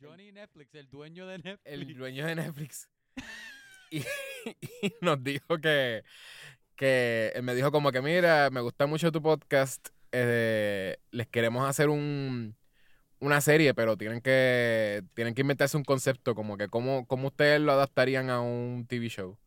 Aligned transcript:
Johnny 0.00 0.32
Netflix, 0.32 0.74
el 0.74 0.88
dueño 0.90 1.26
de 1.26 1.38
Netflix. 1.38 1.60
el 1.64 1.94
dueño 1.96 2.26
de 2.26 2.34
Netflix. 2.34 2.88
Y, 3.90 3.98
y 4.82 4.92
nos 5.02 5.22
dijo 5.22 5.58
que, 5.58 6.02
que 6.74 7.30
él 7.36 7.44
me 7.44 7.54
dijo 7.54 7.70
como 7.70 7.92
que 7.92 8.02
mira, 8.02 8.50
me 8.50 8.60
gusta 8.60 8.86
mucho 8.86 9.12
tu 9.12 9.22
podcast. 9.22 9.88
eh, 10.10 10.96
les 11.12 11.28
queremos 11.28 11.68
hacer 11.68 11.88
un 11.90 12.56
una 13.20 13.40
serie, 13.40 13.72
pero 13.72 13.96
tienen 13.96 14.20
que 14.20 15.04
tienen 15.14 15.34
que 15.34 15.42
inventarse 15.42 15.76
un 15.76 15.84
concepto 15.84 16.34
como 16.34 16.56
que 16.56 16.66
cómo, 16.68 17.06
cómo 17.06 17.28
ustedes 17.28 17.60
lo 17.60 17.70
adaptarían 17.72 18.30
a 18.30 18.40
un 18.40 18.84
TV 18.88 19.08
show. 19.08 19.38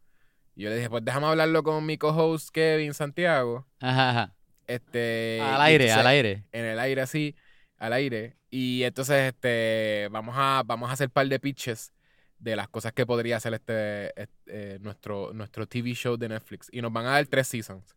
Y 0.55 0.63
yo 0.63 0.69
le 0.69 0.77
dije, 0.77 0.89
pues 0.89 1.03
déjame 1.03 1.27
hablarlo 1.27 1.61
con 1.61 1.85
mi 1.85 1.97
co-host 1.97 2.49
Kevin 2.51 2.93
Santiago. 2.93 3.67
Ajá, 3.81 4.09
ajá. 4.11 4.35
Este, 4.65 5.41
Al 5.41 5.59
y 5.59 5.63
aire, 5.73 5.91
al 5.91 6.07
aire. 6.07 6.43
en 6.53 6.63
el 6.65 6.79
aire 6.79 7.01
así, 7.01 7.35
al 7.77 7.93
aire. 7.93 8.37
Y 8.49 8.83
entonces 8.83 9.33
este 9.33 10.07
vamos 10.11 10.35
a 10.37 10.63
vamos 10.65 10.89
a 10.89 10.93
hacer 10.93 11.07
un 11.07 11.13
par 11.13 11.27
de 11.27 11.39
pitches 11.39 11.93
de 12.39 12.55
las 12.55 12.69
cosas 12.69 12.93
que 12.93 13.05
podría 13.05 13.37
hacer 13.37 13.53
este, 13.53 14.13
eh, 14.45 14.79
nuestro 14.81 15.33
nuestro 15.33 15.67
TV 15.67 15.93
show 15.93 16.17
de 16.17 16.29
Netflix 16.29 16.69
y 16.71 16.81
nos 16.81 16.93
van 16.93 17.05
a 17.05 17.11
dar 17.11 17.27
tres 17.27 17.47
seasons. 17.47 17.95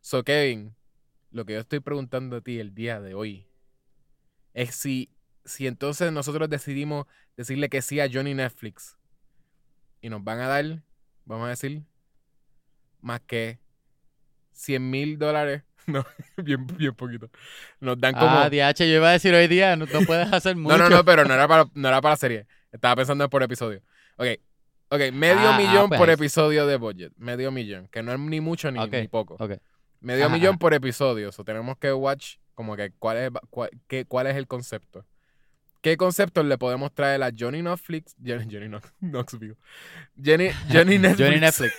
So 0.00 0.24
Kevin, 0.24 0.74
lo 1.30 1.44
que 1.44 1.54
yo 1.54 1.60
estoy 1.60 1.80
preguntando 1.80 2.36
a 2.36 2.40
ti 2.40 2.58
el 2.58 2.74
día 2.74 3.00
de 3.00 3.14
hoy 3.14 3.46
es 4.54 4.74
si 4.74 5.10
si 5.44 5.66
entonces 5.66 6.12
nosotros 6.12 6.48
decidimos 6.48 7.06
decirle 7.36 7.68
que 7.68 7.82
sí 7.82 8.00
a 8.00 8.08
Johnny 8.12 8.34
Netflix 8.34 8.96
y 10.00 10.08
nos 10.08 10.22
van 10.22 10.40
a 10.40 10.48
dar, 10.48 10.82
vamos 11.24 11.46
a 11.46 11.50
decir, 11.50 11.82
más 13.00 13.20
que 13.20 13.58
100 14.52 14.90
mil 14.90 15.18
dólares. 15.18 15.62
No, 15.86 16.04
bien, 16.36 16.66
bien 16.66 16.94
poquito. 16.94 17.30
Nos 17.80 17.98
dan 18.00 18.14
como... 18.14 18.26
Ah, 18.30 18.48
DH, 18.50 18.78
yo 18.80 18.96
iba 18.96 19.08
a 19.08 19.12
decir 19.12 19.34
hoy 19.34 19.48
día, 19.48 19.74
no, 19.76 19.86
no 19.86 20.00
puedes 20.02 20.32
hacer 20.32 20.54
mucho. 20.56 20.76
No, 20.78 20.88
no, 20.88 20.96
no, 20.96 21.04
pero 21.04 21.24
no 21.24 21.34
era 21.34 21.48
para, 21.48 21.64
no 21.74 21.88
era 21.88 22.00
para 22.00 22.16
serie. 22.16 22.46
Estaba 22.70 22.96
pensando 22.96 23.24
en 23.24 23.30
por 23.30 23.42
episodio. 23.42 23.82
Ok. 24.16 24.26
Ok, 24.92 25.00
medio 25.12 25.48
Ah, 25.48 25.54
ah, 25.54 25.58
millón 25.58 25.88
pues 25.88 25.98
por 25.98 26.10
episodio 26.10 26.66
de 26.66 26.76
budget. 26.76 27.12
Medio 27.16 27.50
millón. 27.50 27.88
Que 27.88 28.02
no 28.02 28.12
es 28.12 28.18
ni 28.18 28.40
mucho 28.40 28.70
ni, 28.70 28.84
ni 28.88 29.08
poco. 29.08 29.34
ok. 29.38 29.52
Medio 30.00 30.26
Ajá, 30.26 30.34
millón 30.34 30.58
por 30.58 30.74
episodio. 30.74 31.30
So, 31.32 31.44
tenemos 31.44 31.76
que 31.78 31.92
watch 31.92 32.36
como 32.54 32.76
que 32.76 32.90
cuál 32.98 33.16
es, 33.16 33.30
cuál, 33.50 33.70
qué- 33.86 34.04
cuál 34.04 34.26
es 34.26 34.36
el 34.36 34.46
concepto. 34.46 35.06
¿Qué 35.80 35.96
conceptos 35.96 36.44
le 36.44 36.58
podemos 36.58 36.92
traer 36.92 37.22
a 37.22 37.30
Johnny 37.36 37.62
Netflix? 37.62 38.14
Johnny, 38.24 38.44
Johnny 38.52 38.66
Knox, 38.68 38.92
Knoxville. 39.00 39.56
Johnny 40.16 40.48
Netflix. 40.98 41.18
Johnny 41.18 41.40
Netflix. 41.40 41.74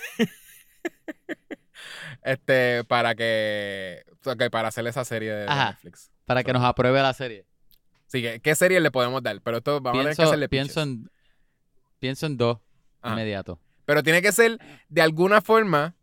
Este, 2.22 2.84
para 2.84 3.14
que. 3.14 4.04
para 4.50 4.68
hacer 4.68 4.86
esa 4.86 5.04
serie 5.04 5.32
de. 5.32 5.46
Netflix. 5.46 6.10
Para 6.24 6.42
que 6.44 6.52
nos 6.52 6.62
apruebe 6.64 7.00
la 7.02 7.12
serie. 7.12 7.46
Que, 8.10 8.40
¿qué 8.40 8.54
serie 8.54 8.78
le 8.80 8.90
podemos 8.90 9.22
dar? 9.22 9.40
Pero 9.40 9.56
esto 9.58 9.80
vamos 9.80 10.00
a 10.00 10.02
tener 10.02 10.12
que 10.12 10.16
Pienso, 10.16 10.30
hacerle 10.30 10.48
pienso, 10.50 10.80
pitches. 10.82 10.86
en, 11.04 11.10
pienso 11.98 12.26
en 12.26 12.36
dos 12.36 12.58
Ajá. 13.00 13.14
inmediato. 13.14 13.58
Pero 13.86 14.02
tiene 14.02 14.20
que 14.20 14.32
ser 14.32 14.58
de 14.90 15.00
alguna 15.02 15.40
forma, 15.40 15.96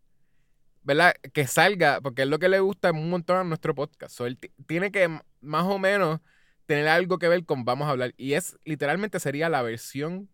¿verdad? 0.81 1.14
Que 1.34 1.45
salga, 1.45 2.02
porque 2.02 2.23
es 2.23 2.28
lo 2.28 2.39
que 2.39 2.50
le 2.50 2.59
gusta 2.59 2.92
un 2.92 3.09
montón 3.11 3.38
a 3.38 3.44
nuestro 3.44 3.76
podcast. 3.76 4.16
So, 4.16 4.26
él 4.26 4.38
ti- 4.38 4.52
tiene 4.67 4.92
que 4.92 5.08
más 5.42 5.66
o 5.66 5.78
menos 5.78 6.20
tener 6.66 6.88
algo 6.88 7.20
que 7.20 7.28
ver 7.28 7.45
con 7.45 7.64
Vamos 7.64 7.88
a 7.88 7.92
hablar. 7.92 8.14
Y 8.17 8.33
es 8.33 8.58
literalmente 8.66 9.20
sería 9.20 9.48
la 9.48 9.61
versión 9.61 10.30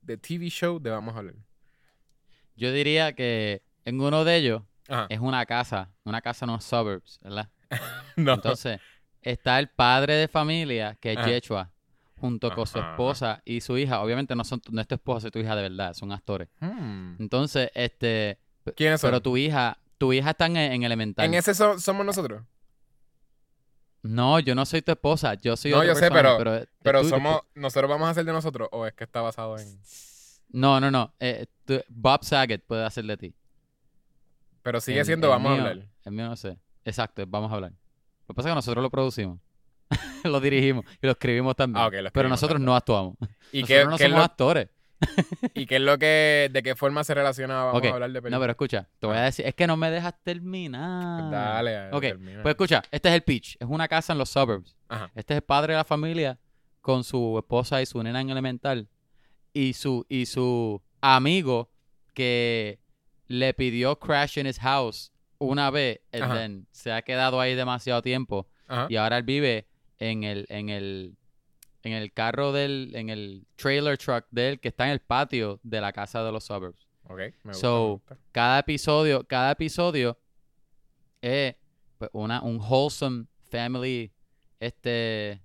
de 0.00 0.16
TV 0.16 0.48
show 0.48 0.80
de 0.80 0.88
Vamos 0.90 1.14
a 1.14 1.18
hablar. 1.18 1.34
Yo 2.56 2.72
diría 2.72 3.12
que 3.12 3.62
en 3.84 4.00
uno 4.00 4.24
de 4.24 4.36
ellos 4.36 4.62
Ajá. 4.90 5.06
es 5.08 5.20
una 5.20 5.46
casa, 5.46 5.88
una 6.04 6.20
casa 6.20 6.44
en 6.44 6.52
los 6.52 6.64
suburbs, 6.64 7.18
¿verdad? 7.22 7.48
No. 8.16 8.34
Entonces, 8.34 8.80
está 9.22 9.58
el 9.58 9.68
padre 9.68 10.14
de 10.14 10.28
familia, 10.28 10.96
que 11.00 11.12
es 11.12 11.18
Ajá. 11.18 11.28
Yechua, 11.28 11.70
junto 12.18 12.54
con 12.54 12.66
su 12.66 12.78
esposa 12.78 13.40
y 13.46 13.60
su 13.62 13.78
hija. 13.78 14.00
Obviamente 14.02 14.34
no, 14.34 14.44
son, 14.44 14.60
no 14.70 14.80
es 14.80 14.86
tu 14.88 14.94
esposa 14.96 15.28
y 15.28 15.30
tu 15.30 15.38
hija 15.38 15.56
de 15.56 15.62
verdad, 15.62 15.94
son 15.94 16.12
actores. 16.12 16.48
Hmm. 16.60 17.14
Entonces, 17.18 17.70
este, 17.74 18.38
¿Quiénes 18.76 19.00
son? 19.00 19.08
pero 19.08 19.20
tu 19.22 19.36
hija, 19.36 19.78
tu 19.96 20.12
hija 20.12 20.30
está 20.30 20.46
en, 20.46 20.56
en 20.56 20.82
elemental. 20.82 21.24
En 21.24 21.34
ese 21.34 21.54
so- 21.54 21.78
somos 21.78 22.04
nosotros. 22.04 22.42
No, 24.02 24.40
yo 24.40 24.54
no 24.54 24.64
soy 24.64 24.80
tu 24.82 24.92
esposa, 24.92 25.34
yo 25.34 25.56
soy 25.56 25.72
No, 25.72 25.78
otra 25.78 25.88
yo 25.88 25.94
sé, 25.94 26.10
persona, 26.10 26.38
pero- 26.38 26.56
es 26.56 26.68
Pero 26.82 27.00
y 27.00 27.02
tu 27.04 27.08
somos, 27.10 27.40
nosotros 27.54 27.88
vamos 27.90 28.08
a 28.08 28.10
hacer 28.12 28.24
de 28.24 28.32
nosotros 28.32 28.68
o 28.72 28.86
es 28.86 28.94
que 28.94 29.04
está 29.04 29.20
basado 29.20 29.58
en... 29.58 29.78
No, 30.52 30.80
no, 30.80 30.90
no. 30.90 31.12
eh, 31.20 31.46
tú- 31.66 31.82
Bob 31.88 32.24
Saget 32.24 32.64
puede 32.66 32.84
hacer 32.84 33.04
de 33.04 33.16
ti. 33.16 33.34
Pero 34.62 34.80
sigue 34.80 35.00
El- 35.00 35.06
siendo 35.06 35.26
el 35.28 35.30
Vamos 35.32 35.52
mío- 35.52 35.64
a 35.64 35.68
hablar. 35.70 35.86
El 36.04 36.12
mío 36.12 36.26
no 36.26 36.36
sé. 36.36 36.56
Exacto, 36.84 37.22
vamos 37.26 37.50
a 37.52 37.54
hablar. 37.56 37.72
Lo 37.72 38.26
que 38.28 38.34
pasa 38.34 38.48
es 38.48 38.52
que 38.52 38.56
nosotros 38.56 38.82
lo 38.82 38.90
producimos. 38.90 39.38
lo 40.24 40.40
dirigimos 40.40 40.84
y 41.02 41.06
lo 41.06 41.12
escribimos 41.12 41.56
también. 41.56 41.82
Ah, 41.82 41.88
ok, 41.88 41.94
lo 42.02 42.10
pero 42.12 42.28
nosotros 42.28 42.56
también. 42.56 42.66
no 42.66 42.76
actuamos. 42.76 43.16
¿Y 43.52 43.62
nosotros 43.62 43.66
qué, 43.66 43.84
no 43.84 43.96
qué 43.96 44.04
es 44.04 44.08
somos 44.10 44.18
lo, 44.18 44.24
actores. 44.24 44.68
¿Y 45.54 45.64
qué 45.66 45.76
es 45.76 45.80
lo 45.82 45.98
que... 45.98 46.50
¿De 46.52 46.62
qué 46.62 46.76
forma 46.76 47.02
se 47.04 47.14
relaciona 47.14 47.62
a 47.62 47.64
Vamos 47.64 47.78
Ok, 47.80 47.86
a 47.86 47.94
hablar 47.94 48.10
de 48.10 48.18
No, 48.18 48.22
películas? 48.22 48.40
pero 48.40 48.50
escucha, 48.52 48.88
te 48.98 49.06
voy 49.06 49.16
a 49.16 49.22
decir, 49.22 49.46
es 49.46 49.54
que 49.54 49.66
no 49.66 49.76
me 49.78 49.90
dejas 49.90 50.14
terminar. 50.22 51.30
Dale, 51.30 51.88
Ok, 51.92 52.02
termina. 52.02 52.42
Pues 52.42 52.52
escucha, 52.52 52.82
este 52.90 53.08
es 53.08 53.14
el 53.14 53.22
pitch. 53.22 53.56
Es 53.58 53.66
una 53.68 53.88
casa 53.88 54.12
en 54.12 54.18
los 54.18 54.28
suburbs. 54.28 54.76
Ajá. 54.88 55.10
Este 55.14 55.32
es 55.34 55.36
el 55.38 55.42
padre 55.42 55.72
de 55.72 55.78
la 55.78 55.84
familia 55.84 56.38
con 56.82 57.02
su 57.02 57.38
esposa 57.38 57.80
y 57.82 57.86
su 57.86 58.02
nena 58.02 58.20
en 58.20 58.28
elemental. 58.30 58.88
Y 59.54 59.72
su, 59.72 60.04
y 60.08 60.26
su 60.26 60.80
amigo 61.00 61.70
que 62.14 62.78
le 63.30 63.54
pidió 63.54 63.96
crash 63.98 64.38
in 64.38 64.46
his 64.46 64.58
house 64.58 65.12
una 65.38 65.70
vez, 65.70 66.00
and 66.12 66.32
then 66.34 66.66
se 66.72 66.90
ha 66.92 67.00
quedado 67.02 67.40
ahí 67.40 67.54
demasiado 67.54 68.02
tiempo. 68.02 68.48
Ajá. 68.66 68.86
Y 68.90 68.96
ahora 68.96 69.18
él 69.18 69.22
vive 69.22 69.68
en 69.98 70.24
el, 70.24 70.46
en 70.48 70.68
el, 70.68 71.16
en 71.84 71.92
el 71.92 72.12
carro 72.12 72.50
del, 72.52 72.90
en 72.94 73.08
el 73.08 73.46
trailer 73.56 73.96
truck 73.96 74.26
de 74.32 74.48
él 74.50 74.60
que 74.60 74.68
está 74.68 74.86
en 74.86 74.90
el 74.92 75.00
patio 75.00 75.60
de 75.62 75.80
la 75.80 75.92
casa 75.92 76.24
de 76.24 76.32
los 76.32 76.44
suburbs. 76.44 76.86
Ok, 77.04 77.18
me 77.18 77.30
gusta, 77.52 77.54
So, 77.54 77.84
me 77.86 77.90
gusta. 77.92 78.18
Cada 78.32 78.58
episodio, 78.58 79.24
cada 79.26 79.52
episodio 79.52 80.18
es 81.22 81.54
pues, 81.98 82.10
una, 82.12 82.42
un 82.42 82.58
wholesome 82.60 83.26
family 83.50 84.12
este 84.58 85.40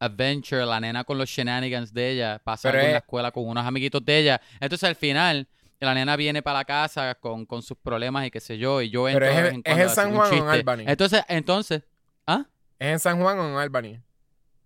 adventure, 0.00 0.64
la 0.64 0.80
nena 0.80 1.04
con 1.04 1.18
los 1.18 1.28
shenanigans 1.28 1.92
de 1.92 2.10
ella, 2.12 2.40
pasa 2.42 2.70
en 2.70 2.76
la 2.76 2.82
es- 2.90 2.96
escuela 2.96 3.30
con 3.32 3.46
unos 3.46 3.64
amiguitos 3.66 4.04
de 4.04 4.18
ella. 4.18 4.40
Entonces 4.60 4.88
al 4.88 4.96
final, 4.96 5.46
la 5.86 5.94
nena 5.94 6.16
viene 6.16 6.42
para 6.42 6.58
la 6.60 6.64
casa 6.64 7.14
con, 7.16 7.46
con 7.46 7.62
sus 7.62 7.76
problemas 7.78 8.26
y 8.26 8.30
qué 8.30 8.40
sé 8.40 8.58
yo, 8.58 8.80
y 8.82 8.90
yo 8.90 9.08
entro 9.08 9.20
Pero 9.26 9.30
es 9.30 9.36
de 9.36 9.48
en- 9.50 9.62
vez 9.62 9.66
en 9.66 9.78
¿es 9.80 9.88
en 9.88 9.94
San 9.94 10.14
Juan 10.14 10.32
o 10.32 10.36
en. 10.36 10.48
Albany? 10.48 10.84
Entonces, 10.86 11.22
entonces, 11.28 11.82
¿ah? 12.26 12.46
¿Es 12.78 12.88
en 12.88 12.98
San 12.98 13.20
Juan 13.20 13.38
o 13.38 13.48
en 13.48 13.56
Albany? 13.56 14.00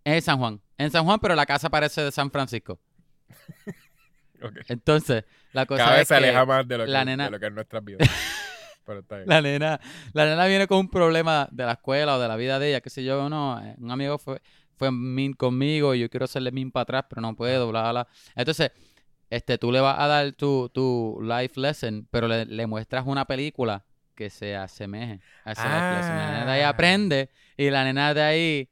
Es 0.04 0.14
en 0.14 0.22
San 0.22 0.38
Juan. 0.38 0.60
En 0.78 0.90
San 0.90 1.04
Juan, 1.04 1.18
pero 1.20 1.34
la 1.34 1.46
casa 1.46 1.68
parece 1.70 2.02
de 2.02 2.12
San 2.12 2.30
Francisco. 2.30 2.78
Ok. 4.42 4.56
Entonces, 4.68 5.24
la 5.52 5.66
cosa 5.66 5.84
Cada 5.84 5.92
vez 5.92 6.02
es 6.02 6.08
se 6.08 6.14
que 6.14 6.18
aleja 6.18 6.44
más 6.44 6.66
de 6.66 6.78
lo, 6.78 6.86
la 6.86 7.00
que, 7.00 7.04
nena- 7.06 7.24
de 7.26 7.30
lo 7.30 7.38
que 7.38 7.46
es. 7.98 8.10
Pero 8.84 8.98
está 8.98 9.16
bien. 9.18 9.28
La 9.28 9.40
nena, 9.40 9.80
la 10.12 10.24
nena 10.24 10.46
viene 10.46 10.66
con 10.66 10.78
un 10.78 10.90
problema 10.90 11.48
de 11.52 11.64
la 11.64 11.72
escuela 11.72 12.16
o 12.16 12.20
de 12.20 12.26
la 12.26 12.34
vida 12.34 12.58
de 12.58 12.70
ella, 12.70 12.80
qué 12.80 12.90
sé 12.90 13.04
yo, 13.04 13.28
no, 13.28 13.62
un 13.78 13.90
amigo 13.92 14.18
fue, 14.18 14.42
fue 14.76 14.90
mean 14.90 15.34
conmigo 15.34 15.94
y 15.94 16.00
yo 16.00 16.10
quiero 16.10 16.24
hacerle 16.24 16.50
mean 16.50 16.72
para 16.72 16.82
atrás, 16.82 17.04
pero 17.08 17.22
no 17.22 17.36
puedo, 17.36 17.68
bla, 17.68 17.82
bla, 17.82 17.92
bla. 17.92 18.08
Entonces, 18.34 18.72
este, 19.34 19.59
tú 19.59 19.72
le 19.72 19.81
vas 19.81 19.98
a 19.98 20.06
dar 20.06 20.32
tu, 20.32 20.69
tu 20.69 21.19
life 21.22 21.59
lesson, 21.60 22.06
pero 22.10 22.28
le, 22.28 22.44
le 22.44 22.66
muestras 22.66 23.04
una 23.06 23.25
película 23.25 23.84
que 24.15 24.28
se 24.31 24.54
asemeje 24.56 25.20
a 25.44 25.53
ese 25.53 25.62
life 25.62 25.91
lesson. 25.97 26.16
La 26.16 26.31
nena 26.32 26.44
de 26.47 26.53
ahí 26.53 26.60
Ah. 26.62 26.69
aprende 26.69 27.31
y 27.56 27.71
la 27.71 27.84
nena 27.84 28.12
de 28.15 28.22
ahí, 28.22 28.69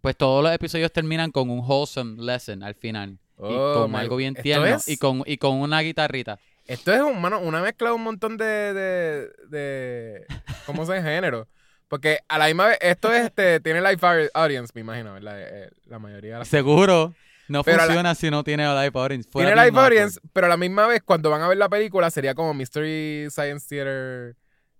pues 0.00 0.16
todos 0.16 0.42
los 0.44 0.52
episodios 0.52 0.92
terminan 0.92 1.30
con 1.30 1.48
un 1.50 1.60
wholesome 1.60 2.22
lesson 2.22 2.62
al 2.62 2.74
final. 2.74 3.18
y 3.36 3.42
Oh, 3.42 3.74
con 3.82 3.90
my- 3.90 3.98
algo 3.98 4.14
bien 4.16 4.34
tierno 4.34 4.66
es- 4.66 4.86
y 4.88 4.96
con, 4.96 5.22
y 5.26 5.38
con 5.38 5.56
una 5.56 5.80
guitarrita. 5.80 6.38
Esto 6.66 6.92
es 6.94 7.00
un, 7.00 7.20
mano, 7.20 7.40
una 7.40 7.60
mezcla 7.60 7.88
de 7.88 7.94
un 7.96 8.02
montón 8.04 8.36
de, 8.36 8.44
de, 8.72 9.28
de 9.48 10.26
¿cómo 10.66 10.86
se 10.86 11.02
género. 11.02 11.48
Porque 11.88 12.20
a 12.28 12.38
la 12.38 12.46
misma 12.46 12.66
vez, 12.68 12.78
esto 12.80 13.12
es, 13.12 13.24
este, 13.26 13.58
tiene 13.60 13.80
live 13.80 13.96
au- 14.00 14.30
audience, 14.34 14.70
me 14.74 14.80
imagino, 14.82 15.14
¿verdad? 15.14 15.34
Eh, 15.40 15.70
la 15.86 15.98
mayoría 15.98 16.34
de 16.34 16.38
las 16.40 16.48
Seguro. 16.48 17.12
No 17.48 17.62
Pero 17.62 17.76
a 17.76 17.80
la- 17.80 17.86
funciona 17.86 18.14
si 18.14 18.30
no 18.30 18.42
tiene 18.44 18.64
live 18.66 18.92
audience. 18.94 19.28
Fuera 19.30 19.50
Tiene 19.52 19.64
live 19.70 19.78
audience, 19.80 20.20
pero 20.32 20.46
a 20.46 20.50
la 20.50 20.56
misma 20.56 20.86
vez, 20.86 21.02
cuando 21.02 21.30
van 21.30 21.42
a 21.42 21.48
ver 21.48 21.58
la 21.58 21.68
película, 21.68 22.10
sería 22.10 22.34
como 22.34 22.54
Mystery 22.54 23.28
Science 23.30 23.66
Theater 23.68 24.36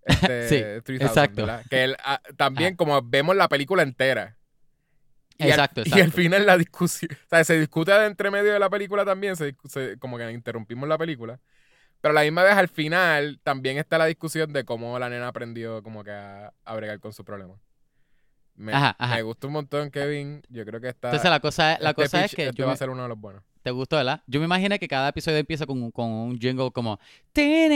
este, 0.06 0.48
Sí, 0.48 0.82
3000, 0.84 1.02
exacto. 1.06 1.42
¿verdad? 1.46 1.64
Que 1.68 1.84
él, 1.84 1.96
ah, 2.04 2.20
también, 2.36 2.76
como 2.76 3.00
vemos 3.02 3.36
la 3.36 3.48
película 3.48 3.82
entera. 3.82 4.36
Y 5.36 5.44
Exacto, 5.48 5.80
al, 5.80 5.86
exacto. 5.86 5.98
Y 5.98 6.02
al 6.02 6.12
final 6.12 6.46
la 6.46 6.56
discusión, 6.56 7.10
o 7.12 7.28
sea, 7.28 7.42
se 7.44 7.58
discute 7.58 7.90
de 7.92 8.06
entre 8.06 8.30
medio 8.30 8.52
de 8.52 8.58
la 8.58 8.70
película 8.70 9.04
también, 9.04 9.34
se- 9.36 9.56
como 9.98 10.16
que 10.16 10.30
interrumpimos 10.30 10.88
la 10.88 10.96
película. 10.96 11.40
Pero 12.00 12.12
a 12.12 12.14
la 12.14 12.22
misma 12.22 12.42
vez 12.44 12.52
al 12.52 12.68
final 12.68 13.40
también 13.42 13.78
está 13.78 13.98
la 13.98 14.04
discusión 14.06 14.52
de 14.52 14.64
cómo 14.64 14.98
la 14.98 15.08
nena 15.08 15.28
aprendió 15.28 15.82
como 15.82 16.04
que 16.04 16.10
a, 16.12 16.52
a 16.64 16.76
bregar 16.76 17.00
con 17.00 17.12
su 17.12 17.24
problema. 17.24 17.54
Me, 18.56 18.72
Ajá, 18.72 18.94
ajá. 18.98 19.16
me 19.16 19.22
gustó 19.22 19.48
un 19.48 19.54
montón, 19.54 19.90
Kevin. 19.90 20.42
Yo 20.48 20.64
creo 20.64 20.80
que 20.80 20.88
está. 20.88 21.08
Entonces 21.08 21.30
la 21.30 21.40
cosa 21.40 21.72
es, 21.74 21.80
la 21.80 21.90
este 21.90 22.02
cosa 22.02 22.24
es 22.24 22.34
que 22.34 22.46
este 22.46 22.56
yo 22.56 22.64
va 22.66 22.70
me- 22.70 22.74
a 22.74 22.76
ser 22.76 22.90
uno 22.90 23.02
de 23.02 23.08
los 23.08 23.18
buenos. 23.18 23.42
te 23.62 23.70
gustó, 23.70 23.96
¿verdad? 23.96 24.22
Yo 24.26 24.38
me 24.40 24.46
imaginé 24.46 24.78
que 24.78 24.86
cada 24.86 25.08
episodio 25.08 25.38
empieza 25.38 25.66
con, 25.66 25.82
un- 25.82 25.90
con 25.90 26.06
un 26.10 26.38
jingle 26.38 26.70
como 26.70 27.00
Sí, 27.34 27.68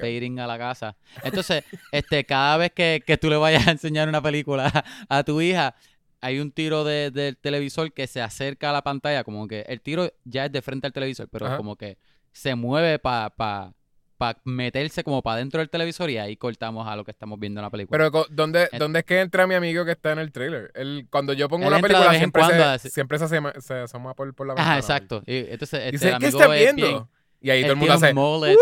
fading 0.00 0.38
a 0.40 0.46
la 0.46 0.58
casa. 0.58 0.96
Entonces, 1.22 1.64
este, 1.92 2.24
cada 2.24 2.56
vez 2.56 2.72
que, 2.72 3.02
que 3.06 3.16
tú 3.16 3.28
le 3.30 3.36
vayas 3.36 3.66
a 3.66 3.70
enseñar 3.72 4.08
una 4.08 4.22
película 4.22 4.70
a, 5.08 5.18
a 5.18 5.24
tu 5.24 5.40
hija, 5.40 5.74
hay 6.20 6.38
un 6.40 6.52
tiro 6.52 6.84
de- 6.84 7.10
del 7.10 7.36
televisor 7.36 7.92
que 7.92 8.06
se 8.06 8.20
acerca 8.22 8.70
a 8.70 8.72
la 8.72 8.82
pantalla, 8.82 9.24
como 9.24 9.46
que 9.48 9.62
el 9.62 9.80
tiro 9.80 10.12
ya 10.24 10.46
es 10.46 10.52
de 10.52 10.62
frente 10.62 10.86
al 10.86 10.92
televisor, 10.92 11.28
pero 11.28 11.46
Ajá. 11.46 11.56
como 11.56 11.76
que 11.76 11.96
se 12.32 12.54
mueve 12.54 12.98
para 12.98 13.30
pa, 13.30 13.72
pa 14.20 14.36
meterse 14.44 15.02
como 15.02 15.22
para 15.22 15.38
dentro 15.38 15.58
del 15.60 15.70
televisor 15.70 16.10
y 16.10 16.18
ahí 16.18 16.36
cortamos 16.36 16.86
a 16.86 16.94
lo 16.94 17.04
que 17.04 17.10
estamos 17.10 17.40
viendo 17.40 17.58
en 17.60 17.64
la 17.64 17.70
película. 17.70 17.96
Pero 17.96 18.26
¿dónde, 18.30 18.68
En- 18.70 18.78
¿dónde 18.78 18.98
es 18.98 19.04
que 19.06 19.18
entra 19.20 19.46
mi 19.46 19.54
amigo 19.54 19.84
que 19.86 19.92
está 19.92 20.12
en 20.12 20.18
el 20.18 20.30
trailer? 20.30 20.70
Él, 20.74 21.06
cuando 21.10 21.32
yo 21.32 21.48
pongo 21.48 21.64
Él 21.66 21.72
una 21.72 21.80
película, 21.80 22.14
siempre, 22.14 22.42
cuando 22.42 22.78
se, 22.78 22.90
siempre 22.90 23.18
se, 23.18 23.24
asoma, 23.24 23.52
se 23.58 23.74
asoma 23.74 24.14
por, 24.14 24.34
por 24.34 24.46
la 24.46 24.52
ventana. 24.54 24.70
Ajá, 24.72 24.78
exacto. 24.78 25.22
Y 25.26 25.38
entonces 25.38 25.80
este, 25.80 25.90
Dice, 25.92 26.08
¿qué 26.10 26.14
amigo 26.14 26.38
estás 26.40 26.56
es 26.56 26.62
viendo? 26.62 26.86
bien- 26.86 27.06
y 27.40 27.50
ahí 27.50 27.62
todo 27.62 27.72
el 27.72 27.78
mundo 27.78 27.94
hace... 27.94 28.10
un 28.10 28.14
mullet. 28.16 28.56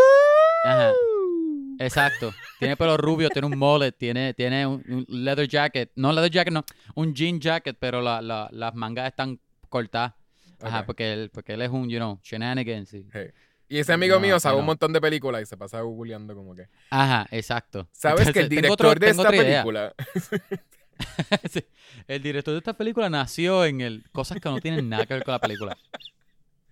Ajá. 0.65 0.93
Exacto. 1.81 2.33
Tiene 2.59 2.77
pelo 2.77 2.97
rubio, 2.97 3.29
tiene 3.29 3.47
un 3.47 3.59
mullet, 3.59 3.93
tiene, 3.93 4.35
tiene 4.35 4.67
un, 4.67 4.83
un 4.89 5.05
leather 5.09 5.47
jacket. 5.49 5.91
No 5.97 6.13
leather 6.13 6.31
jacket, 6.31 6.53
no. 6.53 6.65
Un 6.95 7.15
jean 7.15 7.41
jacket, 7.41 7.77
pero 7.79 8.01
la, 8.01 8.21
la- 8.23 8.49
las 8.53 8.75
mangas 8.75 9.09
están 9.09 9.39
cortadas. 9.69 10.15
Ajá, 10.61 10.85
porque 10.87 11.13
él, 11.13 11.31
porque 11.33 11.53
él 11.55 11.63
es 11.63 11.71
un, 11.71 11.89
you 11.89 11.99
know, 11.99 12.19
shenanigans. 12.23 12.89
Sí. 12.89 13.07
Y 13.69 13.79
ese 13.79 13.93
amigo 13.93 14.15
No, 14.17 14.21
mío 14.21 14.41
sabe 14.41 14.55
no. 14.57 14.61
un 14.61 14.67
montón 14.67 14.93
de 14.93 15.01
películas 15.01 15.43
y 15.43 15.47
se 15.47 15.57
pasa 15.57 15.81
googleando 15.83 16.35
como 16.35 16.55
que... 16.55 16.69
Ajá, 16.91 17.27
exacto. 17.31 17.89
¿Sabes 17.93 18.33
que 18.33 18.41
el 18.41 18.49
director 18.49 18.87
otro- 18.87 19.01
de 19.01 19.11
esta 19.11 19.29
película... 19.31 19.95
Sí. 21.49 21.65
El 22.09 22.23
director 22.23 22.53
de 22.53 22.59
esta 22.59 22.73
película 22.77 23.09
nació 23.09 23.65
en 23.65 23.81
el 23.81 24.05
cosas 24.11 24.41
que 24.41 24.49
no 24.49 24.59
tienen 24.59 24.89
nada 24.89 25.07
que 25.07 25.15
ver 25.15 25.23
con 25.23 25.31
la 25.31 25.39
película. 25.39 25.77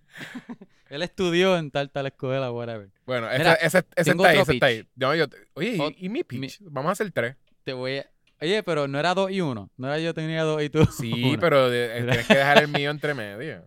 Él 0.89 1.01
estudió 1.01 1.57
en 1.57 1.71
tal 1.71 1.89
tal 1.91 2.07
escuela, 2.07 2.51
whatever. 2.51 2.89
Bueno, 3.05 3.29
ese, 3.29 3.37
Mira, 3.39 3.53
ese, 3.55 3.85
ese 3.95 4.11
tengo 4.11 4.25
está 4.25 4.31
ahí, 4.35 4.39
ese 4.41 4.53
está 4.53 4.65
ahí. 4.65 4.87
Yo 4.95 5.09
Oye, 5.09 5.27
¿y- 5.75 5.77
Ot- 5.77 5.95
¿y, 5.97 6.09
mi 6.09 6.23
pitch? 6.23 6.59
Vamos 6.61 6.89
a 6.89 6.93
hacer 6.93 7.09
tres. 7.11 7.35
Te 7.63 7.71
voy 7.73 7.99
a... 7.99 8.09
Oye, 8.41 8.63
pero 8.63 8.87
no 8.87 8.99
era 8.99 9.13
dos 9.13 9.31
y 9.31 9.39
uno. 9.41 9.69
No 9.77 9.87
era 9.87 9.97
yo 9.99 10.13
tenía 10.13 10.43
dos 10.43 10.61
y 10.61 10.69
tú. 10.69 10.85
Sí, 10.91 11.11
uno. 11.31 11.39
pero 11.39 11.69
de- 11.69 11.97
eh, 11.99 12.03
tienes 12.03 12.27
que 12.27 12.35
dejar 12.35 12.63
el 12.63 12.67
mío 12.67 12.89
entre 12.91 13.13
medio. 13.13 13.63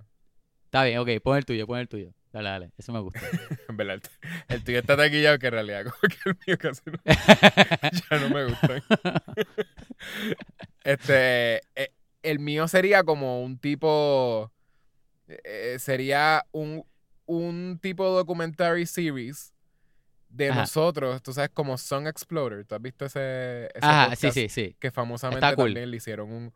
Está 0.67 0.85
bien, 0.85 0.99
ok, 0.99 1.09
pon 1.23 1.37
el 1.39 1.45
tuyo, 1.47 1.67
pon 1.67 1.79
el 1.79 1.89
tuyo. 1.89 2.13
Dale, 2.33 2.49
dale, 2.49 2.73
eso 2.79 2.93
me 2.93 3.01
gusta. 3.01 3.21
En 3.69 3.77
verdad, 3.77 4.01
el, 4.49 4.57
el 4.57 4.65
tuyo 4.65 4.79
está 4.79 4.97
taquillado 4.97 5.39
que 5.39 5.47
en 5.49 5.53
realidad 5.53 5.85
como 5.85 5.99
que 6.01 6.31
el 6.31 6.37
mío 6.47 6.59
casi 6.59 6.81
no, 6.87 6.99
ya 8.11 8.19
no 8.21 8.31
me 8.35 8.45
gusta. 8.47 8.83
Este, 10.85 11.57
eh, 11.75 11.93
el 12.23 12.39
mío 12.39 12.69
sería 12.69 13.03
como 13.05 13.43
un 13.43 13.59
tipo, 13.59 14.53
eh, 15.29 15.77
sería 15.79 16.45
un, 16.53 16.85
un 17.27 17.79
tipo 17.83 18.09
documentary 18.09 18.87
series 18.87 19.53
de 20.29 20.51
Ajá. 20.51 20.61
nosotros, 20.61 21.23
tú 21.23 21.33
sabes, 21.33 21.51
como 21.53 21.77
Song 21.77 22.07
Exploder. 22.07 22.65
¿Tú 22.65 22.75
has 22.77 22.83
visto 22.83 23.05
ese, 23.05 23.67
ese 23.75 23.85
Ajá, 23.87 24.15
sí, 24.17 24.29
podcast? 24.29 24.35
sí, 24.35 24.49
sí. 24.49 24.77
Que 24.79 24.91
famosamente 24.91 25.55
cool. 25.55 25.71
también 25.71 25.91
le 25.91 25.97
hicieron 25.97 26.31
un, 26.33 26.53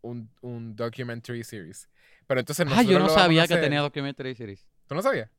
un, 0.00 0.30
un 0.40 0.74
documentary 0.74 1.44
series. 1.44 1.88
Pero 2.26 2.40
entonces 2.40 2.66
Ah, 2.66 2.70
nosotros 2.70 2.90
yo 2.92 2.98
no 2.98 3.08
sabía 3.10 3.46
que 3.46 3.58
tenía 3.58 3.80
documentary 3.80 4.34
series. 4.34 4.66
¿Tú 4.88 4.94
no 4.94 5.02
sabías? 5.02 5.30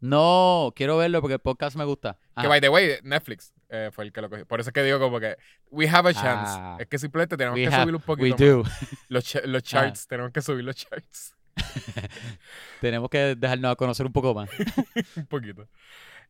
No, 0.00 0.72
quiero 0.74 0.96
verlo 0.96 1.20
porque 1.20 1.34
el 1.34 1.40
podcast 1.40 1.76
me 1.76 1.84
gusta. 1.84 2.14
Que 2.14 2.40
Ajá. 2.40 2.48
by 2.48 2.60
the 2.60 2.68
way, 2.68 2.98
Netflix 3.04 3.52
eh, 3.68 3.90
fue 3.92 4.04
el 4.04 4.12
que 4.12 4.20
lo 4.20 4.28
cogió. 4.30 4.46
Por 4.46 4.58
eso 4.60 4.70
es 4.70 4.74
que 4.74 4.82
digo 4.82 4.98
como 4.98 5.20
que 5.20 5.36
we 5.70 5.88
have 5.88 6.08
a 6.10 6.12
chance. 6.14 6.52
Ah. 6.58 6.76
es 6.80 6.86
que 6.88 6.98
simplemente 6.98 7.36
tenemos 7.36 7.56
We 7.56 7.62
que 7.68 7.68
have- 7.74 7.82
subir 7.82 7.94
un 7.94 8.00
We 8.00 8.06
poquito 8.06 8.62
más. 8.64 8.80
do. 8.80 8.90
Los, 9.08 9.34
los 9.44 9.62
charts, 9.62 10.06
tenemos 10.08 10.32
que 10.32 10.42
subir 10.42 10.64
los 10.64 10.74
charts 10.74 11.36
Tenemos 12.80 13.08
que 13.10 13.36
dejarnos 13.36 13.72
a 13.72 13.76
conocer 13.76 14.06
un 14.06 14.12
poco 14.12 14.34
más. 14.34 14.48
un 15.16 15.26
poquito. 15.26 15.68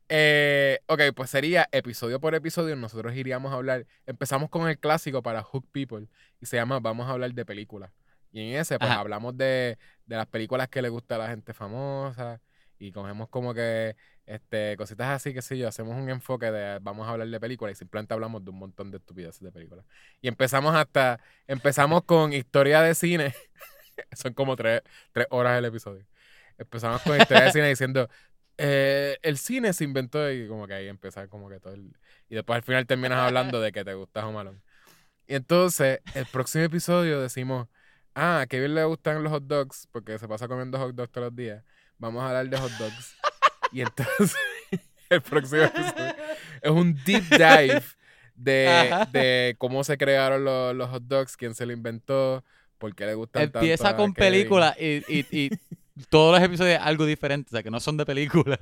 Eh, 0.08 0.80
ok, 0.86 1.00
pues 1.14 1.30
sería 1.30 1.68
episodio 1.72 2.20
por 2.20 2.34
episodio. 2.34 2.76
Nosotros 2.76 3.14
iríamos 3.14 3.52
a 3.52 3.54
hablar. 3.56 3.86
Empezamos 4.04 4.50
con 4.50 4.68
el 4.68 4.78
clásico 4.78 5.22
para 5.22 5.42
Hook 5.42 5.66
People 5.72 6.08
y 6.40 6.46
se 6.46 6.56
llama 6.56 6.80
Vamos 6.80 7.06
a 7.08 7.12
hablar 7.12 7.32
de 7.32 7.44
películas. 7.46 7.90
Y 8.32 8.40
en 8.52 8.60
ese, 8.60 8.80
pues 8.80 8.92
Ajá. 8.92 9.00
hablamos 9.00 9.36
de, 9.36 9.78
de 10.06 10.16
las 10.16 10.26
películas 10.26 10.68
que 10.68 10.82
le 10.82 10.88
gusta 10.88 11.16
a 11.16 11.18
la 11.18 11.28
gente 11.28 11.52
famosa 11.54 12.40
y 12.78 12.90
cogemos 12.92 13.28
como 13.28 13.54
que 13.54 13.96
este, 14.26 14.76
cositas 14.76 15.08
así, 15.08 15.34
que 15.34 15.42
sé 15.42 15.58
yo. 15.58 15.68
Hacemos 15.68 15.96
un 15.96 16.08
enfoque 16.10 16.50
de 16.50 16.78
vamos 16.80 17.06
a 17.06 17.10
hablar 17.12 17.28
de 17.28 17.40
películas 17.40 17.74
y 17.76 17.78
simplemente 17.78 18.14
hablamos 18.14 18.44
de 18.44 18.50
un 18.50 18.58
montón 18.58 18.90
de 18.90 18.98
estupideces 18.98 19.40
de 19.42 19.52
películas. 19.52 19.84
Y 20.20 20.28
empezamos 20.28 20.74
hasta. 20.74 21.20
Empezamos 21.46 22.04
con 22.04 22.32
historia 22.32 22.82
de 22.82 22.94
cine. 22.94 23.34
Son 24.12 24.34
como 24.34 24.56
tres, 24.56 24.82
tres 25.12 25.26
horas 25.30 25.58
el 25.58 25.64
episodio. 25.66 26.06
Empezamos 26.58 27.02
con 27.02 27.18
historia 27.18 27.44
de 27.44 27.52
cine 27.52 27.68
diciendo. 27.68 28.08
eh, 28.58 29.18
el 29.22 29.38
cine 29.38 29.72
se 29.72 29.84
inventó 29.84 30.30
y 30.30 30.46
como 30.48 30.66
que 30.66 30.74
ahí 30.74 30.88
empezar 30.88 31.28
como 31.28 31.48
que 31.48 31.60
todo 31.60 31.74
el... 31.74 31.92
Y 32.28 32.34
después 32.34 32.56
al 32.56 32.62
final 32.62 32.86
terminas 32.86 33.18
hablando 33.20 33.60
de 33.60 33.72
que 33.72 33.84
te 33.84 33.94
gusta 33.94 34.26
Home 34.26 34.38
Alone. 34.40 34.60
Y 35.26 35.34
entonces, 35.36 36.00
el 36.14 36.26
próximo 36.26 36.64
episodio 36.64 37.20
decimos, 37.20 37.68
ah, 38.14 38.40
a 38.40 38.46
Kevin 38.46 38.74
le 38.74 38.84
gustan 38.84 39.22
los 39.22 39.32
hot 39.32 39.44
dogs 39.44 39.88
porque 39.92 40.18
se 40.18 40.28
pasa 40.28 40.48
comiendo 40.48 40.78
hot 40.78 40.94
dogs 40.94 41.10
todos 41.12 41.26
los 41.28 41.36
días. 41.36 41.64
Vamos 41.98 42.22
a 42.22 42.28
hablar 42.28 42.48
de 42.48 42.56
hot 42.58 42.72
dogs. 42.72 43.16
y 43.72 43.80
entonces, 43.82 44.36
el 45.10 45.22
próximo 45.22 45.62
episodio 45.62 46.14
es 46.62 46.70
un 46.70 46.94
deep 47.04 47.24
dive 47.30 47.82
de, 48.34 49.06
de 49.12 49.54
cómo 49.58 49.84
se 49.84 49.96
crearon 49.98 50.44
los, 50.44 50.74
los 50.74 50.90
hot 50.90 51.02
dogs, 51.04 51.36
quién 51.36 51.54
se 51.54 51.66
lo 51.66 51.72
inventó, 51.72 52.44
por 52.78 52.94
qué 52.94 53.06
le 53.06 53.14
gustan 53.14 53.50
tanto 53.50 53.58
Empieza 53.60 53.90
a 53.90 53.96
con 53.96 54.12
Kevin. 54.12 54.14
películas 54.14 54.76
y, 54.80 55.04
y, 55.08 55.26
y 55.30 55.50
todos 56.08 56.34
los 56.38 56.42
episodios 56.42 56.80
algo 56.82 57.04
diferente, 57.06 57.48
o 57.50 57.52
sea, 57.52 57.62
que 57.62 57.70
no 57.70 57.80
son 57.80 57.96
de 57.96 58.06
películas. 58.06 58.58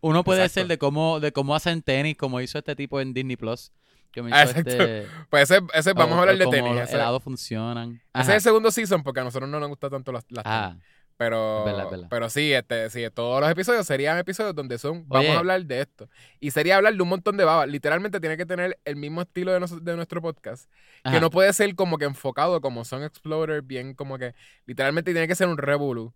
Uno 0.00 0.24
puede 0.24 0.42
Exacto. 0.42 0.54
ser 0.54 0.66
de 0.66 0.78
cómo, 0.78 1.20
de 1.20 1.32
cómo 1.32 1.54
hacen 1.54 1.82
tenis, 1.82 2.16
como 2.16 2.40
hizo 2.40 2.58
este 2.58 2.74
tipo 2.76 3.00
en 3.00 3.12
Disney 3.14 3.36
Plus. 3.36 3.72
Que 4.12 4.22
me 4.22 4.30
Ah, 4.32 4.44
hizo 4.44 4.50
exacto. 4.58 4.70
este, 4.70 5.06
Pues 5.30 5.50
ese, 5.50 5.62
ese 5.74 5.92
vamos 5.92 6.14
o- 6.14 6.18
a 6.18 6.20
hablar 6.22 6.38
de 6.38 6.46
tenis. 6.46 6.74
los 6.74 6.82
Ese, 6.84 6.94
helados 6.96 7.22
funcionan. 7.22 7.94
ese 7.94 8.02
Ajá. 8.12 8.22
es 8.30 8.34
el 8.36 8.40
segundo 8.40 8.70
season 8.70 9.02
porque 9.02 9.20
a 9.20 9.24
nosotros 9.24 9.48
no 9.50 9.60
nos 9.60 9.68
gusta 9.68 9.90
tanto 9.90 10.12
las, 10.12 10.24
las 10.30 10.44
tenis. 10.44 10.82
Pero, 11.18 11.64
verdad, 11.64 11.90
verdad. 11.90 12.06
pero 12.08 12.30
sí, 12.30 12.52
este, 12.52 12.88
sí, 12.90 13.02
todos 13.12 13.40
los 13.40 13.50
episodios 13.50 13.84
serían 13.84 14.18
episodios 14.18 14.54
donde 14.54 14.78
son, 14.78 15.02
vamos 15.08 15.26
Oye. 15.26 15.34
a 15.34 15.38
hablar 15.40 15.64
de 15.66 15.80
esto. 15.80 16.08
Y 16.38 16.52
sería 16.52 16.76
hablar 16.76 16.94
de 16.94 17.02
un 17.02 17.08
montón 17.08 17.36
de 17.36 17.44
babas. 17.44 17.66
Literalmente 17.68 18.20
tiene 18.20 18.36
que 18.36 18.46
tener 18.46 18.78
el 18.84 18.94
mismo 18.94 19.22
estilo 19.22 19.52
de, 19.52 19.58
nos- 19.58 19.84
de 19.84 19.96
nuestro 19.96 20.22
podcast. 20.22 20.70
Que 21.02 21.08
ajá. 21.10 21.20
no 21.20 21.30
puede 21.30 21.52
ser 21.52 21.74
como 21.74 21.98
que 21.98 22.04
enfocado 22.04 22.60
como 22.60 22.84
son 22.84 23.02
Explorer, 23.02 23.62
bien 23.62 23.94
como 23.94 24.16
que, 24.16 24.32
literalmente 24.64 25.10
tiene 25.10 25.26
que 25.26 25.34
ser 25.34 25.48
un 25.48 25.58
revolu. 25.58 26.14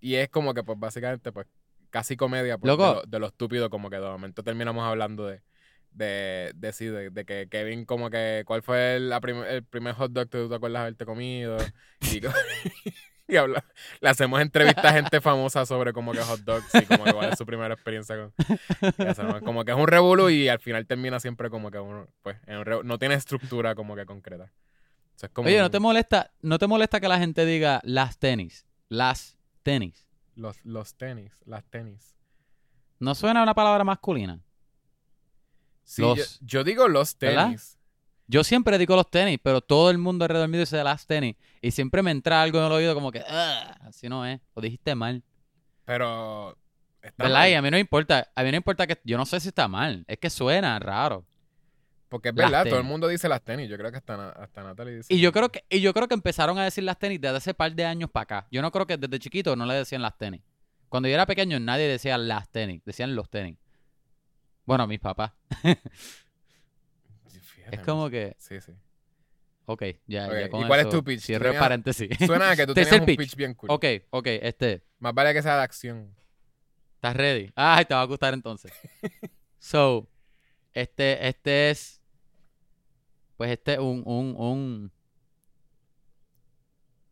Y 0.00 0.16
es 0.16 0.28
como 0.28 0.52
que, 0.52 0.62
pues 0.62 0.78
básicamente, 0.78 1.32
pues 1.32 1.46
casi 1.88 2.16
comedia 2.18 2.58
pues, 2.58 2.68
Loco. 2.70 2.86
de, 2.86 2.94
lo, 2.94 3.02
de 3.06 3.18
lo 3.20 3.26
estúpido, 3.28 3.70
como 3.70 3.88
que 3.88 3.96
de 3.96 4.02
momento 4.02 4.42
terminamos 4.42 4.84
hablando 4.86 5.26
de, 5.28 5.40
de, 5.92 6.52
de, 6.54 6.72
sí, 6.72 6.86
de, 6.86 7.10
de 7.10 7.24
que 7.24 7.48
Kevin 7.50 7.84
como 7.84 8.10
que, 8.10 8.42
¿cuál 8.46 8.62
fue 8.62 8.96
el, 8.96 9.12
prim- 9.20 9.44
el 9.44 9.64
primer 9.64 9.94
hot 9.94 10.12
dog 10.12 10.28
que 10.28 10.38
tú 10.38 10.48
te 10.48 10.54
acuerdas 10.54 10.80
de 10.80 10.82
haberte 10.82 11.04
comido? 11.06 11.56
Y, 12.00 12.20
habla- 13.36 13.64
le 14.00 14.08
hacemos 14.08 14.40
entrevistas 14.40 14.84
a 14.84 14.92
gente 14.92 15.20
famosa 15.20 15.64
sobre 15.64 15.92
como 15.92 16.12
que 16.12 16.18
hot 16.20 16.40
dogs 16.40 16.74
y 16.74 16.84
como 16.86 17.04
que 17.04 17.12
cuál 17.12 17.32
es 17.32 17.38
su 17.38 17.46
primera 17.46 17.72
experiencia 17.74 18.16
con... 18.16 19.06
hacemos 19.08 19.40
como 19.42 19.64
que 19.64 19.72
es 19.72 19.76
un 19.78 19.86
revolú 19.86 20.28
y 20.28 20.48
al 20.48 20.58
final 20.60 20.86
termina 20.86 21.18
siempre 21.20 21.48
como 21.50 21.70
que 21.70 21.78
uno, 21.78 22.08
pues, 22.22 22.36
en 22.46 22.58
un 22.58 22.64
revolú. 22.64 22.86
no 22.88 22.98
tiene 22.98 23.14
estructura 23.14 23.74
como 23.74 23.94
que 23.96 24.04
concreta. 24.06 24.44
O 25.14 25.18
sea, 25.18 25.28
es 25.28 25.32
como 25.32 25.48
Oye, 25.48 25.58
¿no 25.60 25.70
te 25.70 25.78
molesta, 25.78 26.32
no 26.40 26.58
te 26.58 26.66
molesta 26.66 27.00
que 27.00 27.08
la 27.08 27.18
gente 27.18 27.44
diga 27.46 27.80
las 27.84 28.18
tenis? 28.18 28.66
Las 28.88 29.38
tenis. 29.62 30.06
los, 30.34 30.62
los 30.64 30.94
tenis, 30.96 31.32
las 31.46 31.64
tenis. 31.64 32.16
¿No 32.98 33.14
suena 33.14 33.42
una 33.42 33.54
palabra 33.54 33.84
masculina? 33.84 34.40
Sí, 35.84 36.02
Los- 36.02 36.40
yo, 36.40 36.46
yo 36.46 36.64
digo 36.64 36.88
los 36.88 37.16
¿verdad? 37.18 37.46
tenis. 37.46 37.78
Yo 38.28 38.44
siempre 38.44 38.78
digo 38.78 38.96
los 38.96 39.10
tenis, 39.10 39.38
pero 39.42 39.60
todo 39.60 39.90
el 39.90 39.98
mundo 39.98 40.24
alrededor 40.24 40.48
mío 40.48 40.60
dice 40.60 40.82
las 40.82 41.06
tenis. 41.06 41.36
Y 41.60 41.70
siempre 41.72 42.02
me 42.02 42.10
entra 42.10 42.40
algo 42.40 42.58
en 42.60 42.64
el 42.66 42.72
oído 42.72 42.94
como 42.94 43.12
que, 43.12 43.22
"Ah, 43.28 43.76
así 43.82 44.08
no 44.08 44.24
es. 44.24 44.40
O 44.54 44.60
dijiste 44.60 44.94
mal. 44.94 45.22
Pero... 45.84 46.56
está 47.02 47.24
¿Verdad? 47.24 47.38
mal, 47.40 47.50
Y 47.50 47.54
a 47.54 47.62
mí 47.62 47.70
no 47.70 47.78
importa. 47.78 48.30
A 48.34 48.42
mí 48.42 48.50
no 48.50 48.56
importa 48.56 48.86
que. 48.86 48.98
Yo 49.04 49.18
no 49.18 49.26
sé 49.26 49.40
si 49.40 49.48
está 49.48 49.68
mal. 49.68 50.04
Es 50.06 50.18
que 50.18 50.30
suena 50.30 50.78
raro. 50.78 51.26
Porque 52.08 52.28
es 52.28 52.34
verdad, 52.34 52.66
todo 52.66 52.78
el 52.78 52.84
mundo 52.84 53.08
dice 53.08 53.28
las 53.28 53.42
tenis. 53.42 53.68
Yo 53.70 53.76
creo 53.78 53.90
que 53.90 53.96
hasta, 53.96 54.30
hasta 54.30 54.62
Natalie 54.62 54.96
dice... 54.96 55.12
Y 55.14 55.18
yo 55.20 55.32
creo 55.32 55.48
que, 55.50 55.64
y 55.70 55.80
yo 55.80 55.94
creo 55.94 56.08
que 56.08 56.14
empezaron 56.14 56.58
a 56.58 56.64
decir 56.64 56.84
las 56.84 56.98
tenis 56.98 57.18
desde 57.18 57.38
hace 57.38 57.54
par 57.54 57.74
de 57.74 57.86
años 57.86 58.10
para 58.10 58.22
acá. 58.24 58.46
Yo 58.50 58.60
no 58.60 58.70
creo 58.70 58.86
que 58.86 58.98
desde 58.98 59.18
chiquito 59.18 59.56
no 59.56 59.64
le 59.64 59.72
decían 59.74 60.02
las 60.02 60.18
tenis. 60.18 60.42
Cuando 60.90 61.08
yo 61.08 61.14
era 61.14 61.24
pequeño 61.24 61.58
nadie 61.58 61.88
decía 61.88 62.18
las 62.18 62.50
tenis, 62.50 62.82
decían 62.84 63.14
los 63.16 63.30
tenis. 63.30 63.56
Bueno, 64.64 64.86
mis 64.86 65.00
papás. 65.00 65.32
Fíjate, 67.54 67.76
Es 67.76 67.80
como 67.82 68.08
que, 68.10 68.34
Sí, 68.38 68.60
sí. 68.60 68.72
ok, 69.66 69.82
ya, 70.06 70.26
Ok, 70.28 70.32
ya 70.34 70.48
con 70.50 70.62
¿y 70.62 70.66
cuál 70.66 70.80
es 70.80 70.88
tu 70.88 71.02
pitch? 71.04 71.20
Cierro 71.20 71.44
tenías- 71.46 71.60
paréntesis. 71.62 72.08
Suena 72.26 72.50
a 72.50 72.56
que 72.56 72.66
tú 72.66 72.74
tenías 72.74 72.92
un 73.00 73.04
pitch. 73.06 73.18
pitch 73.18 73.36
bien 73.36 73.54
cool. 73.54 73.70
ok, 73.70 73.84
ok, 74.10 74.26
este. 74.42 74.82
Más 74.98 75.14
vale 75.14 75.32
que 75.34 75.42
sea 75.42 75.56
de 75.56 75.62
acción. 75.62 76.14
¿Estás 76.96 77.16
ready? 77.16 77.50
Ay, 77.56 77.84
te 77.84 77.94
va 77.94 78.02
a 78.02 78.06
gustar 78.06 78.34
entonces. 78.34 78.72
So, 79.58 80.08
este, 80.72 81.28
este 81.28 81.70
es. 81.70 82.00
Pues 83.36 83.50
este 83.52 83.74
es 83.74 83.78
un, 83.78 84.02
un, 84.04 84.34
un. 84.36 84.92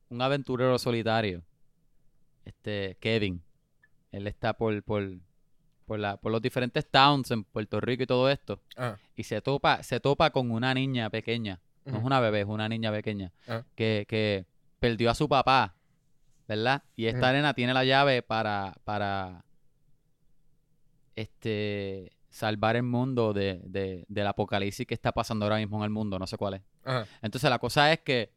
Un 0.08 0.20
aventurero 0.22 0.76
solitario. 0.78 1.44
Este, 2.44 2.96
Kevin. 2.98 3.40
Él 4.10 4.26
está 4.26 4.54
por, 4.54 4.82
por, 4.82 5.12
por, 5.90 5.98
la, 5.98 6.16
por 6.18 6.30
los 6.30 6.40
diferentes 6.40 6.88
towns 6.88 7.32
en 7.32 7.42
Puerto 7.42 7.80
Rico 7.80 8.04
y 8.04 8.06
todo 8.06 8.30
esto. 8.30 8.62
Ah. 8.76 8.96
Y 9.16 9.24
se 9.24 9.40
topa, 9.42 9.82
se 9.82 9.98
topa 9.98 10.30
con 10.30 10.52
una 10.52 10.72
niña 10.72 11.10
pequeña. 11.10 11.60
no 11.84 11.98
es 11.98 12.04
una 12.04 12.20
bebé, 12.20 12.42
es 12.42 12.46
una 12.46 12.68
niña 12.68 12.92
pequeña, 12.92 13.32
Ajá. 13.48 13.66
que, 13.74 14.06
que 14.08 14.46
perdió 14.78 15.10
a 15.10 15.16
su 15.16 15.28
papá, 15.28 15.74
¿verdad? 16.46 16.84
Y 16.94 17.06
esta 17.06 17.26
Ujú. 17.26 17.32
nena 17.32 17.54
tiene 17.54 17.74
la 17.74 17.82
llave 17.84 18.22
para, 18.22 18.72
para 18.84 19.44
este, 21.16 22.12
salvar 22.28 22.76
el 22.76 22.84
mundo 22.84 23.32
de, 23.32 23.60
de- 23.64 24.04
del 24.08 24.26
apocalipsis 24.28 24.86
que 24.86 24.94
está 24.94 25.10
pasando 25.10 25.44
ahora 25.44 25.56
mismo 25.56 25.78
en 25.78 25.82
el 25.84 25.90
mundo, 25.90 26.20
no 26.20 26.26
sé 26.28 26.36
cuál 26.36 26.54
es. 26.54 26.62
Ajá. 26.84 27.04
Entonces 27.20 27.50
la 27.50 27.58
cosa 27.58 27.92
es 27.92 27.98
que 27.98 28.32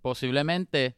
posiblemente 0.00 0.96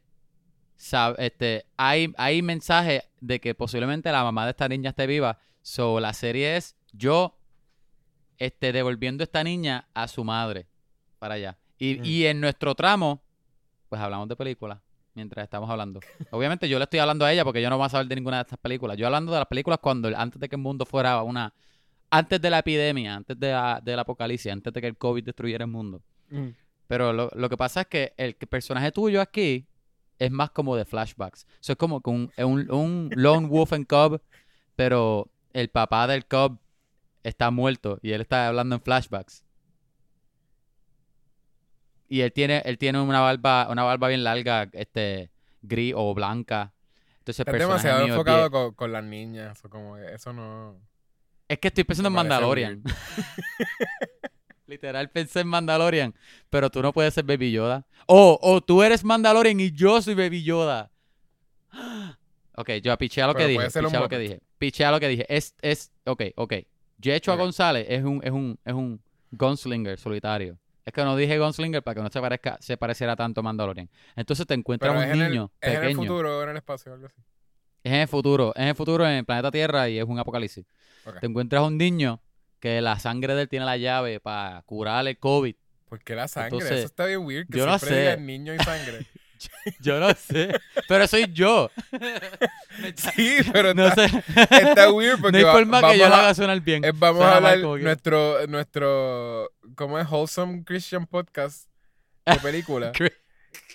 este, 1.17 1.65
hay, 1.75 2.13
hay 2.17 2.41
mensajes 2.41 3.03
de 3.19 3.41
que 3.41 3.53
posiblemente 3.53 4.09
la 4.13 4.23
mamá 4.23 4.45
de 4.45 4.51
esta 4.51 4.69
niña 4.69 4.91
esté 4.91 5.07
viva. 5.07 5.37
So, 5.69 5.99
la 5.99 6.13
serie 6.13 6.55
es 6.55 6.77
yo 6.93 7.37
este, 8.37 8.71
devolviendo 8.71 9.21
a 9.21 9.25
esta 9.25 9.43
niña 9.43 9.85
a 9.93 10.07
su 10.07 10.23
madre 10.23 10.65
para 11.19 11.33
allá. 11.35 11.57
Y, 11.77 11.95
Mm. 11.95 12.05
y 12.05 12.25
en 12.25 12.39
nuestro 12.39 12.73
tramo, 12.73 13.21
pues 13.89 14.01
hablamos 14.01 14.29
de 14.29 14.37
películas 14.37 14.79
mientras 15.13 15.43
estamos 15.43 15.69
hablando. 15.69 15.99
Obviamente 16.31 16.69
yo 16.69 16.77
le 16.79 16.85
estoy 16.85 16.99
hablando 16.99 17.25
a 17.25 17.33
ella 17.33 17.43
porque 17.43 17.61
yo 17.61 17.69
no 17.69 17.77
voy 17.77 17.85
a 17.85 17.89
saber 17.89 18.07
de 18.07 18.15
ninguna 18.15 18.37
de 18.37 18.43
estas 18.43 18.59
películas. 18.59 18.95
Yo 18.95 19.07
hablando 19.07 19.33
de 19.33 19.39
las 19.39 19.47
películas 19.47 19.79
cuando 19.81 20.07
antes 20.15 20.39
de 20.39 20.47
que 20.47 20.55
el 20.55 20.61
mundo 20.61 20.85
fuera 20.85 21.21
una... 21.23 21.53
Antes 22.09 22.39
de 22.39 22.49
la 22.49 22.59
epidemia, 22.59 23.15
antes 23.15 23.37
de 23.37 23.51
la- 23.51 23.81
del 23.83 23.99
apocalipsis, 23.99 24.49
antes 24.49 24.71
de 24.71 24.79
que 24.79 24.87
el 24.87 24.97
COVID 24.97 25.25
destruyera 25.25 25.65
el 25.65 25.71
mundo. 25.71 26.01
Ujú. 26.31 26.53
Pero 26.87 27.11
lo, 27.11 27.29
lo 27.35 27.49
que 27.49 27.57
pasa 27.57 27.81
es 27.81 27.87
que 27.87 28.13
el 28.15 28.35
personaje 28.35 28.93
tuyo 28.93 29.19
aquí 29.19 29.67
es 30.17 30.31
más 30.31 30.51
como 30.51 30.77
de 30.77 30.85
flashbacks. 30.85 31.45
Eso 31.61 31.73
es 31.73 31.77
como 31.77 32.01
un, 32.05 32.31
un, 32.37 32.71
un 32.71 33.09
lone 33.13 33.47
wolf 33.47 33.73
and 33.73 33.85
cub, 33.85 34.21
pero 34.77 35.29
el 35.53 35.69
papá 35.69 36.07
del 36.07 36.25
cub 36.25 36.59
está 37.23 37.51
muerto 37.51 37.99
y 38.01 38.11
él 38.11 38.21
está 38.21 38.47
hablando 38.47 38.75
en 38.75 38.81
flashbacks. 38.81 39.43
Y 42.09 42.21
él 42.21 42.31
tiene, 42.31 42.61
él 42.65 42.77
tiene 42.77 43.01
una 43.01 43.19
barba, 43.19 43.67
una 43.69 43.83
barba 43.83 44.07
bien 44.07 44.23
larga, 44.23 44.69
este, 44.73 45.29
gris 45.61 45.93
o 45.95 46.13
blanca. 46.13 46.73
Entonces 47.19 47.43
personaje 47.43 47.65
demasiado 47.65 48.03
es 48.03 48.09
enfocado 48.09 48.49
con, 48.49 48.73
con 48.73 48.91
las 48.93 49.03
niñas. 49.03 49.57
Eso, 49.57 49.69
como 49.69 49.97
eso 49.97 50.31
no. 50.31 50.79
Es 51.49 51.59
que 51.59 51.67
estoy 51.67 51.83
pensando 51.83 52.07
en 52.07 52.13
Mandalorian. 52.13 52.83
Literal 54.67 55.09
pensé 55.09 55.41
en 55.41 55.47
Mandalorian, 55.47 56.13
pero 56.49 56.69
tú 56.69 56.81
no 56.81 56.91
puedes 56.93 57.13
ser 57.13 57.23
Baby 57.23 57.51
Yoda. 57.51 57.85
O, 58.05 58.37
o 58.41 58.61
tú 58.61 58.83
eres 58.83 59.03
Mandalorian 59.03 59.59
y 59.59 59.71
yo 59.71 60.01
soy 60.01 60.13
Baby 60.13 60.43
Yoda. 60.43 60.91
Ok, 62.59 62.71
yo 62.81 62.97
pichea 62.97 63.27
lo 63.27 63.35
que 63.35 63.45
dije, 63.45 63.65
un 63.65 63.71
pichea 63.71 63.99
lo 63.99 64.09
que 64.09 64.17
dije. 64.17 64.39
Pichea 64.57 64.91
lo 64.91 64.99
que 64.99 65.07
dije. 65.07 65.25
Es, 65.29 65.53
es, 65.61 65.91
ok, 66.05 66.23
ok. 66.35 66.53
Yechua 66.99 67.35
Ok. 67.35 67.39
González 67.39 67.85
es 67.87 68.03
un, 68.03 68.19
es 68.23 68.31
un, 68.31 68.59
es 68.65 68.73
un 68.73 68.99
gunslinger 69.31 69.99
solitario. 69.99 70.57
Es 70.83 70.91
que 70.91 71.03
no 71.03 71.15
dije 71.15 71.37
gunslinger 71.37 71.83
para 71.83 71.95
que 71.95 72.01
no 72.01 72.09
se 72.09 72.19
parezca, 72.19 72.57
se 72.59 72.75
pareciera 72.75 73.15
tanto 73.15 73.41
a 73.41 73.43
Mandalorian. 73.43 73.87
Entonces 74.15 74.47
te 74.47 74.55
encuentras 74.55 74.91
Pero 74.91 74.99
un 75.03 75.07
es, 75.07 75.13
en 75.15 75.21
el, 75.21 75.29
niño 75.31 75.51
es 75.61 75.69
en 75.69 75.75
el 75.75 75.81
pequeño. 75.81 75.99
futuro 76.01 76.39
o 76.39 76.43
en 76.43 76.49
el 76.49 76.57
espacio, 76.57 76.93
algo 76.93 77.05
así. 77.05 77.21
Es 77.83 77.91
en 77.93 77.99
el 77.99 78.07
futuro, 78.07 78.53
es 78.55 78.61
en 78.63 78.67
el 78.69 78.75
futuro 78.75 79.05
en 79.05 79.11
el 79.17 79.25
planeta 79.25 79.51
Tierra 79.51 79.87
y 79.89 79.99
es 79.99 80.05
un 80.05 80.17
apocalipsis. 80.17 80.65
Te 81.21 81.27
encuentras 81.27 81.61
un 81.61 81.77
niño 81.77 82.19
que 82.59 82.81
la 82.81 82.97
sangre 82.99 83.35
de 83.35 83.43
él 83.43 83.49
tiene 83.49 83.65
la 83.65 83.77
llave 83.77 84.19
para 84.19 84.63
curar 84.63 85.07
el 85.07 85.17
COVID. 85.19 85.55
¿Por 85.87 86.03
qué 86.03 86.15
la 86.15 86.27
sangre? 86.27 86.47
Entonces, 86.57 86.77
eso 86.79 86.85
está 86.87 87.05
bien 87.05 87.19
weird. 87.25 87.47
Que 87.49 87.59
yo 87.59 87.65
no 87.65 87.77
siempre 87.77 87.95
sé. 87.97 88.01
digan 88.01 88.25
niño 88.25 88.53
y 88.55 88.57
sangre. 88.59 89.05
Yo 89.79 89.99
no 89.99 90.13
sé, 90.13 90.53
pero 90.87 91.07
soy 91.07 91.27
yo. 91.33 91.69
sí, 92.95 93.37
pero 93.51 93.73
No 93.73 93.87
está, 93.87 94.07
sé. 94.09 94.23
está 94.49 94.91
weird 94.91 95.19
porque 95.21 95.31
no 95.33 95.37
hay 95.39 95.43
va- 95.43 95.51
forma 95.53 95.81
que 95.91 95.97
yo 95.97 96.09
lo 96.09 96.15
a- 96.15 96.19
haga 96.19 96.33
sonar 96.33 96.59
bien. 96.61 96.83
Eh, 96.83 96.91
vamos 96.93 97.17
Suena 97.21 97.33
a 97.33 97.37
hablar 97.37 97.55
que- 97.61 97.83
nuestro, 97.83 98.47
nuestro, 98.47 99.49
¿cómo 99.75 99.99
es? 99.99 100.07
Wholesome 100.09 100.63
Christian 100.63 101.05
Podcast 101.05 101.69
de 102.25 102.35
película. 102.37 102.91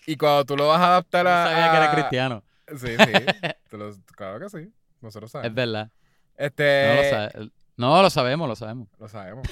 Y 0.05 0.17
cuando 0.17 0.45
tú 0.45 0.57
lo 0.57 0.67
vas 0.67 0.81
a 0.81 0.87
adaptar 0.89 1.27
a... 1.29 1.47
sabía 1.47 1.71
que 1.71 1.77
era 1.77 1.93
cristiano. 1.93 2.43
Sí, 2.69 2.89
sí. 2.97 3.13
Tú 3.71 3.77
lo- 3.79 3.95
claro 4.17 4.41
que 4.41 4.49
sí. 4.51 4.69
Nosotros 5.01 5.29
Es 5.29 5.33
sabemos. 5.33 5.55
verdad. 5.55 5.91
Este, 6.37 6.89
No 6.89 6.95
lo, 7.03 7.09
sabe- 7.09 7.51
no, 7.77 8.03
lo 8.03 8.11
sabemos, 8.11 8.49
lo 8.49 8.57
sabemos. 8.57 8.89
lo 8.99 9.09
sabemos. 9.09 9.47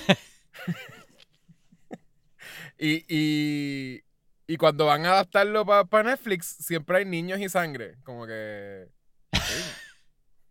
y, 2.78 3.04
y, 3.08 4.02
y 4.52 4.56
cuando 4.56 4.86
van 4.86 5.06
a 5.06 5.12
adaptarlo 5.12 5.64
para 5.64 6.10
Netflix, 6.10 6.46
siempre 6.46 6.98
hay 6.98 7.04
niños 7.04 7.38
y 7.38 7.48
sangre. 7.48 7.96
Como 8.02 8.26
que... 8.26 8.88
sí. 9.32 9.62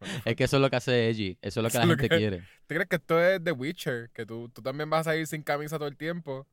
Es 0.23 0.37
que 0.37 0.45
eso 0.45 0.55
es 0.55 0.61
lo 0.61 0.69
que 0.69 0.77
hace 0.77 1.09
Edgy. 1.09 1.37
Eso 1.41 1.59
es 1.59 1.63
lo 1.63 1.69
que 1.69 1.77
Eso 1.77 1.85
la 1.85 1.87
gente 1.87 2.07
que- 2.07 2.17
quiere. 2.17 2.37
¿Tú 2.39 2.75
crees 2.75 2.87
que 2.87 2.95
esto 2.95 3.21
es 3.21 3.43
The 3.43 3.51
Witcher? 3.51 4.09
Que 4.13 4.25
tú, 4.25 4.47
tú 4.47 4.61
también 4.61 4.89
vas 4.89 5.07
a 5.07 5.15
ir 5.17 5.27
sin 5.27 5.43
camisa 5.43 5.77
todo 5.77 5.89
el 5.89 5.97
tiempo, 5.97 6.47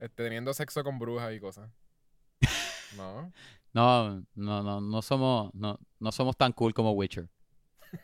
este, 0.00 0.24
teniendo 0.24 0.52
sexo 0.52 0.82
con 0.82 0.98
brujas 0.98 1.32
y 1.32 1.38
cosas. 1.40 1.70
No. 2.96 3.32
No, 3.74 4.24
no, 4.34 4.62
no, 4.62 4.80
no 4.80 5.02
somos, 5.02 5.54
no, 5.54 5.78
no 6.00 6.10
somos 6.10 6.36
tan 6.36 6.52
cool 6.52 6.72
como 6.74 6.92
Witcher. 6.92 7.28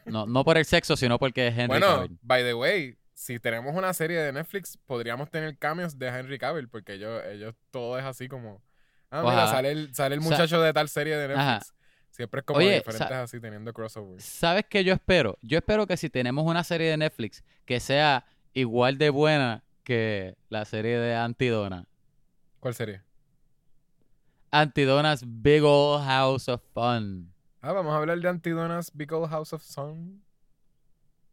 No, 0.04 0.26
no 0.26 0.44
por 0.44 0.58
el 0.58 0.66
sexo, 0.66 0.94
sino 0.96 1.18
porque 1.18 1.48
es 1.48 1.54
Henry 1.54 1.66
bueno, 1.66 1.86
Cavill. 1.86 2.18
by 2.22 2.42
the 2.44 2.54
way, 2.54 2.96
si 3.14 3.40
tenemos 3.40 3.74
una 3.74 3.92
serie 3.94 4.18
de 4.18 4.32
Netflix, 4.32 4.76
podríamos 4.86 5.30
tener 5.30 5.56
cameos 5.58 5.98
de 5.98 6.08
Henry 6.08 6.38
Cavill, 6.38 6.68
porque 6.68 6.92
ellos, 6.94 7.22
ellos 7.24 7.54
todo 7.70 7.98
es 7.98 8.04
así 8.04 8.28
como. 8.28 8.62
Ah, 9.16 9.22
mira, 9.22 9.46
sale 9.48 9.70
el, 9.70 9.94
sale 9.94 10.14
el 10.16 10.22
Sa- 10.22 10.28
muchacho 10.30 10.60
de 10.60 10.72
tal 10.72 10.88
serie 10.88 11.16
de 11.16 11.32
Ajá. 11.34 11.52
Netflix. 11.54 11.74
Siempre 12.10 12.40
es 12.40 12.46
como 12.46 12.58
Oye, 12.58 12.74
diferentes 12.76 13.10
así, 13.16 13.40
teniendo 13.40 13.72
crossovers. 13.72 14.24
¿Sabes 14.24 14.64
qué 14.68 14.82
yo 14.84 14.92
espero? 14.92 15.38
Yo 15.42 15.58
espero 15.58 15.86
que 15.86 15.96
si 15.96 16.10
tenemos 16.10 16.44
una 16.46 16.62
serie 16.64 16.90
de 16.90 16.96
Netflix 16.96 17.42
que 17.64 17.80
sea 17.80 18.24
igual 18.52 18.98
de 18.98 19.10
buena 19.10 19.62
que 19.82 20.36
la 20.48 20.64
serie 20.64 20.98
de 20.98 21.14
Antidona. 21.16 21.86
¿Cuál 22.60 22.74
serie? 22.74 23.02
Antidona's 24.50 25.24
Big 25.26 25.62
Old 25.64 26.04
House 26.04 26.48
of 26.48 26.62
Fun. 26.72 27.32
Ah, 27.60 27.72
vamos 27.72 27.92
a 27.92 27.96
hablar 27.96 28.18
de 28.20 28.28
Antidona's 28.28 28.90
Big 28.94 29.12
Old 29.12 29.28
House 29.30 29.52
of 29.52 29.62
Sun. 29.62 30.22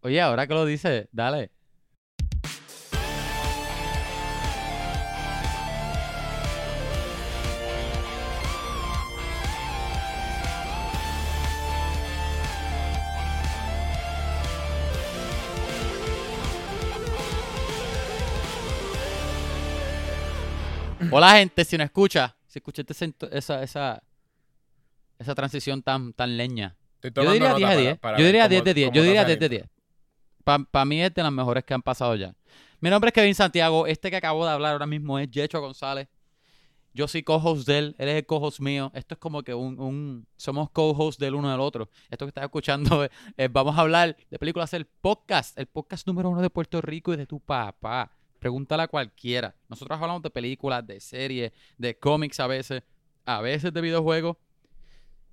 Oye, 0.02 0.20
ahora 0.20 0.48
que 0.48 0.54
lo 0.54 0.66
dice, 0.66 1.08
dale. 1.12 1.52
Hola 21.12 21.32
gente, 21.38 21.66
si 21.66 21.78
no 21.78 21.84
escucha, 21.84 22.36
si 22.48 22.60
escuchaste 22.60 22.94
esa, 23.32 23.64
esa, 23.64 24.04
esa 25.20 25.36
transición 25.36 25.82
tan, 25.84 26.14
tan 26.14 26.38
leña. 26.38 26.76
Yo 27.04 27.10
diría 27.32 27.50
nota 27.50 27.58
10 27.58 27.60
de 27.60 27.62
para- 27.76 27.78
10. 27.82 28.00
para 28.00 28.18
Yo 28.18 28.26
diría 28.26 28.42
cómo- 28.44 28.50
10 28.50 28.64
de 28.64 28.74
10. 28.74 28.88
cómo 28.90 28.96
Yo 28.96 29.04
diría 29.04 29.22
hace 29.22 29.28
10 29.38 29.40
de 29.40 29.46
el 29.46 29.52
10. 29.52 29.70
Para 30.72 30.86
mí 30.86 31.02
es 31.02 31.14
de 31.14 31.24
las 31.24 31.32
mejores 31.32 31.64
que 31.64 31.74
han 31.74 31.82
pasado 31.82 32.16
ya. 32.16 32.34
Mi 32.80 32.90
nombre 32.90 33.10
es 33.10 33.14
Kevin 33.14 33.36
Santiago. 33.36 33.86
Este 33.88 34.10
que 34.10 34.18
acabo 34.18 34.46
de 34.46 34.52
hablar 34.52 34.74
ahora 34.74 34.88
mismo 34.88 35.20
es 35.20 35.30
Yecho 35.30 35.62
González. 35.62 36.08
Yo 36.94 37.08
soy 37.08 37.24
co-host 37.24 37.68
de 37.68 37.78
él. 37.78 37.96
Él 38.00 38.10
es 38.10 38.16
el 38.18 38.26
co-host 38.26 38.60
mío. 38.60 38.92
Esto 38.96 39.14
es 39.16 39.20
como 39.20 39.44
que 39.44 39.54
un... 39.54 39.80
un- 39.80 40.28
somos 40.36 40.70
co-host 40.72 41.20
del 41.20 41.36
uno 41.36 41.50
del 41.50 41.60
otro. 41.60 41.90
Esto 42.10 42.26
que 42.26 42.30
estás 42.30 42.44
escuchando 42.44 43.04
es, 43.06 43.10
es- 43.38 43.52
vamos 43.52 43.78
a 43.78 43.82
hablar 43.82 44.18
de 44.30 44.40
películas, 44.40 44.74
el 44.74 44.86
podcast. 44.86 45.58
El 45.58 45.68
podcast 45.68 46.06
número 46.08 46.30
uno 46.30 46.42
de 46.42 46.50
Puerto 46.50 46.82
Rico 46.82 47.14
y 47.14 47.18
de 47.18 47.26
tu 47.28 47.40
papá. 47.40 48.12
Pregúntale 48.42 48.82
a 48.82 48.88
cualquiera. 48.88 49.54
Nosotros 49.70 50.02
hablamos 50.02 50.24
de 50.24 50.32
películas, 50.32 50.86
de 50.88 51.00
series, 51.00 51.52
de 51.78 51.96
cómics 51.96 52.40
a 52.40 52.48
veces, 52.48 52.82
a 53.24 53.40
veces 53.40 53.72
de 53.72 53.80
videojuegos. 53.82 54.36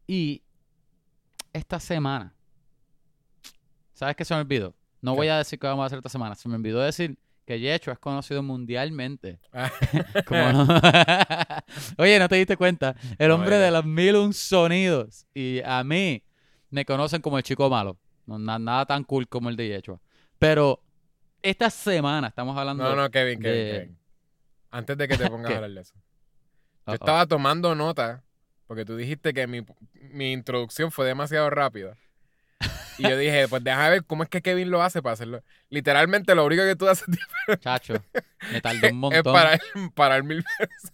Y 0.06 0.42
esta 1.54 1.80
semana, 1.80 2.34
¿sabes 3.94 4.14
qué 4.14 4.26
se 4.26 4.34
me 4.34 4.40
olvidó? 4.42 4.74
No 5.00 5.12
¿Qué? 5.12 5.16
voy 5.16 5.28
a 5.28 5.38
decir 5.38 5.58
qué 5.58 5.66
vamos 5.66 5.84
a 5.84 5.86
hacer 5.86 5.96
esta 6.00 6.10
semana. 6.10 6.34
Se 6.34 6.50
me 6.50 6.56
olvidó 6.56 6.80
decir 6.80 7.16
que 7.46 7.58
Yecho 7.58 7.90
es 7.90 7.98
conocido 7.98 8.42
mundialmente. 8.42 9.38
Ah. 9.54 9.70
Como 10.26 10.66
Oye, 12.04 12.18
¿no 12.18 12.28
te 12.28 12.36
diste 12.36 12.58
cuenta? 12.58 12.94
El 13.18 13.30
hombre 13.30 13.56
de 13.56 13.70
los 13.70 13.86
mil 13.86 14.16
un 14.16 14.34
sonidos. 14.34 15.26
Y 15.32 15.62
a 15.64 15.82
mí 15.82 16.22
me 16.68 16.84
conocen 16.84 17.22
como 17.22 17.38
el 17.38 17.42
chico 17.44 17.70
malo. 17.70 17.96
No, 18.26 18.38
na- 18.38 18.58
nada 18.58 18.84
tan 18.84 19.02
cool 19.04 19.26
como 19.28 19.48
el 19.48 19.56
de 19.56 19.68
Yechua. 19.68 19.98
Pero 20.38 20.82
esta 21.42 21.70
semana 21.70 22.28
estamos 22.28 22.56
hablando... 22.56 22.84
No, 22.84 22.94
no, 22.96 23.10
Kevin, 23.10 23.40
Kevin, 23.40 23.64
de- 23.66 23.72
Kevin. 23.80 23.98
Antes 24.70 24.98
de 24.98 25.08
que 25.08 25.16
te 25.16 25.28
pongas 25.30 25.50
a 25.52 25.54
hablar 25.56 25.70
de 25.70 25.80
eso. 25.80 25.94
Yo 26.86 26.94
estaba 26.94 27.26
tomando 27.26 27.74
nota 27.74 28.24
porque 28.66 28.84
tú 28.84 28.96
dijiste 28.96 29.32
que 29.32 29.46
mi, 29.46 29.64
mi 30.10 30.32
introducción 30.32 30.90
fue 30.90 31.06
demasiado 31.06 31.48
rápida. 31.50 31.96
Y 32.98 33.04
yo 33.08 33.16
dije, 33.16 33.46
pues 33.48 33.62
déjame 33.62 33.90
ver 33.90 34.04
cómo 34.04 34.24
es 34.24 34.28
que 34.28 34.42
Kevin 34.42 34.70
lo 34.70 34.82
hace 34.82 35.00
para 35.00 35.12
hacerlo. 35.14 35.42
Literalmente 35.70 36.34
lo 36.34 36.44
único 36.44 36.62
que 36.64 36.74
tú 36.76 36.88
haces 36.88 37.06
Chacho, 37.60 37.94
me 38.52 38.60
tardó 38.60 38.80
un 38.80 38.86
es 38.86 38.92
montón. 38.94 39.32
parar, 39.32 39.60
parar 39.94 40.22
mil 40.24 40.44
veces. 40.58 40.92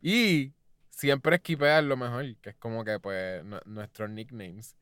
Y 0.00 0.54
siempre 0.88 1.36
esquipear 1.36 1.84
lo 1.84 1.96
mejor, 1.96 2.24
que 2.40 2.50
es 2.50 2.56
como 2.56 2.84
que 2.84 2.98
pues 2.98 3.44
nu- 3.44 3.60
nuestros 3.66 4.08
nicknames. 4.10 4.76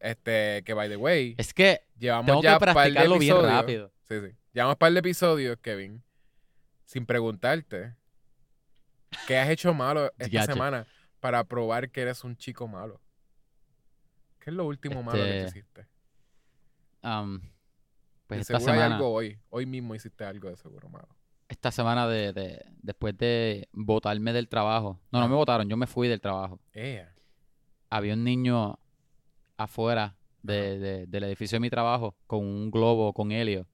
Este, 0.00 0.62
que 0.64 0.74
by 0.74 0.88
the 0.88 0.96
way, 0.96 1.34
Es 1.38 1.52
que 1.52 1.82
llevamos 1.98 2.26
tengo 2.26 2.42
ya 2.42 2.54
que 2.58 2.58
par 2.60 2.68
de 2.68 2.74
practicarlo 2.74 3.18
bien 3.18 3.42
rápido. 3.42 3.92
Sí, 4.02 4.14
sí. 4.20 4.36
Llevamos 4.52 4.74
un 4.74 4.78
par 4.78 4.92
de 4.92 4.98
episodios, 5.00 5.58
Kevin, 5.60 6.02
sin 6.84 7.04
preguntarte 7.06 7.94
¿Qué 9.26 9.38
has 9.38 9.48
hecho 9.48 9.72
malo 9.74 10.12
esta 10.18 10.42
semana 10.44 10.86
para 11.20 11.42
probar 11.44 11.90
que 11.90 12.02
eres 12.02 12.22
un 12.24 12.36
chico 12.36 12.68
malo? 12.68 13.00
¿Qué 14.38 14.50
es 14.50 14.56
lo 14.56 14.66
último 14.66 15.02
malo 15.02 15.18
que 15.22 15.44
Este, 15.44 15.58
hiciste? 15.58 15.86
Um, 17.02 17.40
pues 18.26 18.40
esta 18.40 18.58
seguro 18.58 18.72
hay 18.72 18.78
semana, 18.78 18.96
algo 18.96 19.12
hoy. 19.12 19.38
Hoy 19.50 19.66
mismo 19.66 19.94
hiciste 19.94 20.24
algo 20.24 20.48
de 20.50 20.56
seguro 20.56 20.88
malo. 20.88 21.08
esta 21.48 21.70
semana 21.70 22.06
de, 22.06 22.32
de- 22.34 22.64
después 22.82 23.16
de 23.16 23.68
votarme 23.72 24.32
del 24.34 24.48
trabajo. 24.48 25.00
No, 25.10 25.20
no 25.20 25.28
me 25.28 25.34
votaron, 25.34 25.68
yo 25.68 25.76
me 25.76 25.86
fui 25.86 26.06
del 26.08 26.20
trabajo. 26.20 26.60
Había 27.90 28.12
un 28.14 28.24
niño 28.24 28.78
afuera 29.58 30.14
de- 30.42 30.78
de- 30.78 31.06
del 31.06 31.24
edificio 31.24 31.56
de 31.56 31.60
mi 31.60 31.68
trabajo 31.68 32.14
con 32.26 32.40
un 32.44 32.70
globo 32.70 33.12
con 33.12 33.30
helio. 33.32 33.66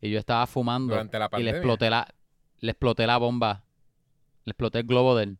Y 0.00 0.10
yo 0.10 0.18
estaba 0.18 0.46
fumando 0.46 0.94
Durante 0.94 1.18
la 1.18 1.30
y 1.38 1.42
le 1.42 1.50
exploté 1.50 1.88
la, 1.90 2.12
le 2.60 2.70
exploté 2.72 3.06
la 3.06 3.18
bomba. 3.18 3.62
Le 4.44 4.50
exploté 4.50 4.80
el 4.80 4.86
globo 4.86 5.16
de 5.16 5.24
él. 5.24 5.38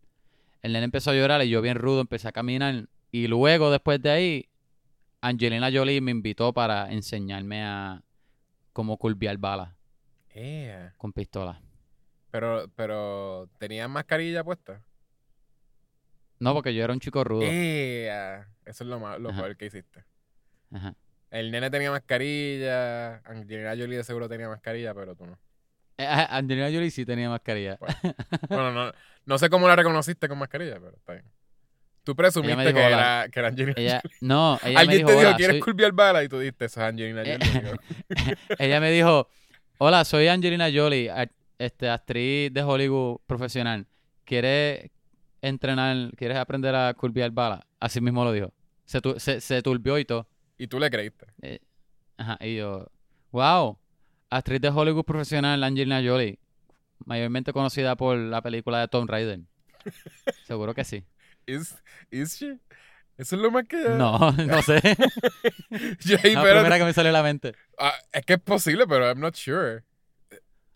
El 0.62 0.72
nene 0.72 0.84
empezó 0.84 1.10
a 1.10 1.14
llorar 1.14 1.42
y 1.44 1.48
yo 1.48 1.60
bien 1.62 1.76
rudo 1.76 2.00
empecé 2.00 2.28
a 2.28 2.32
caminar. 2.32 2.88
Y 3.12 3.28
luego, 3.28 3.70
después 3.70 4.00
de 4.02 4.10
ahí, 4.10 4.48
Angelina 5.20 5.70
Jolie 5.72 6.00
me 6.00 6.10
invitó 6.10 6.52
para 6.52 6.92
enseñarme 6.92 7.62
a 7.64 8.02
cómo 8.72 8.96
curvear 8.96 9.38
balas 9.38 9.70
Ea. 10.34 10.92
con 10.98 11.12
pistola. 11.12 11.60
Pero, 12.30 12.66
pero, 12.74 13.48
¿tenías 13.58 13.88
mascarilla 13.88 14.44
puesta? 14.44 14.82
No, 16.38 16.52
porque 16.54 16.74
yo 16.74 16.84
era 16.84 16.92
un 16.92 17.00
chico 17.00 17.24
rudo. 17.24 17.42
Ea. 17.42 18.46
Eso 18.64 18.84
es 18.84 18.90
lo, 18.90 18.98
más, 19.00 19.18
lo 19.18 19.30
Ajá. 19.30 19.42
peor 19.42 19.56
que 19.56 19.66
hiciste. 19.66 20.04
Ajá. 20.72 20.94
El 21.30 21.50
nene 21.50 21.70
tenía 21.70 21.90
mascarilla. 21.90 23.16
Angelina 23.24 23.70
Jolie 23.70 23.96
de 23.96 24.04
seguro 24.04 24.28
tenía 24.28 24.48
mascarilla, 24.48 24.94
pero 24.94 25.14
tú 25.16 25.26
no. 25.26 25.32
Eh, 25.98 26.04
eh, 26.04 26.26
Angelina 26.30 26.66
Jolie 26.66 26.90
sí 26.90 27.04
tenía 27.06 27.28
mascarilla. 27.30 27.78
Bueno, 28.48 28.72
no, 28.72 28.92
no 29.24 29.38
sé 29.38 29.48
cómo 29.48 29.66
la 29.68 29.76
reconociste 29.76 30.28
con 30.28 30.38
mascarilla, 30.38 30.74
pero 30.80 30.96
está 30.96 31.12
bien. 31.14 31.24
Tú 32.04 32.14
presumiste 32.14 32.60
dijo, 32.62 32.74
que, 32.74 32.84
era, 32.84 33.26
que 33.32 33.38
era 33.40 33.48
Angelina 33.48 33.72
Ella, 33.76 34.00
Jolie. 34.02 34.16
no, 34.20 34.60
ella 34.62 34.72
me 34.74 34.78
Alguien 34.80 34.98
dijo, 34.98 35.08
te 35.08 35.14
dijo, 35.16 35.26
"Hola, 35.28 35.36
¿quieres 35.36 35.54
soy-" 35.54 35.60
curviar 35.60 35.92
bala? 35.92 36.22
Y 36.22 36.28
tú 36.28 36.38
dijiste, 36.38 36.64
eso 36.66 36.80
es 36.80 36.86
Angelina 36.86 37.22
Eh, 37.24 37.38
Jolie. 37.40 38.36
ella 38.58 38.80
me 38.80 38.90
dijo, 38.92 39.28
hola, 39.78 40.04
soy 40.04 40.28
Angelina 40.28 40.68
Jolie, 40.72 41.10
este, 41.58 41.88
actriz 41.90 42.52
de 42.52 42.62
Hollywood 42.62 43.18
profesional. 43.26 43.86
¿Quieres 44.24 44.90
entrenar, 45.42 46.10
quieres 46.16 46.36
aprender 46.38 46.74
a 46.74 46.92
curvear 46.94 47.30
bala? 47.30 47.66
Así 47.80 48.00
mismo 48.00 48.24
lo 48.24 48.32
dijo. 48.32 48.52
Se, 48.84 49.00
tu- 49.00 49.18
se, 49.18 49.40
se 49.40 49.62
turbió 49.62 49.98
y 49.98 50.04
todo. 50.04 50.26
y 50.58 50.66
tú 50.68 50.78
le 50.78 50.90
creíste. 50.90 51.26
Eh, 51.42 51.60
ajá, 52.16 52.38
y 52.40 52.56
yo, 52.56 52.86
wow, 53.32 53.78
actriz 54.30 54.60
de 54.60 54.68
Hollywood 54.68 55.04
profesional 55.04 55.62
Angelina 55.64 56.00
Jolie, 56.04 56.38
mayormente 57.04 57.52
conocida 57.52 57.96
por 57.96 58.16
la 58.16 58.40
película 58.42 58.80
de 58.80 58.88
Tomb 58.88 59.08
Raider. 59.10 59.40
Seguro 60.44 60.74
que 60.74 60.84
sí. 60.84 61.04
¿Is, 61.46 61.76
is 62.10 62.36
she? 62.38 62.58
Eso 63.18 63.36
es 63.36 63.42
lo 63.42 63.50
más 63.50 63.66
que 63.66 63.76
No, 63.78 64.30
no 64.32 64.62
sé. 64.62 64.80
Yo 66.00 66.16
ahí, 66.22 66.34
pero- 66.34 66.60
primera 66.60 66.78
que 66.78 66.84
me 66.84 66.92
salió 66.92 67.10
a 67.10 67.12
la 67.12 67.22
mente. 67.22 67.54
ah, 67.78 67.94
es 68.12 68.24
que 68.24 68.34
es 68.34 68.40
posible, 68.40 68.86
pero 68.86 69.06
I'm 69.08 69.20
not 69.20 69.34
sure. 69.36 69.82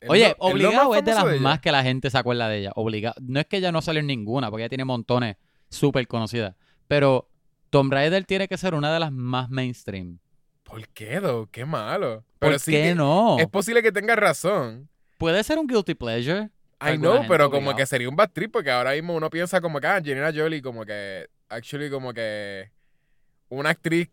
Oye, 0.09 0.28
lo 0.28 0.47
obligado 0.47 0.95
es 0.95 1.04
de 1.04 1.14
las 1.14 1.40
más 1.40 1.61
que 1.61 1.73
la 1.73 1.83
gente 1.83 2.11
se 2.11 2.19
acuerda 2.19 2.49
de 2.49 2.59
ella. 2.59 2.73
Obligado. 2.75 3.14
No 3.21 3.40
es 3.40 3.47
que 3.47 3.59
ella 3.59 3.73
no 3.73 3.83
salió 3.83 4.00
en 4.00 4.07
ninguna, 4.07 4.50
porque 4.50 4.62
ella 4.62 4.69
tiene 4.69 4.85
montones 4.85 5.37
súper 5.69 6.07
conocidas. 6.07 6.54
Pero 6.88 7.28
Tomb 7.71 7.92
Raider 7.92 8.25
tiene 8.25 8.49
que 8.49 8.57
ser 8.57 8.75
una 8.75 8.92
de 8.92 9.00
las 9.00 9.12
más 9.12 9.50
mainstream. 9.50 10.19
¿Por 10.62 10.88
qué, 10.88 11.21
though? 11.21 11.49
Qué 11.50 11.64
malo. 11.64 12.25
Pero 12.38 12.52
¿Por 12.52 12.61
sí 12.61 12.73
qué 12.73 12.95
no? 12.95 13.38
Es 13.38 13.49
posible 13.49 13.83
que 13.83 13.92
tengas 13.92 14.16
razón. 14.16 14.88
Puede 15.19 15.42
ser 15.45 15.59
un 15.59 15.66
guilty 15.66 15.95
pleasure. 15.95 16.50
I 16.83 16.97
know, 16.97 17.25
pero 17.28 17.50
como 17.50 17.76
que 17.76 17.85
sería 17.85 18.09
un 18.09 18.16
bad 18.16 18.30
trip 18.30 18.52
porque 18.52 18.71
ahora 18.71 18.92
mismo 18.92 19.14
uno 19.14 19.28
piensa 19.28 19.61
como 19.61 19.80
que 19.80 19.87
ah, 19.87 19.97
Angelina 19.97 20.33
Jolie 20.35 20.62
como 20.62 20.87
que 20.87 21.28
actually 21.50 21.90
como 21.90 22.14
que 22.14 22.71
una 23.50 23.71
actriz 23.71 24.09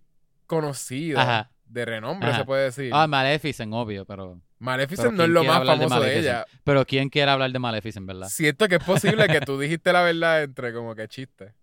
conocida 0.48 1.22
Ajá. 1.22 1.52
de 1.66 1.86
renombre 1.86 2.30
Ajá. 2.30 2.40
se 2.40 2.46
puede 2.46 2.64
decir. 2.66 2.92
Ah, 2.94 3.08
Maleficent, 3.08 3.74
obvio, 3.74 4.06
pero... 4.06 4.42
Maleficent 4.60 5.14
no 5.14 5.24
es 5.24 5.30
¿quién 5.30 5.34
lo 5.34 5.44
más 5.44 5.62
de 5.62 5.66
famoso 5.68 6.00
de, 6.02 6.20
ella. 6.20 6.46
Pero 6.64 6.86
¿quién 6.86 7.10
quiere 7.10 7.30
hablar 7.30 7.52
de 7.52 7.60
Maleficent, 7.60 8.08
verdad? 8.08 8.28
Siento 8.28 8.68
que 8.68 8.76
es 8.76 8.84
posible 8.84 9.28
que 9.28 9.42
tú 9.42 9.60
dijiste 9.60 9.94
la 9.94 10.02
verdad 10.02 10.44
entre 10.44 10.74
como 10.74 10.96
que 10.96 11.08
chistes. 11.08 11.54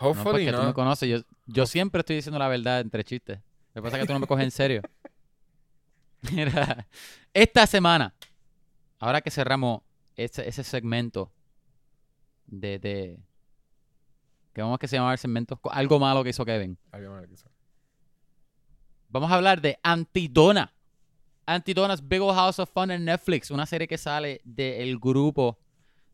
No, 0.00 0.08
Hopefully 0.08 0.30
porque 0.30 0.52
no. 0.52 0.60
tú 0.60 0.66
me 0.66 0.74
conoces. 0.74 1.08
Yo, 1.08 1.18
yo 1.46 1.66
siempre 1.66 2.00
estoy 2.00 2.16
diciendo 2.16 2.38
la 2.38 2.48
verdad 2.48 2.80
entre 2.80 3.02
chistes. 3.02 3.38
Lo 3.74 3.82
que 3.82 3.86
pasa 3.86 3.96
es 3.96 4.02
que 4.02 4.06
tú 4.06 4.12
no 4.12 4.20
me 4.20 4.26
coges 4.26 4.44
en 4.44 4.50
serio. 4.50 4.82
Mira, 6.32 6.86
esta 7.32 7.66
semana, 7.66 8.14
ahora 8.98 9.20
que 9.20 9.30
cerramos 9.30 9.82
ese, 10.16 10.48
ese 10.48 10.64
segmento 10.64 11.32
de, 12.46 12.78
de... 12.78 13.18
¿Qué 14.52 14.62
vamos 14.62 14.76
a 14.76 14.78
que 14.78 14.88
se 14.88 14.96
llama 14.96 15.12
el 15.12 15.18
segmento? 15.18 15.60
Algo 15.70 15.98
malo 15.98 16.24
que 16.24 16.30
hizo 16.30 16.44
Kevin. 16.44 16.76
Algo 16.90 17.12
mal 17.12 17.26
que 17.26 17.34
hizo. 17.34 17.48
Vamos 19.08 19.30
a 19.30 19.36
hablar 19.36 19.60
de 19.60 19.78
Antidona. 19.82 20.74
Antidona's 21.54 22.06
Big 22.06 22.20
Ol' 22.20 22.34
House 22.34 22.58
of 22.58 22.70
Fun 22.70 22.90
en 22.90 23.04
Netflix. 23.04 23.50
Una 23.50 23.64
serie 23.66 23.88
que 23.88 23.96
sale 23.98 24.40
del 24.44 24.98
grupo 24.98 25.58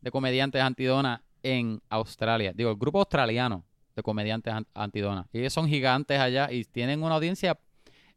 de 0.01 0.09
comediantes 0.11 0.61
Antidona 0.61 1.21
en 1.43 1.81
Australia. 1.89 2.53
Digo, 2.53 2.71
el 2.71 2.77
grupo 2.77 2.99
australiano 2.99 3.65
de 3.95 4.01
comediantes 4.01 4.53
An- 4.53 4.67
Antidona. 4.73 5.27
Y 5.33 5.39
ellos 5.39 5.53
son 5.53 5.67
gigantes 5.67 6.19
allá 6.19 6.51
y 6.51 6.63
tienen 6.63 7.03
una 7.03 7.15
audiencia 7.15 7.59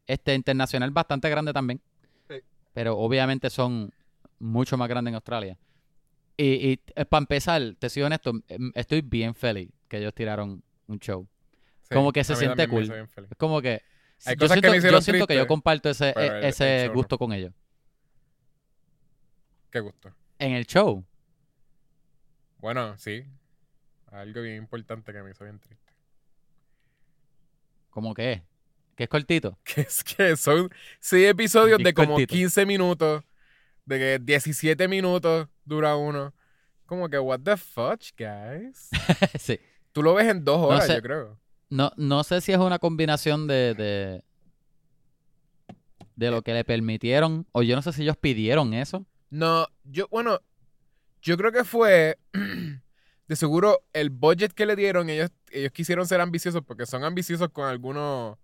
este, 0.07 0.33
internacional 0.33 0.91
bastante 0.91 1.29
grande 1.29 1.51
también. 1.53 1.81
Sí. 2.29 2.35
Pero 2.73 2.97
obviamente 2.97 3.49
son 3.49 3.91
mucho 4.39 4.77
más 4.77 4.87
grandes 4.87 5.11
en 5.11 5.15
Australia. 5.15 5.57
Y, 6.37 6.45
y 6.45 6.79
eh, 6.95 7.05
para 7.05 7.19
empezar, 7.21 7.61
te 7.77 7.89
soy 7.89 8.03
honesto, 8.03 8.31
em, 8.47 8.71
estoy 8.75 9.01
bien 9.01 9.35
feliz 9.35 9.69
que 9.89 9.97
ellos 9.97 10.13
tiraron 10.13 10.63
un 10.87 10.99
show. 10.99 11.27
Sí, 11.81 11.93
Como 11.93 12.13
que 12.13 12.23
se 12.23 12.35
siente 12.37 12.67
cool. 12.69 12.83
Es 12.91 13.37
como 13.37 13.61
que 13.61 13.81
Hay 14.25 14.35
yo 14.35 14.39
cosas 14.39 14.55
que 14.55 14.59
siento, 14.61 14.71
me 14.71 14.77
hicieron 14.77 14.99
yo 14.99 15.03
siento 15.03 15.27
que 15.27 15.35
yo 15.35 15.47
comparto 15.47 15.89
ese, 15.89 16.09
el- 16.15 16.17
e- 16.21 16.37
el 16.39 16.43
ese 16.45 16.87
no. 16.87 16.93
gusto 16.93 17.17
con 17.17 17.31
ellos. 17.33 17.53
Qué 19.71 19.79
gusto. 19.79 20.13
En 20.39 20.53
el 20.53 20.65
show, 20.65 21.05
Bueno, 22.57 22.97
sí. 22.97 23.25
Algo 24.11 24.41
bien 24.41 24.55
importante 24.57 25.13
que 25.13 25.21
me 25.21 25.31
hizo 25.31 25.43
bien 25.43 25.59
triste. 25.59 25.93
como 27.89 28.13
que 28.13 28.31
es, 28.33 28.41
que 28.95 29.03
es 29.03 29.09
cortito. 29.09 29.57
Que 29.63 29.81
es 29.81 30.03
que 30.03 30.35
son 30.35 30.69
seis 30.99 31.29
episodios 31.29 31.77
de 31.83 31.93
como 31.93 32.09
cortito. 32.13 32.33
15 32.33 32.65
minutos. 32.65 33.23
De 33.85 33.97
que 33.97 34.19
17 34.19 34.87
minutos 34.87 35.47
dura 35.65 35.95
uno. 35.95 36.33
Como 36.85 37.09
que, 37.09 37.19
what 37.19 37.39
the 37.41 37.55
fudge, 37.57 38.13
guys. 38.17 38.89
sí. 39.39 39.59
Tú 39.91 40.01
lo 40.03 40.13
ves 40.13 40.27
en 40.27 40.43
dos 40.43 40.57
horas, 40.59 40.85
sé. 40.87 40.95
yo 40.95 41.01
creo. 41.01 41.39
No, 41.69 41.91
no 41.97 42.23
sé 42.23 42.41
si 42.41 42.51
es 42.51 42.57
una 42.57 42.79
combinación 42.79 43.47
de, 43.47 43.73
de, 43.75 44.23
de 46.15 46.31
lo 46.31 46.41
que 46.41 46.53
le 46.53 46.63
permitieron, 46.65 47.47
o 47.51 47.61
yo 47.61 47.75
no 47.75 47.81
sé 47.81 47.93
si 47.93 48.01
ellos 48.03 48.17
pidieron 48.17 48.73
eso. 48.73 49.05
No, 49.29 49.67
yo, 49.83 50.07
bueno, 50.09 50.39
yo 51.21 51.37
creo 51.37 51.51
que 51.51 51.63
fue. 51.63 52.17
De 53.27 53.35
seguro, 53.35 53.83
el 53.93 54.09
budget 54.09 54.53
que 54.53 54.65
le 54.65 54.75
dieron, 54.75 55.07
ellos, 55.07 55.29
ellos 55.51 55.71
quisieron 55.71 56.07
ser 56.07 56.19
ambiciosos 56.19 56.63
porque 56.65 56.87
son 56.87 57.03
ambiciosos 57.03 57.49
con 57.49 57.67
algunos. 57.67 58.39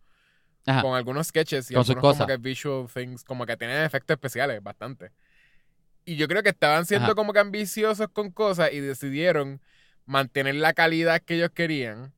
Ajá. 0.67 0.83
Con 0.83 0.95
algunos 0.95 1.25
sketches 1.27 1.71
y 1.71 1.73
Con 1.73 1.83
sus 1.83 1.95
algunos 1.95 2.13
como 2.17 2.25
cosas. 2.25 2.27
que 2.27 2.37
visual 2.49 2.85
things, 2.93 3.23
como 3.23 3.47
que 3.47 3.57
tienen 3.57 3.83
efectos 3.83 4.13
especiales, 4.13 4.61
bastante. 4.61 5.11
Y 6.05 6.17
yo 6.17 6.27
creo 6.27 6.43
que 6.43 6.49
estaban 6.49 6.85
siendo 6.85 7.05
Ajá. 7.07 7.15
como 7.15 7.33
que 7.33 7.39
ambiciosos 7.39 8.09
con 8.13 8.29
cosas 8.29 8.71
y 8.73 8.79
decidieron 8.79 9.59
mantener 10.05 10.53
la 10.53 10.73
calidad 10.73 11.19
que 11.19 11.37
ellos 11.37 11.49
querían 11.49 12.13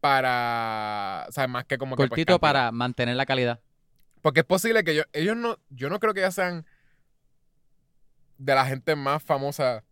para, 0.00 1.26
o 1.28 1.32
sea, 1.32 1.46
más 1.46 1.64
que 1.66 1.78
como 1.78 1.94
que 1.94 2.00
pues, 2.00 2.10
Cortito 2.10 2.32
cantidad. 2.34 2.40
para 2.40 2.72
mantener 2.72 3.16
la 3.16 3.26
calidad. 3.26 3.60
Porque 4.22 4.40
es 4.40 4.46
posible 4.46 4.84
que 4.84 4.94
yo, 4.94 5.02
ellos 5.12 5.36
no, 5.36 5.58
yo 5.70 5.88
no 5.88 5.98
creo 6.00 6.14
que 6.14 6.20
ya 6.20 6.30
sean 6.30 6.66
de 8.38 8.54
la 8.54 8.66
gente 8.66 8.96
más 8.96 9.22
famosa 9.22 9.84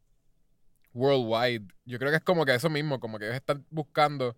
worldwide. 0.94 1.66
Yo 1.84 1.98
creo 1.98 2.10
que 2.10 2.16
es 2.16 2.24
como 2.24 2.44
que 2.44 2.54
eso 2.54 2.70
mismo, 2.70 3.00
como 3.00 3.18
que 3.18 3.26
ellos 3.26 3.36
están 3.36 3.64
buscando 3.70 4.36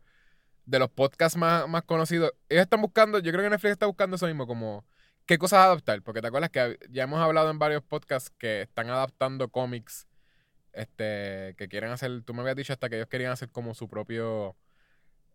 de 0.66 0.78
los 0.78 0.90
podcasts 0.90 1.36
más, 1.38 1.68
más 1.68 1.82
conocidos. 1.82 2.32
Ellos 2.48 2.62
están 2.62 2.82
buscando, 2.82 3.18
yo 3.18 3.32
creo 3.32 3.44
que 3.44 3.50
Netflix 3.50 3.72
está 3.72 3.86
buscando 3.86 4.16
eso 4.16 4.26
mismo, 4.26 4.46
como 4.46 4.84
qué 5.26 5.38
cosas 5.38 5.60
adaptar. 5.60 6.02
Porque 6.02 6.20
te 6.20 6.28
acuerdas 6.28 6.50
que 6.50 6.78
ya 6.90 7.04
hemos 7.04 7.20
hablado 7.20 7.50
en 7.50 7.58
varios 7.58 7.82
podcasts 7.82 8.30
que 8.38 8.62
están 8.62 8.90
adaptando 8.90 9.48
cómics, 9.48 10.06
este, 10.72 11.54
que 11.56 11.68
quieren 11.68 11.90
hacer, 11.90 12.22
tú 12.22 12.34
me 12.34 12.42
habías 12.42 12.56
dicho 12.56 12.72
hasta 12.72 12.88
que 12.88 12.96
ellos 12.96 13.08
querían 13.08 13.32
hacer 13.32 13.50
como 13.50 13.74
su 13.74 13.88
propio 13.88 14.56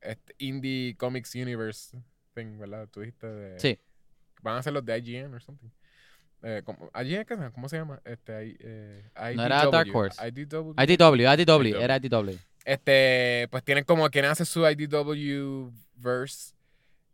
este, 0.02 0.36
indie 0.38 0.96
comics 0.98 1.34
universe 1.36 1.98
thing, 2.34 2.58
¿verdad? 2.58 2.88
Tú 2.90 3.02
dijiste 3.02 3.28
de 3.28 3.60
Sí. 3.60 3.80
van 4.42 4.58
a 4.58 4.64
ser 4.64 4.74
los 4.74 4.86
de 4.86 4.98
IGN 4.98 5.34
o 5.34 5.40
something. 5.40 5.70
Eh, 6.44 6.62
¿cómo, 6.64 6.92
IGN, 6.94 7.26
¿qué 7.26 7.36
se- 7.38 7.52
¿cómo 7.52 7.70
se 7.70 7.78
llama? 7.78 8.02
Este, 8.06 8.48
I- 8.48 8.58
eh, 8.60 9.10
No 9.36 9.46
era 9.46 9.66
Dark 9.66 9.88
IDW, 9.88 9.98
Horse. 9.98 10.28
IDW. 10.28 10.74
IDW, 10.78 11.34
IDW, 11.34 11.64
IDW. 11.68 11.82
era 11.82 11.98
IDW. 11.98 12.38
Este, 12.66 13.48
pues 13.52 13.64
tienen 13.64 13.84
como, 13.84 14.10
quieren 14.10 14.32
hacer 14.32 14.46
su 14.46 14.68
IDW 14.68 15.72
verse 15.96 16.54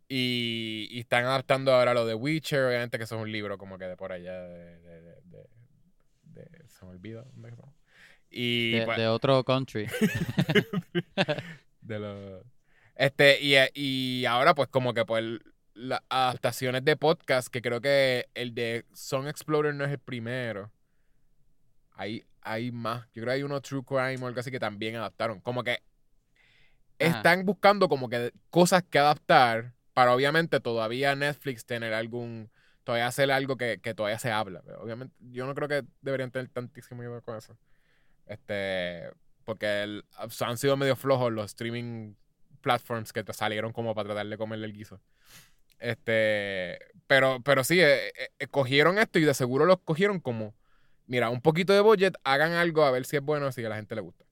y, 0.08 0.88
y 0.90 1.00
están 1.00 1.24
adaptando 1.24 1.72
ahora 1.72 1.94
lo 1.94 2.04
de 2.04 2.14
Witcher, 2.14 2.64
obviamente 2.64 2.98
que 2.98 3.04
eso 3.04 3.16
es 3.16 3.22
un 3.22 3.30
libro 3.32 3.56
como 3.58 3.78
que 3.78 3.84
de 3.86 3.96
por 3.96 4.12
allá 4.12 4.42
de, 4.42 4.78
de, 4.80 5.02
de- 6.24 6.68
se 6.68 6.84
me 6.84 6.90
olvida 6.90 7.22
dónde. 7.34 7.52
Y 8.30 8.72
de, 8.78 8.84
pues, 8.86 8.98
de 8.98 9.08
otro 9.08 9.44
country. 9.44 9.86
de 11.80 11.98
los- 11.98 12.44
Este, 13.02 13.40
y, 13.42 13.56
y 13.74 14.26
ahora, 14.26 14.54
pues, 14.54 14.68
como 14.68 14.94
que 14.94 15.04
pues 15.04 15.24
las 15.74 16.02
adaptaciones 16.08 16.84
de 16.84 16.96
podcast, 16.96 17.48
que 17.48 17.60
creo 17.60 17.80
que 17.80 18.28
el 18.34 18.54
de 18.54 18.86
Song 18.92 19.26
Explorer 19.26 19.74
no 19.74 19.84
es 19.84 19.90
el 19.90 19.98
primero. 19.98 20.70
Hay, 21.94 22.24
hay 22.42 22.70
más. 22.70 23.06
Yo 23.06 23.22
creo 23.22 23.26
que 23.26 23.30
hay 23.32 23.42
uno 23.42 23.60
True 23.60 23.82
Crime 23.84 24.18
o 24.22 24.28
algo 24.28 24.38
así 24.38 24.52
que 24.52 24.60
también 24.60 24.94
adaptaron. 24.94 25.40
Como 25.40 25.64
que 25.64 25.82
Ajá. 27.00 27.16
están 27.16 27.44
buscando 27.44 27.88
como 27.88 28.08
que 28.08 28.30
cosas 28.50 28.84
que 28.88 29.00
adaptar 29.00 29.74
para 29.94 30.14
obviamente 30.14 30.60
todavía 30.60 31.16
Netflix 31.16 31.66
tener 31.66 31.94
algún. 31.94 32.52
Todavía 32.84 33.08
hacer 33.08 33.32
algo 33.32 33.56
que, 33.56 33.80
que 33.80 33.94
todavía 33.94 34.20
se 34.20 34.30
habla. 34.30 34.62
Pero 34.64 34.80
obviamente, 34.80 35.12
yo 35.18 35.44
no 35.44 35.56
creo 35.56 35.66
que 35.66 35.82
deberían 36.02 36.30
tener 36.30 36.50
tantísimo 36.50 37.00
miedo 37.00 37.20
con 37.22 37.36
eso. 37.36 37.58
Este. 38.26 39.10
Porque 39.42 39.82
el- 39.82 40.04
han 40.40 40.56
sido 40.56 40.76
medio 40.76 40.94
flojos 40.94 41.32
los 41.32 41.46
streaming 41.46 42.14
platforms 42.62 43.12
que 43.12 43.24
salieron 43.32 43.72
como 43.72 43.94
para 43.94 44.08
tratar 44.08 44.26
de 44.26 44.38
comerle 44.38 44.66
el 44.66 44.72
guiso. 44.72 45.00
Este. 45.82 46.78
Pero, 47.06 47.42
pero 47.42 47.64
sí, 47.64 47.80
eh, 47.80 48.12
eh, 48.16 48.46
cogieron 48.48 48.98
esto 48.98 49.18
y 49.18 49.24
de 49.24 49.34
seguro 49.34 49.66
los 49.66 49.80
cogieron 49.80 50.20
como. 50.20 50.54
Mira, 51.06 51.28
un 51.28 51.42
poquito 51.42 51.72
de 51.72 51.80
budget, 51.80 52.14
hagan 52.24 52.52
algo 52.52 52.84
a 52.84 52.90
ver 52.90 53.04
si 53.04 53.16
es 53.16 53.22
bueno, 53.22 53.50
si 53.52 53.64
a 53.64 53.68
la 53.68 53.76
gente 53.76 53.94
le 53.94 54.00
gusta. 54.00 54.24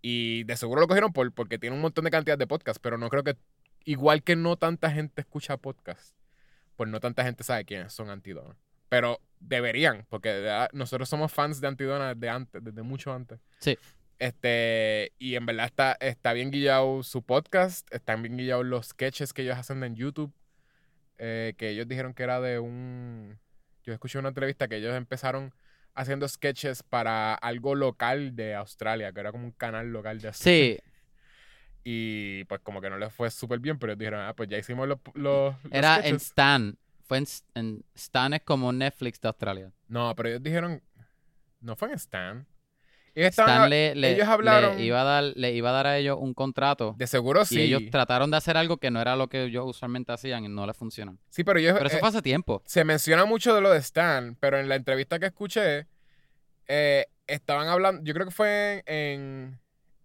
Y 0.00 0.44
de 0.44 0.56
seguro 0.56 0.80
lo 0.80 0.88
cogieron 0.88 1.12
por, 1.12 1.30
porque 1.32 1.58
tiene 1.58 1.76
un 1.76 1.82
montón 1.82 2.04
de 2.04 2.10
cantidad 2.10 2.38
de 2.38 2.46
podcasts, 2.46 2.80
pero 2.82 2.98
no 2.98 3.08
creo 3.10 3.22
que. 3.22 3.36
Igual 3.84 4.24
que 4.24 4.34
no 4.34 4.56
tanta 4.56 4.90
gente 4.90 5.20
escucha 5.20 5.58
podcasts, 5.58 6.16
pues 6.74 6.90
no 6.90 6.98
tanta 6.98 7.22
gente 7.22 7.44
sabe 7.44 7.64
quiénes 7.64 7.92
son 7.92 8.10
Antidona. 8.10 8.56
Pero 8.88 9.20
deberían, 9.38 10.06
porque 10.08 10.68
nosotros 10.72 11.08
somos 11.08 11.32
fans 11.32 11.60
de 11.60 11.68
Antidona 11.68 12.14
desde 12.14 12.28
antes, 12.28 12.64
desde 12.64 12.82
mucho 12.82 13.12
antes. 13.12 13.38
Sí. 13.60 13.78
Este, 14.18 15.12
y 15.18 15.34
en 15.34 15.44
verdad 15.44 15.66
está, 15.66 15.92
está 16.00 16.32
bien 16.32 16.50
guillado 16.50 17.02
su 17.02 17.22
podcast, 17.22 17.86
están 17.92 18.22
bien 18.22 18.36
guillados 18.36 18.64
los 18.64 18.86
sketches 18.86 19.32
que 19.32 19.42
ellos 19.42 19.58
hacen 19.58 19.82
en 19.84 19.94
YouTube, 19.94 20.32
eh, 21.18 21.54
que 21.58 21.70
ellos 21.70 21.86
dijeron 21.86 22.14
que 22.14 22.22
era 22.22 22.40
de 22.40 22.58
un... 22.58 23.38
Yo 23.84 23.92
escuché 23.92 24.18
una 24.18 24.28
entrevista 24.28 24.68
que 24.68 24.76
ellos 24.76 24.94
empezaron 24.96 25.52
haciendo 25.94 26.26
sketches 26.28 26.82
para 26.82 27.34
algo 27.34 27.74
local 27.74 28.34
de 28.36 28.54
Australia, 28.54 29.12
que 29.12 29.20
era 29.20 29.32
como 29.32 29.44
un 29.44 29.52
canal 29.52 29.92
local 29.92 30.20
de 30.20 30.28
Australia. 30.28 30.76
Sí, 30.76 30.80
Y 31.88 32.42
pues 32.46 32.60
como 32.62 32.80
que 32.80 32.90
no 32.90 32.98
les 32.98 33.12
fue 33.12 33.30
súper 33.30 33.60
bien, 33.60 33.78
pero 33.78 33.92
ellos 33.92 34.00
dijeron, 34.00 34.20
ah, 34.22 34.34
pues 34.34 34.48
ya 34.48 34.58
hicimos 34.58 34.88
los, 34.88 34.98
los, 35.14 35.54
los 35.62 35.72
era 35.72 35.98
en 35.98 36.02
sketches. 36.02 36.22
Stan. 36.22 36.78
Fue 37.06 37.18
en, 37.18 37.26
en 37.54 37.84
Stan 37.94 38.34
es 38.34 38.42
como 38.42 38.72
Netflix 38.72 39.20
de 39.20 39.28
Australia. 39.28 39.72
No, 39.86 40.12
pero 40.16 40.30
ellos 40.30 40.42
dijeron, 40.42 40.82
no 41.60 41.76
fue 41.76 41.90
en 41.90 41.94
Stan. 41.94 42.46
Ellos 43.16 43.30
estaban, 43.30 43.70
le, 43.70 43.94
le- 43.94 44.12
ellos 44.12 44.28
hablaron- 44.28 44.76
le 44.76 44.84
iba 44.84 45.00
a 45.00 45.04
dar, 45.04 45.24
le 45.34 45.52
iba 45.52 45.70
a 45.70 45.72
dar 45.72 45.86
a 45.88 45.96
ellos 45.98 46.18
un 46.20 46.34
contrato 46.34 46.94
de 46.98 47.06
seguro 47.06 47.42
y 47.42 47.46
sí. 47.46 47.60
ellos 47.62 47.82
trataron 47.90 48.30
de 48.30 48.36
hacer 48.36 48.56
algo 48.56 48.76
que 48.76 48.90
no 48.90 49.00
era 49.00 49.16
lo 49.16 49.28
que 49.28 49.44
ellos 49.44 49.64
usualmente 49.66 50.12
hacían 50.12 50.44
y 50.44 50.48
no 50.48 50.66
les 50.66 50.76
funcionó. 50.76 51.16
sí, 51.30 51.42
pero 51.42 51.58
ellos... 51.58 51.72
Pero 51.74 51.86
eso 51.88 51.96
eh, 51.96 52.00
fue 52.00 52.08
hace 52.10 52.22
tiempo. 52.22 52.62
se 52.66 52.84
menciona 52.84 53.24
mucho 53.24 53.54
de 53.54 53.60
lo 53.62 53.70
de 53.70 53.78
Stan, 53.78 54.36
pero 54.38 54.60
en 54.60 54.68
la 54.68 54.76
entrevista 54.76 55.18
que 55.18 55.26
escuché, 55.26 55.86
eh, 56.68 57.06
estaban 57.26 57.68
hablando, 57.68 58.02
yo 58.04 58.12
creo 58.14 58.26
que 58.26 58.32
fue 58.32 58.82
en, 58.86 59.58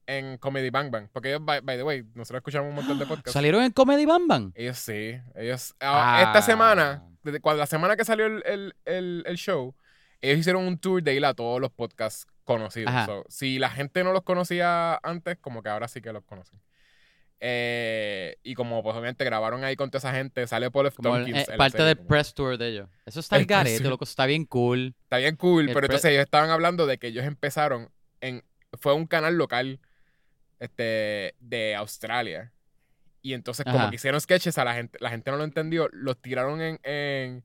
en 0.07 0.37
Comedy 0.37 0.69
Bang 0.69 0.89
Bang, 0.89 1.07
porque 1.11 1.29
ellos, 1.29 1.43
by, 1.43 1.59
by 1.61 1.77
the 1.77 1.83
way, 1.83 2.03
nosotros 2.15 2.39
escuchamos 2.39 2.69
un 2.69 2.75
montón 2.75 2.97
de 2.97 3.05
podcasts. 3.07 3.33
¿Salieron 3.33 3.61
en 3.63 3.71
Comedy 3.71 4.05
Bam 4.05 4.27
Bam? 4.27 4.51
Ellos 4.55 4.77
sí, 4.77 5.15
ellos... 5.35 5.75
ah, 5.81 6.19
Esta 6.25 6.39
Ah. 6.39 6.41
semana, 6.41 7.03
desde 7.23 7.39
cuando 7.41 7.59
la 7.59 7.65
semana 7.67 7.95
que 7.95 8.05
salió 8.05 8.25
el, 8.25 8.41
el- 8.45 8.75
el- 8.85 9.23
el 9.27 9.35
show, 9.37 9.75
ellos 10.21 10.39
hicieron 10.39 10.65
un 10.65 10.77
tour 10.77 11.01
de 11.03 11.13
ir 11.15 11.25
a 11.25 11.33
todos 11.33 11.59
los 11.59 11.71
podcasts 11.71 12.25
conocidos. 12.53 13.05
So, 13.05 13.25
si 13.29 13.59
la 13.59 13.69
gente 13.69 14.03
no 14.03 14.13
los 14.13 14.23
conocía 14.23 14.99
antes, 15.03 15.37
como 15.39 15.63
que 15.63 15.69
ahora 15.69 15.87
sí 15.87 16.01
que 16.01 16.11
los 16.13 16.23
conocen. 16.23 16.59
Eh, 17.43 18.37
y 18.43 18.53
como 18.53 18.83
pues 18.83 18.95
obviamente 18.95 19.25
grabaron 19.25 19.63
ahí 19.63 19.75
con 19.75 19.89
toda 19.89 19.97
esa 19.97 20.13
gente, 20.13 20.45
sale 20.45 20.69
Paul 20.69 20.87
F. 20.87 20.97
Como 20.97 21.15
el- 21.15 21.23
Tompkins 21.23 21.47
eh, 21.47 21.51
en 21.53 21.57
parte 21.57 21.81
del 21.83 21.97
press 21.97 22.35
tour 22.35 22.57
de 22.57 22.67
ellos. 22.67 22.89
Eso 23.05 23.19
está 23.19 23.37
El 23.37 23.41
el 23.41 23.47
garete, 23.47 23.89
loco. 23.89 24.03
Está 24.03 24.27
bien 24.27 24.45
cool. 24.45 24.95
Está 25.03 25.17
bien 25.17 25.35
cool, 25.37 25.67
El 25.67 25.73
pero 25.73 25.87
entonces 25.87 26.11
ellos 26.11 26.23
estaban 26.23 26.51
hablando 26.51 26.85
de 26.85 26.99
que 26.99 27.07
ellos 27.07 27.25
empezaron 27.25 27.89
en. 28.21 28.43
Fue 28.79 28.93
un 28.93 29.07
canal 29.07 29.37
local 29.37 29.79
este, 30.59 31.35
de 31.39 31.75
Australia. 31.75 32.53
Y 33.23 33.33
entonces, 33.33 33.65
como 33.65 33.89
que 33.89 33.95
hicieron 33.95 34.19
sketches, 34.21 34.57
a 34.57 34.65
la 34.65 34.73
gente, 34.73 34.97
la 35.01 35.09
gente 35.09 35.29
no 35.29 35.37
lo 35.37 35.43
entendió, 35.43 35.89
los 35.91 36.19
tiraron 36.19 36.59
en, 36.61 36.79
en, 36.83 37.43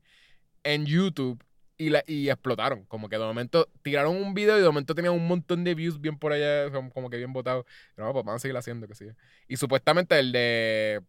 en 0.63 0.85
YouTube 0.85 1.43
y, 1.77 1.89
la, 1.89 2.03
y 2.07 2.29
explotaron. 2.29 2.85
Como 2.85 3.09
que 3.09 3.17
de 3.17 3.25
momento 3.25 3.69
tiraron 3.81 4.15
un 4.15 4.33
video 4.33 4.57
y 4.57 4.61
de 4.61 4.67
momento 4.67 4.95
tenían 4.95 5.13
un 5.13 5.27
montón 5.27 5.63
de 5.63 5.75
views 5.75 5.99
bien 6.01 6.17
por 6.17 6.33
allá, 6.33 6.71
como, 6.93 7.09
que 7.09 7.17
bien 7.17 7.33
votados. 7.33 7.65
No, 7.95 8.11
pues 8.13 8.25
van 8.25 8.35
a 8.35 8.39
seguir 8.39 8.57
haciendo, 8.57 8.87
que 8.87 8.95
sí. 8.95 9.05
Y 9.47 9.57
supuestamente 9.57 10.17
el 10.19 10.31
de. 10.31 11.01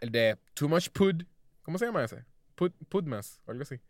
El 0.00 0.10
de 0.10 0.36
Too 0.54 0.68
Much 0.68 0.90
Pud. 0.90 1.24
¿Cómo 1.62 1.78
se 1.78 1.86
llama 1.86 2.04
ese? 2.04 2.24
Pud, 2.54 2.72
Pudmas, 2.88 3.40
o 3.46 3.50
algo 3.50 3.62
así. 3.62 3.80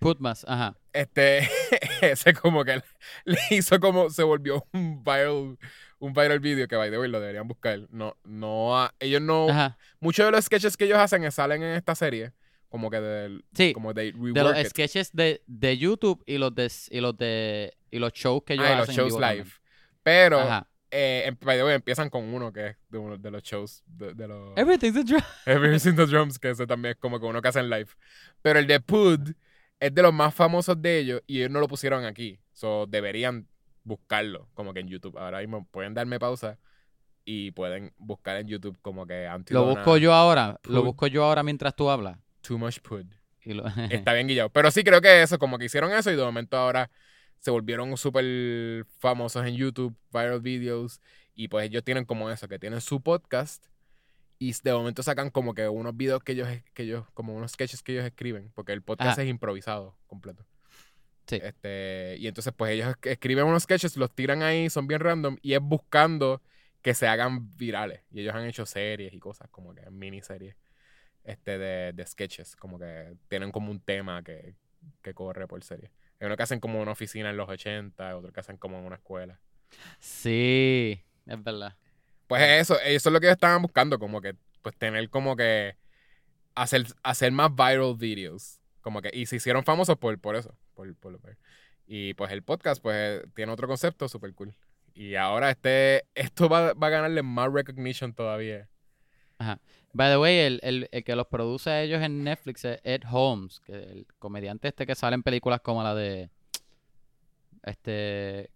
Putmas, 0.00 0.46
ajá. 0.48 0.76
Este, 0.94 1.46
ese 2.00 2.32
como 2.32 2.64
que 2.64 2.82
le 3.24 3.38
hizo 3.50 3.78
como, 3.78 4.08
se 4.08 4.22
volvió 4.22 4.66
un 4.72 5.04
viral, 5.04 5.58
un 5.98 6.12
viral 6.14 6.40
video 6.40 6.66
que, 6.66 6.76
by 6.76 6.90
the 6.90 6.98
way, 6.98 7.10
lo 7.10 7.20
deberían 7.20 7.46
buscar. 7.46 7.86
No, 7.90 8.16
no, 8.24 8.90
ellos 8.98 9.20
no, 9.20 9.50
Ajá. 9.50 9.78
muchos 10.00 10.24
de 10.24 10.32
los 10.32 10.46
sketches 10.46 10.78
que 10.78 10.86
ellos 10.86 10.98
hacen 10.98 11.22
eh, 11.24 11.30
salen 11.30 11.62
en 11.62 11.76
esta 11.76 11.94
serie, 11.94 12.32
como 12.70 12.88
que 12.90 13.00
del, 13.00 13.44
Sí, 13.52 13.72
como 13.74 13.92
de 13.92 14.12
de 14.12 14.42
los 14.42 14.58
it. 14.58 14.68
sketches 14.68 15.10
de, 15.12 15.42
de 15.46 15.76
YouTube 15.76 16.22
y 16.26 16.38
los 16.38 16.54
de, 16.54 16.70
y 16.90 17.00
los 17.00 17.16
de 17.18 17.76
y 17.90 17.98
los 17.98 18.12
shows 18.14 18.42
que 18.46 18.54
ellos 18.54 18.64
Ah, 18.66 18.72
y 18.74 18.76
los 18.78 18.88
en 18.88 18.94
shows 18.94 19.12
live. 19.14 19.26
también. 19.26 19.46
Pero, 20.02 20.38
Ajá. 20.40 20.66
eh, 20.90 21.24
em- 21.26 21.36
the 21.36 21.74
empiezan 21.74 22.08
con 22.08 22.32
uno 22.32 22.52
que 22.52 22.68
es 22.68 22.76
de 22.88 22.96
uno 22.98 23.18
de 23.18 23.30
los 23.30 23.42
shows 23.42 23.82
de, 23.86 24.14
de 24.14 24.26
los... 24.28 24.56
Everything's 24.56 24.96
a 24.96 25.02
drum. 25.02 25.20
Everything 25.46 25.94
the 25.96 26.06
Drums, 26.06 26.38
que 26.38 26.50
ese 26.50 26.66
también 26.66 26.92
es 26.92 26.98
como 26.98 27.20
que 27.20 27.26
uno 27.26 27.42
que 27.42 27.48
hacen 27.48 27.68
live. 27.68 27.88
Pero 28.40 28.58
el 28.60 28.66
de 28.66 28.80
Pud 28.80 29.20
es 29.80 29.94
de 29.94 30.02
los 30.02 30.14
más 30.14 30.32
famosos 30.34 30.80
de 30.80 30.98
ellos 31.00 31.22
y 31.26 31.38
ellos 31.40 31.50
no 31.50 31.60
lo 31.60 31.68
pusieron 31.68 32.04
aquí. 32.04 32.40
So, 32.52 32.86
deberían 32.86 33.46
buscarlo 33.82 34.48
como 34.54 34.72
que 34.72 34.80
en 34.80 34.88
YouTube. 34.88 35.18
Ahora 35.18 35.40
mismo 35.40 35.66
pueden 35.70 35.94
darme 35.94 36.18
pausa 36.20 36.58
y 37.24 37.50
pueden 37.52 37.92
buscar 37.98 38.36
en 38.38 38.46
YouTube 38.48 38.78
como 38.82 39.06
que 39.06 39.24
Lo 39.24 39.32
Antidona, 39.32 39.70
busco 39.74 39.96
yo 39.96 40.12
ahora. 40.14 40.58
Lo 40.64 40.82
busco 40.82 41.06
yo 41.08 41.24
ahora 41.24 41.42
mientras 41.42 41.74
tú 41.74 41.90
hablas. 41.90 42.18
Too 42.42 42.58
Much 42.58 42.80
Pud. 42.80 43.06
Lo- 43.44 43.64
Está 43.90 44.12
bien 44.14 44.26
guillado. 44.28 44.50
Pero 44.50 44.70
sí 44.70 44.84
creo 44.84 45.00
que 45.00 45.22
eso, 45.22 45.38
como 45.38 45.58
que 45.58 45.64
hicieron 45.66 45.92
eso 45.92 46.10
y 46.10 46.16
de 46.16 46.22
momento 46.22 46.56
ahora 46.56 46.90
se 47.38 47.50
volvieron 47.50 47.96
súper 47.96 48.84
famosos 48.98 49.46
en 49.46 49.56
YouTube, 49.56 49.96
viral 50.12 50.40
videos. 50.40 51.00
Y 51.34 51.48
pues 51.48 51.66
ellos 51.66 51.82
tienen 51.84 52.04
como 52.04 52.30
eso, 52.30 52.48
que 52.48 52.58
tienen 52.58 52.80
su 52.80 53.00
podcast 53.02 53.64
y 54.38 54.52
de 54.62 54.72
momento 54.72 55.02
sacan 55.02 55.30
como 55.30 55.54
que 55.54 55.68
unos 55.68 55.96
videos 55.96 56.22
que 56.22 56.32
ellos, 56.32 56.48
que 56.74 56.82
ellos 56.84 57.06
como 57.14 57.34
unos 57.34 57.52
sketches 57.52 57.82
que 57.82 57.92
ellos 57.92 58.04
escriben, 58.04 58.50
porque 58.54 58.72
el 58.72 58.82
podcast 58.82 59.12
Ajá. 59.12 59.22
es 59.22 59.28
improvisado 59.28 59.96
completo. 60.06 60.46
Sí. 61.26 61.38
Este, 61.42 62.16
y 62.18 62.26
entonces 62.26 62.52
pues 62.56 62.72
ellos 62.72 62.88
es- 62.88 63.12
escriben 63.12 63.44
unos 63.44 63.62
sketches, 63.62 63.96
los 63.96 64.10
tiran 64.14 64.42
ahí, 64.42 64.68
son 64.68 64.86
bien 64.86 65.00
random 65.00 65.36
y 65.42 65.54
es 65.54 65.60
buscando 65.60 66.42
que 66.82 66.94
se 66.94 67.06
hagan 67.06 67.54
virales. 67.56 68.00
Y 68.10 68.20
ellos 68.20 68.34
han 68.34 68.46
hecho 68.46 68.66
series 68.66 69.12
y 69.12 69.18
cosas 69.18 69.48
como 69.50 69.74
que 69.74 69.88
miniseries 69.90 70.56
este, 71.24 71.58
de, 71.58 71.92
de 71.92 72.06
sketches, 72.06 72.56
como 72.56 72.78
que 72.78 73.14
tienen 73.28 73.52
como 73.52 73.70
un 73.70 73.80
tema 73.80 74.22
que, 74.22 74.54
que 75.02 75.14
corre 75.14 75.46
por 75.46 75.62
serie. 75.62 75.90
Hay 76.20 76.26
uno 76.26 76.36
que 76.36 76.42
hacen 76.42 76.60
como 76.60 76.80
una 76.80 76.92
oficina 76.92 77.30
en 77.30 77.36
los 77.36 77.48
80, 77.48 78.16
otro 78.16 78.32
que 78.32 78.40
hacen 78.40 78.56
como 78.56 78.78
en 78.78 78.84
una 78.84 78.96
escuela. 78.96 79.40
sí, 79.98 81.02
es 81.26 81.42
verdad. 81.42 81.76
Pues 82.26 82.42
eso, 82.60 82.78
eso 82.80 83.08
es 83.08 83.12
lo 83.12 83.20
que 83.20 83.26
ellos 83.26 83.36
estaban 83.36 83.62
buscando, 83.62 83.98
como 83.98 84.20
que, 84.20 84.36
pues 84.62 84.76
tener 84.76 85.08
como 85.10 85.34
que 85.34 85.76
hacer, 86.54 86.84
hacer 87.02 87.32
más 87.32 87.54
viral 87.54 87.96
videos. 87.96 88.60
Como 88.82 89.02
que, 89.02 89.10
y 89.12 89.26
se 89.26 89.36
hicieron 89.36 89.64
famosos 89.64 89.96
por, 89.98 90.18
por 90.20 90.36
eso. 90.36 90.56
Por, 90.74 90.94
por, 90.96 91.18
y 91.86 92.14
pues 92.14 92.30
el 92.30 92.42
podcast, 92.42 92.80
pues, 92.80 93.22
tiene 93.34 93.50
otro 93.50 93.66
concepto 93.66 94.08
súper 94.08 94.32
cool. 94.34 94.54
Y 94.94 95.16
ahora 95.16 95.50
este, 95.50 96.04
esto 96.14 96.48
va, 96.48 96.72
va 96.74 96.86
a 96.86 96.90
ganarle 96.90 97.22
más 97.22 97.52
recognition 97.52 98.12
todavía. 98.12 98.68
By 99.92 100.10
the 100.12 100.18
way, 100.18 100.38
el, 100.38 100.60
el, 100.62 100.88
el 100.92 101.04
que 101.04 101.16
los 101.16 101.26
produce 101.26 101.68
a 101.70 101.82
ellos 101.82 102.00
en 102.02 102.22
Netflix 102.22 102.64
es 102.64 102.80
Ed 102.84 103.02
Holmes, 103.10 103.60
que 103.60 103.72
el 103.74 104.06
comediante 104.18 104.68
este 104.68 104.86
que 104.86 104.94
sale 104.94 105.14
en 105.14 105.22
películas 105.22 105.60
como 105.62 105.82
la 105.82 105.94
de 105.94 106.30
este 107.64 108.50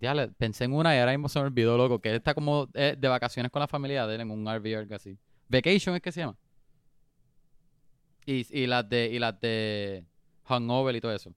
ya 0.00 0.14
le- 0.14 0.28
pensé 0.28 0.64
en 0.64 0.72
una 0.72 0.94
y 0.96 0.98
ahora 0.98 1.12
mismo 1.12 1.28
se 1.28 1.38
me 1.40 1.46
olvidó, 1.46 1.76
loco, 1.76 1.98
que 2.00 2.08
él 2.10 2.16
está 2.16 2.32
como 2.34 2.68
eh, 2.74 2.94
de 2.98 3.08
vacaciones 3.08 3.52
con 3.52 3.60
la 3.60 3.68
familia 3.68 4.06
de 4.06 4.14
él 4.14 4.20
en 4.22 4.30
un 4.30 4.46
RV 4.48 4.76
o 4.76 4.78
algo 4.78 4.94
así. 4.94 5.18
Vacation 5.48 5.94
es 5.96 6.00
que 6.02 6.12
se 6.12 6.20
llama. 6.20 6.36
Y, 8.24 8.46
y 8.62 8.66
las 8.66 8.88
de 8.88 9.06
y 9.08 9.18
las 9.18 9.38
de 9.40 10.04
Hangover 10.44 10.94
y 10.94 11.00
todo 11.00 11.12
eso. 11.14 11.34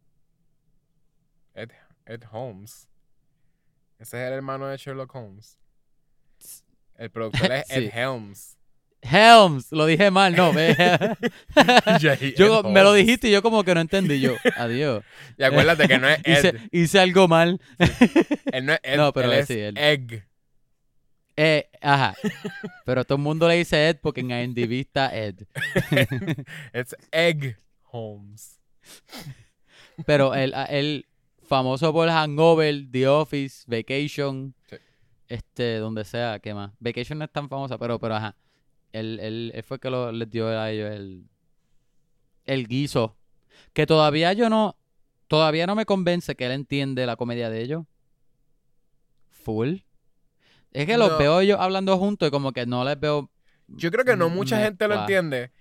Ed, 1.55 1.71
Ed 2.05 2.23
Holmes. 2.31 2.87
Ese 3.99 4.21
es 4.21 4.27
el 4.27 4.33
hermano 4.33 4.67
de 4.67 4.77
Sherlock 4.77 5.13
Holmes. 5.15 5.57
El 6.95 7.09
productor 7.09 7.51
es 7.51 7.65
Ed. 7.69 7.89
Helms. 7.93 8.57
Helms, 9.03 9.71
lo 9.71 9.85
dije 9.85 10.09
mal, 10.11 10.35
no. 10.35 10.53
J.Ed 10.53 11.17
yo 12.37 12.63
me 12.63 12.81
lo 12.83 12.93
dijiste 12.93 13.27
y 13.27 13.31
yo 13.31 13.41
como 13.41 13.63
que 13.63 13.73
no 13.75 13.81
entendí 13.81 14.19
yo. 14.19 14.33
Adiós. 14.57 15.03
Y 15.37 15.43
acuérdate 15.43 15.87
que 15.87 15.97
no 15.99 16.07
es 16.07 16.19
Ed. 16.23 16.37
Hice, 16.55 16.69
hice 16.71 16.99
algo 16.99 17.27
mal. 17.27 17.59
Él 18.51 18.65
no 18.65 18.73
es 18.73 18.79
Ed, 18.83 18.97
No, 18.97 19.11
pero 19.13 19.31
él 19.31 19.39
es 19.39 19.47
sí, 19.47 19.59
él. 19.59 19.77
Egg. 19.77 20.25
Eh, 21.35 21.67
ajá. 21.81 22.15
Pero 22.85 23.03
todo 23.05 23.15
el 23.17 23.23
mundo 23.23 23.47
le 23.47 23.55
dice 23.55 23.89
Ed 23.89 23.97
porque 24.01 24.21
en 24.21 24.31
IMDb 24.31 24.73
está 24.81 25.15
Ed. 25.15 25.35
Es 26.71 26.95
Egg 27.11 27.57
Holmes. 27.91 28.59
Pero 30.05 30.33
el, 30.35 30.53
el 30.69 31.05
famoso 31.47 31.91
por 31.91 32.07
Hangover, 32.09 32.85
The 32.91 33.07
Office, 33.07 33.63
Vacation, 33.67 34.53
Sí. 34.69 34.75
este, 35.27 35.77
donde 35.77 36.03
sea, 36.05 36.39
¿qué 36.39 36.53
más? 36.53 36.71
Vacation 36.79 37.17
no 37.19 37.25
es 37.25 37.31
tan 37.31 37.49
famosa, 37.49 37.77
pero, 37.77 37.99
pero 37.99 38.15
ajá. 38.15 38.35
Él, 38.93 39.19
él- 39.21 39.51
él 39.53 39.63
fue 39.63 39.79
que 39.79 39.89
lo, 39.89 40.11
les 40.13 40.29
dio 40.29 40.47
a 40.47 40.71
ellos 40.71 40.89
el, 40.95 41.25
el 42.45 42.67
guiso. 42.67 43.17
Que 43.73 43.85
todavía 43.85 44.31
yo 44.33 44.49
no, 44.49 44.77
todavía 45.27 45.67
no 45.67 45.75
me 45.75 45.85
convence 45.85 46.35
que 46.35 46.45
él 46.45 46.51
entiende 46.53 47.05
la 47.05 47.15
comedia 47.17 47.49
de 47.49 47.61
ellos. 47.61 47.83
Full. 49.29 49.77
Es 50.71 50.85
que 50.85 50.97
los 50.97 51.11
No. 51.11 51.17
veo 51.17 51.39
ellos 51.41 51.59
hablando 51.59 51.97
juntos 51.97 52.27
y 52.27 52.31
como 52.31 52.51
que 52.51 52.65
no 52.65 52.83
les 52.83 52.99
veo. 52.99 53.29
Yo 53.67 53.91
creo 53.91 54.05
que 54.05 54.15
no 54.15 54.29
mucha 54.29 54.57
me 54.57 54.63
gente 54.65 54.87
lo 54.87 54.95
entiende. 55.01 55.51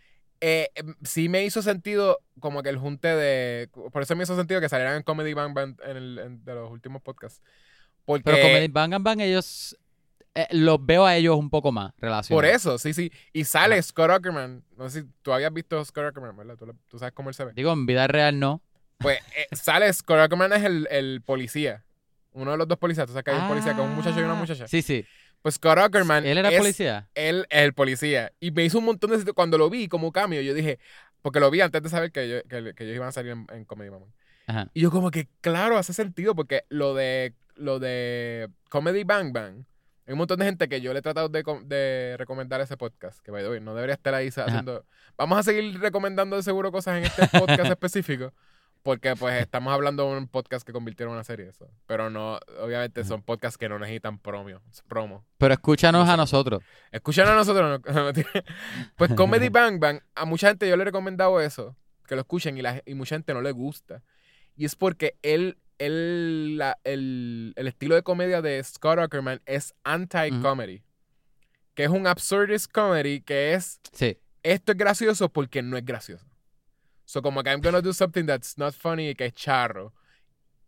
Eh, 0.41 0.69
em, 0.75 0.95
sí 1.05 1.29
me 1.29 1.45
hizo 1.45 1.63
sentido 1.63 2.19
como 2.41 2.63
que 2.63 2.69
el 2.71 2.77
junte 2.79 3.09
de... 3.09 3.69
Por 3.93 4.03
eso 4.03 4.17
me 4.17 4.25
hizo 4.25 4.37
sentido 4.37 4.61
que 4.61 4.69
salieran 4.69 4.97
en 4.97 5.03
Comedy 5.05 5.35
Bang 5.35 5.55
Bang 5.55 5.77
en 5.85 5.97
el, 5.97 6.19
en- 6.19 6.45
de 6.45 6.55
los 6.55 6.71
últimos 6.71 7.01
podcasts. 7.03 7.41
Porque... 8.05 8.25
Pero 8.25 8.39
Comedy 8.43 8.69
Bang 8.69 8.95
Bang, 9.01 9.21
ellos. 9.21 9.77
Eh, 10.35 10.47
los 10.51 10.85
veo 10.85 11.05
a 11.05 11.17
ellos 11.17 11.37
un 11.37 11.51
poco 11.51 11.73
más 11.73 11.93
relacionados. 11.99 12.29
Por 12.29 12.45
eso, 12.45 12.79
sí, 12.79 12.95
sí. 12.95 13.13
Y 13.33 13.45
sale 13.45 13.81
Scott 13.83 14.11
Ackerman. 14.11 14.65
No 14.77 14.89
sé 14.89 15.03
si 15.03 15.09
tú 15.23 15.33
habías 15.33 15.53
visto 15.53 15.85
Scott 15.85 16.07
Ackerman, 16.07 16.37
¿verdad? 16.37 16.57
Tú, 16.89 16.99
sabes 16.99 17.13
cómo 17.15 17.29
él 17.29 17.35
se 17.35 17.45
ve. 17.45 17.53
Digo, 17.55 17.73
en 17.73 17.87
vida 17.87 18.07
real 18.07 18.39
no. 18.39 18.63
Pues 18.99 19.19
eh, 19.37 19.55
sale 19.55 19.93
Scott 19.93 20.19
Ackerman 20.19 20.53
es 20.53 20.65
el, 20.65 20.89
el 20.91 21.23
policía. 21.23 21.85
Uno 22.33 22.53
de 22.53 22.57
los 22.57 22.67
dos 22.69 22.79
policías. 22.79 23.07
Tú 23.07 23.13
sabes 23.13 23.25
que 23.25 23.31
hay 23.33 23.41
un 23.41 23.49
policía 23.49 23.75
que 23.75 23.81
es 23.83 23.87
un 23.87 23.95
muchacho 23.95 24.21
y 24.21 24.23
una 24.23 24.33
Ah, 24.33 24.37
muchacha. 24.37 24.67
Sí, 24.69 24.81
sí. 24.81 25.05
Pues 25.43 25.57
Scott 25.57 25.77
Ackerman 25.79 26.25
Él 26.25 26.39
era 26.39 26.51
es, 26.51 26.59
policía. 26.59 27.09
Él 27.15 27.47
es 27.51 27.63
el 27.63 27.75
policía. 27.75 28.33
Y 28.41 28.53
me 28.53 28.65
hizo 28.65 28.79
un 28.79 28.85
montón 28.87 29.11
de. 29.11 29.33
Cuando 29.33 29.59
lo 29.59 29.69
vi 29.69 29.89
como 29.89 30.13
cambio, 30.13 30.41
yo 30.41 30.55
dije... 30.55 30.79
Porque 31.21 31.39
lo 31.39 31.51
vi 31.53 31.61
antes 31.61 31.81
de 31.83 31.89
saber 31.89 32.11
que, 32.11 32.29
yo- 32.29 32.43
que, 32.49 32.75
que 32.75 32.83
ellos 32.83 32.97
iban 32.97 33.09
a 33.09 33.13
salir 33.13 33.31
en, 33.31 33.47
en 33.53 33.65
Comedy 33.65 33.91
Bang 33.91 34.01
Bang. 34.01 34.13
Ajá. 34.49 34.71
Y 34.75 34.81
yo 34.81 34.91
como 34.91 35.13
que, 35.13 35.29
claro, 35.41 35.79
hace 35.79 35.93
sentido 35.93 36.35
porque 36.35 36.65
lo 36.69 36.95
de, 36.95 37.33
lo 37.55 37.79
de 37.79 38.49
Comedy 38.71 39.05
Bang 39.05 39.33
Bang, 39.33 39.65
hay 40.07 40.13
un 40.13 40.19
montón 40.19 40.39
de 40.39 40.45
gente 40.47 40.69
que 40.69 40.81
yo 40.81 40.93
le 40.93 40.99
he 40.99 41.03
tratado 41.03 41.29
de, 41.29 41.43
com- 41.43 41.65
de 41.67 42.17
recomendar 42.19 42.61
ese 42.61 42.77
podcast, 42.77 43.21
que 43.21 43.31
by 43.31 43.43
the 43.43 43.51
way, 43.51 43.61
no 43.61 43.75
debería 43.75 43.95
estar 43.95 44.15
ahí 44.15 44.29
haciendo... 44.29 44.85
Vamos 45.17 45.39
a 45.39 45.43
seguir 45.43 45.79
recomendando 45.81 46.37
de 46.37 46.43
seguro 46.43 46.73
cosas 46.73 46.99
en 46.99 47.05
este 47.05 47.29
podcast 47.39 47.71
específico, 47.71 48.33
porque 48.83 49.15
pues 49.15 49.41
estamos 49.41 49.73
hablando 49.73 50.11
de 50.11 50.17
un 50.19 50.27
podcast 50.27 50.67
que 50.67 50.73
convirtieron 50.73 51.13
en 51.13 51.17
una 51.19 51.25
serie, 51.25 51.49
eso. 51.49 51.71
Pero 51.87 52.11
no, 52.11 52.41
obviamente 52.61 53.05
son 53.05 53.23
podcasts 53.23 53.57
que 53.57 53.69
no 53.69 53.79
necesitan 53.79 54.19
promo. 54.19 54.61
promo. 54.89 55.25
Pero 55.39 55.55
escúchanos 55.55 56.09
a 56.09 56.17
nosotros. 56.17 56.65
Escuchan 56.91 57.29
a 57.29 57.37
nosotros. 57.37 57.81
no- 57.87 58.13
pues 58.97 59.13
Comedy 59.17 59.51
Bang 59.51 59.79
Bang, 59.79 60.01
a 60.17 60.25
mucha 60.25 60.49
gente 60.49 60.69
yo 60.69 60.77
le 60.77 60.83
he 60.83 60.87
recomendado 60.87 61.41
eso, 61.41 61.77
que 62.09 62.17
lo 62.17 62.23
escuchen 62.23 62.59
y, 62.59 62.63
la, 62.63 62.83
y 62.85 62.95
mucha 62.95 63.15
gente 63.15 63.33
no 63.35 63.41
le 63.41 63.53
gusta. 63.53 64.03
Y 64.57 64.65
es 64.65 64.75
porque 64.75 65.17
él, 65.23 65.59
él 65.79 66.57
la- 66.59 66.79
el, 66.85 67.53
el 67.57 67.67
estilo 67.67 67.95
de 67.95 68.03
comedia 68.03 68.43
de 68.43 68.63
Scott 68.63 68.99
Ackerman 68.99 69.41
es 69.47 69.75
anti-comedy. 69.85 70.83
Que 71.75 71.85
es 71.85 71.91
un 71.91 72.07
absurdist 72.07 72.71
comedy 72.71 73.21
que 73.23 73.55
es, 73.55 73.81
Sí. 73.93 74.19
esto 74.43 74.73
es 74.73 74.79
gracioso 74.79 75.31
porque 75.31 75.63
no 75.63 75.77
es 75.77 75.85
gracioso. 75.85 76.27
So 77.05 77.23
como 77.23 77.43
que 77.43 77.51
I'm 77.51 77.61
gonna 77.63 77.81
do 77.81 77.93
something 77.93 78.27
that's 78.27 78.59
not 78.59 78.75
funny 78.75 79.09
y 79.11 79.15
que 79.15 79.27
es 79.27 79.33
charro. 79.35 79.93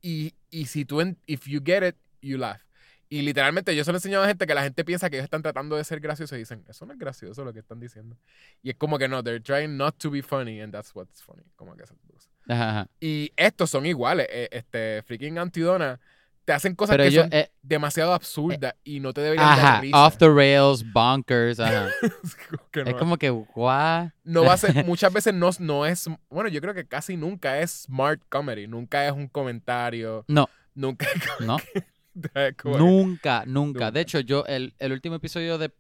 Y, 0.01 0.35
y 0.51 0.67
si 0.67 0.85
tú, 0.85 1.01
en- 1.01 1.19
if 1.27 1.47
you 1.47 1.61
get 1.65 1.87
it, 1.87 1.97
you 2.21 2.37
laugh. 2.39 2.61
Y 3.11 3.23
literalmente 3.23 3.77
yo 3.77 3.85
se 3.85 3.93
lo 3.93 3.97
he 3.97 3.99
enseñado 3.99 4.25
a 4.25 4.27
gente 4.27 4.47
que 4.47 4.55
la 4.55 4.63
gente 4.63 4.85
piensa 4.85 5.09
que 5.09 5.17
ellos 5.17 5.25
están 5.25 5.43
tratando 5.43 5.77
de 5.77 5.85
ser 5.85 6.01
graciosos 6.01 6.37
y 6.37 6.41
dicen, 6.41 6.65
eso 6.69 6.85
no 6.87 6.95
es 6.95 6.99
gracioso 6.99 7.45
lo 7.45 7.53
que 7.53 7.61
están 7.61 7.79
diciendo. 7.79 8.19
Y 8.63 8.71
es 8.71 8.77
como 8.77 8.99
que 8.99 9.07
no, 9.09 9.23
they're 9.23 9.41
trying 9.41 9.77
not 9.77 9.97
to 9.99 10.11
be 10.11 10.23
funny 10.23 10.61
and 10.61 10.73
that's 10.73 10.95
what's 10.95 11.23
funny. 11.23 11.45
Como 11.55 11.77
que 11.77 11.85
esas 11.85 11.99
cosas. 12.11 12.31
Ajá, 12.49 12.71
ajá. 12.71 12.89
Y 13.01 13.33
estos 13.37 13.71
son 13.71 13.87
iguales. 13.87 14.27
eh, 14.31 14.49
Este, 14.53 15.03
freaking 15.03 15.39
Antidona 15.39 16.01
te 16.45 16.53
hacen 16.53 16.75
cosas 16.75 16.97
Pero 16.99 17.09
que 17.09 17.17
son 17.17 17.29
eh, 17.33 17.51
demasiado 17.63 18.13
absurdas 18.13 18.75
y 18.85 19.01
no 19.01 19.15
te 19.15 19.23
deberían 19.23 19.49
ajá, 19.49 19.63
dar 19.73 19.81
risa. 19.81 20.05
off 20.07 20.19
the 20.19 20.29
rails, 20.29 20.85
bonkers, 20.93 21.59
ajá. 21.59 21.89
Como 22.51 22.69
que 22.71 22.81
es 22.91 22.95
como 22.97 23.17
que, 23.17 23.31
what? 23.31 24.09
no 24.25 24.45
va 24.45 24.53
a 24.53 24.57
ser, 24.59 24.85
muchas 24.85 25.11
veces 25.11 25.33
no, 25.33 25.49
no 25.61 25.87
es, 25.87 26.07
bueno, 26.29 26.51
yo 26.51 26.61
creo 26.61 26.75
que 26.75 26.87
casi 26.87 27.17
nunca 27.17 27.59
es 27.61 27.85
smart 27.85 28.21
comedy, 28.29 28.67
nunca 28.67 29.07
es 29.07 29.13
un 29.13 29.27
comentario, 29.29 30.27
No, 30.29 30.47
nunca 30.75 31.07
no, 31.41 31.57
nunca, 32.13 32.75
nunca. 32.77 33.45
Nunca. 33.47 33.91
De 33.91 34.01
hecho, 34.03 34.21
yo, 34.21 34.45
el, 34.47 34.75
el 34.79 34.93
último 34.93 35.15
episodio 35.17 35.57
de, 35.57 35.73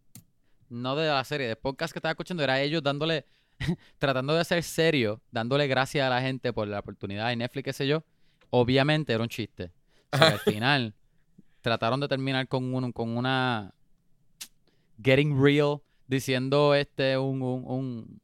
no 0.70 0.96
de 0.96 1.08
la 1.08 1.24
serie, 1.24 1.46
de 1.46 1.56
podcast 1.56 1.92
que 1.92 1.98
estaba 1.98 2.12
escuchando, 2.12 2.42
era 2.42 2.60
ellos 2.62 2.82
dándole, 2.82 3.26
tratando 3.98 4.34
de 4.34 4.44
ser 4.44 4.62
serio, 4.62 5.20
dándole 5.30 5.66
gracias 5.66 6.06
a 6.06 6.10
la 6.10 6.20
gente 6.20 6.52
por 6.52 6.68
la 6.68 6.80
oportunidad 6.80 7.28
de 7.28 7.36
Netflix, 7.36 7.64
qué 7.64 7.72
sé 7.72 7.86
yo. 7.86 8.04
Obviamente 8.50 9.12
era 9.12 9.22
un 9.22 9.28
chiste. 9.28 9.72
O 10.12 10.16
sea, 10.16 10.28
que 10.28 10.34
al 10.34 10.40
final 10.40 10.94
trataron 11.60 11.98
de 12.00 12.08
terminar 12.08 12.46
con, 12.48 12.72
un, 12.74 12.92
con 12.92 13.16
una 13.16 13.72
getting 15.02 15.40
real, 15.42 15.78
diciendo 16.06 16.74
este 16.74 17.16
un, 17.18 17.42
un, 17.42 17.64
un- 17.66 18.20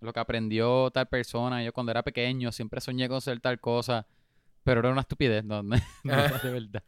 lo 0.00 0.12
que 0.12 0.20
aprendió 0.20 0.90
tal 0.90 1.06
persona. 1.06 1.62
Yo 1.62 1.72
cuando 1.72 1.92
era 1.92 2.02
pequeño 2.02 2.50
siempre 2.52 2.80
soñé 2.80 3.08
con 3.08 3.20
ser 3.20 3.40
tal 3.40 3.60
cosa, 3.60 4.06
pero 4.64 4.80
era 4.80 4.90
una 4.90 5.02
estupidez, 5.02 5.44
no, 5.44 5.62
no, 5.62 5.76
no 6.04 6.12
era 6.12 6.38
de 6.38 6.50
verdad. 6.50 6.82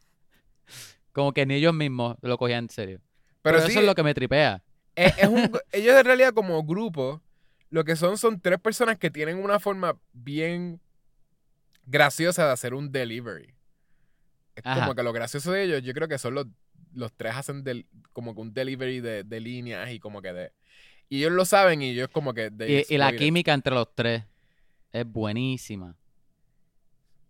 Como 1.13 1.33
que 1.33 1.45
ni 1.45 1.55
ellos 1.55 1.73
mismos 1.73 2.17
lo 2.21 2.37
cogían 2.37 2.65
en 2.65 2.69
serio. 2.69 2.99
Pero, 3.41 3.57
Pero 3.57 3.65
sí, 3.67 3.71
eso 3.71 3.79
es 3.79 3.85
lo 3.85 3.95
que 3.95 4.03
me 4.03 4.13
tripea. 4.13 4.61
es, 4.95 5.17
es 5.17 5.27
un, 5.27 5.49
ellos 5.71 5.95
en 5.95 6.05
realidad 6.05 6.33
como 6.33 6.61
grupo, 6.63 7.21
lo 7.69 7.83
que 7.83 7.95
son 7.95 8.17
son 8.17 8.39
tres 8.39 8.59
personas 8.59 8.97
que 8.97 9.11
tienen 9.11 9.37
una 9.37 9.59
forma 9.59 9.97
bien 10.13 10.79
graciosa 11.85 12.45
de 12.45 12.51
hacer 12.51 12.73
un 12.73 12.91
delivery. 12.91 13.53
Es 14.55 14.65
Ajá. 14.65 14.81
como 14.81 14.95
que 14.95 15.03
lo 15.03 15.13
gracioso 15.13 15.51
de 15.51 15.63
ellos, 15.63 15.83
yo 15.83 15.93
creo 15.93 16.07
que 16.07 16.17
son 16.17 16.33
los, 16.33 16.47
los 16.93 17.13
tres 17.13 17.35
hacen 17.35 17.63
del, 17.63 17.85
como 18.13 18.33
que 18.33 18.41
un 18.41 18.53
delivery 18.53 19.01
de, 19.01 19.23
de 19.23 19.39
líneas 19.39 19.91
y 19.91 19.99
como 19.99 20.21
que 20.21 20.33
de... 20.33 20.53
Y 21.09 21.19
ellos 21.19 21.33
lo 21.33 21.45
saben 21.45 21.81
y 21.81 21.89
ellos 21.89 22.07
como 22.09 22.33
que... 22.33 22.51
Y, 22.67 22.95
y 22.95 22.97
la 22.97 23.15
química 23.15 23.53
entre 23.53 23.73
los 23.73 23.93
tres 23.93 24.23
es 24.91 25.05
buenísima. 25.05 25.95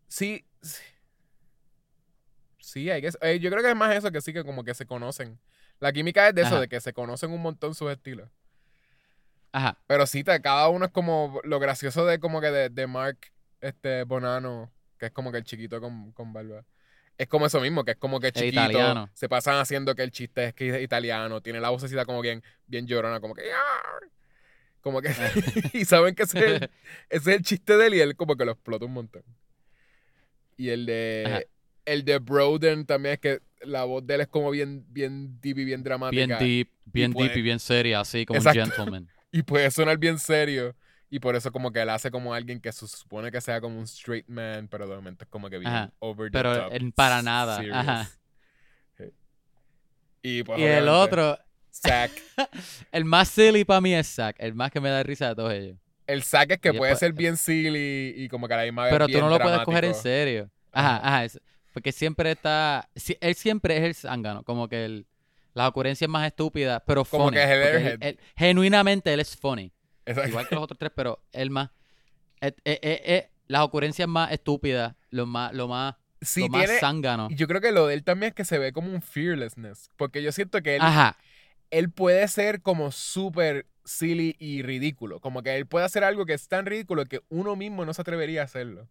Sí, 0.07 0.45
sí. 0.61 0.83
Sí, 2.59 2.89
hay 2.89 3.01
que, 3.01 3.09
eh, 3.21 3.39
yo 3.39 3.49
creo 3.51 3.61
que 3.61 3.69
es 3.69 3.75
más 3.75 3.95
eso 3.95 4.11
que 4.11 4.21
sí 4.21 4.33
que 4.33 4.43
como 4.43 4.63
que 4.63 4.73
se 4.73 4.85
conocen. 4.85 5.39
La 5.79 5.91
química 5.91 6.27
es 6.27 6.35
de 6.35 6.41
eso, 6.41 6.51
Ajá. 6.51 6.61
de 6.61 6.67
que 6.67 6.79
se 6.79 6.93
conocen 6.93 7.31
un 7.31 7.41
montón 7.41 7.75
sus 7.75 7.91
estilos. 7.91 8.29
Ajá. 9.55 9.77
Pero 9.87 10.05
sí, 10.05 10.23
te- 10.23 10.41
cada 10.41 10.67
uno 10.69 10.85
es 10.85 10.91
como 10.91 11.39
lo 11.45 11.59
gracioso 11.59 12.05
de 12.05 12.19
como 12.19 12.41
que 12.41 12.47
de, 12.51 12.69
de 12.69 12.87
Mark 12.87 13.17
este 13.61 14.03
Bonano, 14.03 14.69
que 14.99 15.05
es 15.07 15.11
como 15.13 15.31
que 15.31 15.37
el 15.37 15.43
chiquito 15.45 15.79
con, 15.79 16.11
con 16.11 16.33
barba. 16.33 16.65
Es 17.17 17.27
como 17.27 17.45
eso 17.45 17.61
mismo, 17.61 17.85
que 17.85 17.91
es 17.91 17.97
como 17.97 18.19
que 18.19 18.33
chiquito. 18.33 18.51
italiano. 18.63 19.09
Se 19.13 19.29
pasan 19.29 19.55
haciendo 19.59 19.95
que 19.95 20.03
el 20.03 20.11
chiste 20.11 20.45
es 20.47 20.53
que 20.53 20.69
es 20.75 20.83
italiano, 20.83 21.39
tiene 21.41 21.61
la 21.61 21.69
vocecita 21.69 22.03
como 22.05 22.19
bien, 22.21 22.43
bien 22.67 22.85
llorona, 22.85 23.21
como 23.21 23.33
que 23.33 23.43
como 24.81 25.01
que 25.01 25.09
y 25.73 25.85
saben 25.85 26.13
que 26.15 26.23
ese 26.23 26.37
es, 26.39 26.45
el, 26.61 26.69
ese 27.09 27.31
es 27.31 27.37
el 27.37 27.43
chiste 27.43 27.77
de 27.77 27.87
él 27.87 27.93
y 27.95 28.01
él 28.01 28.15
como 28.17 28.35
que 28.35 28.43
lo 28.45 28.51
explota 28.51 28.85
un 28.85 28.93
montón. 28.93 29.23
Y 30.57 30.69
el 30.69 30.81
Ajá. 31.25 31.39
de 31.39 31.47
el 31.85 32.03
de 32.03 32.17
Broden 32.19 32.85
también 32.85 33.13
es 33.13 33.19
que 33.19 33.39
la 33.61 33.83
voz 33.85 34.05
de 34.05 34.15
él 34.15 34.21
es 34.21 34.27
como 34.27 34.51
bien 34.51 34.85
bien 34.89 35.39
deep 35.39 35.59
y 35.59 35.65
bien 35.65 35.81
dramática. 35.83 36.25
Bien 36.25 36.39
deep, 36.39 36.69
bien 36.85 37.13
puede- 37.13 37.29
deep 37.29 37.37
y 37.37 37.41
bien 37.41 37.59
seria, 37.59 37.99
así 38.01 38.25
como 38.25 38.37
Exacto. 38.37 38.59
un 38.61 38.71
gentleman. 38.71 39.09
Y 39.37 39.43
puede 39.43 39.69
sonar 39.69 39.97
bien 39.97 40.17
serio. 40.17 40.75
Y 41.09 41.19
por 41.19 41.35
eso 41.35 41.51
como 41.51 41.71
que 41.71 41.81
él 41.81 41.89
hace 41.89 42.09
como 42.09 42.33
alguien 42.33 42.59
que 42.61 42.71
se 42.71 42.87
supone 42.87 43.31
que 43.31 43.41
sea 43.41 43.59
como 43.61 43.77
un 43.77 43.83
straight 43.83 44.27
man, 44.27 44.67
pero 44.69 44.87
de 44.87 44.95
momento 44.95 45.23
es 45.25 45.29
como 45.29 45.49
que 45.49 45.57
bien 45.59 45.91
over 45.99 46.31
the 46.31 46.37
Pero 46.37 46.69
top, 46.69 46.93
para 46.95 47.21
nada, 47.21 47.57
serious. 47.57 47.75
ajá. 47.77 48.09
Y, 50.21 50.43
pues, 50.43 50.59
y 50.59 50.63
el 50.63 50.87
otro, 50.87 51.37
Zack. 51.71 52.11
el 52.91 53.05
más 53.05 53.29
silly 53.29 53.63
para 53.63 53.79
mí 53.81 53.93
es 53.93 54.07
Zack, 54.07 54.37
el 54.39 54.55
más 54.55 54.71
que 54.71 54.79
me 54.79 54.89
da 54.89 55.03
risa 55.03 55.29
de 55.29 55.35
todos 55.35 55.53
ellos. 55.53 55.77
El 56.07 56.23
Zack 56.23 56.51
es 56.51 56.59
que 56.59 56.69
Y 56.69 56.77
puede 56.77 56.95
ser 56.95 57.13
bien 57.13 57.37
silly 57.37 58.13
y 58.15 58.27
como 58.29 58.47
que 58.47 58.53
a 58.55 58.57
la 58.57 58.63
misma 58.63 58.85
vez 58.85 58.93
Pero 58.93 59.07
tú 59.07 59.19
no 59.19 59.29
lo 59.29 59.37
puedes 59.39 59.59
coger 59.61 59.85
en 59.85 59.93
serio. 59.95 60.49
Ajá, 60.71 60.97
Ajá. 60.97 61.07
ajá. 61.07 61.25
es- 61.25 61.39
porque 61.73 61.91
siempre 61.91 62.31
está. 62.31 62.89
si- 62.95 63.17
él 63.19 63.35
siempre 63.35 63.75
es 63.77 63.83
el 63.83 63.93
zángano. 63.95 64.43
Como 64.43 64.67
que 64.69 64.85
el, 64.85 65.05
las 65.55 65.67
ocurrencias 65.69 66.07
más 66.09 66.27
estúpidas, 66.27 66.83
pero 66.85 67.03
Como 67.05 67.25
funny. 67.25 67.37
que 67.37 67.43
es 67.43 67.49
el 67.93 67.97
él- 68.03 68.19
genuinamente 68.37 69.11
él 69.11 69.19
es 69.21 69.35
funny. 69.35 69.71
Exacto. 70.05 70.29
Igual 70.29 70.47
que 70.47 70.53
los 70.55 70.63
otros 70.65 70.77
tres, 70.77 70.91
pero 70.95 71.23
él 71.31 71.49
más. 71.49 71.71
eh, 72.41 72.53
eh, 72.65 72.79
eh, 72.83 73.01
eh, 73.05 73.29
las 73.47 73.61
ocurrencias 73.63 74.07
más 74.07 74.31
estúpidas, 74.31 74.93
lo 75.09 75.25
más, 75.25 75.51
lo 75.53 75.67
más, 75.67 75.95
Sí, 76.21 76.41
lo 76.41 76.49
más 76.49 76.65
tiene- 76.65 76.79
zángano. 76.79 77.27
Yo 77.31 77.47
creo 77.47 77.61
que 77.61 77.71
lo 77.71 77.87
de 77.87 77.95
él 77.95 78.03
también 78.03 78.29
es 78.29 78.35
que 78.35 78.45
se 78.45 78.59
ve 78.59 78.71
como 78.73 78.91
un 78.91 79.01
fearlessness. 79.01 79.89
Porque 79.97 80.21
yo 80.21 80.31
siento 80.31 80.61
que 80.61 80.75
él, 80.75 80.81
Ajá. 80.81 81.17
él 81.71 81.89
puede 81.91 82.27
ser 82.27 82.61
como 82.61 82.91
súper 82.91 83.65
silly 83.85 84.35
y 84.39 84.61
ridículo. 84.63 85.19
Como 85.19 85.41
que 85.43 85.55
él 85.55 85.65
puede 85.67 85.85
hacer 85.85 86.03
algo 86.03 86.25
que 86.25 86.33
es 86.33 86.47
tan 86.47 86.65
ridículo 86.65 87.05
que 87.05 87.21
uno 87.29 87.55
mismo 87.55 87.85
no 87.85 87.93
se 87.93 88.01
atrevería 88.01 88.41
a 88.41 88.45
hacerlo. 88.45 88.89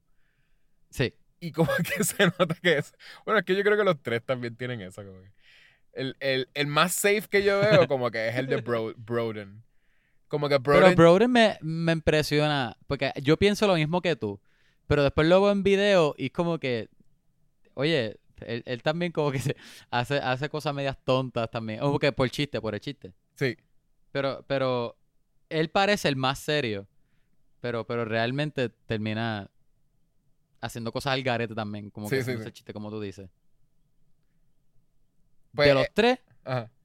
Sí. 0.90 1.14
Y 1.40 1.52
como 1.52 1.68
que 1.96 2.04
se 2.04 2.24
nota 2.26 2.54
que 2.62 2.78
es. 2.78 2.94
Bueno, 3.24 3.40
es 3.40 3.44
que 3.44 3.54
yo 3.56 3.62
creo 3.62 3.76
que 3.76 3.84
los 3.84 4.00
tres 4.02 4.22
también 4.24 4.56
tienen 4.56 4.80
eso. 4.80 5.04
Como 5.04 5.20
que 5.20 5.30
el, 5.94 6.16
el, 6.20 6.48
el 6.54 6.66
más 6.66 6.92
safe 6.94 7.22
que 7.30 7.42
yo 7.42 7.60
veo, 7.60 7.86
como 7.88 8.10
que 8.10 8.28
es 8.28 8.36
el 8.36 8.46
de 8.46 8.56
Bro, 8.56 8.94
Broden. 8.96 9.62
Como 10.28 10.48
que 10.48 10.58
Broden. 10.58 10.82
Pero 10.82 10.96
Broden 10.96 11.30
me, 11.30 11.58
me 11.60 11.92
impresiona, 11.92 12.76
porque 12.86 13.12
yo 13.22 13.36
pienso 13.36 13.66
lo 13.66 13.74
mismo 13.74 14.00
que 14.00 14.16
tú, 14.16 14.40
pero 14.86 15.02
después 15.02 15.26
lo 15.28 15.40
veo 15.42 15.52
en 15.52 15.62
video 15.62 16.14
y 16.18 16.26
es 16.26 16.32
como 16.32 16.58
que, 16.58 16.88
oye, 17.74 18.18
él, 18.40 18.62
él 18.66 18.82
también 18.82 19.12
como 19.12 19.30
que 19.30 19.38
se 19.38 19.56
hace, 19.90 20.16
hace 20.18 20.48
cosas 20.48 20.74
medias 20.74 20.98
tontas 21.04 21.50
también, 21.50 21.80
o 21.82 21.98
que 21.98 22.12
por 22.12 22.28
chiste, 22.30 22.60
por 22.60 22.74
el 22.74 22.80
chiste. 22.80 23.12
Sí. 23.36 23.56
Pero, 24.12 24.44
pero 24.46 24.96
él 25.48 25.70
parece 25.70 26.08
el 26.08 26.16
más 26.16 26.38
serio, 26.38 26.86
pero, 27.60 27.86
pero 27.86 28.04
realmente 28.04 28.68
termina 28.68 29.50
haciendo 30.60 30.92
cosas 30.92 31.12
al 31.12 31.22
garete 31.22 31.54
también, 31.54 31.90
como 31.90 32.08
Sí, 32.08 32.16
que 32.16 32.24
sí. 32.24 32.30
ese 32.32 32.52
chiste, 32.52 32.72
como 32.72 32.90
tú 32.90 33.00
dices. 33.00 33.28
Pues, 35.54 35.68
de 35.68 35.74
los 35.74 35.84
eh, 35.84 35.90
tres, 35.94 36.18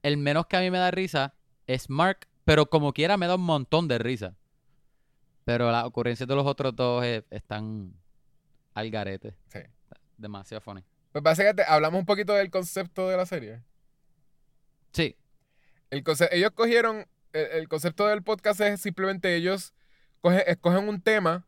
el 0.02 0.16
menos 0.16 0.46
que 0.46 0.56
a 0.56 0.60
mí 0.60 0.70
me 0.70 0.78
da 0.78 0.90
risa 0.90 1.34
es 1.66 1.90
Mark, 1.90 2.26
pero 2.44 2.66
como 2.66 2.92
quiera 2.92 3.16
me 3.16 3.26
da 3.26 3.34
un 3.36 3.42
montón 3.42 3.88
de 3.88 3.98
risa. 3.98 4.36
Pero 5.44 5.70
las 5.72 5.84
ocurrencias 5.84 6.28
de 6.28 6.34
los 6.34 6.46
otros 6.46 6.74
dos 6.76 7.04
eh, 7.04 7.24
están 7.30 7.94
al 8.74 8.90
garete. 8.90 9.36
Sí. 9.52 9.60
Demasiado 10.16 10.60
funny. 10.60 10.84
Pues 11.12 11.24
básicamente 11.24 11.64
hablamos 11.66 11.98
un 12.00 12.06
poquito 12.06 12.32
del 12.34 12.50
concepto 12.50 13.08
de 13.08 13.16
la 13.16 13.26
serie. 13.26 13.62
Sí, 14.92 15.16
El 15.90 16.02
conce- 16.04 16.28
ellos 16.32 16.50
cogieron. 16.52 17.06
El, 17.32 17.46
el 17.52 17.68
concepto 17.68 18.06
del 18.06 18.22
podcast 18.22 18.60
es 18.60 18.80
simplemente 18.80 19.34
ellos 19.36 19.72
coge- 20.20 20.44
escogen 20.48 20.88
un 20.88 21.00
tema 21.00 21.46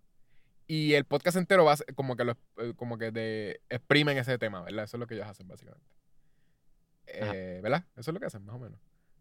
y 0.69 0.95
el 0.95 1.05
podcast 1.05 1.37
entero 1.37 1.65
va 1.65 1.77
como 1.97 2.17
que 2.17 2.25
lo 2.25 2.37
eh, 2.59 2.73
como 2.77 2.99
que 2.99 3.11
de, 3.11 3.61
exprimen 3.69 4.17
ese 4.17 4.39
tema, 4.39 4.63
¿verdad? 4.63 4.85
Eso 4.85 4.97
es 4.97 5.01
lo 5.01 5.07
que 5.07 5.15
ellos 5.15 5.27
hacen 5.27 5.47
básicamente. 5.49 5.85
Eh, 7.07 7.61
¿Verdad? 7.63 7.85
Eso 7.97 8.11
es 8.11 8.15
lo 8.15 8.21
que 8.21 8.27
hacen, 8.27 8.45
más 8.45 8.57
o 8.57 8.59
menos. 8.59 8.79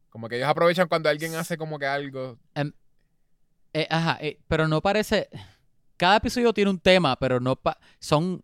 Como 0.09 0.27
que 0.29 0.35
ellos 0.37 0.47
aprovechan 0.49 0.87
cuando 0.87 1.09
alguien 1.09 1.35
hace 1.35 1.57
como 1.57 1.79
que 1.79 1.85
algo. 1.85 2.37
Eh, 3.73 3.87
ajá, 3.89 4.17
eh, 4.21 4.39
pero 4.47 4.67
no 4.67 4.81
parece... 4.81 5.29
Cada 5.97 6.17
episodio 6.17 6.51
tiene 6.51 6.71
un 6.71 6.79
tema, 6.79 7.15
pero 7.17 7.39
no 7.39 7.55
pa- 7.55 7.77
son 7.99 8.43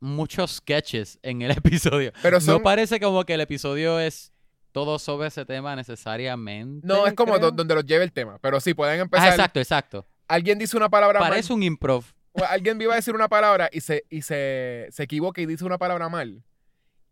muchos 0.00 0.56
sketches 0.56 1.18
en 1.22 1.42
el 1.42 1.50
episodio. 1.56 2.12
Pero 2.22 2.40
son. 2.40 2.54
No 2.54 2.62
parece 2.62 2.98
como 2.98 3.24
que 3.24 3.34
el 3.34 3.42
episodio 3.42 4.00
es 4.00 4.32
todo 4.72 4.98
sobre 4.98 5.28
ese 5.28 5.44
tema 5.44 5.76
necesariamente. 5.76 6.86
No, 6.86 7.06
es 7.06 7.12
como 7.12 7.38
do- 7.38 7.50
donde 7.50 7.74
los 7.74 7.84
lleve 7.84 8.04
el 8.04 8.12
tema. 8.12 8.38
Pero 8.40 8.58
sí, 8.58 8.72
pueden 8.74 9.00
Ah, 9.00 9.02
empezar. 9.02 9.28
exacto, 9.28 9.60
exacto. 9.60 10.06
Alguien 10.28 10.58
dice 10.58 10.76
una 10.78 10.88
palabra 10.88 11.20
mal. 11.20 11.28
Parece 11.28 11.52
un 11.52 11.62
improv. 11.62 12.04
o 12.32 12.42
alguien 12.42 12.80
iba 12.80 12.94
a 12.94 12.96
decir 12.96 13.14
una 13.14 13.28
palabra 13.28 13.68
y 13.70 13.82
se, 13.82 14.04
y 14.08 14.22
se, 14.22 14.88
se 14.90 15.02
equivoca 15.02 15.40
y 15.42 15.46
dice 15.46 15.64
una 15.66 15.76
palabra 15.78 16.08
mal. 16.08 16.42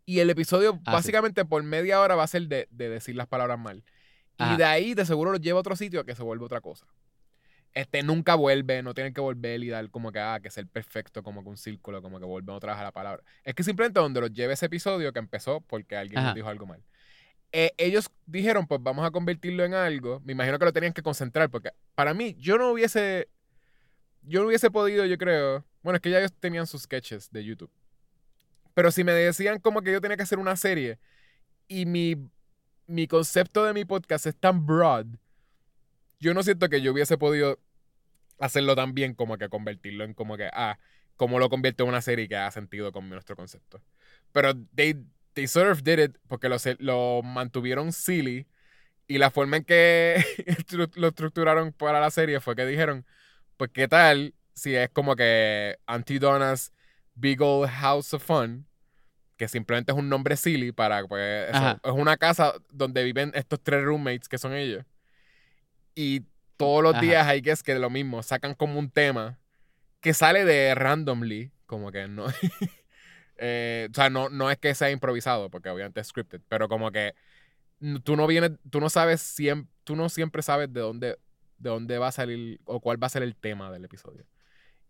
Y 0.05 0.19
el 0.21 0.31
episodio 0.31 0.73
Ah, 0.85 0.91
sí. 0.91 0.93
básicamente 0.93 1.45
por 1.45 1.63
media 1.63 2.01
hora 2.01 2.15
va 2.17 2.25
a 2.25 2.27
ser 2.29 2.49
de, 2.49 2.67
de 2.71 2.89
decir 2.89 3.15
las 3.17 3.27
palabras 3.29 3.59
mal. 3.59 3.85
Y 4.39 4.43
Ajá. 4.43 4.57
de 4.57 4.65
ahí 4.65 4.95
de 4.95 5.05
seguro 5.05 5.31
los 5.33 5.41
lleva 5.41 5.59
a 5.59 5.61
otro 5.61 5.77
sitio 5.77 6.05
que 6.05 6.15
se 6.15 6.23
vuelve 6.23 6.45
otra 6.45 6.61
cosa. 6.61 6.87
Este 7.75 8.03
nunca 8.03 8.35
vuelve, 8.35 8.83
no 8.83 8.93
tienen 8.93 9.15
que 9.15 9.21
volver 9.21 9.63
y 9.63 9.69
dar 9.69 9.89
como 9.91 10.13
que, 10.13 10.19
ah, 10.19 10.41
que 10.43 10.51
ser 10.51 10.67
perfecto, 10.67 11.23
como 11.23 11.43
que 11.43 11.49
un 11.49 11.57
círculo, 11.57 12.03
como 12.03 12.19
que 12.19 12.27
vuelven 12.27 12.55
otra 12.55 12.73
vez 12.73 12.81
a 12.81 12.85
la 12.85 12.93
palabra. 12.93 13.23
Es 13.45 13.55
que 13.55 13.63
simplemente 13.63 13.99
donde 14.01 14.21
los 14.21 14.31
lleve 14.33 14.53
ese 14.55 14.67
episodio 14.67 15.13
que 15.13 15.19
empezó 15.21 15.61
porque 15.63 15.97
alguien 15.97 16.19
Ajá. 16.19 16.35
dijo 16.35 16.49
algo 16.49 16.67
mal. 16.67 16.83
Eh, 17.53 17.73
ellos 17.79 18.11
dijeron, 18.27 18.67
pues 18.67 18.83
vamos 18.83 19.07
a 19.07 19.11
convertirlo 19.11 19.65
en 19.65 19.75
algo. 19.75 20.21
Me 20.25 20.33
imagino 20.33 20.59
que 20.59 20.65
lo 20.65 20.73
tenían 20.73 20.93
que 20.93 21.03
concentrar 21.03 21.49
porque 21.51 21.71
para 21.95 22.13
mí, 22.13 22.35
yo 22.39 22.59
no 22.59 22.71
hubiese, 22.73 23.29
yo 24.23 24.41
no 24.41 24.49
hubiese 24.49 24.71
podido, 24.71 25.05
yo 25.07 25.17
creo. 25.17 25.65
Bueno, 25.83 25.97
es 25.97 26.03
que 26.03 26.11
ya 26.11 26.19
ellos 26.19 26.33
tenían 26.41 26.67
sus 26.67 26.83
sketches 26.83 27.31
de 27.31 27.45
YouTube. 27.45 27.71
Pero 28.75 28.91
si 28.91 29.05
me 29.05 29.13
decían 29.13 29.61
como 29.61 29.83
que 29.83 29.93
yo 29.93 30.01
tenía 30.01 30.17
que 30.17 30.23
hacer 30.23 30.39
una 30.39 30.57
serie 30.57 30.99
y 31.69 31.87
mi, 31.87 32.17
mi 32.87 33.07
concepto 33.07 33.65
de 33.65 33.73
mi 33.75 33.85
podcast 33.85 34.27
es 34.27 34.37
tan 34.37 34.67
broad, 34.67 35.07
yo 36.21 36.35
no 36.35 36.43
siento 36.43 36.69
que 36.69 36.81
yo 36.81 36.93
hubiese 36.93 37.19
podido 37.19 37.59
hacerlo 38.39 38.75
tan 38.77 38.95
bien 38.95 39.15
como 39.15 39.39
que 39.39 39.49
convertirlo 39.49 40.05
en 40.05 40.15
como 40.15 40.37
que, 40.37 40.49
ah, 40.53 40.79
como 41.17 41.39
lo 41.39 41.49
convierto 41.49 41.85
en 41.85 41.91
una 41.91 42.03
serie 42.03 42.29
que 42.29 42.37
haga 42.37 42.51
sentido 42.51 42.93
con 42.93 43.09
nuestro 43.09 43.37
concepto. 43.37 43.83
Pero 44.33 44.55
they, 44.75 44.97
they 45.35 45.47
sort 45.47 45.71
of 45.71 45.83
did 45.83 45.99
it 45.99 46.17
porque 46.29 46.49
lo, 46.49 46.57
lo 46.79 47.23
mantuvieron 47.23 47.93
silly 47.93 48.47
y 49.07 49.19
la 49.19 49.31
forma 49.31 49.59
en 49.59 49.65
que 49.65 50.25
lo 50.95 51.09
estructuraron 51.09 51.73
para 51.73 52.01
la 52.01 52.11
serie 52.11 52.41
fue 52.41 52.57
que 52.57 52.67
dijeron, 52.67 53.05
pues 53.57 53.71
qué 53.73 53.89
tal 53.89 54.35
si 54.55 54.75
es 54.75 54.91
como 54.91 55.17
que 55.17 55.79
Auntie 55.87 56.19
Donna's 56.19 56.73
Big 57.15 57.41
Old 57.41 57.69
House 57.69 58.15
of 58.15 58.25
Fun, 58.25 58.67
que 59.37 59.49
simplemente 59.49 59.93
es 59.93 59.99
un 59.99 60.09
nombre 60.09 60.37
silly 60.37 60.73
para, 60.73 61.07
pues, 61.07 61.51
eso, 61.51 61.81
es 61.83 61.93
una 61.93 62.17
casa 62.17 62.55
donde 62.71 63.05
viven 63.05 63.33
estos 63.35 63.61
tres 63.63 63.83
roommates 63.85 64.29
que 64.29 64.39
son 64.39 64.55
ellos. 64.55 64.85
Y 65.95 66.23
todos 66.57 66.83
los 66.83 66.95
Ajá. 66.95 67.03
días 67.03 67.27
hay 67.27 67.43
que 67.43 67.51
es 67.51 67.63
que 67.63 67.75
lo 67.79 67.91
mismo, 67.91 68.23
sacan 68.23 68.55
como 68.55 68.79
un 68.79 68.91
tema 68.91 69.39
que 70.01 70.15
sale 70.15 70.45
de 70.45 70.75
randomly, 70.75 71.51
como 71.67 71.91
que 71.93 72.09
no. 72.09 72.27
eh, 73.37 73.89
o 73.91 73.95
sea, 73.95 74.11
no, 74.11 74.29
no 74.29 74.51
es 74.51 74.59
que 74.59 74.75
sea 74.75 74.91
improvisado, 74.91 75.51
porque 75.51 75.71
obviamente 75.71 76.01
es 76.01 76.09
scripted, 76.09 76.41
pero 76.49 76.69
como 76.69 76.91
que 76.91 77.15
tú 78.05 78.17
no 78.17 78.27
vienes, 78.27 78.53
tú 78.71 78.81
no 78.81 78.91
sabes 78.91 79.21
siempre, 79.21 79.73
tú 79.85 79.97
no 79.97 80.09
siempre 80.09 80.43
sabes 80.43 80.73
de 80.73 80.81
dónde, 80.81 81.19
de 81.59 81.71
dónde 81.71 81.99
va 81.99 82.09
a 82.09 82.13
salir 82.13 82.61
o 82.65 82.81
cuál 82.81 83.03
va 83.03 83.07
a 83.07 83.11
ser 83.11 83.23
el 83.23 83.35
tema 83.35 83.71
del 83.71 83.85
episodio. 83.85 84.25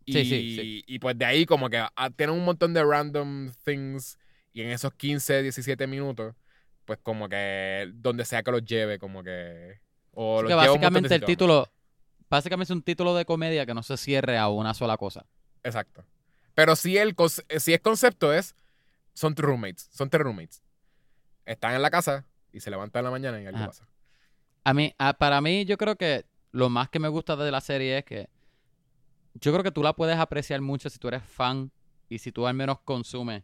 Y, 0.04 0.12
Sí, 0.12 0.24
sí, 0.24 0.56
sí. 0.56 0.84
y 0.86 0.98
pues 0.98 1.16
de 1.16 1.24
ahí 1.24 1.46
como 1.46 1.68
que 1.70 1.78
ah, 1.78 2.10
tienen 2.10 2.36
un 2.36 2.44
montón 2.44 2.74
de 2.74 2.84
random 2.84 3.50
things 3.64 4.18
y 4.52 4.62
en 4.62 4.70
esos 4.70 4.92
15, 4.94 5.42
17 5.42 5.86
minutos, 5.86 6.34
pues 6.84 6.98
como 7.02 7.28
que 7.28 7.90
donde 7.94 8.24
sea 8.24 8.42
que 8.42 8.50
los 8.50 8.64
lleve, 8.64 8.98
como 8.98 9.22
que... 9.22 9.80
O 10.12 10.42
los 10.42 10.50
que 10.50 10.54
básicamente 10.54 11.14
el 11.14 11.24
título, 11.24 11.70
básicamente 12.28 12.72
es 12.72 12.76
un 12.76 12.82
título 12.82 13.14
de 13.14 13.24
comedia 13.24 13.64
que 13.64 13.72
no 13.74 13.82
se 13.82 13.96
cierre 13.96 14.36
a 14.36 14.48
una 14.48 14.74
sola 14.74 14.96
cosa. 14.96 15.24
Exacto. 15.62 16.04
Pero 16.54 16.76
si 16.76 16.98
el 16.98 17.14
si 17.58 17.72
es 17.72 17.80
concepto 17.80 18.32
es, 18.32 18.54
son 19.14 19.34
tres 19.34 19.46
roommates, 19.46 19.88
son 19.92 20.10
tres 20.10 20.22
roommates. 20.22 20.62
Están 21.46 21.74
en 21.74 21.82
la 21.82 21.90
casa 21.90 22.26
y 22.52 22.60
se 22.60 22.70
levantan 22.70 23.00
en 23.00 23.04
la 23.04 23.10
mañana 23.10 23.40
y 23.40 23.46
algo 23.46 23.58
Ajá. 23.58 23.66
pasa. 23.68 23.88
A 24.64 24.74
mí, 24.74 24.94
a- 24.98 25.14
para 25.14 25.40
mí, 25.40 25.64
yo 25.64 25.78
creo 25.78 25.96
que 25.96 26.26
lo 26.50 26.68
más 26.68 26.90
que 26.90 26.98
me 26.98 27.08
gusta 27.08 27.36
de 27.36 27.50
la 27.50 27.60
serie 27.62 27.98
es 27.98 28.04
que 28.04 28.28
yo 29.34 29.52
creo 29.52 29.62
que 29.62 29.70
tú 29.72 29.82
la 29.82 29.94
puedes 29.94 30.16
apreciar 30.18 30.60
mucho 30.60 30.90
si 30.90 30.98
tú 30.98 31.08
eres 31.08 31.22
fan 31.22 31.70
y 32.08 32.18
si 32.18 32.32
tú 32.32 32.46
al 32.46 32.54
menos 32.54 32.80
consumes 32.80 33.42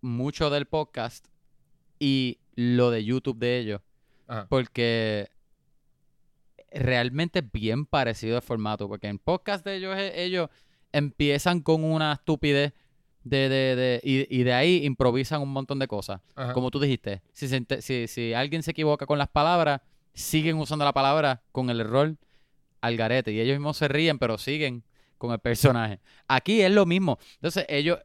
mucho 0.00 0.50
del 0.50 0.66
podcast 0.66 1.26
y 1.98 2.38
lo 2.54 2.90
de 2.90 3.04
YouTube 3.04 3.38
de 3.38 3.58
ellos. 3.58 3.80
Ajá. 4.28 4.46
Porque 4.48 5.30
realmente 6.70 7.40
es 7.40 7.52
bien 7.52 7.86
parecido 7.86 8.36
el 8.36 8.42
formato. 8.42 8.88
Porque 8.88 9.08
en 9.08 9.18
podcast 9.18 9.64
de 9.64 9.76
ellos, 9.76 9.96
eh, 9.96 10.12
ellos 10.24 10.48
empiezan 10.92 11.60
con 11.60 11.84
una 11.84 12.12
estupidez 12.14 12.72
de, 13.24 13.48
de, 13.48 13.76
de- 13.76 14.00
y, 14.04 14.34
y 14.40 14.44
de 14.44 14.52
ahí 14.52 14.84
improvisan 14.84 15.42
un 15.42 15.50
montón 15.52 15.78
de 15.78 15.88
cosas. 15.88 16.20
Ajá. 16.34 16.52
Como 16.52 16.70
tú 16.70 16.78
dijiste, 16.78 17.22
si, 17.32 17.48
se 17.48 17.64
si, 17.82 18.06
si 18.06 18.32
alguien 18.34 18.62
se 18.62 18.70
equivoca 18.70 19.06
con 19.06 19.18
las 19.18 19.28
palabras, 19.28 19.80
siguen 20.14 20.56
usando 20.58 20.84
la 20.84 20.92
palabra 20.92 21.42
con 21.52 21.68
el 21.70 21.80
error 21.80 22.16
al 22.80 22.96
garete. 22.96 23.32
Y 23.32 23.40
ellos 23.40 23.56
mismos 23.56 23.76
se 23.76 23.88
ríen, 23.88 24.18
pero 24.18 24.38
siguen 24.38 24.82
con 25.18 25.32
el 25.32 25.38
personaje. 25.38 26.00
Aquí 26.28 26.60
es 26.62 26.70
lo 26.70 26.86
mismo. 26.86 27.18
Entonces, 27.34 27.64
ellos 27.68 27.98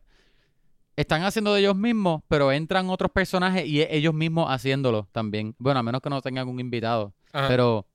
están 0.95 1.23
haciendo 1.23 1.53
de 1.53 1.61
ellos 1.61 1.75
mismos, 1.75 2.21
pero 2.27 2.51
entran 2.51 2.89
otros 2.89 3.11
personajes 3.11 3.65
y 3.65 3.81
ellos 3.81 4.13
mismos 4.13 4.47
haciéndolo 4.49 5.07
también. 5.11 5.55
Bueno, 5.57 5.79
a 5.79 5.83
menos 5.83 6.01
que 6.01 6.09
no 6.09 6.21
tengan 6.21 6.47
un 6.47 6.59
invitado. 6.59 7.13
Ajá. 7.31 7.47
Pero 7.47 7.87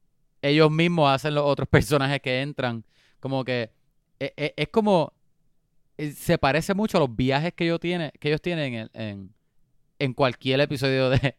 ellos 0.43 0.71
mismos 0.71 1.11
hacen 1.11 1.35
los 1.35 1.45
otros 1.45 1.69
personajes 1.71 2.21
que 2.21 2.41
entran. 2.43 2.85
Como 3.21 3.45
que 3.45 3.71
e- 4.21 4.33
e- 4.37 4.55
es, 4.57 4.69
como 4.69 5.12
eh, 5.99 6.12
se 6.12 6.39
parece 6.39 6.74
mucho 6.74 6.99
a 6.99 7.01
los 7.01 7.14
viajes 7.14 7.53
que 7.55 7.64
ellos 7.64 7.81
tienen, 7.81 8.11
que 8.20 8.29
ellos 8.29 8.41
tienen 8.43 8.74
en, 8.74 8.91
en, 8.95 9.35
en 9.99 10.12
cualquier 10.14 10.61
episodio 10.61 11.11
de, 11.11 11.37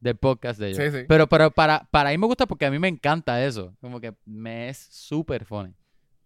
del 0.00 0.16
podcast 0.16 0.58
de 0.58 0.68
ellos. 0.70 0.78
Sí, 0.92 0.98
sí. 1.00 1.04
Pero, 1.08 1.28
pero 1.28 1.50
para, 1.50 1.86
para 1.90 2.10
mí 2.10 2.18
me 2.18 2.26
gusta 2.26 2.46
porque 2.46 2.66
a 2.66 2.70
mí 2.70 2.78
me 2.78 2.88
encanta 2.88 3.44
eso. 3.44 3.76
Como 3.80 4.00
que 4.00 4.14
me 4.24 4.68
es 4.70 4.78
súper 4.78 5.44
funny. 5.44 5.74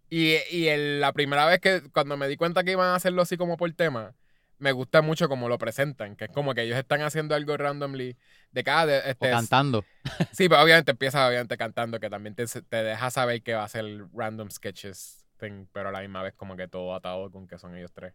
Y, 0.09 0.35
y 0.51 0.67
el- 0.67 1.01
la 1.01 1.11
primera 1.13 1.45
vez 1.45 1.59
que 1.59 1.81
cuando 1.91 2.15
me 2.17 2.27
di 2.27 2.37
cuenta 2.37 2.63
que 2.63 2.71
iban 2.71 2.87
a 2.87 2.95
hacerlo 2.95 3.21
así 3.21 3.37
como 3.37 3.57
por 3.57 3.71
tema, 3.73 4.15
me 4.57 4.71
gusta 4.71 5.01
mucho 5.01 5.27
como 5.27 5.49
lo 5.49 5.57
presentan, 5.57 6.15
que 6.15 6.25
es 6.25 6.31
como 6.31 6.53
que 6.53 6.61
ellos 6.61 6.77
están 6.77 7.01
haciendo 7.01 7.35
algo 7.35 7.57
randomly 7.57 8.15
de 8.51 8.63
cada... 8.63 8.85
de- 8.85 8.99
O 8.99 9.01
este, 9.11 9.29
cantando. 9.29 9.83
Sí, 10.31 10.47
pero 10.47 10.61
obviamente 10.61 10.91
empieza 10.91 11.27
obviamente 11.27 11.57
cantando, 11.57 11.99
que 11.99 12.09
también 12.09 12.35
te, 12.35 12.45
te 12.47 12.83
deja 12.83 13.11
saber 13.11 13.41
que 13.43 13.55
va 13.55 13.65
a 13.65 13.67
ser 13.67 13.85
random 14.13 14.49
sketches 14.51 15.25
thing, 15.37 15.65
pero 15.73 15.89
a 15.89 15.91
la 15.91 15.99
misma 15.99 16.23
vez 16.23 16.33
como 16.35 16.55
que 16.55 16.69
todo 16.69 16.95
atado 16.95 17.29
con 17.31 17.45
que 17.47 17.57
son 17.57 17.75
ellos 17.75 17.91
tres. 17.91 18.13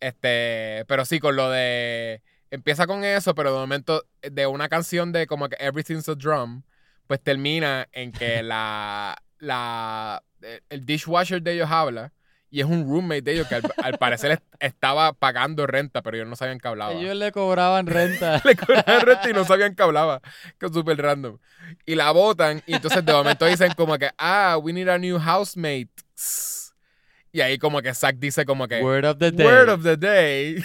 Este, 0.00 0.84
pero 0.86 1.04
sí, 1.04 1.18
con 1.18 1.34
lo 1.36 1.50
de... 1.50 2.22
Empieza 2.50 2.86
con 2.86 3.02
eso, 3.04 3.34
pero 3.34 3.52
de 3.52 3.58
momento 3.58 4.04
de 4.22 4.46
una 4.46 4.68
canción 4.68 5.12
de 5.12 5.26
como 5.26 5.48
que 5.48 5.56
Everything's 5.58 6.08
a 6.08 6.14
Drum, 6.14 6.62
pues 7.06 7.20
termina 7.22 7.88
en 7.92 8.12
que 8.12 8.42
la, 8.44 9.16
la, 9.38 10.22
el 10.68 10.86
dishwasher 10.86 11.42
de 11.42 11.54
ellos 11.54 11.70
habla 11.70 12.12
y 12.50 12.60
es 12.60 12.66
un 12.66 12.84
roommate 12.88 13.22
de 13.22 13.32
ellos 13.32 13.48
que 13.48 13.56
al, 13.56 13.62
al 13.82 13.98
parecer 13.98 14.30
est- 14.30 14.44
estaba 14.60 15.12
pagando 15.12 15.66
renta, 15.66 16.02
pero 16.02 16.16
ellos 16.16 16.28
no 16.28 16.36
sabían 16.36 16.60
que 16.60 16.68
hablaba. 16.68 16.92
Ellos 16.92 17.16
le 17.16 17.32
cobraban 17.32 17.88
renta. 17.88 18.40
Le 18.44 18.54
cobraban 18.54 19.00
renta 19.00 19.28
y 19.28 19.32
no 19.32 19.44
sabían 19.44 19.74
que 19.74 19.82
hablaba. 19.82 20.20
Que 20.60 20.66
es 20.66 20.72
súper 20.72 20.96
random. 21.02 21.38
Y 21.84 21.96
la 21.96 22.12
botan 22.12 22.62
y 22.66 22.74
entonces 22.76 23.04
de 23.04 23.12
momento 23.12 23.44
dicen 23.46 23.72
como 23.76 23.98
que, 23.98 24.10
ah, 24.18 24.56
we 24.62 24.72
need 24.72 24.88
a 24.88 24.98
new 24.98 25.18
housemate. 25.18 25.90
Y 27.32 27.40
ahí 27.40 27.58
como 27.58 27.82
que 27.82 27.92
Zack 27.92 28.16
dice 28.20 28.44
como 28.44 28.68
que, 28.68 28.80
Word 28.80 29.04
of 29.06 29.18
the 29.18 29.32
day. 29.32 29.44
word 29.46 29.68
of 29.70 29.82
the 29.82 29.96
day. 29.96 30.62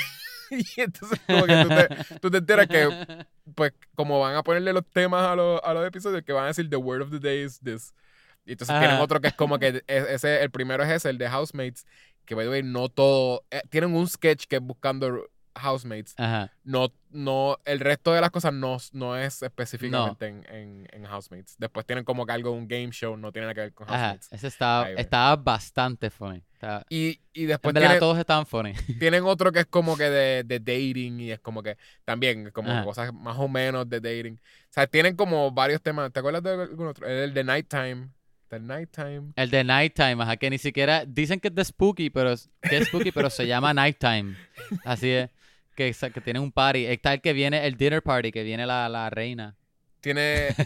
y 0.78 0.82
entonces 0.82 1.20
como 1.28 1.46
que 1.46 1.64
tú 1.64 1.70
te, 1.70 2.20
tú 2.20 2.32
te 2.32 2.38
enteras 2.38 2.68
que 2.68 3.26
pues 3.56 3.74
como 3.96 4.20
van 4.20 4.36
a 4.36 4.44
ponerle 4.44 4.74
los 4.74 4.86
temas 4.90 5.26
a 5.28 5.36
los, 5.36 5.60
a 5.64 5.74
los 5.74 5.88
episodios 5.88 6.24
que 6.24 6.34
van 6.34 6.46
a 6.46 6.48
decir 6.48 6.70
the 6.70 6.76
word 6.78 7.02
of 7.02 7.12
the 7.12 7.20
day 7.20 7.44
is 7.44 7.60
this. 7.62 7.94
Y 8.46 8.54
entonces 8.54 8.76
tienen 8.80 9.00
otro 9.02 9.20
que 9.22 9.28
es 9.28 9.34
como 9.36 9.60
que 9.60 9.84
es- 9.88 10.08
ese, 10.10 10.42
el 10.42 10.50
primero 10.52 10.84
es 10.84 10.90
ese, 10.90 11.10
el 11.10 11.18
de 11.18 11.30
Housemates, 11.30 11.86
que 12.26 12.36
by 12.36 12.46
the 12.46 12.50
way, 12.52 12.64
no 12.64 12.90
todo, 12.90 13.44
eh, 13.52 13.62
tienen 13.70 13.96
un 13.96 14.08
sketch 14.08 14.46
que 14.48 14.56
es 14.58 14.62
buscando 14.62 15.28
housemates. 15.60 16.14
Ajá. 16.18 16.52
No, 16.64 16.92
no, 17.12 17.58
el 17.66 17.80
resto 17.80 18.14
de 18.14 18.22
las 18.22 18.32
cosas 18.32 18.54
no, 18.54 18.78
no 18.94 19.18
es 19.18 19.42
específicamente 19.44 20.28
en, 20.28 20.46
en, 20.50 20.88
en 20.92 21.06
housemates. 21.06 21.56
Después 21.58 21.86
tienen 21.86 22.06
como 22.06 22.26
que 22.26 22.32
algo, 22.34 22.52
un 22.52 22.68
game 22.68 22.90
show, 22.92 23.16
no 23.18 23.32
tiene 23.32 23.46
nada 23.46 23.54
que 23.56 23.62
ver 23.62 23.74
con 23.74 23.88
Ajá. 23.88 23.98
housemates. 23.98 24.34
Ese 24.34 24.48
estaba, 24.48 24.86
Ahí 24.86 24.96
estaba 24.98 25.36
bastante 25.36 26.10
funny. 26.10 26.44
Estaba- 26.54 26.86
Y, 26.90 27.20
y 27.34 27.46
después 27.46 27.72
en 27.72 27.74
verdad, 27.76 27.90
tienen, 27.90 28.00
todos 28.00 28.18
estaban 28.18 28.46
funny. 28.46 28.74
tienen 29.00 29.24
otro 29.24 29.52
que 29.52 29.60
es 29.60 29.66
como 29.66 29.96
que 29.98 30.10
de, 30.10 30.44
de 30.44 30.60
dating 30.60 31.20
y 31.22 31.32
es 31.32 31.40
como 31.40 31.64
que 31.64 31.78
también 32.06 32.52
como 32.52 32.72
Ajá. 32.72 32.84
cosas 32.84 33.14
más 33.14 33.38
o 33.38 33.48
menos 33.48 33.90
de 33.90 34.00
dating. 34.02 34.36
O 34.36 34.72
sea, 34.72 34.88
tienen 34.88 35.16
como 35.16 35.52
varios 35.52 35.82
temas. 35.82 36.12
¿Te 36.12 36.20
acuerdas 36.20 36.44
de 36.44 36.52
algún 36.52 36.88
otro? 36.88 37.08
El 37.08 37.34
de 37.34 37.44
Nighttime. 37.44 38.10
The 38.50 38.60
Nighttime. 38.60 39.32
El 39.36 39.52
de 39.52 39.64
Nighttime, 39.64 40.24
ajá, 40.24 40.36
que 40.38 40.50
ni 40.50 40.58
siquiera 40.58 41.06
dicen 41.06 41.40
que 41.40 41.50
es 41.50 41.54
de 41.56 41.64
Spooky, 41.64 42.10
pero 42.10 42.34
que 42.64 42.78
es 42.78 42.88
Spooky, 42.88 43.12
pero 43.12 43.30
se 43.30 43.46
llama 43.46 43.74
Nighttime. 43.76 44.36
Así 44.84 45.12
es. 45.12 45.30
Que, 45.80 46.12
que 46.12 46.20
tiene 46.22 46.40
un 46.42 46.52
party. 46.52 46.88
Está 46.88 47.14
el 47.14 47.22
que 47.22 47.32
viene, 47.32 47.66
el 47.66 47.76
dinner 47.78 48.02
party, 48.04 48.34
que 48.34 48.44
viene 48.44 48.66
la, 48.66 48.90
la 48.90 49.10
reina. 49.10 49.56
Tiene. 50.02 50.48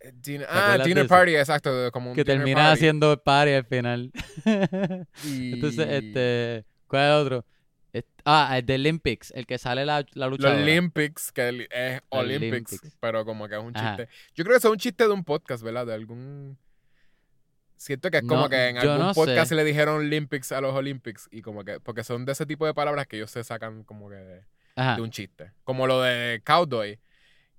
eh, 0.00 0.12
din- 0.20 0.44
ah, 0.48 0.78
Dinner? 0.84 1.06
Party, 1.06 1.36
exacto. 1.36 1.92
Como 1.92 2.10
un 2.10 2.16
Que 2.16 2.24
termina 2.24 2.56
party. 2.60 2.72
haciendo 2.72 3.22
party 3.22 3.52
al 3.52 3.64
final. 3.66 4.10
Y- 5.24 5.52
Entonces, 5.54 5.86
este. 5.88 6.64
¿Cuál 6.88 7.02
es 7.02 7.08
el 7.08 7.14
otro? 7.26 7.46
Ah, 8.24 8.58
el 8.58 8.66
de 8.66 8.74
Olympics, 8.74 9.32
el 9.34 9.46
que 9.46 9.58
sale 9.58 9.84
la, 9.86 10.04
la 10.14 10.26
Los 10.26 10.38
luchadora. 10.38 10.60
Olympics, 10.62 11.30
que 11.32 11.48
es 11.48 11.54
Los 11.54 11.66
Olympics, 12.20 12.72
Olympics. 12.72 12.96
pero 13.00 13.24
como 13.24 13.48
que 13.48 13.56
es 13.56 13.62
un 13.62 13.76
Ajá. 13.76 13.96
chiste. 13.96 14.12
Yo 14.34 14.44
creo 14.44 14.54
que 14.54 14.66
es 14.66 14.72
un 14.72 14.76
chiste 14.78 15.04
de 15.04 15.10
un 15.10 15.22
podcast, 15.24 15.62
¿verdad? 15.62 15.86
De 15.86 15.94
algún. 15.94 16.58
Siento 17.80 18.10
que 18.10 18.18
es 18.18 18.24
como 18.24 18.42
No, 18.42 18.48
que 18.50 18.68
en 18.68 18.76
algún 18.76 18.98
no 18.98 19.14
podcast 19.14 19.48
sé. 19.48 19.54
le 19.54 19.64
dijeron 19.64 19.96
Olympics 19.96 20.52
a 20.52 20.60
los 20.60 20.74
Olympics 20.74 21.28
y 21.30 21.40
como 21.40 21.64
que. 21.64 21.80
Porque 21.80 22.04
son 22.04 22.26
de 22.26 22.32
ese 22.32 22.44
tipo 22.44 22.66
de 22.66 22.74
palabras 22.74 23.06
que 23.06 23.16
ellos 23.16 23.30
se 23.30 23.42
sacan 23.42 23.84
como 23.84 24.10
que 24.10 24.16
de, 24.16 24.44
un 25.00 25.10
chiste. 25.10 25.52
Como 25.64 25.86
lo 25.86 26.02
de 26.02 26.42
Cowdoy. 26.44 26.98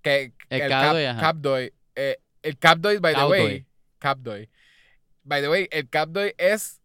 Que, 0.03 0.33
que 0.47 0.57
El 0.57 0.69
cap- 0.69 0.83
cowdoy, 0.89 1.05
ajá. 1.05 1.19
Capdoy, 1.21 1.73
eh, 1.95 2.17
el 2.43 2.57
Capdoy, 2.59 2.97
by 2.99 3.15
the 3.15 3.25
way. 3.25 3.65
Capdoy. 3.97 4.47
By 5.23 5.41
the 5.41 5.49
way, 5.49 5.67
el 5.71 5.89
Capdoy 5.89 6.35
es 6.37 6.79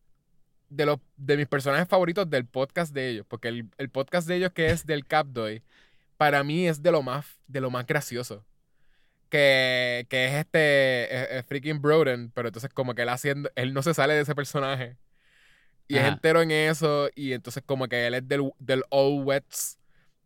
de 0.70 0.86
los 0.86 0.98
de 1.18 1.36
mis 1.36 1.46
personajes 1.46 1.86
favoritos 1.88 2.30
del 2.30 2.46
podcast 2.46 2.94
de 2.94 3.10
ellos. 3.10 3.26
Porque 3.28 3.48
el, 3.48 3.68
el 3.76 3.90
podcast 3.90 4.26
de 4.26 4.36
ellos 4.36 4.52
que 4.52 4.68
es 4.70 4.86
del 4.86 5.04
Capdoy, 5.06 5.62
para 6.16 6.42
mí 6.42 6.66
es 6.66 6.82
de 6.82 6.90
lo 6.90 7.02
más, 7.02 7.26
de 7.48 7.60
lo 7.60 7.70
más 7.70 7.86
gracioso. 7.86 8.46
Que, 9.28 10.06
que 10.08 10.26
es 10.26 10.34
este 10.34 11.14
es- 11.14 11.28
es 11.40 11.46
freaking 11.46 11.82
Broden, 11.82 12.30
pero 12.32 12.48
entonces 12.48 12.70
como 12.72 12.94
que 12.94 13.02
él 13.02 13.08
haciendo, 13.08 13.50
él 13.56 13.74
no 13.74 13.82
se 13.82 13.92
sale 13.94 14.14
de 14.14 14.20
ese 14.20 14.34
personaje. 14.34 14.96
Y 15.88 15.96
es 15.98 16.04
entero 16.04 16.42
en 16.42 16.50
eso. 16.50 17.08
Y 17.14 17.32
entonces 17.32 17.62
como 17.64 17.86
que 17.88 18.06
él 18.06 18.14
es 18.14 18.26
del, 18.26 18.50
del 18.58 18.82
Old 18.90 19.26
Wets. 19.26 19.78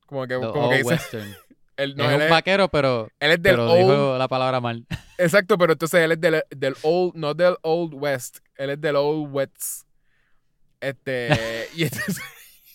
Como 0.06 0.22
que, 0.26 0.34
The 0.34 0.40
como 0.40 0.52
Old 0.68 0.70
que 0.70 0.76
dice. 0.78 0.88
Western. 0.88 1.36
él, 1.76 1.96
no, 1.96 2.04
es 2.10 2.16
él 2.16 2.22
un 2.22 2.30
vaquero, 2.30 2.68
pero, 2.68 3.10
él 3.20 3.30
es 3.32 3.42
del 3.42 3.56
pero 3.56 3.70
Old 3.70 3.78
dijo 3.80 4.18
la 4.18 4.28
palabra 4.28 4.60
mal. 4.60 4.86
Exacto, 5.18 5.56
pero 5.58 5.72
entonces 5.72 6.00
él 6.02 6.12
es 6.12 6.20
del, 6.20 6.42
del 6.50 6.74
old, 6.82 7.14
no 7.14 7.34
del 7.34 7.56
old 7.62 7.92
west, 7.94 8.38
él 8.56 8.70
es 8.70 8.80
del 8.80 8.96
old 8.96 9.30
west. 9.32 9.82
Este, 10.80 11.68
y 11.74 11.82
entonces, 11.84 12.18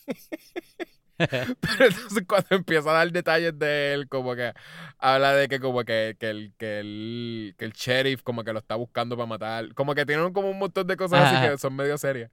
pero 1.17 1.85
entonces 1.85 2.23
cuando 2.27 2.47
empieza 2.51 2.89
a 2.89 2.93
dar 2.93 3.11
detalles 3.11 3.57
de 3.57 3.93
él, 3.93 4.09
como 4.09 4.35
que 4.35 4.53
habla 4.97 5.33
de 5.33 5.47
que 5.47 5.59
como 5.59 5.83
que, 5.83 6.15
que 6.19 6.29
el, 6.29 6.53
que 6.57 6.79
el, 6.79 7.55
que 7.57 7.65
el 7.65 7.71
sheriff 7.71 8.21
como 8.21 8.43
que 8.43 8.53
lo 8.53 8.59
está 8.59 8.75
buscando 8.75 9.15
para 9.15 9.27
matar, 9.27 9.73
como 9.73 9.95
que 9.95 10.05
tienen 10.05 10.33
como 10.33 10.49
un 10.49 10.59
montón 10.59 10.87
de 10.87 10.97
cosas 10.97 11.21
así 11.21 11.47
que 11.47 11.57
son 11.57 11.75
medio 11.75 11.97
serias. 11.97 12.31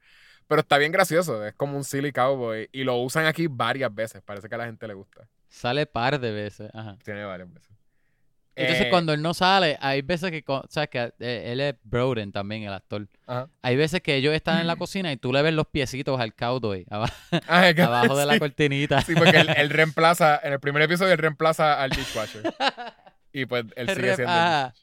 Pero 0.49 0.61
está 0.61 0.79
bien 0.79 0.93
gracioso, 0.93 1.45
es 1.47 1.55
como 1.55 1.77
un 1.77 1.85
silly 1.85 2.13
cowboy 2.13 2.69
y 2.73 2.85
lo 2.85 2.97
usan 2.97 3.27
aquí 3.27 3.47
varias 3.49 3.95
veces, 3.95 4.23
parece 4.23 4.49
que 4.49 4.55
a 4.55 4.59
la 4.59 4.67
gente 4.67 4.87
le 4.89 4.95
gusta. 4.95 5.29
Sale 5.49 5.87
par 5.87 6.19
de 6.19 6.33
veces. 6.33 6.71
Ajá. 6.75 6.99
Tiene 7.05 7.25
varias 7.25 7.53
veces. 7.53 7.71
Entonces, 8.55 8.87
Eh, 8.87 8.91
cuando 8.91 9.13
él 9.15 9.23
no 9.23 9.33
sale, 9.33 9.79
hay 9.81 10.03
veces 10.03 10.31
que, 10.31 10.43
co- 10.43 10.65
sabes 10.69 10.91
que 10.91 11.13
eh, 11.21 11.45
él 11.53 11.61
es 11.61 11.75
Broden 11.85 12.33
también, 12.33 12.65
el 12.65 12.73
actor. 12.75 13.09
Ajá. 13.27 13.49
Hay 13.63 13.77
veces 13.77 14.03
que 14.03 14.15
ellos 14.17 14.35
están 14.35 14.61
en 14.61 14.67
la 14.67 14.77
cocina 14.77 15.11
y 15.11 15.17
tú 15.17 15.33
le 15.33 15.41
ves 15.41 15.55
los 15.55 15.67
piecitos 15.67 16.21
al 16.21 16.35
cowboy 16.35 16.85
aba- 16.91 17.11
Ah, 17.49 17.69
es 17.69 17.75
que- 17.75 17.83
abajo 17.83 18.15
de 18.17 18.27
la 18.27 18.39
cortinita. 18.39 19.01
Sí, 19.03 19.15
porque 19.15 19.39
él, 19.39 19.49
él 19.57 19.71
reemplaza, 19.71 20.39
en 20.43 20.53
el 20.53 20.61
primer 20.61 20.83
episodio 20.83 21.13
él 21.13 21.19
reemplaza 21.19 21.83
al 21.83 21.91
dishwasher. 21.91 22.43
Y 23.33 23.47
pues 23.47 23.65
él 23.77 23.89
El 23.89 23.97
sigue 23.97 24.13
rep- 24.13 24.17
siendo. 24.17 24.33
ah. 24.35 24.75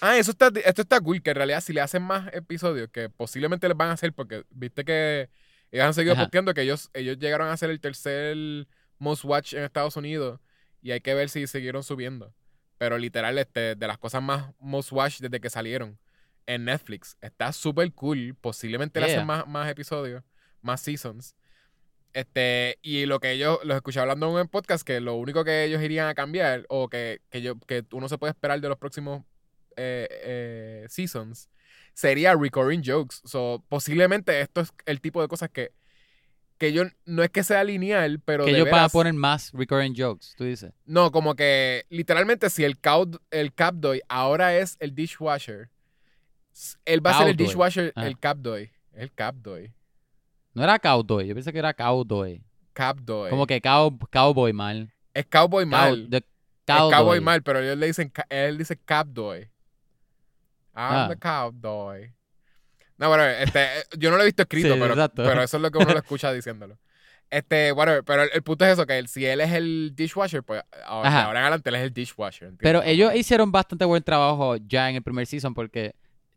Ah, 0.00 0.18
eso 0.18 0.30
está, 0.32 0.50
esto 0.64 0.82
está 0.82 1.00
cool, 1.00 1.22
que 1.22 1.30
en 1.30 1.36
realidad 1.36 1.60
si 1.60 1.72
le 1.72 1.80
hacen 1.80 2.02
más 2.02 2.32
episodios, 2.34 2.88
que 2.90 3.08
posiblemente 3.08 3.66
les 3.68 3.76
van 3.76 3.88
a 3.88 3.92
hacer, 3.92 4.12
porque 4.12 4.44
viste 4.50 4.84
que 4.84 5.30
ellos 5.72 5.86
han 5.86 5.94
seguido 5.94 6.14
posteando 6.16 6.54
que 6.54 6.62
ellos, 6.62 6.90
ellos 6.94 7.18
llegaron 7.18 7.48
a 7.48 7.56
ser 7.56 7.70
el 7.70 7.80
tercer 7.80 8.36
most 8.98 9.24
watch 9.24 9.54
en 9.54 9.64
Estados 9.64 9.96
Unidos 9.96 10.38
y 10.84 10.92
hay 10.92 11.00
que 11.00 11.14
ver 11.14 11.30
si 11.30 11.46
siguieron 11.46 11.82
subiendo. 11.82 12.34
Pero 12.76 12.98
literal, 12.98 13.38
este, 13.38 13.74
de 13.74 13.86
las 13.88 13.96
cosas 13.96 14.22
más 14.22 14.52
most 14.60 14.92
watch 14.92 15.18
desde 15.18 15.40
que 15.40 15.48
salieron 15.48 15.98
en 16.46 16.66
Netflix. 16.66 17.16
Está 17.22 17.52
súper 17.54 17.90
cool. 17.94 18.36
Posiblemente 18.38 19.00
le 19.00 19.06
hacen 19.06 19.26
más, 19.26 19.48
más 19.48 19.70
episodios, 19.70 20.22
más 20.60 20.82
seasons. 20.82 21.34
Este, 22.12 22.78
y 22.82 23.06
lo 23.06 23.18
que 23.18 23.30
ellos, 23.30 23.60
los 23.64 23.76
escuché 23.76 23.98
hablando 23.98 24.28
en 24.28 24.42
un 24.42 24.48
podcast, 24.48 24.86
que 24.86 25.00
lo 25.00 25.14
único 25.14 25.42
que 25.42 25.64
ellos 25.64 25.82
irían 25.82 26.06
a 26.06 26.14
cambiar, 26.14 26.66
o 26.68 26.90
que, 26.90 27.22
que, 27.30 27.40
yo, 27.40 27.58
que 27.60 27.86
uno 27.92 28.06
se 28.10 28.18
puede 28.18 28.32
esperar 28.32 28.60
de 28.60 28.68
los 28.68 28.76
próximos 28.76 29.24
eh, 29.76 30.06
eh, 30.10 30.86
seasons, 30.90 31.48
sería 31.94 32.34
recurring 32.34 32.82
jokes. 32.84 33.16
So, 33.24 33.64
posiblemente 33.70 34.38
esto 34.38 34.60
es 34.60 34.70
el 34.84 35.00
tipo 35.00 35.22
de 35.22 35.28
cosas 35.28 35.48
que, 35.48 35.72
que 36.64 36.72
yo, 36.72 36.84
no 37.04 37.22
es 37.22 37.30
que 37.30 37.42
sea 37.44 37.62
lineal, 37.64 38.20
pero 38.24 38.44
que 38.44 38.52
de 38.52 38.60
a 38.60 38.64
veras- 38.64 38.92
poner 38.92 39.12
más 39.14 39.50
recurring 39.52 39.94
jokes, 39.96 40.34
tú 40.36 40.44
dices. 40.44 40.72
no, 40.86 41.10
como 41.12 41.34
que 41.34 41.84
literalmente 41.90 42.48
si 42.50 42.64
el, 42.64 42.78
cow, 42.78 43.10
el 43.30 43.52
Capdoy 43.54 44.00
ahora 44.08 44.56
es 44.56 44.76
el 44.80 44.94
dishwasher, 44.94 45.68
él 46.84 47.04
va 47.04 47.10
a 47.10 47.18
ser 47.18 47.28
el 47.28 47.32
Cowdoy. 47.36 47.46
dishwasher, 47.46 47.92
Ajá. 47.94 48.06
el 48.06 48.18
Capdoy. 48.18 48.70
El 48.92 49.12
Capdoy. 49.12 49.72
No 50.54 50.62
era 50.62 50.78
cowboy, 50.78 51.26
yo 51.26 51.34
pensé 51.34 51.52
que 51.52 51.58
era 51.58 51.74
cowboy. 51.74 52.42
Capdoy. 52.72 53.28
Como 53.30 53.46
que 53.46 53.60
cow, 53.60 53.96
cowboy 54.10 54.52
mal. 54.52 54.92
es 55.12 55.26
cowboy 55.26 55.64
Cow- 55.64 55.68
mal. 55.70 56.08
Es 56.12 56.22
cowboy 56.66 56.92
cowboy. 56.92 57.20
mal, 57.20 57.42
pero 57.42 57.58
ellos 57.60 57.76
le 57.76 57.86
dicen, 57.86 58.12
él 58.30 58.56
dice 58.58 58.76
Capdoy. 58.84 59.40
I'm 60.76 60.92
Ah. 60.94 61.08
the 61.10 61.16
Capdoy. 61.18 62.12
No, 63.04 63.08
bueno, 63.10 63.24
este, 63.24 63.62
eh, 63.64 63.84
yo 63.98 64.10
no 64.10 64.16
lo 64.16 64.22
he 64.22 64.26
visto 64.26 64.42
escrito, 64.42 64.72
Sí, 64.74 64.80
pero, 64.80 64.94
pero 65.14 65.42
eso 65.42 65.56
es 65.58 65.62
lo 65.62 65.70
que 65.70 65.76
uno 65.78 65.92
lo 65.92 65.98
escucha 65.98 66.32
diciéndolo. 66.32 66.78
Este, 67.30 67.72
whatever, 67.72 68.02
pero 68.04 68.22
el, 68.22 68.30
el 68.32 68.42
punto 68.42 68.64
es 68.64 68.72
eso, 68.72 68.86
que 68.86 68.96
él- 68.98 69.08
si 69.08 69.26
él 69.26 69.40
es 69.40 69.52
el 69.52 69.92
dishwasher, 69.94 70.42
pues 70.42 70.62
ahora, 70.86 71.24
ahora 71.24 71.38
en 71.40 71.44
adelante 71.44 71.68
él 71.70 71.76
es 71.76 71.82
el 71.82 71.92
dishwasher. 71.92 72.48
¿entiendes? 72.48 72.60
Pero 72.62 72.82
ellos 72.82 73.14
hicieron 73.14 73.52
bastante 73.52 73.84
buen 73.84 74.02
trabajo 74.02 74.56
ya 74.56 74.88
en 74.88 74.96
el 74.96 75.02
primer 75.02 75.26
season 75.26 75.52
porque 75.52 75.94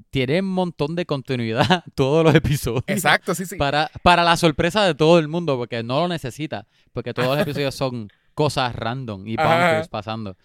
tienen 0.09 0.45
un 0.45 0.51
montón 0.53 0.95
de 0.95 1.05
continuidad 1.05 1.83
todos 1.95 2.23
los 2.23 2.33
episodios. 2.35 2.83
Exacto, 2.87 3.33
sí, 3.35 3.45
sí. 3.45 3.55
Para, 3.57 3.89
para 4.01 4.23
la 4.23 4.35
sorpresa 4.37 4.83
de 4.85 4.93
todo 4.95 5.19
el 5.19 5.27
mundo, 5.27 5.55
porque 5.57 5.83
no 5.83 6.01
lo 6.01 6.07
necesita. 6.07 6.65
Porque 6.93 7.13
todos 7.13 7.29
los 7.29 7.39
episodios 7.39 7.75
son 7.75 8.09
cosas 8.33 8.75
random 8.75 9.27
y 9.27 9.35
bunkers 9.37 9.87
pasando. 9.89 10.35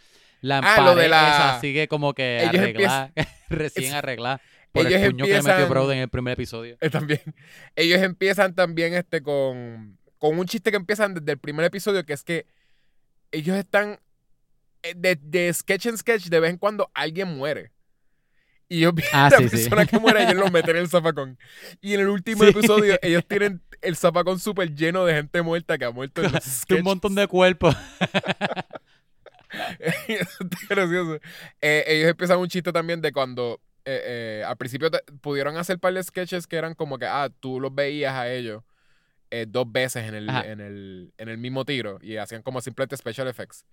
La 0.41 0.59
Ah, 0.59 0.81
lo 0.81 0.95
de 0.97 1.09
la- 1.09 1.29
esa 1.53 1.61
sigue 1.61 1.87
como 1.89 2.15
que 2.15 2.45
arreglada, 2.49 3.13
recién 3.49 3.87
Es- 3.87 3.95
arreglada 3.95 4.41
por 4.73 4.87
ellos 4.87 5.01
el 5.03 5.11
puño 5.13 5.25
que 5.25 5.31
le 5.33 5.37
metió 5.39 5.51
empiezan- 5.53 5.69
Brody 5.69 5.93
en 5.95 5.99
el 6.01 6.09
primer 6.09 6.33
episodio. 6.35 6.77
Eh, 6.81 6.91
también. 6.91 7.21
Ellos 7.77 8.01
empiezan 8.03 8.55
también 8.55 8.95
este 8.95 9.23
con, 9.23 9.99
con 10.19 10.39
un 10.39 10.47
chiste 10.47 10.71
que 10.71 10.77
empiezan 10.77 11.15
desde 11.15 11.33
el 11.33 11.39
primer 11.39 11.65
episodio, 11.67 12.05
que 12.05 12.13
es 12.15 12.25
que 12.25 12.47
ellos 13.31 13.57
están 13.57 13.99
eh, 14.83 14.95
de, 14.97 15.17
de 15.21 15.53
sketch 15.53 15.87
en 15.87 15.97
sketch, 15.99 16.27
de 16.29 16.41
vez 16.41 16.51
en 16.51 16.59
cuando 16.59 16.91
alguien 16.95 17.29
muere. 17.37 17.71
Y 18.69 18.79
ellos 18.79 18.95
ven 18.95 19.05
Ah, 19.13 19.27
a 19.27 19.31
la 19.31 19.37
sí, 19.39 19.45
sí. 19.49 19.51
persona 19.51 19.85
que 19.87 19.99
muere, 19.99 20.23
ellos 20.23 20.37
lo 20.37 20.51
meten 20.51 20.77
en 20.77 20.83
el 20.83 20.89
zapacón. 20.89 21.39
Y 21.83 21.93
en 21.95 22.01
el 22.01 22.09
último 22.09 22.43
Sí. 22.45 22.51
episodio, 22.51 22.99
ellos 23.03 23.23
tienen 23.29 23.61
el 23.83 23.97
zapacón 23.97 24.39
súper 24.41 24.75
lleno 24.75 25.05
de 25.05 25.15
gente 25.15 25.43
muerta 25.43 25.77
que 25.77 25.85
ha 25.85 25.91
muerto 25.91 26.23
en 26.23 26.33
los 26.33 26.35
un 26.47 26.53
sketches. 26.53 26.85
montón 26.85 27.15
de 27.15 27.27
cuerpos. 27.27 27.77
Eso 30.09 30.45
está 30.45 30.57
gracioso. 30.75 31.21
Eh, 31.61 31.85
ellos 31.87 32.11
empiezan 32.11 32.39
un 32.39 32.49
chiste 32.49 32.73
también 32.73 33.01
de 33.03 33.13
cuando 33.13 33.61
eh, 33.85 34.41
eh, 34.41 34.45
al 34.47 34.57
principio 34.57 34.91
te- 34.91 35.03
pudieron 35.21 35.57
hacer 35.57 35.79
par 35.79 35.93
de 35.95 36.03
sketches 36.03 36.47
que 36.47 36.57
eran 36.57 36.75
como 36.75 36.99
que, 36.99 37.07
ah, 37.07 37.29
tú 37.41 37.61
los 37.61 37.75
veías 37.75 38.15
a 38.15 38.31
ellos 38.31 38.63
eh, 39.31 39.47
dos 39.49 39.71
veces 39.71 40.07
en 40.09 40.15
el, 40.15 40.29
en, 40.29 40.61
el, 40.61 41.13
en 41.19 41.29
el 41.29 41.39
mismo 41.39 41.65
tiro 41.65 41.99
y 42.03 42.17
hacían 42.19 42.43
como 42.43 42.61
simplemente 42.61 42.97
special 42.97 43.29
effects. 43.29 43.65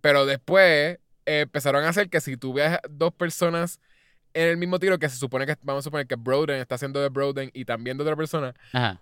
Pero 0.00 0.26
después 0.26 0.98
eh, 1.26 1.40
empezaron 1.40 1.84
a 1.84 1.90
hacer 1.90 2.08
que 2.08 2.20
si 2.20 2.36
tú 2.36 2.52
ves 2.54 2.78
dos 2.90 3.12
personas 3.12 3.80
en 4.34 4.48
el 4.48 4.56
mismo 4.56 4.78
tiro, 4.78 4.98
que 4.98 5.08
se 5.08 5.16
supone 5.16 5.46
que, 5.46 5.56
vamos 5.62 5.82
a 5.82 5.84
suponer 5.84 6.06
que 6.06 6.16
Broden 6.16 6.60
está 6.60 6.74
haciendo 6.74 7.00
de 7.00 7.08
Broden 7.08 7.50
y 7.54 7.64
también 7.64 7.96
de 7.96 8.02
otra 8.02 8.16
persona, 8.16 8.54
Ajá. 8.72 9.00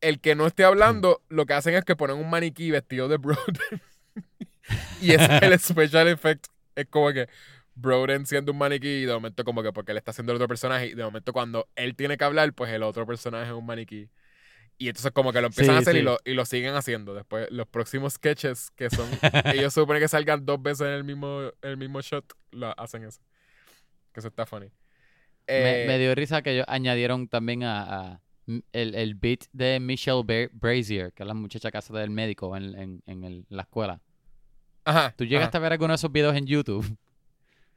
el 0.00 0.20
que 0.20 0.34
no 0.34 0.46
esté 0.46 0.64
hablando, 0.64 1.22
lo 1.28 1.46
que 1.46 1.54
hacen 1.54 1.74
es 1.74 1.84
que 1.84 1.94
ponen 1.96 2.16
un 2.16 2.28
maniquí 2.30 2.70
vestido 2.70 3.06
de 3.08 3.16
Broden. 3.18 3.82
y 5.00 5.12
ese 5.12 5.36
es 5.36 5.42
el 5.42 5.58
special 5.60 6.08
effect. 6.08 6.46
Es 6.74 6.86
como 6.86 7.12
que 7.12 7.28
Broden 7.80 8.26
siendo 8.26 8.52
un 8.52 8.58
maniquí 8.58 8.88
y 8.88 9.04
de 9.04 9.12
momento 9.14 9.44
como 9.44 9.62
que 9.62 9.72
porque 9.72 9.92
él 9.92 9.98
está 9.98 10.10
haciendo 10.10 10.32
el 10.32 10.36
otro 10.36 10.48
personaje 10.48 10.86
y 10.88 10.94
de 10.94 11.04
momento 11.04 11.32
cuando 11.32 11.68
él 11.76 11.94
tiene 11.96 12.16
que 12.16 12.24
hablar, 12.24 12.52
pues 12.52 12.72
el 12.72 12.82
otro 12.82 13.06
personaje 13.06 13.46
es 13.50 13.52
un 13.56 13.64
maniquí. 13.66 14.08
Y 14.80 14.88
entonces 14.88 15.10
como 15.12 15.32
que 15.32 15.40
lo 15.40 15.48
empiezan 15.48 15.74
a 15.74 15.78
Sí, 15.78 15.82
hacer 15.82 15.96
y, 15.96 16.02
lo, 16.02 16.18
y 16.24 16.34
lo 16.34 16.44
siguen 16.44 16.74
haciendo. 16.74 17.12
Después 17.14 17.48
los 17.50 17.66
próximos 17.66 18.12
sketches 18.14 18.70
que 18.76 18.90
son... 18.90 19.08
ellos 19.54 19.74
suponen 19.74 20.00
que 20.02 20.08
salgan 20.08 20.46
dos 20.46 20.62
veces 20.62 20.86
en 20.86 20.92
el 20.92 21.04
mismo, 21.04 21.50
el 21.62 21.76
mismo 21.76 22.00
shot, 22.00 22.24
lo 22.52 22.78
hacen 22.80 23.02
eso. 23.04 23.20
Que 24.12 24.20
eso 24.20 24.28
está 24.28 24.46
funny. 24.46 24.66
Me, 25.48 25.82
Eh, 25.82 25.84
me 25.86 25.98
dio 25.98 26.14
risa 26.14 26.42
que 26.42 26.52
ellos 26.52 26.64
añadieron 26.68 27.26
también 27.26 27.64
a, 27.64 28.20
el, 28.72 28.94
el 28.94 29.14
beat 29.14 29.46
de 29.52 29.80
Michelle 29.80 30.20
Bra- 30.22 30.50
Brazier, 30.52 31.12
que 31.12 31.22
es 31.24 31.26
la 31.26 31.34
muchacha 31.34 31.70
que 31.70 31.78
hace 31.78 31.92
del 31.92 32.10
médico 32.10 32.56
en, 32.56 32.78
en, 32.78 33.02
en 33.06 33.24
el- 33.24 33.46
la 33.48 33.62
escuela. 33.62 34.00
Ajá. 34.84 35.12
¿Tú 35.16 35.24
llegaste 35.24 35.56
a 35.56 35.60
ver 35.60 35.72
alguno 35.72 35.92
de 35.92 35.96
esos 35.96 36.12
videos 36.12 36.36
en 36.36 36.46
YouTube? 36.46 36.86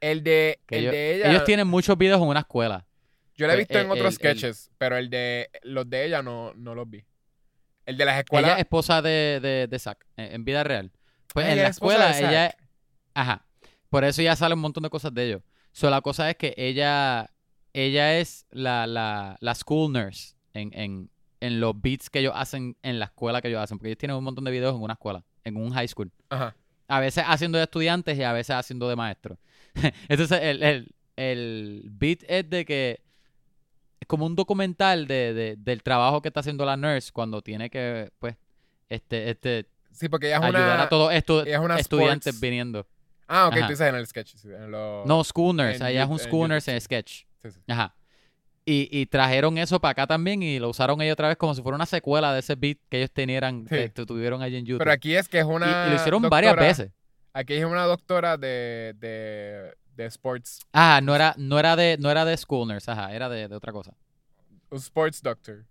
El 0.02 0.22
de, 0.24 0.60
el 0.68 0.78
ellos, 0.80 0.92
de 0.92 1.14
ella... 1.14 1.30
ellos 1.30 1.44
tienen 1.44 1.68
muchos 1.68 1.96
videos 1.96 2.20
en 2.20 2.26
una 2.26 2.40
escuela. 2.40 2.86
Yo 3.36 3.46
la 3.46 3.54
he 3.54 3.56
visto 3.56 3.78
eh, 3.78 3.82
en 3.82 3.90
otros 3.90 4.08
el- 4.08 4.12
sketches, 4.14 4.70
pero 4.76 4.96
el 4.96 5.08
de 5.08 5.48
los 5.62 5.88
de 5.88 6.04
ella 6.04 6.22
no, 6.22 6.52
no 6.54 6.74
los 6.74 6.90
vi. 6.90 7.04
El 7.86 7.96
de 7.96 8.04
las 8.04 8.14
Ella 8.14 8.20
escuelas. 8.20 8.52
es 8.54 8.58
esposa 8.58 9.00
de, 9.00 9.40
de, 9.40 9.66
de 9.68 9.78
Zack, 9.78 10.04
en, 10.16 10.34
en 10.34 10.44
vida 10.44 10.64
real. 10.64 10.92
Pues 11.32 11.46
en 11.46 11.52
ella 11.52 11.62
la 11.62 11.68
es 11.68 11.76
escuela, 11.76 12.18
ella... 12.18 12.54
Ajá. 13.14 13.46
Por 13.88 14.04
eso 14.04 14.22
ya 14.22 14.36
sale 14.36 14.54
un 14.54 14.60
montón 14.60 14.82
de 14.82 14.90
cosas 14.90 15.14
de 15.14 15.24
ellos. 15.26 15.42
So, 15.72 15.88
la 15.88 16.00
cosa 16.00 16.28
es 16.28 16.36
que 16.36 16.54
ella, 16.56 17.30
ella 17.72 18.18
es 18.18 18.46
la, 18.50 18.86
la, 18.86 19.36
la 19.40 19.54
school 19.54 19.92
nurse 19.92 20.34
en, 20.52 20.70
en, 20.74 21.10
en 21.40 21.60
los 21.60 21.80
beats 21.80 22.10
que 22.10 22.18
ellos 22.20 22.32
hacen 22.36 22.76
en 22.82 22.98
la 22.98 23.06
escuela 23.06 23.40
que 23.40 23.48
ellos 23.48 23.60
hacen. 23.60 23.78
Porque 23.78 23.88
ellos 23.88 23.98
tienen 23.98 24.16
un 24.16 24.24
montón 24.24 24.44
de 24.44 24.50
videos 24.50 24.74
en 24.74 24.82
una 24.82 24.94
escuela, 24.94 25.24
en 25.44 25.56
un 25.56 25.70
high 25.72 25.88
school. 25.88 26.12
Ajá. 26.28 26.54
A 26.88 27.00
veces 27.00 27.24
haciendo 27.26 27.58
de 27.58 27.64
estudiantes 27.64 28.18
y 28.18 28.22
a 28.22 28.32
veces 28.32 28.54
haciendo 28.54 28.88
de 28.88 28.96
maestros. 28.96 29.38
Entonces, 30.08 30.38
el, 30.42 30.62
el, 30.62 30.88
el 31.16 31.82
beat 31.90 32.20
es 32.28 32.48
de 32.48 32.64
que 32.64 33.00
es 34.00 34.06
como 34.06 34.26
un 34.26 34.34
documental 34.34 35.06
de, 35.06 35.32
de- 35.34 35.56
del 35.56 35.82
trabajo 35.82 36.20
que 36.22 36.28
está 36.28 36.40
haciendo 36.40 36.64
la 36.64 36.76
nurse 36.76 37.10
cuando 37.12 37.40
tiene 37.42 37.70
que, 37.70 38.10
pues, 38.18 38.36
este, 38.88 39.30
este, 39.30 39.66
Sí, 39.92 40.08
porque 40.08 40.26
ella 40.28 40.36
es 40.38 40.42
ayudar 40.44 40.74
una. 40.76 40.82
a 40.84 40.88
todos 40.88 41.12
estos 41.12 41.46
estudiantes 41.46 42.34
sports- 42.34 42.40
viniendo. 42.40 42.86
Ah, 43.28 43.46
ok, 43.48 43.54
Ajá. 43.54 43.66
tú 43.66 43.70
dices 43.72 43.88
en 43.88 43.94
el 43.94 44.06
sketch. 44.06 44.34
sí, 44.36 44.48
en 44.48 44.70
lo- 44.70 45.04
No, 45.06 45.22
school 45.22 45.54
nurse. 45.56 45.76
en 45.76 45.86
Ella 45.86 46.02
es 46.04 46.08
un 46.08 46.18
en 46.18 46.24
YouTube, 46.24 46.52
en 46.52 46.60
sí. 46.60 46.80
sketch. 46.80 47.24
Sí, 47.42 47.50
sí. 47.50 47.60
Ajá. 47.68 47.94
Y, 48.64 48.88
y 48.96 49.06
trajeron 49.06 49.58
eso 49.58 49.80
para 49.80 49.90
acá 49.92 50.06
también 50.06 50.42
y 50.42 50.58
lo 50.58 50.68
usaron 50.68 51.00
ellos 51.02 51.14
otra 51.14 51.28
vez 51.28 51.36
como 51.36 51.54
si 51.54 51.62
fuera 51.62 51.74
una 51.76 51.86
secuela 51.86 52.32
de 52.32 52.40
ese 52.40 52.54
beat 52.54 52.78
que 52.88 52.98
ellos 52.98 53.10
tenían, 53.10 53.66
Sí. 53.68 53.74
que 53.74 53.88
tu- 53.90 54.06
tuvieron 54.06 54.40
allí 54.42 54.56
en 54.56 54.64
YouTube. 54.64 54.78
Pero 54.78 54.92
aquí 54.92 55.14
es 55.16 55.28
que 55.28 55.38
es 55.40 55.44
una. 55.44 55.86
y, 55.86 55.90
lo 55.90 55.96
hicieron 55.96 56.22
varias 56.22 56.56
veces. 56.56 56.90
Aquí 57.34 57.54
es 57.54 57.64
una 57.64 57.84
doctora 57.84 58.36
de, 58.36 58.94
de, 58.98 59.74
de 59.96 60.06
sports. 60.06 60.60
Ah, 60.72 61.00
no 61.02 61.14
era, 61.14 61.34
no 61.38 61.58
era 61.58 61.76
de, 61.76 61.96
no 61.98 62.10
era 62.10 62.24
de 62.24 62.36
school 62.36 62.68
nurse, 62.68 62.90
ajá, 62.90 63.12
era 63.14 63.28
de, 63.28 63.48
de 63.48 63.54
otra 63.56 63.72
cosa. 63.72 63.94
Un 64.70 64.78
sports 64.78 65.22
doctor. 65.22 65.64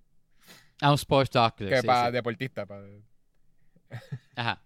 Ah, 0.82 0.90
un 0.90 0.96
sports 0.96 1.32
doctor. 1.32 1.70
Que 1.70 1.82
sí, 1.82 1.88
para 1.88 2.08
sí. 2.08 2.12
deportista. 2.14 2.66
para- 2.66 2.84
Ajá. 4.36 4.62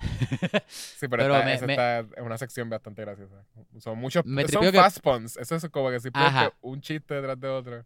Sí, 0.68 1.08
pero, 1.08 1.22
Pero 1.22 1.34
está- 1.34 1.44
me- 1.46 1.54
esa 1.54 1.66
me- 1.66 1.72
está- 1.72 2.00
es 2.00 2.22
una 2.22 2.38
sección 2.38 2.68
bastante 2.68 3.02
graciosa. 3.02 3.44
Son 3.78 3.98
muchos. 3.98 4.24
Me 4.26 4.46
son 4.48 4.62
que- 4.62 4.72
fast 4.72 5.00
puns. 5.00 5.36
Eso 5.36 5.56
es 5.56 5.68
como 5.70 5.88
que 5.90 5.98
Ajá. 6.12 6.52
un 6.60 6.80
chiste 6.80 7.14
detrás 7.14 7.38
de 7.40 7.48
otro. 7.48 7.84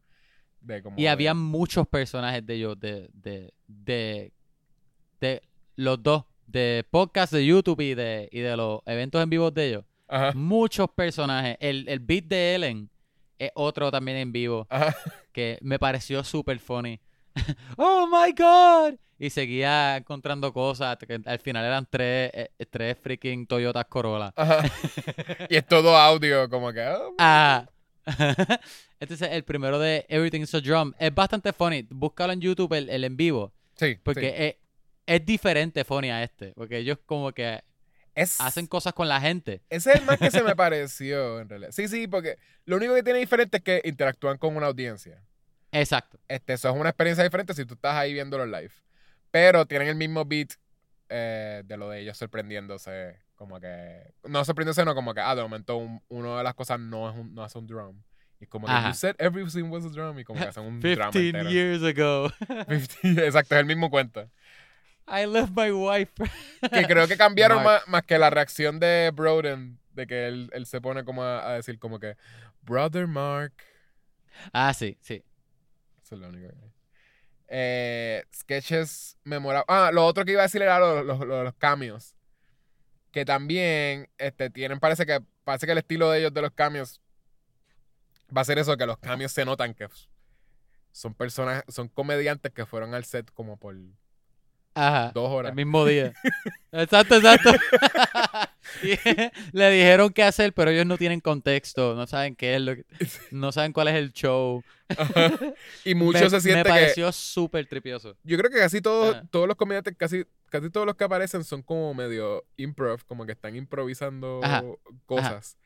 De 0.60 0.82
como 0.82 0.98
Y 0.98 1.02
de- 1.02 1.08
había 1.08 1.34
muchos 1.34 1.86
personajes 1.86 2.44
de 2.44 2.54
ellos, 2.54 2.78
de, 2.80 3.08
de, 3.12 3.52
de, 3.68 4.32
de 5.20 5.42
los 5.76 6.02
dos, 6.02 6.24
de 6.48 6.84
podcast 6.90 7.32
de 7.32 7.44
YouTube 7.46 7.80
y 7.80 7.94
de, 7.94 8.28
y 8.32 8.40
de 8.40 8.56
los 8.56 8.80
eventos 8.86 9.22
en 9.22 9.30
vivo 9.30 9.50
de 9.50 9.68
ellos. 9.68 9.84
Ajá. 10.08 10.32
Muchos 10.34 10.88
personajes. 10.90 11.56
El, 11.60 11.86
el 11.88 12.00
beat 12.00 12.24
de 12.24 12.54
Ellen 12.54 12.90
es 13.38 13.50
otro 13.54 13.90
también 13.90 14.16
en 14.16 14.32
vivo 14.32 14.66
Ajá. 14.70 14.96
que 15.32 15.58
me 15.60 15.78
pareció 15.78 16.24
súper 16.24 16.58
funny. 16.58 16.98
¡Oh, 17.76 18.06
my 18.10 18.32
God! 18.32 18.98
Y 19.20 19.30
seguía 19.30 19.98
encontrando 19.98 20.52
cosas. 20.52 20.96
Que 21.06 21.20
al 21.24 21.38
final 21.40 21.64
eran 21.64 21.86
tres, 21.90 22.30
eh, 22.32 22.50
tres 22.70 22.96
freaking 23.00 23.46
Toyotas 23.46 23.84
Corolla. 23.86 24.32
Ajá. 24.34 24.62
y 25.50 25.56
es 25.56 25.66
todo 25.66 25.96
audio, 25.96 26.48
como 26.48 26.72
que. 26.72 26.80
oh, 26.88 27.14
Ah. 27.18 27.66
Entonces, 29.00 29.28
el 29.30 29.44
primero 29.44 29.78
de 29.78 30.06
Everything's 30.08 30.54
a 30.54 30.60
Drum 30.60 30.92
es 30.98 31.14
bastante 31.14 31.52
funny. 31.52 31.86
Búscalo 31.90 32.32
en 32.32 32.40
YouTube, 32.40 32.72
el, 32.72 32.88
el 32.88 33.04
en 33.04 33.16
vivo. 33.16 33.52
sí, 33.74 33.96
Porque 34.02 34.56
sí. 34.58 34.64
Es, 35.14 35.20
es 35.20 35.26
diferente 35.26 35.84
funny 35.84 36.10
a 36.10 36.22
este. 36.22 36.52
Porque 36.56 36.78
ellos 36.78 36.98
como 37.06 37.32
que 37.32 37.62
es, 38.14 38.40
hacen 38.40 38.66
cosas 38.66 38.92
con 38.92 39.08
la 39.08 39.20
gente. 39.20 39.62
ese 39.70 39.90
es 39.92 40.00
el 40.00 40.06
más 40.06 40.18
que 40.18 40.30
se 40.30 40.42
me 40.42 40.54
pareció, 40.56 41.40
en 41.40 41.48
realidad. 41.48 41.70
Sí, 41.72 41.88
sí, 41.88 42.06
porque 42.08 42.36
lo 42.64 42.76
único 42.76 42.94
que 42.94 43.02
tiene 43.02 43.18
diferente 43.20 43.58
es 43.58 43.62
que 43.62 43.80
interactúan 43.84 44.38
con 44.38 44.56
una 44.56 44.66
audiencia. 44.66 45.22
Exacto. 45.72 46.18
Este, 46.28 46.54
eso 46.54 46.68
es 46.70 46.74
una 46.76 46.88
experiencia 46.90 47.22
diferente 47.24 47.54
si 47.54 47.64
tú 47.64 47.74
estás 47.74 47.94
ahí 47.94 48.12
viéndolo 48.12 48.46
live. 48.46 48.72
Pero 49.30 49.66
tienen 49.66 49.88
el 49.88 49.94
mismo 49.96 50.24
beat 50.24 50.52
eh, 51.10 51.62
de 51.64 51.76
lo 51.76 51.90
de 51.90 52.00
ellos 52.00 52.16
sorprendiéndose. 52.16 53.18
Como 53.34 53.60
que. 53.60 54.14
No 54.24 54.44
sorprendiéndose, 54.44 54.84
no, 54.84 54.94
como 54.94 55.14
que, 55.14 55.20
ah, 55.20 55.34
de 55.36 55.42
momento 55.42 55.76
un- 55.76 56.02
una 56.08 56.38
de 56.38 56.42
las 56.44 56.54
cosas 56.54 56.80
no, 56.80 57.08
es 57.10 57.14
un, 57.16 57.34
no 57.34 57.44
hace 57.44 57.58
un 57.58 57.66
drum. 57.66 58.02
Y 58.40 58.46
como 58.46 58.66
que, 58.66 58.72
you 58.72 58.94
said 58.94 59.14
everything 59.18 59.64
was 59.64 59.84
a 59.84 59.88
drum. 59.90 60.18
Y 60.18 60.24
como 60.24 60.40
que 60.40 60.46
hacen 60.46 60.64
un 60.64 60.80
drama 60.80 61.10
15 61.12 61.28
entero. 61.28 61.50
years 61.50 61.82
ago. 61.84 62.30
15 62.68 63.26
exacto, 63.26 63.54
es 63.54 63.60
el 63.60 63.66
mismo 63.66 63.90
cuento. 63.90 64.28
I 65.10 65.26
left 65.26 65.52
my 65.56 65.70
wife. 65.72 66.12
Que 66.72 66.86
creo 66.86 67.06
que 67.08 67.16
cambiaron 67.16 67.62
más, 67.62 67.86
más 67.88 68.02
que 68.02 68.18
la 68.18 68.30
reacción 68.30 68.78
de 68.80 69.10
Broden. 69.14 69.78
De 69.92 70.06
que 70.06 70.26
él, 70.28 70.50
él 70.52 70.66
se 70.66 70.80
pone 70.80 71.04
como 71.04 71.22
a, 71.24 71.48
a 71.50 71.54
decir, 71.54 71.78
como 71.78 71.98
que, 71.98 72.16
Brother 72.62 73.06
Mark. 73.06 73.52
ah, 74.52 74.72
sí, 74.74 74.96
sí. 75.00 75.24
Eso 76.02 76.14
es 76.14 76.20
lo 76.20 76.28
único 76.28 76.48
que 76.48 76.54
hay. 76.62 76.72
Eh, 77.48 78.24
sketches 78.34 79.16
memorables. 79.24 79.64
Ah, 79.68 79.90
lo 79.92 80.04
otro 80.04 80.24
que 80.24 80.32
iba 80.32 80.42
a 80.42 80.44
decir 80.44 80.62
era 80.62 80.78
los, 80.78 81.04
los, 81.04 81.18
los- 81.20 81.44
los 81.44 81.54
cameos. 81.54 82.14
Que 83.10 83.24
también 83.24 84.08
este, 84.18 84.50
tienen, 84.50 84.78
parece 84.80 85.06
que, 85.06 85.20
parece 85.44 85.64
que 85.66 85.72
el 85.72 85.78
estilo 85.78 86.10
de 86.10 86.18
ellos 86.20 86.34
de 86.34 86.42
los 86.42 86.52
cambios 86.52 87.00
va 88.36 88.42
a 88.42 88.44
ser 88.44 88.58
eso, 88.58 88.76
que 88.76 88.84
los 88.86 88.98
cambios 88.98 89.32
se 89.32 89.44
notan 89.46 89.72
que 89.74 89.88
son 90.92 91.14
personas, 91.14 91.64
son 91.68 91.88
comediantes 91.88 92.52
que 92.52 92.66
fueron 92.66 92.94
al 92.94 93.04
set 93.04 93.30
como 93.32 93.56
por 93.56 93.74
Ajá. 94.78 95.10
dos 95.12 95.28
horas. 95.30 95.50
El 95.50 95.56
mismo 95.56 95.84
día. 95.84 96.12
exacto, 96.72 97.16
exacto. 97.16 97.52
Y 98.82 98.96
le 99.56 99.70
dijeron 99.70 100.12
qué 100.12 100.22
hacer, 100.22 100.52
pero 100.52 100.70
ellos 100.70 100.84
no 100.84 100.98
tienen 100.98 101.20
contexto, 101.20 101.94
no 101.94 102.06
saben 102.06 102.36
qué 102.36 102.54
es 102.54 102.60
lo 102.60 102.76
que, 102.76 102.84
no 103.30 103.50
saben 103.50 103.72
cuál 103.72 103.88
es 103.88 103.94
el 103.94 104.12
show. 104.12 104.62
Ajá. 104.88 105.32
y 105.86 105.94
mucho 105.94 106.18
me, 106.20 106.30
se 106.30 106.36
me 106.36 106.40
siente 106.42 106.62
que 106.64 106.68
pareció 106.68 107.10
súper 107.10 107.66
tripioso. 107.66 108.14
Yo 108.24 108.36
creo 108.36 108.50
que 108.50 108.58
casi 108.58 108.82
todos, 108.82 109.16
Ajá. 109.16 109.26
todos 109.30 109.48
los 109.48 109.56
comediantes, 109.56 109.96
casi, 109.96 110.26
casi 110.50 110.68
todos 110.68 110.86
los 110.86 110.96
que 110.96 111.04
aparecen 111.04 111.44
son 111.44 111.62
como 111.62 111.94
medio 111.94 112.44
improv, 112.58 113.04
como 113.06 113.24
que 113.24 113.32
están 113.32 113.56
improvisando 113.56 114.40
cosas. 115.06 115.56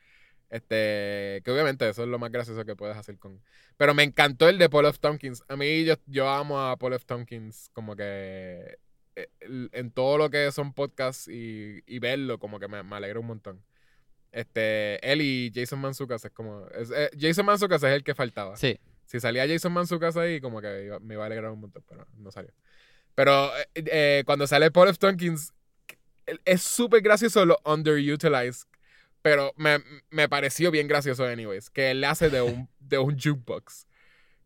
Este, 0.48 1.40
que 1.44 1.50
obviamente 1.50 1.88
eso 1.88 2.02
es 2.02 2.08
lo 2.08 2.18
más 2.18 2.30
gracioso 2.30 2.64
que 2.64 2.76
puedes 2.76 2.96
hacer 2.96 3.18
con. 3.18 3.42
Pero 3.78 3.94
me 3.94 4.02
encantó 4.02 4.48
el 4.48 4.58
de 4.58 4.68
Paul 4.68 4.84
F. 4.86 4.98
Tompkins. 5.00 5.42
A 5.48 5.56
mí 5.56 5.84
yo, 5.84 5.94
yo 6.06 6.28
amo 6.28 6.60
a 6.60 6.76
Paul 6.76 6.92
F. 6.92 7.06
Tompkins 7.06 7.70
como 7.72 7.96
que 7.96 8.78
en 9.44 9.90
todo 9.90 10.18
lo 10.18 10.30
que 10.30 10.50
son 10.52 10.72
podcasts 10.72 11.28
y, 11.28 11.82
y 11.86 11.98
verlo, 11.98 12.38
como 12.38 12.58
que 12.58 12.68
me, 12.68 12.82
me 12.82 12.96
alegra 12.96 13.20
un 13.20 13.26
montón. 13.26 13.62
Este, 14.30 14.98
él 15.12 15.20
y 15.20 15.52
Jason 15.54 15.78
Manzucas 15.80 16.24
es 16.24 16.30
como. 16.32 16.66
es- 16.68 16.90
eh, 16.90 17.10
Jason 17.18 17.44
Manzucas 17.44 17.82
es 17.82 17.90
el 17.92 18.02
que 18.04 18.14
faltaba. 18.14 18.56
Sí. 18.56 18.78
Si 19.04 19.20
salía 19.20 19.46
Jason 19.46 19.72
Manzucas 19.72 20.16
ahí, 20.16 20.40
como 20.40 20.60
que 20.62 20.84
iba- 20.86 21.00
me 21.00 21.14
iba 21.14 21.24
a 21.24 21.26
alegrar 21.26 21.50
un 21.52 21.60
montón, 21.60 21.84
pero 21.88 22.06
no 22.16 22.30
salió. 22.30 22.50
Pero 23.14 23.50
eh, 23.58 23.66
eh, 23.74 24.22
cuando 24.24 24.46
sale 24.46 24.70
Paul 24.70 24.88
F. 24.88 24.98
Tompkins, 24.98 25.52
es 26.46 26.62
súper 26.62 27.02
gracioso 27.02 27.44
lo 27.44 27.58
underutilized, 27.64 28.66
pero 29.20 29.52
me, 29.56 29.78
me 30.10 30.28
pareció 30.30 30.70
bien 30.70 30.88
gracioso, 30.88 31.24
anyways, 31.26 31.68
que 31.68 31.90
él 31.90 32.00
le 32.00 32.06
hace 32.06 32.30
de 32.30 32.40
un, 32.40 32.68
de 32.80 32.96
un 32.98 33.18
jukebox, 33.18 33.86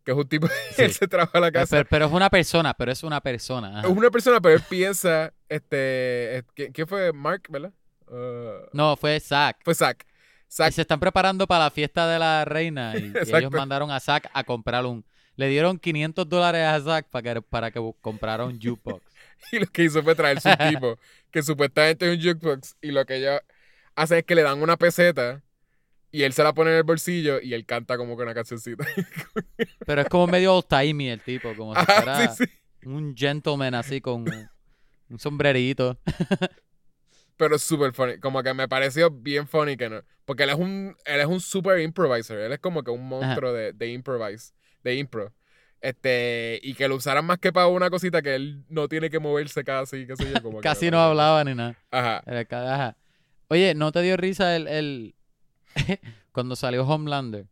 que 0.07 0.13
es 0.13 0.17
un 0.17 0.29
tipo, 0.29 0.47
Sí. 0.71 0.83
él 0.83 0.93
se 0.93 1.09
trabaja 1.09 1.37
a 1.37 1.41
la 1.41 1.51
casa. 1.53 1.77
Pero, 1.77 1.89
pero 1.91 2.07
es 2.07 2.13
una 2.13 2.31
persona, 2.31 2.73
pero 2.75 2.93
es 2.93 3.03
una 3.03 3.21
persona. 3.21 3.81
ajá. 3.81 3.89
Es 3.89 3.95
una 3.97 4.09
persona, 4.11 4.41
pero 4.41 4.55
él 4.55 4.63
piensa, 4.71 5.35
este, 5.49 6.39
eh, 6.39 6.43
¿quién, 6.55 6.73
quién 6.73 6.87
fue? 6.87 7.13
Mark, 7.13 7.43
¿verdad? 7.51 7.73
Uh, 8.09 8.69
No, 8.73 8.97
fue 8.97 9.19
Zack. 9.19 9.59
fue 9.65 9.75
Zack. 9.75 10.07
Y 10.07 10.53
Zack, 10.53 10.73
se 10.73 10.83
están 10.83 11.01
preparando 11.01 11.47
para 11.49 11.65
la 11.65 11.71
fiesta 11.73 12.07
de 12.07 12.21
la 12.21 12.45
reina 12.45 12.95
y, 12.97 13.07
y 13.13 13.13
ellos 13.37 13.51
mandaron 13.51 13.91
a 13.91 13.99
Zack 14.01 14.31
a 14.33 14.45
comprar 14.45 14.87
un... 14.87 15.05
Le 15.35 15.49
dieron 15.49 15.77
500 15.79 16.27
dólares 16.29 16.65
a 16.67 16.81
Zack 16.81 17.09
para 17.11 17.35
que, 17.35 17.43
para 17.43 17.71
que 17.73 17.93
comprara 18.01 18.45
un 18.47 18.61
jukebox. 18.61 19.03
y 19.53 19.59
lo 19.59 19.67
que 19.67 19.83
hizo 19.83 20.03
fue 20.05 20.15
traerse 20.15 20.49
un 20.49 20.57
tipo 20.71 20.99
que 21.33 21.43
supuestamente 21.43 22.11
es 22.11 22.17
un 22.17 22.23
jukebox 22.23 22.77
y 22.81 22.93
lo 22.93 23.05
que 23.05 23.17
ella 23.17 23.43
hace 23.97 24.19
es 24.21 24.25
que 24.25 24.35
le 24.37 24.43
dan 24.43 24.63
una 24.63 24.77
peseta 24.77 25.43
y 26.17 26.25
él 26.25 26.33
se 26.33 26.43
la 26.43 26.55
pone 26.55 26.71
en 26.71 26.79
el 26.79 26.83
bolsillo 26.83 27.43
y 27.43 27.53
él 27.53 27.67
canta 27.67 27.99
como 27.99 28.17
que 28.17 28.23
una 28.23 28.33
cancioncita. 28.33 28.87
Pero 29.87 30.01
es 30.01 30.09
como 30.09 30.27
medio 30.27 30.55
old-timey 30.55 31.11
el 31.11 31.21
tipo, 31.21 31.55
como 31.55 31.75
si 31.75 31.85
fuera 31.85 32.29
sí, 32.29 32.47
sí. 32.47 32.89
un 32.89 33.15
gentleman 33.15 33.75
así 33.75 34.01
con 34.01 34.25
un 35.11 35.19
sombrerito. 35.19 35.99
Pero 37.37 37.57
es 37.57 37.63
súper 37.63 37.93
funny. 37.93 38.19
Como 38.19 38.43
que 38.43 38.55
me 38.55 38.67
pareció 38.67 39.11
bien 39.11 39.47
funny 39.47 39.77
que 39.77 39.91
no. 39.91 40.03
Porque 40.25 40.45
él 40.45 40.49
es 40.49 40.57
un, 40.57 40.97
él 41.05 41.21
es 41.21 41.27
un 41.27 41.39
super 41.39 41.81
improviser. 41.81 42.39
Él 42.39 42.53
es 42.55 42.61
como 42.61 42.83
que 42.83 42.91
un 42.91 43.07
monstruo 43.07 43.53
de, 43.53 43.75
de 43.75 43.93
improvise, 43.93 44.55
de 44.83 44.95
impro. 44.95 45.35
Este, 45.83 46.61
y 46.63 46.73
que 46.73 46.89
lo 46.89 46.95
usaran 46.95 47.27
más 47.27 47.39
que 47.39 47.53
para 47.53 47.67
una 47.67 47.91
cosita 47.91 48.23
que 48.23 48.37
él 48.37 48.65
no 48.71 48.89
tiene 48.89 49.11
que 49.11 49.19
moverse 49.19 49.65
casi, 49.65 50.07
qué 50.07 50.17
sé 50.17 50.33
yo. 50.33 50.41
Como 50.43 50.61
que 50.61 50.63
Casi 50.63 50.91
no 50.91 50.99
hablaba 50.99 51.45
ni 51.45 51.55
nada. 51.55 51.77
Ajá. 51.91 52.23
Ajá. 52.27 52.97
Oye, 53.49 53.75
¿no 53.75 53.93
te 53.93 54.01
dio 54.01 54.17
risa 54.17 54.57
el, 54.57 54.67
el... 54.67 55.15
cuando 56.33 56.57
salió 56.57 56.85
Homelander? 56.87 57.47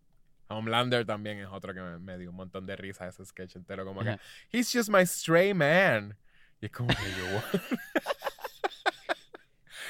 Homelander 0.49 1.07
también 1.07 1.39
es 1.39 1.49
otro 1.51 1.73
que 1.75 1.81
me, 1.81 1.99
me 1.99 2.19
dio 2.19 2.31
un 2.31 2.37
montón 2.37 2.67
de 2.67 2.77
risa 2.77 3.07
ese 3.09 3.25
sketch 3.25 3.57
entero. 3.57 3.85
Como 3.85 4.03
Ajá. 4.03 4.19
que, 4.51 4.59
he's 4.59 4.71
just 4.73 4.89
my 4.89 5.05
stray 5.07 5.55
man. 5.55 6.17
Y 6.61 6.67
es 6.67 6.73
como 6.73 6.89
que 6.89 6.95
yo, 7.19 7.35
what? 7.37 7.61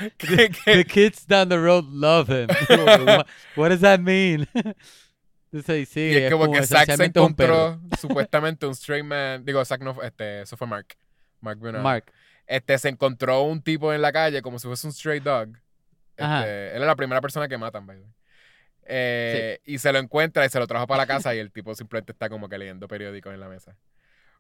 ¿Qué- 0.19 0.51
qué? 0.51 0.75
The 0.77 0.85
kids 0.85 1.27
down 1.27 1.49
the 1.49 1.59
road 1.59 1.85
love 1.89 2.29
him. 2.29 2.49
what, 3.07 3.27
what 3.57 3.69
does 3.69 3.81
that 3.81 4.01
mean? 4.01 4.49
Entonces, 5.53 5.89
sí, 5.89 6.01
Y 6.11 6.17
es 6.17 6.33
como 6.33 6.51
que 6.51 6.67
Zack 6.67 6.87
se 6.87 6.95
un 6.95 7.03
encontró 7.03 7.81
supuestamente 8.01 8.67
un 8.67 8.75
stray 8.75 9.05
man. 9.05 9.45
Digo, 9.45 9.65
Zack 9.65 9.83
no, 9.83 9.95
fue- 9.95 10.07
este, 10.07 10.43
eso 10.43 10.57
fue 10.57 10.67
Mark. 10.67 10.97
Mark 11.41 11.59
Brunner. 11.61 11.81
Mark. 11.81 12.13
Este, 12.47 12.77
se 12.79 12.89
encontró 12.89 13.43
un 13.43 13.63
tipo 13.63 13.93
en 13.93 14.03
la 14.03 14.13
calle 14.13 14.43
como 14.43 14.59
si 14.59 14.67
fuese 14.67 14.87
un 14.89 14.93
stray 14.93 15.21
dog. 15.21 15.51
Ajá. 16.19 16.41
Este, 16.41 16.77
él 16.77 16.83
es 16.83 16.87
la 16.87 16.97
primera 16.97 17.21
persona 17.21 17.47
que 17.47 17.57
matan, 17.57 17.87
by 17.87 18.03
Eh, 18.87 19.61
Y 19.65 19.79
se 19.79 19.93
lo 19.93 19.99
encuentra 19.99 20.45
y 20.45 20.49
se 20.49 20.59
lo 20.59 20.67
trajo 20.67 20.87
para 20.87 21.03
la 21.03 21.07
casa 21.07 21.35
y 21.35 21.39
el 21.39 21.51
tipo 21.51 21.75
simplemente 21.75 22.13
está 22.13 22.29
como 22.29 22.49
que 22.49 22.59
leyendo 22.59 22.89
periódicos 22.89 23.33
en 23.35 23.41
la 23.41 23.49
mesa. 23.49 23.77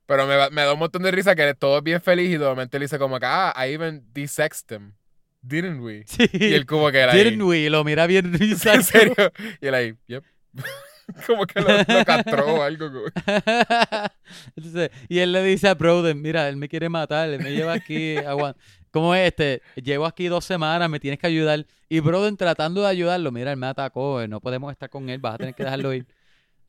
Pero 0.06 0.26
me, 0.26 0.34
me 0.50 0.62
da 0.62 0.72
un 0.74 0.78
montón 0.78 1.02
de 1.02 1.10
risa 1.10 1.34
que 1.34 1.54
todo 1.54 1.78
es 1.78 1.84
bien 1.84 2.00
feliz 2.02 2.28
y 2.30 2.36
de 2.36 2.44
momento 2.44 2.76
él 2.76 2.82
dice 2.82 2.98
como 2.98 3.18
que, 3.18 3.26
ah, 3.26 3.54
I 3.56 3.72
even 3.72 4.04
desexed 4.12 4.70
him. 4.76 4.92
Didn't 5.40 5.80
we? 5.82 6.04
Sí. 6.06 6.28
Y 6.32 6.54
él 6.54 6.66
como 6.66 6.90
que 6.90 6.98
era 7.00 7.12
ahí. 7.12 7.24
Didn't 7.24 7.42
we? 7.42 7.68
Lo 7.70 7.84
mira 7.84 8.06
bien 8.06 8.32
¿En 8.40 8.56
serio? 8.82 9.14
Y 9.60 9.66
él 9.66 9.74
ahí, 9.74 9.94
yep. 10.06 10.24
como 11.26 11.46
que 11.46 11.60
lo, 11.60 11.68
lo 11.68 12.04
castró 12.04 12.46
o 12.46 12.62
algo. 12.62 12.90
como- 12.90 13.06
Entonces, 14.56 14.90
y 15.08 15.18
él 15.18 15.32
le 15.32 15.42
dice 15.42 15.68
a 15.68 15.74
Broden, 15.74 16.20
mira, 16.20 16.48
él 16.48 16.56
me 16.56 16.68
quiere 16.68 16.88
matar, 16.88 17.28
él 17.30 17.42
me 17.42 17.52
lleva 17.52 17.74
aquí, 17.74 18.16
aguant- 18.16 18.56
¿Cómo 18.94 19.12
es 19.12 19.26
este? 19.26 19.60
Llevo 19.74 20.06
aquí 20.06 20.28
dos 20.28 20.44
semanas, 20.44 20.88
me 20.88 21.00
tienes 21.00 21.18
que 21.18 21.26
ayudar. 21.26 21.66
Y 21.88 21.98
Broden 21.98 22.36
tratando 22.36 22.80
de 22.82 22.86
ayudarlo, 22.86 23.32
mira, 23.32 23.50
él 23.50 23.56
me 23.56 23.66
atacó, 23.66 24.20
eh, 24.22 24.28
no 24.28 24.38
podemos 24.40 24.70
estar 24.70 24.88
con 24.88 25.10
él, 25.10 25.18
vas 25.18 25.34
a 25.34 25.38
tener 25.38 25.54
que 25.56 25.64
dejarlo 25.64 25.92
ir. 25.92 26.06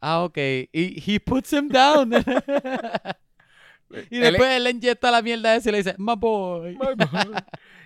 Ah, 0.01 0.23
ok. 0.23 0.35
Y 0.73 1.03
he 1.05 1.19
puts 1.19 1.53
him 1.53 1.67
down. 1.69 2.11
y 4.09 4.17
después 4.17 4.49
él 4.57 4.63
le 4.63 4.71
inyecta 4.71 5.11
la 5.11 5.21
mierda 5.21 5.55
esa 5.55 5.69
y 5.69 5.71
le 5.73 5.77
dice, 5.77 5.93
my 5.99 6.15
boy. 6.17 6.71
My 6.71 6.95
boy. 6.95 7.35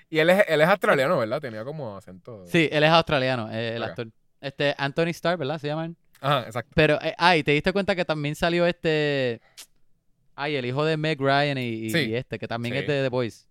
Y 0.10 0.20
él 0.20 0.30
es, 0.30 0.46
él 0.48 0.62
es 0.62 0.68
australiano, 0.70 1.18
¿verdad? 1.20 1.42
Tenía 1.42 1.66
como 1.66 1.98
acento. 1.98 2.46
Sí, 2.48 2.70
él 2.72 2.84
es 2.84 2.90
australiano, 2.92 3.52
eh, 3.52 3.76
el 3.76 3.84
actor. 3.84 4.08
Este, 4.40 4.74
Anthony 4.78 5.10
Starr, 5.10 5.38
¿verdad? 5.38 5.60
Se 5.60 5.68
llama 5.68 5.86
él. 5.86 5.96
Ajá, 6.22 6.46
exacto. 6.46 6.72
Pero, 6.76 6.98
eh, 7.02 7.14
ay, 7.18 7.44
¿te 7.44 7.52
diste 7.52 7.74
cuenta 7.74 7.94
que 7.94 8.06
también 8.06 8.36
salió 8.36 8.66
este... 8.66 9.42
Ay, 10.34 10.56
el 10.56 10.66
hijo 10.66 10.86
de 10.86 10.96
Meg 10.96 11.20
Ryan 11.20 11.58
y, 11.58 11.68
y- 11.68 11.90
Sí. 11.92 12.00
y 12.06 12.16
este, 12.16 12.40
que 12.40 12.48
también 12.48 12.74
Sí. 12.76 12.80
es 12.80 12.88
de 12.88 13.04
The 13.04 13.10
Voice. 13.10 13.49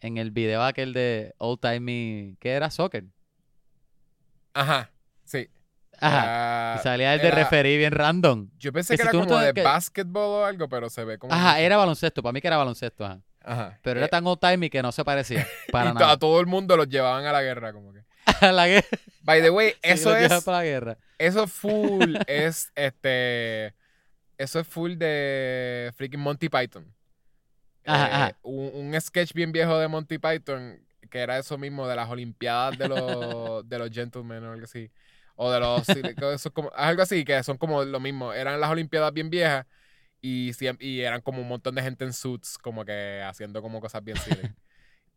En 0.00 0.18
el 0.18 0.30
video 0.30 0.62
aquel 0.62 0.92
de 0.92 1.34
Old 1.38 1.60
Timey, 1.60 2.36
¿qué 2.40 2.50
era? 2.52 2.70
Soccer. 2.70 3.04
Ajá, 4.54 4.90
sí. 5.24 5.48
Ajá. 5.98 6.22
Era- 6.24 6.76
y 6.78 6.82
salía 6.82 7.14
el 7.14 7.20
de 7.20 7.28
era- 7.28 7.36
referee 7.36 7.78
bien 7.78 7.92
random. 7.92 8.50
Yo 8.58 8.72
pensé 8.72 8.94
que 8.94 8.98
que, 8.98 9.02
si 9.02 9.08
era 9.08 9.18
no 9.18 9.26
como 9.26 9.40
de 9.40 9.54
que- 9.54 9.62
basketball 9.62 10.24
o 10.42 10.44
algo, 10.44 10.68
pero 10.68 10.90
se 10.90 11.04
ve 11.04 11.18
como. 11.18 11.32
Ajá, 11.32 11.60
era 11.60 11.76
baloncesto. 11.76 12.22
Para 12.22 12.32
mí 12.32 12.40
que 12.40 12.48
era 12.48 12.56
baloncesto, 12.56 13.04
ajá. 13.04 13.20
Ajá. 13.42 13.78
Pero 13.82 14.00
Eh, 14.00 14.02
era 14.02 14.08
tan 14.08 14.26
old 14.26 14.40
timey 14.40 14.68
que 14.70 14.82
no 14.82 14.92
se 14.92 15.04
parecía. 15.04 15.46
Para 15.72 15.90
y 15.90 15.94
nada. 15.94 16.12
a 16.12 16.16
todo 16.18 16.40
el 16.40 16.46
mundo 16.46 16.76
los 16.76 16.88
llevaban 16.88 17.24
a 17.26 17.32
la 17.32 17.42
guerra, 17.42 17.72
como 17.72 17.92
que. 17.92 18.04
A 18.40 18.52
la 18.52 18.66
guerra. 18.66 18.86
By 19.22 19.40
the 19.40 19.50
way, 19.50 19.74
eso 19.82 20.14
es. 20.16 20.44
para 20.44 20.58
la 20.58 20.64
guerra. 20.64 20.98
Eso 21.18 21.46
full 21.46 22.16
es 22.26 22.70
este. 22.74 23.74
Eso 24.36 24.60
es 24.60 24.66
full 24.66 24.96
de 24.96 25.92
freaking 25.96 26.20
Monty 26.20 26.48
Python. 26.48 26.92
Ajá, 27.86 28.06
Eh, 28.06 28.12
ajá. 28.14 28.38
Un, 28.42 28.70
un 28.94 29.00
sketch 29.00 29.32
bien 29.32 29.52
viejo 29.52 29.78
de 29.78 29.88
Monty 29.88 30.18
Python 30.18 30.80
que 31.10 31.20
era 31.20 31.38
eso 31.38 31.56
mismo 31.56 31.86
de 31.86 31.94
las 31.96 32.10
Olimpiadas 32.10 32.76
de 32.78 32.88
los, 32.88 33.68
de 33.68 33.78
los 33.78 33.90
Gentlemen 33.90 34.44
o 34.44 34.52
algo 34.52 34.64
así. 34.64 34.90
O 35.36 35.50
de 35.52 35.60
los. 35.60 35.88
eso 35.88 36.52
como, 36.52 36.70
algo 36.74 37.02
así, 37.02 37.24
que 37.24 37.42
son 37.42 37.56
como 37.58 37.84
lo 37.84 38.00
mismo. 38.00 38.32
Eran 38.32 38.60
las 38.60 38.70
Olimpiadas 38.70 39.12
bien 39.12 39.30
viejas 39.30 39.66
y, 40.20 40.50
y 40.80 41.00
eran 41.00 41.20
como 41.20 41.40
un 41.42 41.48
montón 41.48 41.74
de 41.76 41.82
gente 41.82 42.04
en 42.04 42.12
suits, 42.12 42.58
como 42.58 42.84
que 42.84 43.22
haciendo 43.22 43.62
como 43.62 43.80
cosas 43.80 44.02
bien 44.02 44.16
silly. 44.18 44.50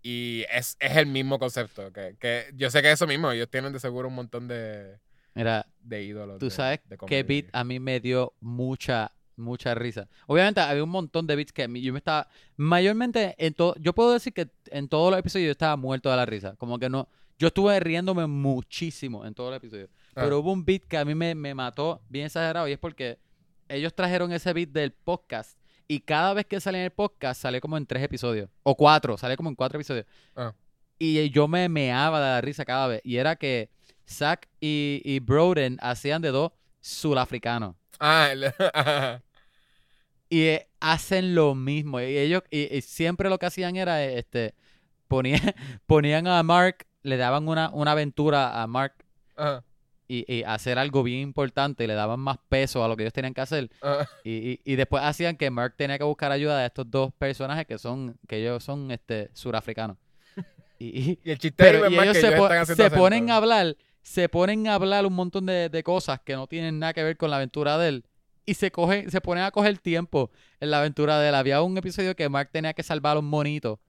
Y 0.02 0.46
es, 0.50 0.78
es 0.80 0.96
el 0.96 1.08
mismo 1.08 1.40
concepto. 1.40 1.92
Que, 1.92 2.16
que 2.18 2.46
yo 2.56 2.70
sé 2.72 2.82
que 2.82 2.88
es 2.88 2.94
eso 2.94 3.06
mismo. 3.06 3.32
Ellos 3.32 3.50
tienen 3.50 3.74
de 3.74 3.82
seguro 3.82 4.08
un 4.08 4.16
montón 4.16 4.48
de, 4.48 4.98
Mira, 5.34 5.66
de 5.82 6.04
ídolos. 6.04 6.40
Tú 6.40 6.46
de- 6.46 6.52
sabes 6.52 6.80
de 6.86 6.98
qué 7.06 7.24
beat 7.24 7.48
a 7.52 7.66
mí 7.66 7.82
me 7.82 8.00
dio 8.00 8.34
mucha, 8.40 9.12
mucha 9.40 9.74
risa. 9.76 10.08
Obviamente 10.28 10.62
había 10.62 10.84
un 10.84 10.90
montón 10.90 11.26
de 11.28 11.36
beats 11.36 11.52
que 11.54 11.64
a 11.64 11.68
mí- 11.68 11.82
yo 11.82 11.92
me 11.94 12.00
estaba, 12.00 12.28
mayormente 12.58 13.36
en 13.38 13.54
todo, 13.54 13.76
yo 13.80 13.94
puedo 13.94 14.14
decir 14.14 14.34
que 14.34 14.50
en 14.68 14.88
todos 14.88 15.10
los 15.12 15.20
episodios 15.20 15.48
yo 15.48 15.52
estaba 15.52 15.76
muerto 15.78 16.10
de 16.10 16.16
la 16.18 16.26
risa. 16.26 16.56
Como 16.58 16.78
que 16.80 16.90
no, 16.90 17.08
yo 17.38 17.48
estuve 17.48 17.80
riéndome 17.80 18.28
muchísimo 18.28 19.26
en 19.26 19.34
todos 19.34 19.50
los 19.52 19.58
episodios. 19.58 19.90
Ah. 20.10 20.22
Pero 20.24 20.40
hubo 20.40 20.52
un 20.52 20.66
beat 20.66 20.84
que 20.84 20.98
a 20.98 21.06
mí 21.06 21.16
me, 21.16 21.34
me 21.36 21.54
mató 21.56 22.02
bien 22.10 22.26
exagerado 22.26 22.68
y 22.68 22.74
es 22.74 22.78
porque 22.80 23.18
ellos 23.68 23.94
trajeron 23.94 24.32
ese 24.32 24.52
beat 24.54 24.70
del 24.70 24.92
podcast 24.92 25.58
y 25.88 26.02
cada 26.02 26.34
vez 26.34 26.46
que 26.46 26.60
salía 26.60 26.82
en 26.82 26.86
el 26.86 26.92
podcast 26.92 27.42
sale 27.42 27.62
como 27.62 27.78
en 27.78 27.86
tres 27.86 28.04
episodios. 28.04 28.50
O 28.64 28.76
cuatro, 28.76 29.18
sale 29.18 29.36
como 29.38 29.50
en 29.50 29.56
cuatro 29.56 29.78
episodios. 29.80 30.06
Ah. 30.36 30.54
Y 31.00 31.30
yo 31.30 31.48
me 31.48 31.68
meaba 31.70 32.20
de 32.20 32.26
la 32.28 32.42
risa 32.42 32.66
cada 32.66 32.88
vez. 32.88 33.02
Y 33.04 33.16
era 33.18 33.36
que 33.38 33.70
Zack 34.08 34.48
y, 34.60 35.02
y 35.06 35.20
Broden 35.20 35.78
hacían 35.82 36.22
de 36.22 36.30
dos 36.30 36.52
surafricanos. 36.82 37.76
Ah, 38.00 38.30
el-. 38.32 38.54
Y 40.30 40.44
eh, 40.44 40.68
hacen 40.80 41.34
lo 41.36 41.56
mismo. 41.56 42.00
Y 42.02 42.18
ellos, 42.18 42.44
y, 42.52 42.76
y 42.76 42.82
siempre 42.82 43.30
lo 43.30 43.40
que 43.40 43.48
hacían 43.48 43.76
era, 43.76 44.04
eh, 44.04 44.20
este, 44.20 44.54
ponían, 45.08 45.42
ponían 45.88 46.28
a 46.28 46.44
Mark, 46.44 46.86
le 47.04 47.18
daban 47.18 47.48
una, 47.48 47.70
una 47.72 47.92
aventura 47.94 48.62
a 48.62 48.68
Mark 48.68 48.94
y, 50.08 50.26
y 50.34 50.44
hacer 50.44 50.78
algo 50.80 51.04
bien 51.04 51.20
importante 51.22 51.84
y 51.84 51.88
le 51.88 51.94
daban 51.94 52.20
más 52.20 52.38
peso 52.50 52.84
a 52.84 52.88
lo 52.88 52.96
que 52.98 53.04
ellos 53.04 53.14
tenían 53.14 53.34
que 53.34 53.42
hacer. 53.42 53.70
Y, 54.24 54.52
y, 54.52 54.62
y 54.66 54.76
después 54.76 55.04
hacían 55.04 55.38
que 55.38 55.50
Mark 55.52 55.76
tenía 55.78 55.98
que 55.98 56.04
buscar 56.04 56.32
ayuda 56.32 56.60
de 56.60 56.66
estos 56.68 56.90
dos 56.90 57.14
personajes 57.18 57.66
que 57.66 57.78
son, 57.78 58.18
que 58.28 58.38
ellos 58.38 58.64
son 58.64 58.92
este 58.92 59.30
surafricanos. 59.34 59.98
Y, 60.80 61.20
el 61.30 61.38
chiste 61.38 61.54
pero 61.58 61.80
es 61.86 61.92
y 61.92 61.96
más 61.96 62.04
ellos 62.06 62.16
que 62.16 62.22
se, 62.22 62.28
ellos 62.28 62.40
po- 62.40 62.48
se 62.76 62.90
ponen 63.00 63.30
a 63.32 63.36
hablar, 63.38 63.78
se 64.02 64.30
ponen 64.30 64.68
a 64.68 64.76
hablar 64.76 65.06
un 65.06 65.14
montón 65.14 65.46
de, 65.46 65.70
de 65.70 65.84
cosas 65.84 66.20
que 66.22 66.36
no 66.36 66.48
tienen 66.48 66.80
nada 66.80 66.94
que 66.94 67.04
ver 67.04 67.18
con 67.18 67.30
la 67.30 67.38
aventura 67.38 67.78
de 67.78 67.90
él. 67.90 68.06
Y 68.50 68.54
se 68.56 68.72
cogen, 68.72 69.12
se 69.12 69.22
ponen 69.22 69.44
a 69.44 69.52
coger 69.52 69.78
tiempo 69.78 70.32
en 70.60 70.72
la 70.72 70.80
aventura 70.80 71.20
de 71.20 71.30
él. 71.30 71.36
Había 71.36 71.62
un 71.62 71.78
episodio 71.78 72.16
que 72.16 72.28
Mark 72.30 72.50
tenía 72.52 72.74
que 72.74 72.84
salvar 72.84 73.18
a 73.18 73.20
un 73.20 73.26
monito, 73.26 73.80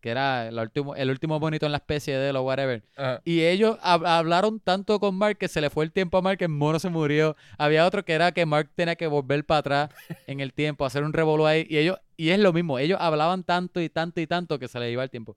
que 0.00 0.10
era 0.10 0.48
el 0.48 0.58
último, 0.58 0.94
el 0.94 1.10
último 1.10 1.38
monito 1.40 1.66
en 1.66 1.72
la 1.72 1.78
especie 1.78 2.16
de 2.16 2.30
él 2.30 2.36
o 2.36 2.42
whatever. 2.42 2.82
Y 3.24 3.42
ellos 3.42 3.76
hab- 3.82 4.06
hablaron 4.06 4.60
tanto 4.60 4.98
con 5.00 5.14
Mark 5.16 5.36
que 5.38 5.48
se 5.48 5.60
le 5.60 5.68
fue 5.68 5.84
el 5.84 5.92
tiempo 5.92 6.16
a 6.18 6.22
Mark, 6.22 6.38
que 6.38 6.44
el 6.44 6.50
mono 6.50 6.78
se 6.78 6.88
murió. 6.88 7.36
Había 7.58 7.84
otro 7.86 8.04
que 8.04 8.12
era 8.14 8.32
que 8.32 8.46
Mark 8.46 8.70
tenía 8.74 8.96
que 8.96 9.06
volver 9.06 9.44
para 9.44 9.58
atrás 9.58 9.90
en 10.26 10.40
el 10.40 10.52
tiempo, 10.52 10.84
hacer 10.86 11.02
un 11.04 11.12
revolú 11.12 11.46
ahí. 11.46 11.66
Y 11.68 11.76
ellos, 11.78 11.98
y 12.16 12.30
es 12.30 12.38
lo 12.38 12.52
mismo, 12.52 12.78
ellos 12.78 12.98
hablaban 13.00 13.42
tanto 13.44 13.80
y 13.80 13.88
tanto 13.88 14.20
y 14.20 14.26
tanto 14.26 14.58
que 14.58 14.68
se 14.68 14.80
les 14.80 14.92
iba 14.92 15.02
el 15.02 15.10
tiempo. 15.10 15.36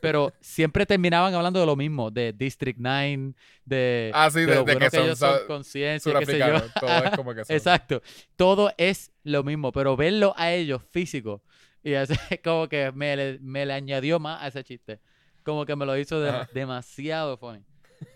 Pero 0.00 0.32
siempre 0.40 0.86
terminaban 0.86 1.34
hablando 1.34 1.60
de 1.60 1.66
lo 1.66 1.76
mismo, 1.76 2.10
de 2.10 2.32
District 2.32 2.78
9, 2.80 3.34
de, 3.64 4.10
Ah, 4.14 4.30
sí, 4.30 4.40
de 4.40 4.46
de, 4.46 4.54
lo 4.54 4.64
de 4.64 4.72
bueno 4.74 4.78
que 4.80 4.84
que, 4.90 4.96
son 4.96 5.04
ellos 5.04 5.18
son 5.18 5.38
so- 5.40 5.46
conciencia, 5.46 6.18
qué 6.18 6.26
sé 6.26 6.38
yo. 6.38 6.60
Todo 6.80 7.04
es 7.04 7.10
como 7.16 7.34
que 7.34 7.44
son. 7.44 7.56
Exacto. 7.56 8.02
Todo 8.36 8.72
es 8.78 9.12
lo 9.24 9.42
mismo, 9.44 9.72
pero 9.72 9.96
verlo 9.96 10.34
a 10.36 10.52
ellos 10.52 10.82
físico 10.90 11.42
y 11.82 11.92
ese, 11.92 12.14
como 12.44 12.68
que 12.68 12.92
me 12.92 13.16
le, 13.16 13.38
me 13.40 13.66
le 13.66 13.72
añadió 13.74 14.18
más 14.18 14.42
a 14.42 14.48
ese 14.48 14.64
chiste. 14.64 15.00
Como 15.42 15.66
que 15.66 15.76
me 15.76 15.84
lo 15.84 15.96
hizo 15.98 16.20
de- 16.20 16.46
demasiado 16.54 17.36
funny. 17.36 17.62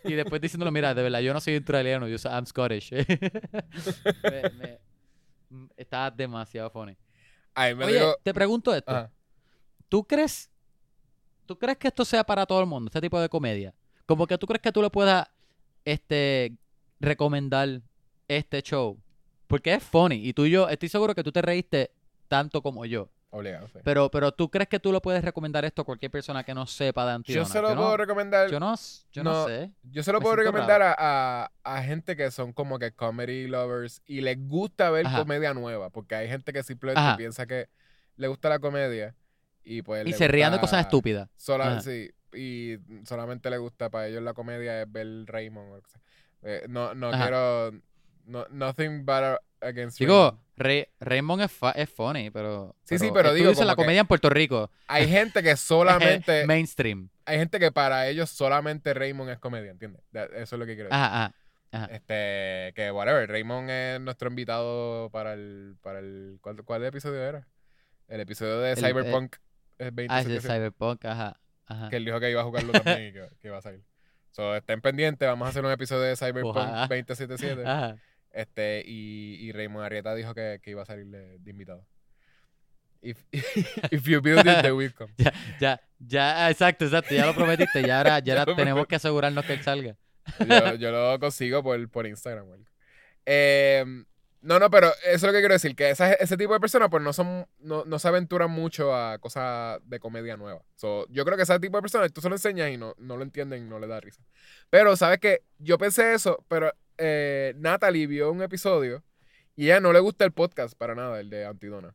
Y 0.05 0.13
después 0.15 0.41
diciéndolo, 0.41 0.73
mira, 0.73 0.95
de 0.95 1.03
verdad, 1.03 1.21
yo 1.21 1.35
no 1.35 1.41
soy 1.41 1.57
australiano, 1.57 2.09
yo 2.09 2.17
soy 2.19 2.33
I'm 2.33 2.47
Scottish. 2.47 2.91
me, 2.93 4.51
me- 4.57 4.79
mm, 5.51 5.67
está 5.77 6.11
demasiado 6.11 6.71
funny. 6.71 6.97
Ay, 7.55 7.73
Oye, 7.75 7.95
digo. 7.95 8.17
te 8.23 8.33
pregunto 8.33 8.75
esto. 8.75 8.91
Ajá. 8.91 9.11
¿Tú 9.89 10.05
crees, 10.07 10.51
¿Tú 11.49 11.59
crees 11.59 11.79
que 11.79 11.89
esto 11.89 12.05
sea 12.05 12.23
para 12.25 12.45
todo 12.45 12.61
el 12.61 12.67
mundo, 12.67 12.89
este 12.91 13.01
tipo 13.01 13.19
de 13.19 13.29
comedia? 13.31 13.75
como 14.05 14.27
que 14.27 14.39
tú 14.39 14.47
crees 14.47 14.63
que 14.63 14.73
tú 14.73 14.81
le 14.81 14.89
puedas 14.89 15.27
este, 15.85 16.53
recomendar 17.01 17.81
este 18.27 18.63
show. 18.63 18.99
Porque 19.47 19.75
es 19.75 19.83
funny. 19.83 20.27
Y 20.27 20.33
tú 20.33 20.45
y 20.47 20.51
yo, 20.51 20.69
estoy 20.69 20.89
seguro 20.89 21.15
que 21.15 21.23
tú 21.23 21.31
te 21.33 21.43
reíste 21.43 21.91
tanto 22.27 22.63
como 22.63 22.85
yo. 22.87 23.11
Obligado, 23.31 23.69
sí. 23.69 23.79
Pero, 23.85 24.11
pero 24.11 24.33
tú 24.33 24.51
crees 24.51 24.69
que 24.69 24.79
tú 24.81 24.93
le 24.93 25.01
puedes 25.03 25.23
recomendar 25.23 25.63
esto 25.67 25.83
a 25.83 25.85
cualquier 25.85 26.11
persona 26.11 26.43
que 26.45 26.55
no 26.55 26.67
sepa 26.67 27.05
de 27.07 27.13
Antidona. 27.13 27.45
Yo 27.47 27.51
se 27.53 27.61
lo 27.61 27.75
puedo 27.77 27.97
recomendar. 27.99 28.51
yo 28.51 28.59
no, 28.59 28.75
yo 29.13 29.23
no, 29.25 29.33
no, 29.33 29.47
sé. 29.47 29.71
Yo 29.83 30.03
se 30.03 30.13
lo 30.13 30.19
Me 30.21 30.23
puedo 30.23 30.37
recomendar 30.37 30.81
a, 30.83 30.95
a- 30.99 31.51
a 31.65 31.83
gente 31.83 32.17
que 32.17 32.31
son 32.31 32.53
como 32.55 32.79
que 32.79 32.93
comedy 32.93 33.47
lovers 33.47 34.01
y 34.07 34.23
les 34.23 34.39
gusta 34.49 34.91
ver 34.91 35.07
Ajá. 35.07 35.19
comedia 35.19 35.53
nueva, 35.53 35.91
porque 35.91 36.15
hay 36.15 36.29
gente 36.29 36.53
que 36.55 36.63
simplemente 36.63 37.01
Ajá. 37.01 37.17
piensa 37.19 37.47
que 37.47 37.69
le 38.17 38.29
gusta 38.29 38.49
la 38.49 38.59
comedia 38.59 39.15
y 39.77 39.83
pues 39.83 40.07
Y 40.07 40.13
se 40.13 40.29
rían 40.29 40.53
de 40.53 40.61
cosas 40.61 40.81
estúpidas. 40.81 41.29
sola- 41.37 41.81
sí, 41.81 42.11
y 42.33 42.77
solamente 43.05 43.51
le 43.51 43.59
gusta 43.59 43.91
para 43.91 44.07
ellos 44.09 44.23
la 44.23 44.35
comedia 44.35 44.83
es 44.83 44.91
ver 44.91 45.07
Raymond. 45.27 45.83
Eh, 46.43 46.65
no, 46.69 46.95
no 46.95 47.09
Ajá. 47.09 47.23
quiero 47.25 47.73
no, 48.27 48.47
nothing 48.51 49.05
bad 49.05 49.39
against 49.61 49.99
Digo, 49.99 50.15
Raymond. 50.15 50.41
Ray- 50.57 50.87
Raymond 51.01 51.43
es, 51.43 51.53
fa- 51.53 51.71
es 51.73 51.89
funny, 51.91 52.31
pero. 52.31 52.77
Sí, 52.85 52.99
sí, 52.99 53.11
pero 53.13 53.33
digo 53.33 53.51
dices 53.51 53.67
la 53.67 53.77
comedia 53.77 54.01
en 54.01 54.07
Puerto 54.07 54.29
Rico. 54.31 54.71
Hay 54.87 55.07
gente 55.09 55.43
que 55.43 55.57
solamente 55.57 56.47
Mainstream. 56.47 57.09
hay 57.25 57.39
gente 57.39 57.59
que 57.59 57.71
para 57.73 58.09
ellos 58.09 58.29
solamente 58.31 58.93
Raymond 58.95 59.31
es 59.31 59.39
comedia, 59.39 59.71
¿entiendes? 59.71 60.03
Eso 60.13 60.57
es 60.57 60.59
lo 60.59 60.67
que 60.67 60.75
quiero 60.75 60.91
decir. 60.91 61.03
Ajá, 61.03 61.35
ajá. 61.73 61.85
Este, 61.93 62.73
que 62.75 62.91
whatever, 62.93 63.29
Raymond 63.29 63.71
es 63.71 64.01
nuestro 64.01 64.29
invitado 64.31 65.11
para 65.11 65.33
el, 65.35 65.77
para 65.83 65.99
el, 66.01 66.39
¿cuál, 66.41 66.63
cuál 66.65 66.85
episodio 66.85 67.23
era? 67.23 67.47
El 68.09 68.21
episodio 68.21 68.59
de 68.61 68.73
El- 68.73 68.79
Cyberpunk 68.79 69.37
eh, 69.37 69.39
Ah, 69.79 69.85
es 69.87 69.95
de 69.95 70.03
2077, 70.07 70.41
Cyberpunk, 70.49 71.05
ajá. 71.05 71.41
ajá. 71.67 71.89
que 71.89 71.97
él 71.97 72.05
dijo 72.05 72.19
que 72.21 72.31
iba 72.31 72.41
a 72.41 72.45
jugarlo 72.45 72.73
también 72.73 73.09
y 73.09 73.13
que, 73.13 73.29
que 73.41 73.49
iba 73.49 73.59
a 73.59 73.63
salir. 73.63 73.83
So, 74.31 74.55
estén 74.55 74.81
pendientes, 74.81 75.29
vamos 75.29 75.47
a 75.47 75.51
hacer 75.51 75.65
un 75.65 75.71
episodio 75.71 76.03
de 76.03 76.17
Cyberpunk 76.17 76.57
Ojalá. 76.57 76.81
2077. 76.89 77.67
Ajá. 77.67 77.97
Este, 78.31 78.83
y, 78.87 79.37
y 79.41 79.53
Raymond 79.53 79.85
Arrieta 79.85 80.15
dijo 80.15 80.35
que, 80.35 80.61
que 80.63 80.71
iba 80.71 80.83
a 80.83 80.87
salir 80.87 81.07
de, 81.07 81.39
de 81.39 81.51
invitado. 81.51 81.87
If, 83.01 83.25
if 83.33 84.07
you 84.07 84.21
build 84.21 84.47
it, 84.47 84.63
they 84.63 84.73
will 84.73 84.93
come. 84.93 85.13
Ya, 85.61 85.81
ya, 85.99 86.45
ah, 86.45 86.51
exacto, 86.51 86.85
exacto. 86.85 87.15
Ya 87.15 87.27
lo 87.27 87.35
prometiste. 87.35 87.83
Ya 87.83 87.99
ahora, 87.99 88.19
ya 88.19 88.39
ahora 88.39 88.55
tenemos 88.55 88.87
que 88.87 88.97
asegurarnos 88.97 89.45
que 89.45 89.55
él 89.55 89.63
salga. 89.63 89.97
Yo, 90.41 90.75
yo 90.75 90.91
lo 90.91 91.19
consigo 91.19 91.63
por, 91.63 91.89
por 91.91 92.07
Instagram. 92.07 92.47
güey. 92.47 92.61
Eh, 93.25 94.05
no, 94.41 94.59
no, 94.59 94.71
pero 94.71 94.89
eso 95.05 95.15
es 95.15 95.23
lo 95.25 95.33
que 95.33 95.41
quiero 95.41 95.55
decir, 95.55 95.75
que 95.75 95.91
esa- 95.91 96.13
ese 96.15 96.37
tipo 96.37 96.53
de 96.53 96.61
personas 96.61 96.89
pues 96.91 97.03
no 97.03 97.13
son, 97.13 97.47
no, 97.59 97.85
no 97.85 97.99
se 97.99 98.09
aventuran 98.09 98.51
mucho 98.51 98.95
a 98.95 99.19
cosas 99.19 99.81
de 99.85 99.99
comedia 99.99 100.37
nueva. 100.37 100.63
So, 100.77 101.07
yo 101.09 101.25
creo 101.25 101.37
que 101.37 101.43
ese 101.43 101.59
tipo 101.59 101.77
de 101.77 101.83
personas 101.83 102.13
tú 102.13 102.21
se 102.21 102.29
lo 102.29 102.37
enseñas 102.37 102.71
y 102.71 102.77
no, 102.77 102.95
no 102.99 103.17
lo 103.17 103.23
entienden, 103.25 103.69
no 103.69 103.79
le 103.81 103.87
da 103.89 104.01
risa. 104.01 104.23
Pero, 104.71 104.97
¿sabes 104.97 105.19
qué? 105.19 105.43
Yo 105.59 105.77
pensé 105.79 106.15
eso, 106.15 106.45
pero 106.49 106.73
eh, 106.99 107.53
Natalie 107.57 108.07
vio 108.07 108.31
un 108.31 108.43
episodio 108.43 109.03
y 109.57 109.65
ella 109.67 109.81
no 109.81 109.93
le 109.93 110.01
gusta 110.01 110.25
el 110.25 110.33
podcast 110.33 110.77
para 110.79 110.95
nada, 110.95 111.19
el 111.21 111.31
de 111.31 111.45
Antidona. 111.45 111.95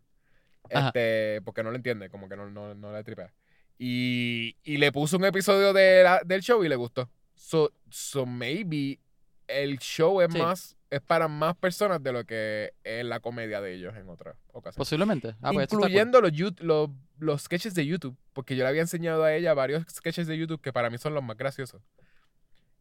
Ajá. 0.72 0.88
Este, 0.88 1.42
porque 1.44 1.64
no 1.64 1.70
lo 1.72 1.76
entiende, 1.78 2.10
como 2.10 2.28
que 2.30 2.36
no, 2.36 2.50
no, 2.50 2.74
no 2.76 2.92
le 2.94 3.04
tripea. 3.04 3.34
Y, 3.78 4.56
y 4.64 4.78
le 4.78 4.92
puso 4.92 5.18
un 5.18 5.26
episodio 5.26 5.74
de 5.74 6.04
la- 6.04 6.22
del 6.26 6.42
show 6.42 6.64
y 6.64 6.70
le 6.70 6.76
gustó. 6.76 7.10
So, 7.36 7.72
so 7.90 8.26
maybe 8.26 9.00
el 9.48 9.78
show 9.80 10.22
es 10.22 10.32
Sí. 10.32 10.38
más, 10.40 10.76
es 10.90 11.02
para 11.02 11.28
más 11.28 11.56
personas 11.56 12.02
de 12.04 12.12
lo 12.12 12.24
que 12.26 12.74
es 12.84 13.04
la 13.06 13.20
comedia 13.20 13.62
de 13.62 13.74
ellos 13.76 13.96
en 13.96 14.10
otras 14.10 14.36
ocasiones. 14.52 14.78
Posiblemente. 14.78 15.36
Ah, 15.42 15.52
pues. 15.54 15.72
Incluyendo 15.72 16.22
los, 16.22 16.32
los, 16.62 16.90
los 17.18 17.42
sketches 17.42 17.74
de 17.76 17.86
YouTube, 17.86 18.16
porque 18.34 18.56
yo 18.56 18.64
le 18.64 18.70
había 18.70 18.82
enseñado 18.82 19.24
a 19.24 19.34
ella 19.34 19.54
varios 19.54 19.84
sketches 19.90 20.28
de 20.28 20.38
YouTube 20.38 20.62
que 20.62 20.72
para 20.74 20.90
mí 20.90 20.98
son 20.98 21.14
los 21.14 21.24
más 21.24 21.38
graciosos. 21.38 21.82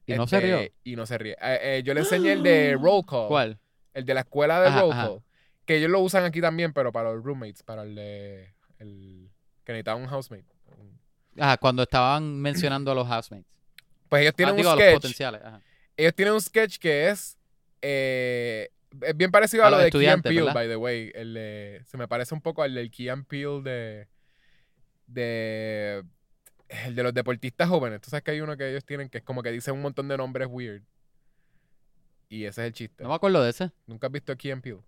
Y 0.06 0.14
no 0.14 0.26
se 0.26 0.36
Este, 0.36 0.46
rió. 0.48 0.72
Y 0.84 0.96
no 0.96 1.06
se 1.06 1.16
ríe. 1.18 1.32
Eh, 1.40 1.58
eh, 1.78 1.82
yo 1.84 1.94
le 1.94 2.00
enseñé 2.00 2.32
el 2.32 2.42
de 2.42 2.76
Roll 2.80 3.04
Call. 3.06 3.28
¿Cuál? 3.28 3.58
El 3.94 4.04
de 4.04 4.14
la 4.14 4.20
escuela 4.20 4.60
de 4.60 4.68
Ajá, 4.68 4.80
Roll 4.80 4.92
ajá. 4.92 5.06
Call. 5.08 5.22
Que 5.64 5.76
ellos 5.76 5.90
lo 5.90 6.00
usan 6.00 6.24
aquí 6.24 6.40
también, 6.40 6.72
pero 6.72 6.90
para 6.92 7.12
los 7.12 7.22
roommates, 7.24 7.62
para 7.62 7.82
el 7.84 7.94
de. 7.94 8.52
El, 8.78 9.30
que 9.64 9.72
necesitaba 9.72 9.96
un 10.00 10.08
housemate. 10.08 10.44
Ajá, 11.38 11.56
cuando 11.56 11.84
estaban 11.84 12.40
mencionando 12.40 12.90
a 12.90 12.94
los 12.96 13.06
housemates. 13.08 13.46
Pues 14.08 14.22
ellos 14.22 14.32
Ah, 14.34 14.36
tienen 14.36 14.56
digo, 14.56 14.68
a 14.70 14.72
un 14.72 14.78
los 14.78 14.84
sketch. 14.86 14.96
potenciales. 14.96 15.40
Ajá. 15.42 15.60
Ellos 16.02 16.14
tienen 16.14 16.34
un 16.34 16.40
sketch 16.40 16.78
que 16.78 17.08
es. 17.10 17.38
eh, 17.80 18.70
es 19.00 19.16
bien 19.16 19.30
parecido 19.30 19.64
A 19.64 19.68
a, 19.68 19.70
lo 19.70 19.78
de 19.78 19.90
Key 19.90 20.06
and 20.06 20.22
Peele, 20.22 20.40
¿verdad? 20.42 20.54
by 20.54 20.68
the 20.68 20.76
way. 20.76 21.10
El 21.14 21.32
de- 21.32 21.82
se 21.86 21.96
me 21.96 22.06
parece 22.08 22.34
un 22.34 22.42
poco 22.42 22.62
al 22.62 22.74
del 22.74 22.90
Key 22.90 23.08
and 23.08 23.26
Peele 23.26 23.62
de. 23.62 24.08
De. 25.06 26.04
El 26.86 26.94
de 26.94 27.02
los 27.02 27.12
deportistas 27.14 27.68
jóvenes. 27.68 28.00
Tú 28.00 28.10
sabes 28.10 28.22
que 28.24 28.30
hay 28.30 28.40
uno 28.40 28.56
que 28.56 28.68
ellos 28.70 28.84
tienen 28.84 29.08
que 29.08 29.18
es 29.18 29.24
como 29.24 29.42
que 29.42 29.50
dice 29.50 29.70
un 29.72 29.82
montón 29.82 30.08
de 30.08 30.16
nombres 30.16 30.48
weird. 30.50 30.82
Y 32.28 32.44
ese 32.46 32.62
es 32.62 32.66
el 32.68 32.72
chiste. 32.72 33.02
No 33.02 33.10
me 33.10 33.14
acuerdo 33.14 33.42
de 33.42 33.50
ese. 33.50 33.70
Nunca 33.86 34.06
has 34.06 34.12
visto 34.12 34.34
Key 34.36 34.50
and 34.52 34.62
Peele. 34.62 34.80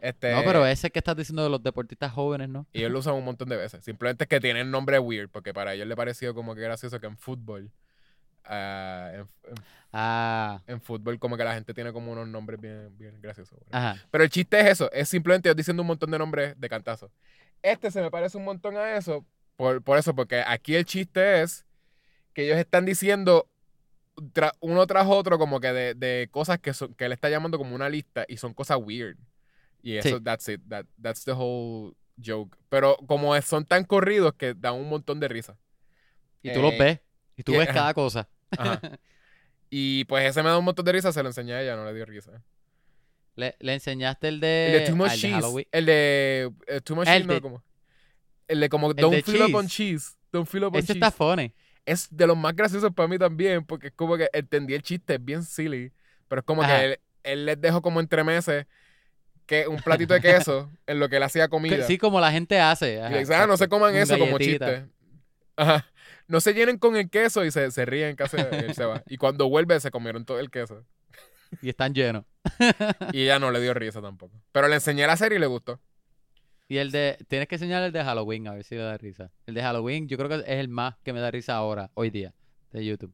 Este, 0.00 0.32
No, 0.32 0.42
pero 0.44 0.66
ese 0.66 0.90
que 0.90 0.98
estás 0.98 1.16
diciendo 1.16 1.42
de 1.44 1.50
los 1.50 1.62
deportistas 1.62 2.12
jóvenes, 2.12 2.48
¿no? 2.48 2.66
Y 2.72 2.80
ellos 2.80 2.90
lo 2.90 2.98
usan 2.98 3.14
un 3.14 3.24
montón 3.24 3.48
de 3.48 3.56
veces. 3.56 3.84
Simplemente 3.84 4.24
es 4.24 4.28
que 4.28 4.40
tienen 4.40 4.70
nombre 4.70 4.98
weird, 4.98 5.30
porque 5.30 5.54
para 5.54 5.74
ellos 5.74 5.86
le 5.86 5.96
pareció 5.96 6.34
como 6.34 6.54
que 6.54 6.60
gracioso 6.62 7.00
que 7.00 7.06
en 7.06 7.16
fútbol, 7.16 7.70
ah, 8.44 9.10
en, 9.14 9.20
en- 9.20 9.64
Ah, 9.96 10.60
en 10.66 10.80
fútbol 10.80 11.20
como 11.20 11.36
que 11.36 11.44
la 11.44 11.54
gente 11.54 11.72
tiene 11.72 11.92
como 11.92 12.10
unos 12.10 12.26
nombres 12.26 12.60
bien, 12.60 12.98
bien 12.98 13.20
graciosos. 13.22 13.60
Pero 14.10 14.24
el 14.24 14.28
chiste 14.30 14.58
es 14.58 14.66
eso, 14.66 14.90
es 14.90 15.08
simplemente 15.08 15.48
ellos 15.48 15.56
diciendo 15.56 15.82
un 15.84 15.86
montón 15.86 16.10
de 16.10 16.18
nombres 16.18 16.58
de 16.60 16.68
cantazo. 16.68 17.12
Este 17.62 17.92
se 17.92 18.00
me 18.02 18.10
parece 18.10 18.36
un 18.36 18.44
montón 18.44 18.76
a 18.76 18.96
eso, 18.96 19.24
por, 19.56 19.80
por 19.84 19.96
eso, 19.96 20.12
porque 20.12 20.42
aquí 20.44 20.74
el 20.74 20.84
chiste 20.84 21.42
es 21.42 21.64
que 22.32 22.44
ellos 22.44 22.58
están 22.58 22.84
diciendo 22.84 23.48
tra- 24.16 24.52
uno 24.58 24.84
tras 24.88 25.06
otro 25.06 25.38
como 25.38 25.60
que 25.60 25.72
de, 25.72 25.94
de 25.94 26.28
cosas 26.32 26.58
que, 26.58 26.74
son, 26.74 26.92
que 26.94 27.04
él 27.04 27.12
está 27.12 27.28
llamando 27.30 27.56
como 27.56 27.72
una 27.76 27.88
lista 27.88 28.24
y 28.26 28.36
son 28.38 28.52
cosas 28.52 28.78
weird. 28.82 29.16
Y 29.80 29.96
eso, 29.96 30.16
Sí. 30.18 30.24
that's 30.24 30.48
it, 30.48 30.60
that, 30.68 30.86
that's 31.00 31.24
the 31.24 31.32
whole 31.32 31.94
joke. 32.20 32.56
Pero 32.68 32.96
como 33.06 33.36
es- 33.36 33.44
son 33.44 33.64
tan 33.64 33.84
corridos 33.84 34.34
que 34.34 34.54
dan 34.54 34.74
un 34.74 34.88
montón 34.88 35.20
de 35.20 35.28
risa. 35.28 35.56
Y 36.42 36.52
tú 36.52 36.60
los 36.60 36.72
Eh, 36.72 36.78
ves. 36.80 37.00
Y 37.36 37.44
tú 37.44 37.52
ves 37.52 37.68
cada 37.68 37.94
cosa. 37.94 38.28
Ajá. 38.58 38.80
y 39.70 40.04
pues 40.04 40.24
ese 40.24 40.42
me 40.42 40.48
da 40.48 40.58
un 40.58 40.64
montón 40.64 40.84
de 40.84 40.92
risa, 40.92 41.12
se 41.12 41.22
lo 41.22 41.28
enseñé 41.28 41.54
a 41.54 41.62
ella, 41.62 41.76
no 41.76 41.84
le 41.84 41.94
dio 41.94 42.04
risa. 42.04 42.42
Le, 43.36 43.56
le 43.58 43.74
enseñaste 43.74 44.28
el 44.28 44.40
de. 44.40 44.66
El 44.66 44.80
de 44.80 44.86
Too 44.86 44.96
Much 44.96 45.08
ah, 45.08 45.14
el 45.14 45.20
de 45.20 45.28
Cheese. 45.28 45.34
Halloween. 45.34 45.66
El 45.72 45.86
de 45.86 46.52
eh, 46.66 46.80
Too 46.80 46.96
Much 46.96 47.08
El 47.08 47.14
Cheese, 47.14 47.26
no, 47.26 47.34
de- 47.34 47.40
como. 47.40 47.62
El 48.46 48.60
de 48.60 48.68
como 48.68 48.90
el 48.90 48.96
Don't 48.96 49.14
de 49.14 49.22
Fill 49.22 49.42
Up 49.42 49.54
on 49.54 49.66
cheese. 49.66 50.04
Cheese. 50.04 50.16
Don't 50.30 50.54
Up 50.54 50.64
on 50.64 50.76
Ese 50.76 50.86
Cheese. 50.88 50.96
está 50.96 51.10
funny. 51.10 51.52
Es 51.86 52.08
de 52.10 52.26
los 52.26 52.36
más 52.36 52.54
graciosos 52.54 52.92
para 52.94 53.08
mí 53.08 53.18
también, 53.18 53.64
porque 53.64 53.88
es 53.88 53.92
como 53.94 54.16
que 54.16 54.28
entendí 54.32 54.74
el 54.74 54.82
chiste, 54.82 55.14
es 55.14 55.24
bien 55.24 55.42
silly. 55.42 55.92
Pero 56.28 56.40
es 56.40 56.46
como 56.46 56.62
Ajá. 56.62 56.78
que 56.78 56.84
él, 56.84 57.00
él 57.24 57.46
les 57.46 57.60
dejó 57.60 57.82
como 57.82 58.00
entre 58.00 58.22
meses 58.24 58.66
que 59.46 59.68
un 59.68 59.76
platito 59.76 60.14
de 60.14 60.20
queso 60.20 60.70
en 60.86 61.00
lo 61.00 61.08
que 61.08 61.16
él 61.16 61.22
hacía 61.22 61.48
comida. 61.48 61.86
Sí, 61.86 61.98
como 61.98 62.20
la 62.20 62.32
gente 62.32 62.58
hace. 62.58 62.94
y 62.94 62.98
ajá, 62.98 63.10
le 63.10 63.18
dice, 63.18 63.34
ah, 63.34 63.46
no 63.46 63.56
se 63.56 63.68
coman 63.68 63.94
eso 63.96 64.18
como 64.18 64.38
chiste. 64.38 64.86
Ajá. 65.56 65.86
No 66.26 66.40
se 66.40 66.54
llenen 66.54 66.78
con 66.78 66.96
el 66.96 67.10
queso 67.10 67.44
y 67.44 67.50
se, 67.50 67.70
se 67.70 67.84
ríen 67.84 68.16
casi 68.16 68.36
él 68.38 68.74
se 68.74 68.84
va. 68.84 69.02
Y 69.08 69.16
cuando 69.18 69.48
vuelve 69.48 69.78
se 69.80 69.90
comieron 69.90 70.24
todo 70.24 70.38
el 70.40 70.50
queso. 70.50 70.84
Y 71.62 71.68
están 71.68 71.94
llenos. 71.94 72.24
Y 73.12 73.22
ella 73.22 73.38
no 73.38 73.50
le 73.50 73.60
dio 73.60 73.74
risa 73.74 74.00
tampoco. 74.02 74.34
Pero 74.52 74.68
le 74.68 74.74
enseñé 74.76 75.06
la 75.06 75.16
serie 75.16 75.36
y 75.38 75.40
le 75.40 75.46
gustó. 75.46 75.80
Y 76.66 76.78
el 76.78 76.90
de. 76.90 77.18
Tienes 77.28 77.46
que 77.46 77.56
enseñar 77.56 77.82
el 77.82 77.92
de 77.92 78.02
Halloween, 78.02 78.48
a 78.48 78.54
ver 78.54 78.64
si 78.64 78.74
le 78.74 78.82
da 78.82 78.96
risa. 78.96 79.30
El 79.46 79.54
de 79.54 79.62
Halloween, 79.62 80.08
yo 80.08 80.16
creo 80.16 80.28
que 80.30 80.36
es 80.36 80.58
el 80.58 80.68
más 80.68 80.96
que 81.04 81.12
me 81.12 81.20
da 81.20 81.30
risa 81.30 81.54
ahora, 81.56 81.90
hoy 81.94 82.08
día, 82.10 82.32
de 82.72 82.84
YouTube. 82.84 83.12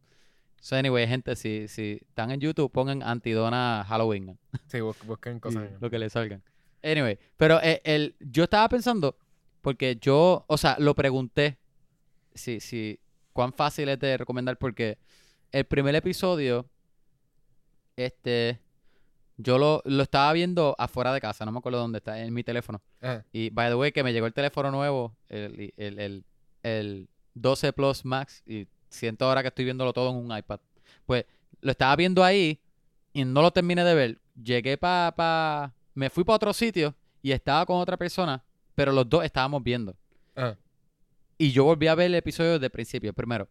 So, 0.61 0.76
anyway, 0.76 1.06
gente, 1.08 1.34
si, 1.36 1.66
si 1.68 2.00
están 2.08 2.30
en 2.30 2.38
YouTube, 2.40 2.70
pongan 2.70 3.02
Antidona 3.02 3.84
Halloween. 3.88 4.38
Sí, 4.68 4.80
bus- 4.80 5.02
busquen 5.04 5.40
cosas. 5.40 5.68
lo 5.80 5.90
que 5.90 5.98
le 5.98 6.08
salgan. 6.11 6.42
Anyway, 6.82 7.18
pero 7.36 7.61
eh, 7.62 7.80
el, 7.84 8.14
yo 8.20 8.44
estaba 8.44 8.68
pensando, 8.68 9.16
porque 9.62 9.96
yo, 10.00 10.44
o 10.46 10.56
sea, 10.58 10.76
lo 10.78 10.94
pregunté 10.94 11.58
si, 12.34 12.60
si, 12.60 12.98
cuán 13.32 13.52
fácil 13.52 13.88
es 13.88 13.98
de 13.98 14.16
recomendar, 14.16 14.56
porque 14.58 14.98
el 15.52 15.64
primer 15.64 15.94
episodio, 15.94 16.68
este, 17.96 18.60
yo 19.36 19.58
lo, 19.58 19.82
lo 19.84 20.02
estaba 20.02 20.32
viendo 20.32 20.74
afuera 20.78 21.12
de 21.12 21.20
casa, 21.20 21.44
no 21.44 21.52
me 21.52 21.58
acuerdo 21.58 21.78
dónde 21.78 21.98
está, 21.98 22.20
en 22.20 22.32
mi 22.32 22.44
teléfono. 22.44 22.82
Ajá. 23.00 23.24
Y 23.32 23.50
by 23.50 23.70
the 23.70 23.74
way, 23.74 23.92
que 23.92 24.04
me 24.04 24.12
llegó 24.12 24.26
el 24.26 24.34
teléfono 24.34 24.70
nuevo, 24.70 25.16
el, 25.28 25.72
el, 25.76 25.98
el, 25.98 26.24
el 26.62 27.08
12 27.34 27.72
Plus 27.72 28.04
Max, 28.04 28.42
y 28.46 28.66
siento 28.88 29.24
ahora 29.24 29.42
que 29.42 29.48
estoy 29.48 29.64
viéndolo 29.64 29.92
todo 29.92 30.10
en 30.10 30.16
un 30.16 30.36
iPad. 30.36 30.60
Pues 31.06 31.24
lo 31.60 31.70
estaba 31.70 31.96
viendo 31.96 32.22
ahí 32.24 32.60
y 33.12 33.24
no 33.24 33.42
lo 33.42 33.50
terminé 33.50 33.84
de 33.84 33.94
ver. 33.94 34.18
Llegué 34.34 34.76
para. 34.76 35.14
Pa, 35.14 35.74
me 35.94 36.10
fui 36.10 36.24
para 36.24 36.36
otro 36.36 36.52
sitio 36.52 36.94
y 37.22 37.32
estaba 37.32 37.66
con 37.66 37.76
otra 37.80 37.96
persona, 37.96 38.42
pero 38.74 38.92
los 38.92 39.08
dos 39.08 39.24
estábamos 39.24 39.62
viendo. 39.62 39.96
Ajá. 40.34 40.56
Y 41.41 41.53
yo 41.53 41.64
volví 41.64 41.86
a 41.86 41.95
ver 41.95 42.07
el 42.09 42.14
episodio 42.16 42.53
desde 42.53 42.66
el 42.66 42.70
principio, 42.70 43.14
primero. 43.14 43.49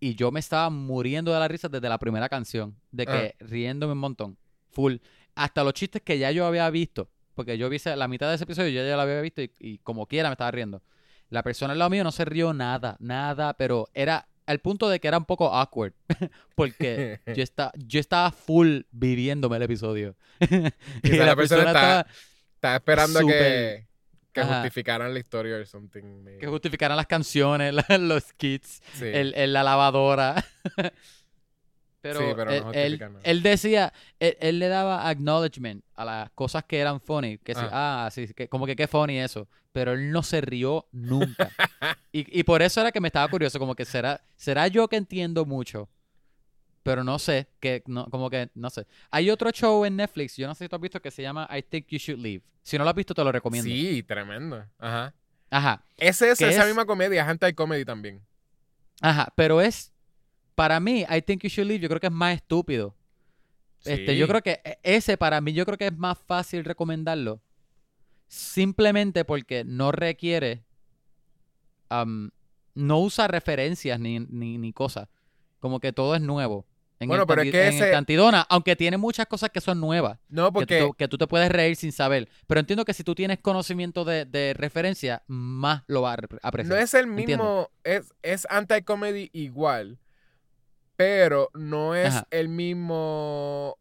Y 0.00 0.14
yo 0.14 0.30
me 0.30 0.40
estaba 0.40 0.70
muriendo 0.70 1.34
de 1.34 1.38
la 1.38 1.48
risa 1.48 1.68
desde 1.68 1.86
la 1.86 1.98
primera 1.98 2.30
canción, 2.30 2.74
de 2.92 3.04
que 3.04 3.34
riéndome 3.40 3.92
un 3.92 3.98
montón, 3.98 4.38
full. 4.70 4.96
Hasta 5.34 5.62
los 5.62 5.74
chistes 5.74 6.00
que 6.00 6.18
ya 6.18 6.30
yo 6.30 6.46
había 6.46 6.70
visto, 6.70 7.10
porque 7.34 7.58
yo 7.58 7.68
vi 7.68 7.76
la 7.84 8.08
mitad 8.08 8.30
de 8.30 8.36
ese 8.36 8.44
episodio, 8.44 8.70
yo 8.70 8.86
ya 8.88 8.96
lo 8.96 9.02
había 9.02 9.20
visto 9.20 9.42
y, 9.42 9.52
y 9.58 9.78
como 9.78 10.06
quiera 10.06 10.30
me 10.30 10.32
estaba 10.32 10.50
riendo. 10.50 10.82
La 11.28 11.42
persona 11.42 11.74
al 11.74 11.78
lado 11.78 11.90
mío 11.90 12.04
no 12.04 12.10
se 12.12 12.24
rió 12.24 12.54
nada, 12.54 12.96
nada, 13.00 13.52
pero 13.58 13.88
era 13.92 14.28
al 14.46 14.60
punto 14.60 14.88
de 14.88 14.98
que 14.98 15.08
era 15.08 15.18
un 15.18 15.26
poco 15.26 15.52
awkward. 15.54 15.92
Porque 16.54 17.20
yo, 17.36 17.42
está, 17.42 17.70
yo 17.76 18.00
estaba 18.00 18.30
full 18.32 18.80
viviéndome 18.92 19.58
el 19.58 19.62
episodio. 19.64 20.16
y 21.02 21.08
la, 21.10 21.26
la 21.26 21.36
persona 21.36 21.36
persona 21.36 21.60
está- 21.66 22.00
estaba 22.00 22.06
Estaba 22.54 22.76
esperando 22.76 23.18
a 23.18 23.22
que. 23.22 23.86
Que 24.36 24.42
Ajá. 24.42 24.54
justificaran 24.60 25.12
la 25.14 25.18
historia 25.18 25.56
o 25.56 25.64
something. 25.64 26.02
maybe. 26.22 26.38
que 26.38 26.46
justificaran 26.46 26.94
las 26.96 27.06
canciones, 27.06 27.74
los 27.98 28.22
skits, 28.24 28.82
Sí. 28.92 29.06
el, 29.06 29.32
el- 29.34 29.52
la 29.54 29.62
lavadora. 29.62 30.44
pero, 32.02 32.20
Sí, 32.20 32.26
pero 32.36 32.44
no 32.44 32.50
él, 32.50 32.56
él- 32.56 32.62
justifican 32.64 33.12
nada. 33.14 33.24
él 33.24 33.42
decía, 33.42 33.92
él, 34.20 34.36
él 34.40 34.58
le 34.58 34.68
daba 34.68 35.08
acknowledgement 35.08 35.82
a 35.94 36.04
las 36.04 36.30
cosas 36.32 36.64
que 36.64 36.78
eran 36.78 37.00
funny, 37.00 37.38
que 37.38 37.54
sí, 37.54 37.60
ah, 37.64 38.08
sí, 38.12 38.28
que, 38.34 38.48
como 38.48 38.66
que 38.66 38.76
qué 38.76 38.86
funny 38.86 39.18
eso, 39.18 39.48
pero 39.72 39.92
él 39.92 40.12
no 40.12 40.22
se 40.22 40.40
rió 40.40 40.86
nunca. 40.92 41.50
y, 42.12 42.38
y 42.40 42.42
por 42.44 42.62
eso 42.62 42.80
era 42.80 42.92
que 42.92 43.00
me 43.00 43.08
estaba 43.08 43.26
curioso, 43.28 43.58
como 43.58 43.74
que 43.74 43.84
será, 43.84 44.20
será 44.36 44.68
yo 44.68 44.86
que 44.88 44.96
entiendo 44.96 45.44
mucho, 45.46 45.88
pero 46.86 47.02
no 47.04 47.18
sé, 47.18 47.48
que 47.60 47.82
no, 47.86 48.06
como 48.10 48.30
que 48.30 48.48
no 48.54 48.70
sé. 48.70 48.86
Hay 49.10 49.28
otro 49.28 49.50
show 49.50 49.84
en 49.84 49.96
Netflix, 49.96 50.36
yo 50.36 50.46
no 50.46 50.54
sé 50.54 50.64
si 50.64 50.68
tú 50.68 50.76
has 50.76 50.82
visto, 50.82 51.02
que 51.02 51.10
se 51.10 51.20
llama 51.20 51.48
I 51.50 51.62
Think 51.62 51.88
You 51.88 51.98
Should 51.98 52.20
Leave. 52.22 52.42
Si 52.62 52.78
no 52.78 52.84
lo 52.84 52.90
has 52.90 52.96
visto, 52.96 53.12
te 53.12 53.24
lo 53.24 53.32
recomiendo. 53.32 53.68
Sí, 53.68 54.02
tremendo. 54.04 54.64
Ajá. 54.78 55.12
Ajá. 55.50 55.84
Ese 55.96 56.30
es 56.30 56.38
¿Qué 56.38 56.48
esa 56.48 56.62
es? 56.62 56.66
misma 56.66 56.86
comedia, 56.86 57.22
es 57.22 57.28
anti-comedy 57.28 57.84
también. 57.84 58.20
Ajá, 59.00 59.32
pero 59.36 59.60
es, 59.60 59.92
para 60.54 60.78
mí, 60.80 61.04
I 61.10 61.22
Think 61.22 61.42
You 61.42 61.48
Should 61.48 61.68
Leave, 61.68 61.80
yo 61.82 61.88
creo 61.88 62.00
que 62.00 62.06
es 62.06 62.12
más 62.12 62.34
estúpido. 62.36 62.94
Este, 63.84 64.16
yo 64.16 64.26
creo 64.26 64.42
que 64.42 64.60
e- 64.64 64.78
ese 64.82 65.16
para 65.16 65.40
mí, 65.40 65.52
yo 65.52 65.64
creo 65.66 65.78
que 65.78 65.86
es 65.88 65.96
más 65.96 66.18
fácil 66.18 66.64
recomendarlo. 66.64 67.40
Simplemente 68.28 69.24
porque 69.24 69.64
no 69.64 69.92
requiere, 69.92 70.64
no 72.74 72.98
usa 73.00 73.28
referencias 73.28 73.98
ni, 74.00 74.20
ni, 74.20 74.58
ni 74.58 74.72
cosas. 74.72 75.08
Como 75.60 75.80
que 75.80 75.92
todo 75.92 76.14
es 76.14 76.20
nuevo. 76.20 76.66
En 76.98 77.08
Bueno, 77.08 77.24
el 77.24 77.26
pero 77.26 77.42
es 77.42 77.50
que 77.50 77.60
en 77.66 77.74
el 77.74 77.74
ese- 77.82 77.90
Tantidona, 77.92 78.46
aunque 78.48 78.74
tiene 78.74 78.96
muchas 78.96 79.26
cosas 79.26 79.50
que 79.50 79.60
son 79.60 79.78
nuevas, 79.80 80.18
No, 80.30 80.46
que, 80.46 80.52
porque 80.52 80.80
tú, 80.80 80.92
que 80.94 81.08
tú 81.08 81.18
te 81.18 81.26
puedes 81.26 81.50
reír 81.50 81.76
sin 81.76 81.92
saber. 81.92 82.28
Pero 82.46 82.58
entiendo 82.60 82.84
que 82.86 82.94
si 82.94 83.04
tú 83.04 83.14
tienes 83.14 83.38
conocimiento 83.40 84.04
de, 84.04 84.24
de 84.24 84.54
referencia, 84.56 85.22
más 85.26 85.82
lo 85.88 86.00
vas 86.02 86.16
a 86.18 86.48
apreciar. 86.48 86.74
no 86.74 86.82
es 86.82 86.94
el 86.94 87.06
mismo, 87.06 87.68
es, 87.84 88.12
es 88.22 88.46
anti-comedy 88.48 89.28
igual, 89.34 89.98
pero 90.96 91.50
no 91.54 91.94
es 91.94 92.14
Ajá. 92.14 92.26
el 92.30 92.48
mismo, 92.48 93.76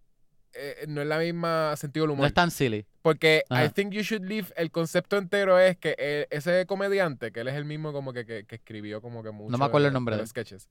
eh, 0.54 0.84
no 0.90 1.02
es 1.02 1.08
la 1.08 1.18
misma 1.20 1.74
sentido 1.78 2.04
del 2.04 2.10
No 2.10 2.14
humor. 2.16 2.28
es 2.28 2.34
tan 2.34 2.52
silly. 2.52 2.86
Porque 3.02 3.44
I. 3.50 3.70
Think 3.70 3.94
You 3.94 4.02
Should 4.02 4.26
Leave, 4.26 4.48
el 4.58 4.72
concepto 4.72 5.18
entero 5.18 5.58
es 5.60 5.78
que 5.78 5.96
eh, 5.98 6.28
ese 6.32 6.66
comediante, 6.66 7.32
que 7.32 7.40
él 7.42 7.48
es 7.48 7.56
el 7.56 7.64
mismo 7.64 7.94
como 7.94 8.12
que, 8.12 8.26
que, 8.26 8.46
que 8.46 8.56
escribió 8.56 9.02
como 9.02 9.24
que 9.24 9.32
mucho 9.32 9.58
me 9.58 9.64
acuerdo 9.64 9.88
el 9.88 9.94
nombre 9.94 10.16
de 10.16 10.18
de 10.18 10.24
los 10.24 10.30
sketches. 10.32 10.68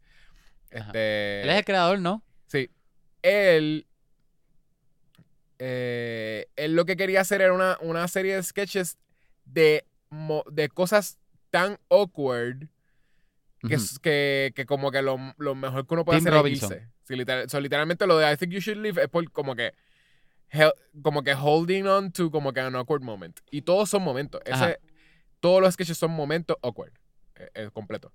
Este, 0.71 1.43
Él 1.43 1.51
es 1.51 1.57
el 1.59 1.65
creador, 1.65 2.01
¿no? 2.01 2.23
Sí. 2.47 2.71
Él. 3.23 3.87
eh, 5.59 6.47
él 6.57 6.75
lo 6.75 6.85
que 6.85 6.97
quería 6.97 7.21
hacer 7.21 7.41
era 7.41 7.53
una, 7.53 7.79
una 7.81 8.07
serie 8.09 8.35
de 8.37 8.43
sketches 8.43 8.99
de, 9.45 9.85
de 10.51 10.69
cosas 10.69 11.19
tan 11.51 11.79
awkward 11.91 12.69
que, 13.61 13.67
Ujú. 13.67 13.75
es- 13.77 13.99
que, 13.99 14.53
que 14.55 14.67
como 14.67 14.91
que 14.91 15.01
lo, 15.03 15.17
lo 15.39 15.55
mejor 15.55 15.87
que 15.87 15.95
uno 15.95 16.05
puede 16.05 16.19
Tim 16.19 16.29
hacer 16.29 16.39
Robinson. 16.41 16.73
es 16.73 16.79
irse. 16.79 16.91
Sí, 17.05 17.17
literal- 17.17 17.49
so, 17.49 17.61
literalmente 17.61 18.07
lo 18.07 18.19
de 18.19 18.31
I 18.33 18.37
think 18.37 18.53
you 18.53 18.61
should 18.61 18.79
leave 18.79 19.01
es 19.03 19.09
por 19.09 19.31
como 19.31 19.55
que 19.55 19.73
como 21.03 21.23
que 21.25 21.35
holding 21.35 21.85
on 21.87 22.13
to 22.13 22.31
como 22.31 22.53
que 22.53 22.61
an 22.61 22.77
awkward 22.77 23.03
moment. 23.03 23.41
Y 23.51 23.63
todos 23.63 23.91
son 23.91 24.03
momentos. 24.03 24.41
Ese, 24.45 24.79
todos 25.41 25.61
los 25.61 25.75
sketches 25.75 25.99
son 25.99 26.13
momentos 26.13 26.57
awkward. 26.63 26.93
eh, 27.37 27.51
eh, 27.55 27.71
completo. 27.73 28.13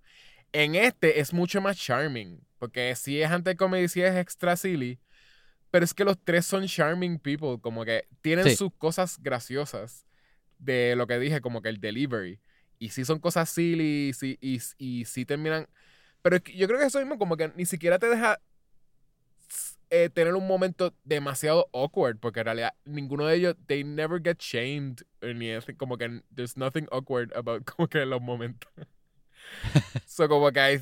En 0.52 0.76
este 0.76 1.20
es 1.20 1.34
mucho 1.34 1.62
más 1.62 1.78
charming. 1.78 2.40
Porque 2.58 2.96
si 2.96 3.22
es 3.22 3.30
anti-comedy, 3.30 3.88
si 3.88 4.02
es 4.02 4.16
extra 4.16 4.56
silly. 4.58 5.00
Pero 5.72 5.86
es 5.86 5.94
que 5.94 6.04
los 6.04 6.18
tres 6.24 6.46
son 6.46 6.66
charming 6.68 7.20
people. 7.20 7.60
Como 7.62 7.86
que 7.86 8.08
tienen 8.22 8.46
Sí. 8.46 8.56
sus 8.56 8.74
cosas 8.78 9.18
graciosas. 9.22 10.06
De 10.58 10.96
lo 10.96 11.08
que 11.08 11.20
dije, 11.20 11.40
como 11.42 11.62
que 11.62 11.70
el 11.70 11.80
delivery. 11.80 12.40
Y 12.80 12.90
si 12.90 13.06
son 13.06 13.20
cosas 13.20 13.50
silly. 13.50 14.10
Y 14.10 14.14
si, 14.14 14.38
y, 14.42 14.60
y 14.78 15.06
si 15.06 15.26
terminan. 15.26 15.68
Pero 16.22 16.36
es 16.38 16.42
que 16.42 16.56
yo 16.58 16.68
creo 16.68 16.80
que 16.80 16.86
eso 16.86 17.00
mismo, 17.00 17.18
como 17.18 17.38
que 17.38 17.52
ni 17.56 17.66
siquiera 17.66 17.98
te 18.00 18.08
deja 18.08 18.40
eh, 19.90 20.10
tener 20.10 20.36
un 20.36 20.46
momento 20.48 20.94
demasiado 21.04 21.70
awkward. 21.74 22.18
Porque 22.20 22.40
en 22.42 22.46
realidad 22.46 22.74
ninguno 22.86 23.26
de 23.26 23.36
ellos, 23.36 23.56
they 23.68 23.84
never 23.84 24.22
get 24.22 24.38
shamed. 24.40 25.02
Ni 25.22 25.52
como 25.78 25.98
que 25.98 26.22
there's 26.36 26.58
nothing 26.58 26.88
awkward 26.92 27.32
about 27.36 27.64
como 27.76 27.88
que 27.88 28.06
los 28.06 28.22
momentos. 28.22 28.70
So, 30.06 30.28
como 30.28 30.52
que 30.52 30.60
hay, 30.60 30.80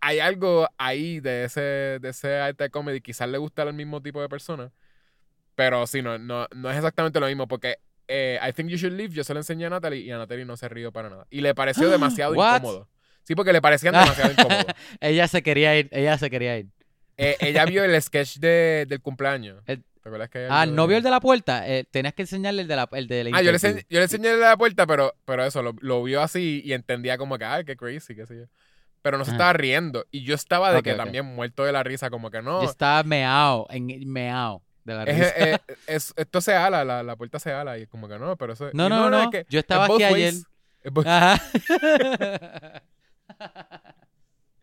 hay 0.00 0.20
algo 0.20 0.68
ahí 0.78 1.20
de 1.20 1.44
ese, 1.44 1.60
de 1.60 2.08
ese 2.08 2.36
arte 2.36 2.64
de 2.64 2.70
comedy. 2.70 3.00
Quizás 3.00 3.28
le 3.28 3.38
gusta 3.38 3.62
al 3.62 3.74
mismo 3.74 4.02
tipo 4.02 4.20
de 4.20 4.28
persona. 4.28 4.70
Pero 5.54 5.86
sí, 5.86 6.02
no, 6.02 6.18
no, 6.18 6.46
no 6.54 6.70
es 6.70 6.76
exactamente 6.76 7.20
lo 7.20 7.26
mismo. 7.26 7.46
Porque 7.48 7.78
eh, 8.08 8.38
I 8.46 8.52
Think 8.52 8.70
You 8.70 8.76
Should 8.76 8.94
Leave, 8.96 9.12
yo 9.14 9.24
se 9.24 9.34
lo 9.34 9.40
enseñé 9.40 9.66
a 9.66 9.70
Natalie 9.70 10.00
y 10.00 10.10
a 10.10 10.18
Natalie 10.18 10.44
no 10.44 10.56
se 10.56 10.68
rió 10.68 10.92
para 10.92 11.10
nada. 11.10 11.26
Y 11.30 11.40
le 11.40 11.54
pareció 11.54 11.88
demasiado 11.90 12.34
What? 12.34 12.56
incómodo. 12.58 12.88
Sí, 13.24 13.34
porque 13.34 13.52
le 13.52 13.60
parecían 13.60 13.94
demasiado 13.94 14.32
incómodos. 14.32 14.66
ella 15.00 15.28
se 15.28 15.42
quería 15.42 15.78
ir, 15.78 15.88
ella 15.92 16.18
se 16.18 16.28
quería 16.30 16.58
ir. 16.58 16.66
Eh, 17.18 17.36
ella 17.40 17.64
vio 17.66 17.84
el 17.84 18.00
sketch 18.02 18.38
de, 18.38 18.86
del 18.88 19.00
cumpleaños. 19.00 19.62
El- 19.66 19.84
¿Te 20.02 20.08
acuerdas 20.08 20.30
que 20.30 20.48
Ah, 20.50 20.64
vio 20.66 20.74
¿no 20.74 20.82
de- 20.82 20.88
vio 20.88 20.96
el 20.98 21.02
de 21.04 21.10
la 21.10 21.20
puerta? 21.20 21.68
Eh, 21.68 21.84
tenías 21.90 22.12
que 22.14 22.22
enseñarle 22.22 22.62
el 22.62 22.68
de 22.68 22.76
la, 22.76 22.88
el 22.92 23.06
de 23.06 23.24
la 23.24 23.30
Ah, 23.36 23.40
yo 23.42 23.50
le, 23.52 23.56
enseñé, 23.56 23.86
yo 23.88 23.98
le 24.00 24.02
enseñé 24.04 24.28
de 24.30 24.36
la 24.38 24.56
puerta, 24.56 24.86
pero, 24.86 25.14
pero 25.24 25.44
eso, 25.44 25.62
lo, 25.62 25.74
lo 25.80 26.02
vio 26.02 26.20
así 26.22 26.60
y 26.64 26.72
entendía 26.72 27.16
como 27.18 27.38
que, 27.38 27.44
ay, 27.44 27.64
qué 27.64 27.76
crazy, 27.76 28.14
qué 28.16 28.26
sé 28.26 28.36
yo. 28.36 28.44
Pero 29.02 29.16
no 29.18 29.24
se 29.24 29.30
estaba 29.32 29.52
riendo. 29.52 30.04
Y 30.10 30.24
yo 30.24 30.34
estaba 30.34 30.72
de 30.72 30.82
que 30.82 30.94
también 30.94 31.24
muerto 31.24 31.64
de 31.64 31.72
la 31.72 31.82
risa, 31.82 32.10
como 32.10 32.30
que 32.30 32.40
no. 32.42 32.62
Yo 32.62 32.70
estaba 32.70 33.02
meao, 33.04 33.66
en, 33.70 34.08
meao 34.10 34.62
de 34.84 34.94
la 34.94 35.04
risa. 35.04 35.28
es- 35.30 35.60
es- 35.86 36.12
esto 36.16 36.40
se 36.40 36.54
ala, 36.54 36.84
la, 36.84 37.02
la 37.02 37.16
puerta 37.16 37.38
se 37.38 37.52
ala. 37.52 37.78
Y 37.78 37.86
como 37.86 38.08
que 38.08 38.18
no, 38.18 38.36
pero 38.36 38.52
eso. 38.54 38.70
no, 38.74 38.88
no, 38.88 39.08
no, 39.10 39.22
es 39.22 39.28
que 39.30 39.46
yo 39.48 39.58
estaba 39.60 39.84
aquí 39.86 40.02
ways. 40.04 40.46
ayer. 40.84 41.06
Ajá. 41.06 41.40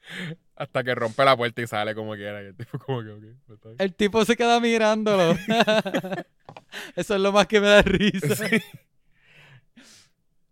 Hasta 0.60 0.84
que 0.84 0.93
rompe 0.93 1.24
la 1.26 1.36
puerta 1.36 1.62
y 1.62 1.68
sale 1.68 1.95
como 1.95 2.14
quiera. 2.16 2.41
El 2.41 2.55
tipo 2.55 2.78
como 2.86 3.01
que, 3.01 3.34
pues. 3.47 3.76
El 3.80 3.95
tipo 3.95 4.24
se 4.26 4.36
queda 4.36 4.60
mirándolo. 4.60 5.32
Eso 6.95 7.16
es 7.16 7.22
lo 7.22 7.32
más 7.32 7.47
que 7.47 7.60
me 7.62 7.68
da 7.68 7.82
risa. 7.82 8.36
Sí. 8.36 8.62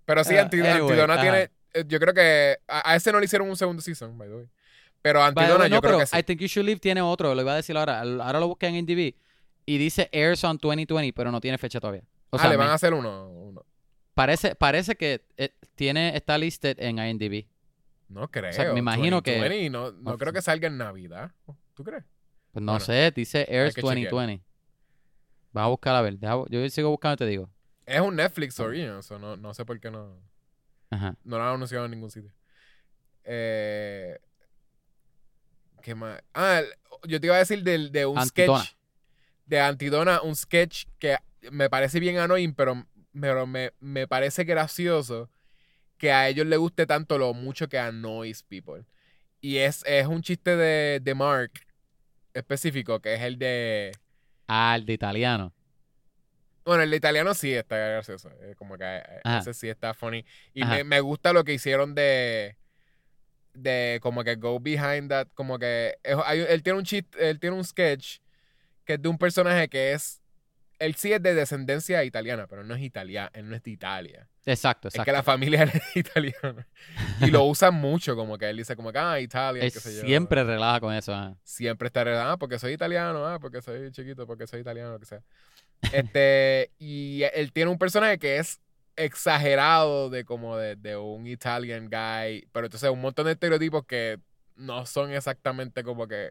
Pero 0.05 0.23
sí, 0.23 0.35
Ah, 0.37 0.41
anyway, 0.49 0.71
Antidona 0.71 1.13
ajá. 1.15 1.21
tiene. 1.21 1.49
eh, 1.73 1.83
Yo 1.87 1.99
creo 1.99 2.13
que. 2.13 2.57
A, 2.67 2.91
a 2.91 2.95
ese 2.95 3.11
no 3.11 3.19
le 3.19 3.25
hicieron 3.25 3.49
un 3.49 3.57
segundo 3.57 3.81
season, 3.81 4.17
by 4.17 4.27
the 4.29 4.35
way. 4.35 4.45
Pero 5.01 5.21
Antidona 5.23 5.65
way, 5.65 5.69
yo 5.69 5.81
creo 5.81 5.99
que 5.99 6.05
sí. 6.05 6.17
I 6.17 6.23
Think 6.23 6.39
You 6.41 6.47
Should 6.47 6.65
Leave 6.65 6.79
tiene 6.79 7.01
otro, 7.01 7.35
lo 7.35 7.41
iba 7.41 7.53
a 7.53 7.55
decir 7.57 7.75
ahora. 7.77 7.99
Ahora 8.01 8.39
lo 8.39 8.47
busqué 8.47 8.67
en 8.67 8.75
IMDb 8.75 9.13
y 9.65 9.77
dice 9.77 10.09
Airs 10.13 10.43
on 10.43 10.57
2020, 10.57 11.13
pero 11.13 11.31
no 11.31 11.41
tiene 11.41 11.57
fecha 11.57 11.79
todavía. 11.79 12.03
O 12.29 12.37
ah, 12.37 12.39
sea, 12.39 12.49
le 12.49 12.57
van 12.57 12.67
me- 12.67 12.71
a 12.71 12.75
hacer 12.75 12.93
uno. 12.93 13.29
uno. 13.29 13.65
parece, 14.13 14.55
parece 14.55 14.95
que 14.95 15.25
eh, 15.37 15.51
tiene, 15.75 16.15
está 16.15 16.37
listed 16.37 16.77
en 16.79 16.97
IMDb. 16.99 17.45
No 18.09 18.29
creo. 18.29 18.53
sea, 18.53 18.71
me 18.73 18.79
imagino 18.79 19.21
que- 19.21 19.31
2020, 19.37 19.69
No, 19.69 19.91
no 19.91 20.11
Oh, 20.13 20.17
creo 20.17 20.31
que 20.33 20.41
salga 20.41 20.67
en 20.67 20.77
Navidad. 20.77 21.31
¿Tú 21.73 21.83
crees? 21.83 22.03
Pues 22.51 22.63
no 22.63 22.71
Bueno, 22.73 22.85
sé, 22.85 23.11
dice 23.15 23.39
Airs 23.49 23.75
que 23.75 23.81
chequear. 23.81 24.09
2020. 24.11 24.43
Vamos 25.51 25.67
a 25.67 25.69
buscar 25.71 25.95
a 25.95 26.01
ver. 26.01 26.17
deja- 26.17 26.43
yo 26.49 26.69
sigo 26.69 26.89
buscando 26.89 27.13
y 27.15 27.17
te 27.17 27.25
digo. 27.27 27.49
Es 27.85 28.01
un 28.01 28.15
Netflix 28.15 28.59
original, 28.59 29.01
so 29.03 29.17
no, 29.19 29.37
no 29.37 29.53
sé 29.53 29.63
por 29.65 29.79
qué 29.79 29.89
no, 29.91 30.19
Ajá. 30.89 31.15
no 31.23 31.37
lo 31.37 31.43
han 31.43 31.55
anunciado 31.55 31.85
en 31.85 31.91
ningún 31.91 32.11
sitio. 32.11 32.31
Eh, 33.23 34.17
¿Qué 35.81 35.95
más? 35.95 36.21
Ah, 36.33 36.61
yo 37.07 37.19
te 37.19 37.27
iba 37.27 37.35
a 37.35 37.39
decir 37.39 37.63
del- 37.63 37.91
de, 37.91 38.05
un 38.05 38.17
Antidona. 38.17 38.63
sketch. 38.63 38.77
De 39.45 39.59
Antidona, 39.61 40.21
un 40.21 40.35
sketch 40.35 40.85
que 40.99 41.17
me 41.51 41.69
parece 41.69 41.99
bien 41.99 42.17
annoying, 42.17 42.53
pero, 42.53 42.85
pero 43.19 43.47
me, 43.47 43.71
me 43.79 44.07
parece 44.07 44.43
gracioso 44.43 45.29
que 45.97 46.11
a 46.11 46.27
ellos 46.29 46.45
les 46.45 46.59
guste 46.59 46.85
tanto 46.85 47.17
lo 47.17 47.33
mucho 47.33 47.67
que 47.67 47.77
annoys 47.79 48.43
people. 48.43 48.83
Y 49.41 49.57
es, 49.57 49.83
es 49.85 50.07
un 50.07 50.21
chiste 50.21 50.55
de, 50.55 50.99
de 51.01 51.15
Mark 51.15 51.51
específico, 52.33 52.99
que 53.01 53.13
es 53.15 53.21
el 53.21 53.37
de... 53.37 53.91
Ah, 54.47 54.75
el 54.75 54.85
de 54.85 54.93
italiano. 54.93 55.53
Bueno, 56.65 56.83
el 56.83 56.91
de 56.91 56.97
italiano 56.97 57.33
sí 57.33 57.53
está 57.53 57.77
gracioso. 57.77 58.29
eh, 58.41 58.53
como 58.57 58.77
que 58.77 58.83
eh, 58.85 59.03
Ajá. 59.23 59.39
ese 59.39 59.53
sí 59.53 59.69
está 59.69 59.93
funny. 59.93 60.25
Y 60.53 60.63
me, 60.65 60.83
me 60.83 60.99
gusta 60.99 61.31
lo 61.33 61.43
que 61.43 61.53
hicieron 61.53 61.95
de. 61.95 62.57
De 63.53 63.99
como 64.01 64.23
que 64.23 64.35
go 64.35 64.59
behind 64.59 65.09
that. 65.09 65.27
Como 65.33 65.57
que. 65.59 65.95
hay- 66.25 66.41
él 66.49 66.61
tiene 66.63 66.79
un 66.79 66.85
chiste, 66.85 67.29
él 67.29 67.39
tiene 67.39 67.55
un 67.55 67.63
sketch 67.63 68.17
que 68.85 68.93
es 68.95 69.01
de 69.01 69.07
un 69.09 69.17
personaje 69.17 69.67
que 69.69 69.93
es. 69.93 70.21
Él 70.79 70.95
sí 70.95 71.11
es 71.11 71.21
de 71.21 71.33
descendencia 71.33 72.03
italiana, 72.03 72.47
pero 72.47 72.63
no 72.63 72.75
es 72.75 72.81
italiano, 72.81 73.29
él 73.33 73.49
no 73.49 73.55
es 73.55 73.63
de 73.63 73.71
Italia. 73.71 74.29
Exacto, 74.45 74.87
Es 74.87 74.95
exacto. 74.95 75.05
que 75.05 75.11
la 75.11 75.23
familia 75.23 75.63
es 75.73 75.95
italiana. 75.95 76.67
Y 77.21 77.31
lo 77.31 77.43
usan 77.45 77.73
mucho, 77.73 78.15
como 78.15 78.37
que 78.37 78.49
él 78.49 78.57
dice 78.57 78.75
como 78.75 78.91
que, 78.91 78.99
ah, 78.99 79.19
Italia, 79.19 79.61
qué 79.61 79.71
sé 79.71 79.95
yo. 79.95 80.01
siempre 80.01 80.43
relaja 80.43 80.79
con 80.79 80.93
eso. 80.93 81.13
ajá. 81.13 81.35
Siempre 81.43 81.87
está 81.87 82.03
redactado, 82.03 82.33
ah, 82.33 82.37
porque 82.37 82.59
soy 82.59 82.73
italiano, 82.73 83.25
ah, 83.25 83.39
porque 83.39 83.61
soy 83.61 83.91
chiquito, 83.91 84.25
porque 84.25 84.47
soy 84.47 84.61
italiano, 84.61 84.91
lo 84.91 84.99
que 84.99 85.05
sea. 85.05 85.21
Este, 85.93 86.71
y 86.79 87.21
él 87.33 87.51
tiene 87.53 87.69
un 87.69 87.77
personaje 87.77 88.17
que 88.17 88.37
es 88.37 88.59
exagerado 88.95 90.09
de 90.09 90.25
como 90.25 90.57
de, 90.57 90.75
de 90.75 90.97
un 90.97 91.27
Italian 91.27 91.87
guy, 91.89 92.47
pero 92.51 92.65
entonces 92.65 92.89
un 92.89 92.99
montón 93.01 93.25
de 93.25 93.33
estereotipos 93.33 93.85
que 93.85 94.19
no 94.55 94.85
son 94.85 95.11
exactamente 95.11 95.83
como 95.83 96.07
que. 96.07 96.29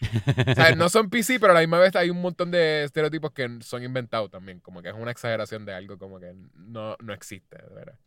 O 0.00 0.54
sea, 0.54 0.74
no 0.74 0.88
son 0.88 1.10
PC, 1.10 1.40
pero 1.40 1.52
a 1.52 1.54
la 1.54 1.60
misma 1.60 1.78
vez 1.80 1.94
hay 1.96 2.10
un 2.10 2.20
montón 2.20 2.50
de 2.50 2.84
estereotipos 2.84 3.32
que 3.32 3.58
son 3.62 3.82
inventados 3.82 4.30
también. 4.30 4.60
Como 4.60 4.82
que 4.82 4.88
es 4.90 4.94
una 4.94 5.10
exageración 5.10 5.64
de 5.64 5.74
algo 5.74 5.98
como 5.98 6.20
que 6.20 6.34
no, 6.54 6.96
no 7.00 7.12
existe, 7.12 7.56
de 7.58 7.74
verdad. 7.74 7.98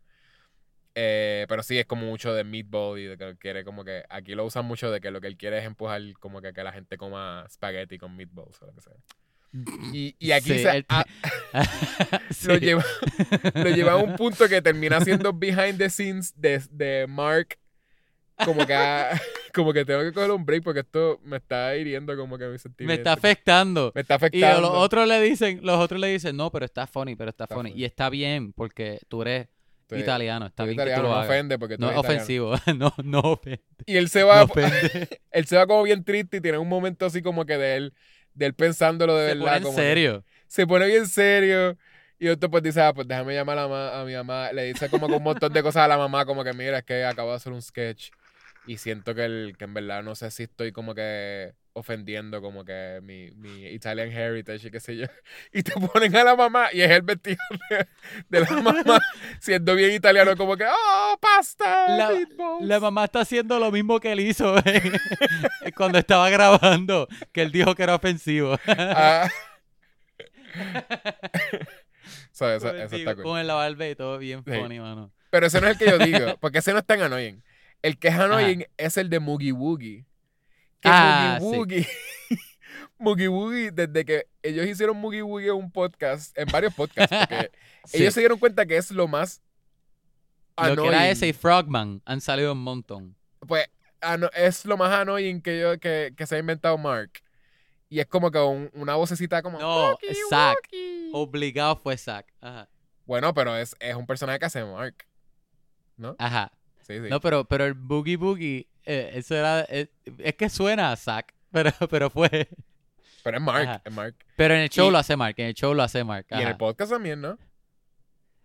Eh, 0.94 1.46
pero 1.48 1.64
sí, 1.64 1.78
es 1.80 1.86
como 1.86 2.06
mucho 2.06 2.34
de 2.34 2.44
meatball 2.44 3.00
y 3.00 3.06
de 3.06 3.18
que 3.18 3.38
quiere 3.38 3.64
como 3.64 3.86
que... 3.86 4.04
Aquí 4.10 4.36
lo 4.36 4.46
usan 4.46 4.66
mucho 4.66 4.92
de 4.92 5.00
que 5.00 5.12
lo 5.12 5.22
que 5.22 5.28
él 5.28 5.38
quiere 5.38 5.60
es 5.60 5.66
empujar 5.66 6.02
como 6.20 6.42
que, 6.42 6.52
que 6.54 6.64
la 6.64 6.74
gente 6.74 6.98
coma 6.98 7.46
spaghetti 7.50 7.98
con 7.98 8.16
meatballs 8.16 8.62
o 8.62 8.66
lo 8.68 8.74
que 8.74 8.82
sea. 8.82 8.94
Y, 9.94 10.16
y 10.20 10.32
aquí 10.32 10.50
Sí, 10.54 10.60
se, 10.60 10.70
él- 10.78 10.86
Sí. 12.32 12.48
lo, 12.48 12.56
lleva, 12.58 12.84
lo 13.54 13.70
lleva 13.70 13.92
a 13.94 13.98
un 13.98 14.16
punto 14.18 14.48
que 14.48 14.62
termina 14.62 15.02
siendo 15.02 15.34
behind 15.34 15.78
the 15.78 15.90
scenes 15.90 16.34
de, 16.40 16.62
de 16.72 17.06
Mark. 17.08 17.58
Como 18.46 18.66
que, 18.66 18.74
ah, 18.74 19.12
como 19.54 19.74
que 19.74 19.86
tengo 19.86 20.02
que 20.02 20.12
coger 20.14 20.32
un 20.32 20.46
break 20.46 20.64
porque 20.64 20.82
esto 20.82 21.20
me 21.24 21.38
está 21.38 21.76
hiriendo 21.76 22.16
como 22.18 22.38
que 22.38 22.46
Me 22.48 22.58
sentimientos. 22.58 23.00
está 23.00 23.14
afectando. 23.14 23.92
Me 23.96 24.02
está 24.02 24.14
Y 24.16 24.18
afectando. 24.18 24.62
los 24.62 24.72
otros 24.72 25.08
le 25.08 25.22
dicen, 25.22 25.60
los 25.64 25.78
otros 25.80 26.00
le 26.00 26.08
dicen, 26.08 26.36
no, 26.38 26.52
pero 26.52 26.66
está 26.66 26.88
funny, 26.88 27.16
pero 27.16 27.30
está, 27.30 27.46
Está 27.46 27.56
funny. 27.56 27.72
funny. 27.72 27.82
Y 27.82 27.86
está 27.86 28.10
bien, 28.10 28.54
porque 28.54 29.00
tú 29.08 29.22
eres 29.24 29.48
Estoy- 29.82 30.00
italiano, 30.02 30.46
está 30.46 30.64
bien 30.64 30.78
que 30.78 30.82
italiano, 30.84 31.04
tú 31.04 31.10
lo 31.10 31.16
no 31.16 31.22
ofende 31.22 31.60
porque 31.60 31.76
tú 31.76 31.82
No 31.82 31.92
es 31.92 31.98
ofensivo, 31.98 32.54
no, 32.78 32.94
no 33.04 33.20
ofende. 33.20 33.62
Y 33.86 33.98
él 33.98 34.08
se 34.10 34.24
va, 34.24 34.46
No 34.46 34.52
él 35.32 35.46
se 35.48 35.58
va 35.58 35.68
como 35.68 35.84
bien 35.84 36.04
triste 36.04 36.38
y 36.38 36.42
tiene 36.42 36.58
un 36.58 36.70
momento 36.70 37.06
así 37.06 37.22
como 37.22 37.46
que 37.46 37.58
de 37.58 37.76
él, 37.76 37.94
de 38.34 38.46
él 38.46 38.54
pensándolo 38.54 39.16
de 39.18 39.32
Se 39.32 39.36
verdad. 39.38 39.44
pone 39.46 39.58
en 39.58 39.64
como 39.64 39.76
que- 39.76 39.82
serio. 39.82 40.24
se 40.48 40.66
pone 40.68 40.86
bien 40.88 41.08
serio. 41.08 41.78
Y 42.20 42.28
otro 42.28 42.52
pues 42.52 42.62
dice, 42.62 42.80
ah, 42.80 42.94
pues 42.94 43.08
déjame 43.08 43.34
llamar 43.34 43.58
a, 43.58 43.68
la 43.68 44.00
a 44.02 44.06
mi 44.06 44.14
mamá. 44.14 44.52
Le 44.54 44.66
dice 44.66 44.90
como 44.90 45.08
que 45.08 45.16
un 45.16 45.24
montón 45.24 45.52
de 45.52 45.64
cosas 45.64 45.86
a 45.86 45.88
la 45.88 45.98
mamá, 45.98 46.24
como 46.24 46.44
que 46.44 46.54
mira, 46.54 46.78
es 46.78 46.84
que 46.86 47.04
acabo 47.04 47.32
de 47.32 47.38
hacer 47.38 47.52
un 47.52 47.62
sketch. 47.64 48.12
Y 48.68 48.78
siento 48.78 49.16
que, 49.16 49.26
el, 49.26 49.56
que 49.58 49.66
en 49.66 49.74
verdad 49.74 50.04
no 50.04 50.14
sé 50.16 50.30
si 50.32 50.44
estoy 50.44 50.72
como 50.72 50.94
que 50.94 51.54
ofendiendo 51.74 52.42
como 52.42 52.64
que 52.66 53.00
mi, 53.02 53.32
mi 53.32 53.66
Italian 53.68 54.12
heritage 54.12 54.68
y 54.68 54.72
qué 54.72 54.80
sé 54.80 54.98
yo. 54.98 55.08
Y 55.54 55.64
te 55.64 55.72
ponen 55.74 56.16
a 56.16 56.24
la 56.24 56.36
mamá 56.36 56.68
y 56.72 56.82
es 56.82 56.92
el 56.92 57.02
vestido 57.02 57.38
de, 57.70 57.88
de 58.30 58.40
la 58.42 58.62
mamá 58.62 59.00
siendo 59.40 59.74
bien 59.76 59.92
italiano 59.94 60.36
como 60.38 60.56
que, 60.58 60.66
oh, 60.66 61.18
pasta, 61.20 61.88
La- 61.98 62.10
meatballs". 62.12 62.66
La 62.68 62.80
mamá 62.80 63.06
está 63.06 63.22
haciendo 63.22 63.58
lo 63.58 63.72
mismo 63.72 64.00
que 64.00 64.12
él 64.12 64.20
hizo 64.20 64.56
en- 64.66 64.94
cuando 65.76 65.98
estaba 65.98 66.30
grabando, 66.30 67.08
que 67.32 67.42
él 67.42 67.52
dijo 67.52 67.74
que 67.74 67.84
era 67.84 67.96
ofensivo. 67.96 68.58
Ah. 68.68 69.28
So, 72.32 72.50
eso, 72.52 72.70
el 72.70 72.82
eso 72.82 72.96
está 72.96 73.16
cool. 73.16 73.24
Con 73.24 73.48
la 73.48 73.54
barba 73.54 73.88
y 73.88 73.96
todo 73.96 74.18
bien 74.18 74.44
Sí. 74.46 74.52
funny, 74.54 74.80
mano. 74.80 75.12
Pero 75.30 75.46
ese 75.48 75.62
no 75.62 75.68
es 75.68 75.74
el 75.74 75.80
que 75.80 75.92
yo 75.92 75.98
digo, 76.06 76.38
porque 76.40 76.60
ese 76.60 76.74
no 76.74 76.80
es 76.80 76.86
tan 76.86 77.02
annoying. 77.02 77.42
El 77.82 77.98
que 77.98 78.10
es 78.10 78.16
annoying 78.16 78.66
es 78.78 78.98
el 78.98 79.10
de 79.10 79.20
Moogie 79.20 79.52
Woogie. 79.54 80.06
Que 80.82 80.90
Ah, 80.92 81.38
Moogie 81.42 81.58
Woogie, 81.58 81.88
Moogie 83.00 83.28
Woogie, 83.28 83.72
desde 83.72 84.06
que 84.06 84.28
ellos 84.44 84.66
hicieron 84.68 84.98
Moogie 84.98 85.24
Woogie 85.24 85.48
en 85.50 85.56
un 85.56 85.72
podcast, 85.72 86.38
en 86.38 86.48
varios 86.52 86.74
podcasts, 86.74 87.16
porque 87.18 87.52
Sí. 87.86 87.98
ellos 88.02 88.14
se 88.14 88.20
dieron 88.22 88.38
cuenta 88.40 88.66
que 88.66 88.78
es 88.78 88.92
lo 88.92 89.08
más 89.08 89.42
Lo 90.58 90.64
que 90.66 90.72
annoying. 90.72 90.94
era 90.94 91.10
ese 91.10 91.28
y 91.28 91.34
Frogman 91.34 92.02
han 92.06 92.22
salido 92.22 92.54
un 92.54 92.64
montón. 92.64 93.16
Pues 93.48 93.68
es 94.34 94.66
lo 94.66 94.78
más 94.78 94.92
annoying 94.94 95.42
que, 95.42 95.60
yo, 95.60 95.80
que, 95.80 96.14
que 96.16 96.26
se 96.28 96.36
ha 96.36 96.40
inventado 96.40 96.78
Mark. 96.78 97.12
Y 97.90 98.00
es 98.00 98.06
como 98.08 98.32
que 98.32 98.40
un- 98.40 98.70
una 98.74 98.96
vocecita 98.96 99.42
como... 99.42 99.60
No, 99.60 99.90
"Woogie, 99.92 100.16
Zack. 100.30 100.58
Woogie". 100.72 101.10
Obligado 101.14 101.76
fue 101.76 101.98
Zack. 101.98 102.32
Ajá. 102.40 102.70
Bueno, 103.06 103.34
pero 103.34 103.56
es, 103.58 103.76
es 103.80 103.96
un 103.96 104.06
personaje 104.06 104.40
que 104.40 104.46
hace 104.46 104.64
Mark. 104.64 105.06
¿No? 105.98 106.16
Ajá. 106.18 106.52
Sí, 106.98 107.04
sí. 107.04 107.10
No, 107.10 107.20
pero, 107.22 107.46
pero 107.46 107.66
el 107.66 107.74
Boogie 107.74 108.18
Boogie, 108.18 108.68
eh, 108.86 109.12
eso 109.16 109.36
era. 109.36 109.66
eh, 109.70 109.88
es 110.20 110.36
que 110.36 110.50
suena 110.50 110.92
a 110.92 110.96
Zack, 110.96 111.34
pero, 111.52 111.72
pero 111.90 112.10
fue. 112.10 112.50
pero 113.24 113.38
es 113.38 113.44
Mark, 113.44 113.68
Ajá. 113.68 113.82
es 113.86 113.94
Mark. 113.94 114.16
Pero 114.36 114.54
en 114.56 114.62
el 114.62 114.70
show 114.70 114.90
Y- 114.90 114.92
lo 114.92 114.98
hace 114.98 115.16
Mark, 115.16 115.36
en 115.38 115.48
el 115.48 115.54
show 115.54 115.74
lo 115.74 115.84
hace 115.84 116.04
Mark. 116.04 116.26
Y 116.32 116.42
en 116.42 116.48
el 116.48 116.58
podcast 116.58 116.92
también, 116.92 117.22
¿no? 117.22 117.38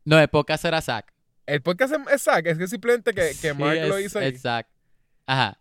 No, 0.05 0.19
el 0.21 0.29
podcast 0.29 0.65
era 0.65 0.81
Zack. 0.81 1.13
El 1.47 1.63
podcast 1.63 1.95
es- 2.13 2.23
Zack, 2.23 2.47
es 2.47 2.59
que 2.59 2.67
simplemente 2.69 3.13
que, 3.13 3.21
que 3.23 3.35
Sí, 3.35 3.53
Mark 3.55 3.79
lo 3.87 3.99
hizo 4.01 4.19
ahí. 4.19 4.29
Es 4.35 4.43
Zack. 4.43 4.67
Ajá. 5.27 5.59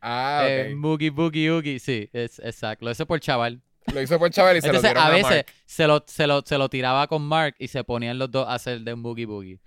Ah, 0.00 0.42
Eh, 0.46 0.72
ok. 0.74 0.80
Boogie 0.82 1.10
Boogie 1.10 1.50
Oogie, 1.50 1.78
sí, 1.78 2.10
es, 2.12 2.38
es 2.38 2.56
Zack. 2.56 2.82
Lo 2.82 2.90
hizo 2.90 3.06
por 3.06 3.20
chaval. 3.20 3.62
Lo 3.92 4.00
hizo 4.02 4.18
por 4.18 4.30
chaval 4.30 4.56
y 4.56 4.60
se 4.60 4.66
Entonces, 4.68 4.92
lo 4.94 5.00
dieron 5.00 5.02
a 5.04 5.06
a, 5.06 5.16
veces 5.16 5.44
Mark. 5.46 5.46
se 5.66 5.86
lo, 5.86 6.04
se, 6.06 6.26
lo, 6.26 6.42
se 6.42 6.58
lo 6.58 6.68
tiraba 6.68 7.06
con 7.06 7.22
Mark 7.22 7.54
y 7.58 7.68
se 7.68 7.84
ponían 7.84 8.18
los 8.18 8.30
dos 8.30 8.46
a 8.48 8.54
hacer 8.54 8.80
de 8.80 8.92
un 8.94 9.02
Boogie 9.02 9.26
Boogie. 9.26 9.60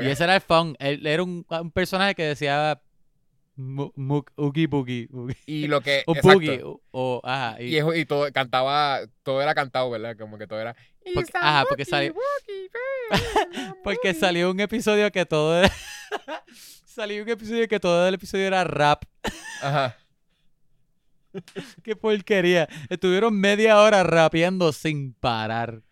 Y 0.00 0.06
ese 0.08 0.24
era 0.24 0.36
el 0.36 0.40
fun. 0.40 0.76
Él 0.78 1.06
era 1.06 1.22
un, 1.22 1.44
un 1.48 1.70
personaje 1.70 2.14
que 2.14 2.22
decía 2.24 2.80
Oogie 3.56 4.66
Boogie. 4.66 5.08
Oogie. 5.12 5.36
Y 5.46 5.66
lo 5.66 5.80
que. 5.80 6.02
O. 6.06 6.14
Boogie. 6.22 6.62
O, 6.62 6.80
o- 6.92 7.20
ajá. 7.24 7.60
y- 7.60 7.66
Y, 7.74 7.76
es- 7.78 7.84
y 7.96 8.04
todo 8.06 8.30
cantaba, 8.32 9.00
todo 9.22 9.42
era 9.42 9.54
cantado, 9.54 9.90
¿verdad? 9.90 10.16
Como 10.16 10.38
que 10.38 10.46
todo 10.46 10.60
era. 10.60 10.74
Porque- 11.14 11.20
"It's 11.20 11.34
a 11.34 11.40
ajá, 11.58 11.64
porque 11.68 11.84
salió- 11.84 12.14
Porque 13.84 14.08
Wookie". 14.08 14.20
salió 14.20 14.50
un 14.50 14.60
episodio 14.60 15.10
que 15.10 15.26
todo 15.26 15.58
era... 15.58 15.70
salió 16.86 17.22
un 17.22 17.28
episodio 17.28 17.66
que 17.68 17.80
todo 17.80 18.06
el 18.08 18.14
episodio 18.14 18.46
era 18.46 18.64
rap. 18.64 19.02
Ajá. 19.60 19.96
Qué 21.82 21.96
porquería. 21.96 22.68
Estuvieron 22.90 23.34
media 23.38 23.80
hora 23.80 24.02
rapeando 24.02 24.70
sin 24.72 25.14
parar. 25.14 25.82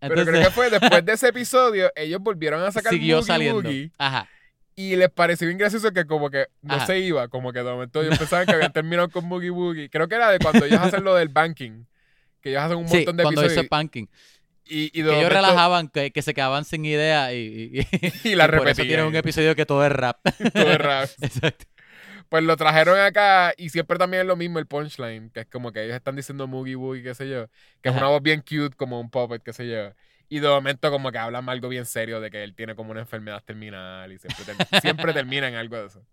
Pero 0.00 0.24
creo 0.24 0.44
que 0.44 0.50
fue 0.50 0.70
después 0.70 1.04
de 1.04 1.12
ese 1.12 1.28
episodio, 1.30 1.90
ellos 1.96 2.20
volvieron 2.20 2.62
a 2.62 2.70
sacar 2.72 2.92
siguió 2.92 3.16
Boogie 3.16 3.26
saliendo. 3.26 3.68
Woogie 3.68 3.90
Ajá. 3.98 4.28
y 4.76 4.94
les 4.96 5.10
pareció 5.10 5.46
bien 5.48 5.58
gracioso 5.58 5.90
que 5.92 6.04
como 6.06 6.30
que 6.30 6.46
no 6.62 6.74
Ajá. 6.74 6.86
se 6.86 6.98
iba, 7.00 7.28
como 7.28 7.52
que 7.52 7.58
de 7.60 7.64
momento 7.70 8.00
ellos 8.02 8.16
pensaban 8.18 8.46
que 8.46 8.52
habían 8.52 8.72
terminado 8.72 9.08
con 9.10 9.28
Boogie 9.28 9.50
Woogie. 9.50 9.90
Creo 9.90 10.06
que 10.08 10.14
era 10.14 10.30
de 10.30 10.38
cuando 10.38 10.64
ellos 10.64 10.80
hacen 10.80 11.02
lo 11.04 11.14
del 11.14 11.28
banking, 11.28 11.84
que 12.40 12.50
ellos 12.50 12.62
hacen 12.62 12.78
un 12.78 12.88
Sí, 12.88 12.96
montón 12.98 13.16
de 13.16 13.22
cuando 13.24 13.42
episodios 13.42 13.66
Punking. 13.68 14.08
y, 14.66 14.98
y 14.98 15.02
de 15.02 15.10
Que 15.10 15.18
ellos 15.18 15.32
relajaban, 15.32 15.88
que, 15.88 16.10
que 16.12 16.22
se 16.22 16.32
quedaban 16.34 16.64
sin 16.64 16.84
idea 16.84 17.32
y, 17.34 17.84
y, 18.22 18.28
y 18.30 18.34
la 18.36 18.44
y 18.44 18.48
por 18.48 18.54
eso 18.56 18.64
repetían. 18.64 18.86
tienen 18.88 19.06
un 19.06 19.16
episodio 19.16 19.56
que 19.56 19.66
todo 19.66 19.84
es 19.84 19.90
rap. 19.92 20.18
Todo 20.54 20.70
es 20.72 20.78
rap. 20.78 21.08
Exacto. 21.20 21.64
Pues 22.28 22.44
lo 22.44 22.56
trajeron 22.56 22.98
acá 22.98 23.54
y 23.56 23.70
siempre 23.70 23.96
también 23.98 24.22
es 24.22 24.26
lo 24.26 24.36
mismo 24.36 24.58
el 24.58 24.66
punchline, 24.66 25.30
que 25.30 25.40
es 25.40 25.46
como 25.46 25.72
que 25.72 25.84
ellos 25.84 25.96
están 25.96 26.14
diciendo 26.16 26.46
Moogie 26.46 26.76
Woogie, 26.76 27.02
qué 27.02 27.14
sé 27.14 27.28
yo, 27.28 27.46
que 27.80 27.88
es 27.88 27.94
Ajá. 27.94 28.00
una 28.04 28.08
voz 28.10 28.22
bien 28.22 28.40
cute 28.42 28.76
como 28.76 29.00
un 29.00 29.10
puppet, 29.10 29.42
qué 29.42 29.52
sé 29.54 29.66
yo. 29.68 29.92
Y 30.28 30.40
de 30.40 30.48
momento 30.48 30.90
como 30.90 31.10
que 31.10 31.16
hablan 31.16 31.48
algo 31.48 31.70
bien 31.70 31.86
serio 31.86 32.20
de 32.20 32.30
que 32.30 32.44
él 32.44 32.54
tiene 32.54 32.74
como 32.74 32.90
una 32.90 33.00
enfermedad 33.00 33.42
terminal 33.44 34.12
y 34.12 34.18
siempre, 34.18 34.44
ter- 34.44 34.80
siempre 34.82 35.12
termina 35.14 35.48
en 35.48 35.54
algo 35.54 35.76
de 35.78 35.86
eso. 35.86 36.04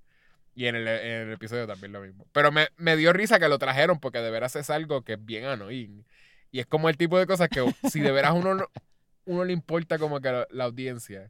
Y 0.56 0.68
en 0.68 0.76
el, 0.78 0.88
en 0.88 1.28
el 1.28 1.34
episodio 1.34 1.68
también 1.68 1.92
lo 1.92 2.00
mismo. 2.00 2.26
Pero 2.32 2.50
me, 2.50 2.70
me 2.78 2.96
dio 2.96 3.12
risa 3.12 3.40
que 3.40 3.50
lo 3.50 3.60
trajeron 3.60 4.00
porque 4.00 4.20
de 4.20 4.32
veras 4.32 4.56
es 4.56 4.70
algo 4.70 5.02
que 5.02 5.14
es 5.14 5.26
bien 5.26 5.44
annoying. 5.44 6.06
Y 6.50 6.62
es 6.62 6.66
como 6.66 6.88
el 6.88 6.96
tipo 6.96 7.20
de 7.20 7.26
cosas 7.26 7.50
que 7.50 7.76
si 7.92 8.00
de 8.00 8.14
veras 8.14 8.32
uno, 8.34 8.56
no- 8.56 8.68
uno 9.26 9.44
le 9.44 9.52
importa 9.52 10.00
como 10.00 10.22
que 10.22 10.32
la, 10.32 10.48
la 10.50 10.64
audiencia, 10.64 11.30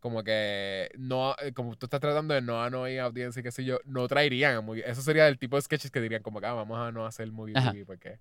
como 0.00 0.24
que 0.24 0.90
no, 0.98 1.36
eh, 1.42 1.52
como 1.52 1.76
tú 1.76 1.86
estás 1.86 2.00
tratando 2.00 2.34
de 2.34 2.40
no 2.40 2.62
annoying 2.62 2.98
audiencia 3.00 3.40
y 3.40 3.42
qué 3.42 3.52
sé 3.52 3.64
yo, 3.64 3.78
no 3.84 4.08
traerían 4.08 4.56
a 4.56 4.60
Moogie. 4.62 4.82
Eso 4.88 5.02
sería 5.02 5.28
el 5.28 5.38
tipo 5.38 5.56
de 5.56 5.62
sketches 5.62 5.90
que 5.90 6.00
dirían 6.00 6.22
como 6.22 6.40
que 6.40 6.46
ah, 6.46 6.54
vamos 6.54 6.78
a 6.78 6.90
no 6.90 7.04
hacer 7.06 7.28
Ajá. 7.54 7.70
Boogie 7.70 7.84
porque... 7.84 8.18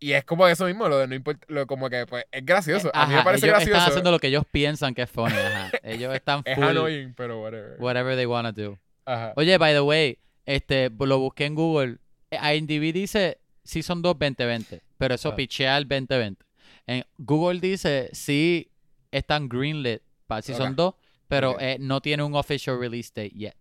Y 0.00 0.12
es 0.12 0.24
como 0.24 0.46
eso 0.48 0.64
mismo, 0.66 0.88
lo 0.88 0.98
de 0.98 1.06
no 1.06 1.14
importa, 1.14 1.44
lo, 1.48 1.66
como 1.66 1.88
que 1.90 2.06
pues 2.06 2.24
es 2.32 2.44
gracioso. 2.44 2.90
a 2.94 3.04
mí 3.06 3.12
me 3.12 3.16
Ajá, 3.16 3.24
parece 3.24 3.46
ellos 3.46 3.56
gracioso. 3.58 3.76
están 3.78 3.90
haciendo 3.90 4.10
lo 4.10 4.18
que 4.18 4.26
ellos 4.28 4.44
piensan 4.50 4.94
que 4.94 5.02
es 5.02 5.10
funny. 5.10 5.34
Ajá. 5.34 5.70
Ellos 5.84 6.14
están 6.14 6.42
Es 6.44 6.54
full 6.56 6.64
annoying, 6.64 7.14
pero 7.14 7.40
whatever. 7.42 7.76
whatever 7.78 8.16
they 8.16 8.26
wanna 8.26 8.52
do. 8.52 8.78
Ajá. 9.04 9.32
Oye, 9.36 9.56
by 9.58 9.72
the 9.74 9.80
way, 9.80 10.18
este, 10.46 10.90
lo 10.90 11.18
busqué 11.18 11.44
en 11.46 11.54
Google. 11.54 11.98
Eh, 12.30 12.56
IMDb 12.56 12.92
dice 12.92 13.38
Season 13.64 14.00
2 14.02 14.18
2020, 14.18 14.82
pero 14.96 15.14
eso 15.14 15.30
Ah. 15.30 15.36
pichea 15.36 15.76
el 15.76 15.86
2020. 15.86 16.44
En 16.86 17.04
Google 17.18 17.60
dice 17.60 18.08
sí 18.12 18.70
están 19.10 19.48
greenlit 19.48 20.00
para 20.26 20.42
Season 20.42 20.70
Ok. 20.72 20.76
2, 20.76 20.94
pero 21.28 21.58
eh, 21.60 21.76
no 21.78 22.00
tiene 22.00 22.22
un 22.22 22.34
official 22.34 22.78
release 22.80 23.10
date 23.14 23.30
yet. 23.36 23.56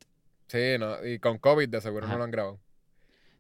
Sí, 0.47 0.77
no, 0.79 1.05
y 1.05 1.19
con 1.19 1.37
COVID 1.37 1.69
de 1.69 1.81
seguro 1.81 2.05
Ajá. 2.05 2.13
no 2.13 2.19
lo 2.19 2.23
han 2.23 2.31
grabado. 2.31 2.59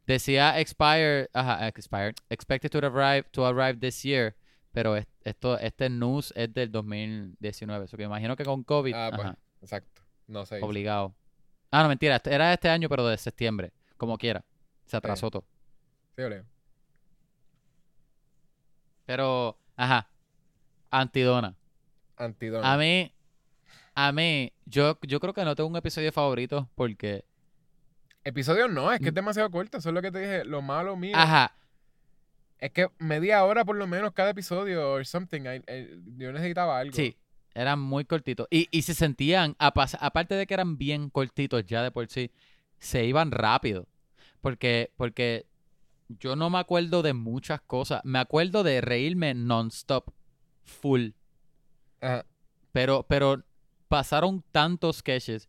Decía 0.05 0.59
expire, 0.59 1.29
ajá, 1.33 1.67
expire, 1.67 2.13
expected 2.29 2.69
to 2.69 2.77
arrive 2.79 3.23
to 3.31 3.45
arrive 3.45 3.79
this 3.79 4.03
year, 4.03 4.35
pero 4.71 4.95
es- 4.95 5.07
esto 5.23 5.57
este 5.59 5.89
news 5.89 6.31
es 6.35 6.53
del 6.53 6.71
2019, 6.71 7.85
eso 7.85 7.97
que 7.97 8.03
imagino 8.03 8.35
que 8.35 8.45
con 8.45 8.63
COVID, 8.63 8.93
Ah, 8.95 9.11
pues, 9.13 9.25
ajá, 9.27 9.37
exacto. 9.61 10.01
No 10.27 10.45
sé. 10.45 10.61
obligado. 10.61 11.13
Ah, 11.71 11.83
no, 11.83 11.89
mentira, 11.89 12.17
este- 12.17 12.33
era 12.33 12.53
este 12.53 12.69
año 12.69 12.87
pero 12.89 13.05
de 13.07 13.17
septiembre, 13.17 13.71
como 13.97 14.17
quiera. 14.17 14.43
Se 14.85 14.95
atrasó 14.95 15.29
todo. 15.29 15.43
Sí, 16.15 16.21
Leo. 16.23 16.45
Pero, 19.05 19.57
ajá. 19.75 20.09
Antidona. 20.89 21.55
Antidona. 22.17 22.73
A 22.73 22.77
mí, 22.77 23.13
a 23.99 24.11
mí, 24.11 24.53
yo, 24.67 24.99
yo 25.01 25.19
creo 25.19 25.33
que 25.33 25.43
no 25.43 25.55
tengo 25.55 25.67
un 25.69 25.75
episodio 25.75 26.11
favorito 26.11 26.69
porque, 26.75 27.25
Episodio 28.23 28.67
no, 28.67 28.91
es 28.91 28.99
que 28.99 29.07
es 29.07 29.13
demasiado 29.13 29.49
corto. 29.49 29.77
Eso 29.79 29.89
es 29.89 29.95
lo 29.95 30.01
que 30.03 30.11
te 30.11 30.19
dije. 30.19 30.45
Lo 30.45 30.61
malo 30.61 30.95
mío 30.95 31.15
ajá, 31.15 31.55
es 32.59 32.71
que 32.71 32.89
media 32.99 33.43
hora 33.43 33.65
por 33.65 33.75
lo 33.75 33.87
menos 33.87 34.11
cada 34.13 34.31
episodio 34.31 34.91
o 34.93 35.03
something. 35.03 35.41
I- 35.41 35.63
I- 35.71 36.03
yo 36.17 36.31
necesitaba 36.31 36.77
algo. 36.77 36.93
sí, 36.93 37.17
eran 37.55 37.79
muy 37.79 38.05
cortitos. 38.05 38.45
Y, 38.51 38.67
y 38.69 38.83
se 38.83 38.93
sentían, 38.93 39.55
aparte 39.57 40.35
de 40.35 40.45
que 40.45 40.53
eran 40.53 40.77
bien 40.77 41.09
cortitos 41.09 41.65
ya 41.65 41.81
de 41.81 41.89
por 41.89 42.07
sí, 42.07 42.29
se 42.77 43.03
iban 43.05 43.31
rápido. 43.31 43.87
Porque, 44.41 44.91
porque 44.97 45.47
yo 46.07 46.35
no 46.35 46.49
me 46.51 46.59
acuerdo 46.59 47.01
de 47.01 47.13
muchas 47.13 47.61
cosas. 47.61 48.01
Me 48.03 48.19
acuerdo 48.19 48.61
de 48.61 48.81
reírme 48.81 49.33
non-stop, 49.33 50.09
full. 50.63 51.09
Ajá. 52.01 52.25
Pero, 52.73 53.03
pero 53.09 53.43
pasaron 53.87 54.43
tantos 54.51 54.97
sketches 54.97 55.47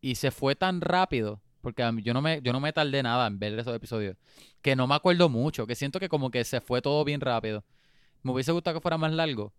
y 0.00 0.14
se 0.16 0.30
fue 0.30 0.54
tan 0.54 0.80
rápido, 0.80 1.40
porque 1.60 1.82
a 1.82 1.90
mí- 1.92 2.02
yo 2.02 2.12
no 2.14 2.20
me, 2.22 2.40
yo 2.42 2.52
no 2.52 2.60
me 2.60 2.72
tardé 2.72 3.02
nada 3.02 3.26
en 3.26 3.38
ver 3.38 3.58
esos 3.58 3.74
episodios, 3.74 4.16
que 4.62 4.76
no 4.76 4.86
me 4.86 4.94
acuerdo 4.94 5.28
mucho, 5.28 5.66
que 5.66 5.74
siento 5.74 5.98
que 6.00 6.08
como 6.08 6.30
que 6.30 6.44
se 6.44 6.60
fue 6.60 6.82
todo 6.82 7.04
bien 7.04 7.20
rápido. 7.20 7.64
Me 8.22 8.32
hubiese 8.32 8.52
gustado 8.52 8.76
que 8.76 8.80
fuera 8.82 8.98
más 8.98 9.12
largo. 9.12 9.52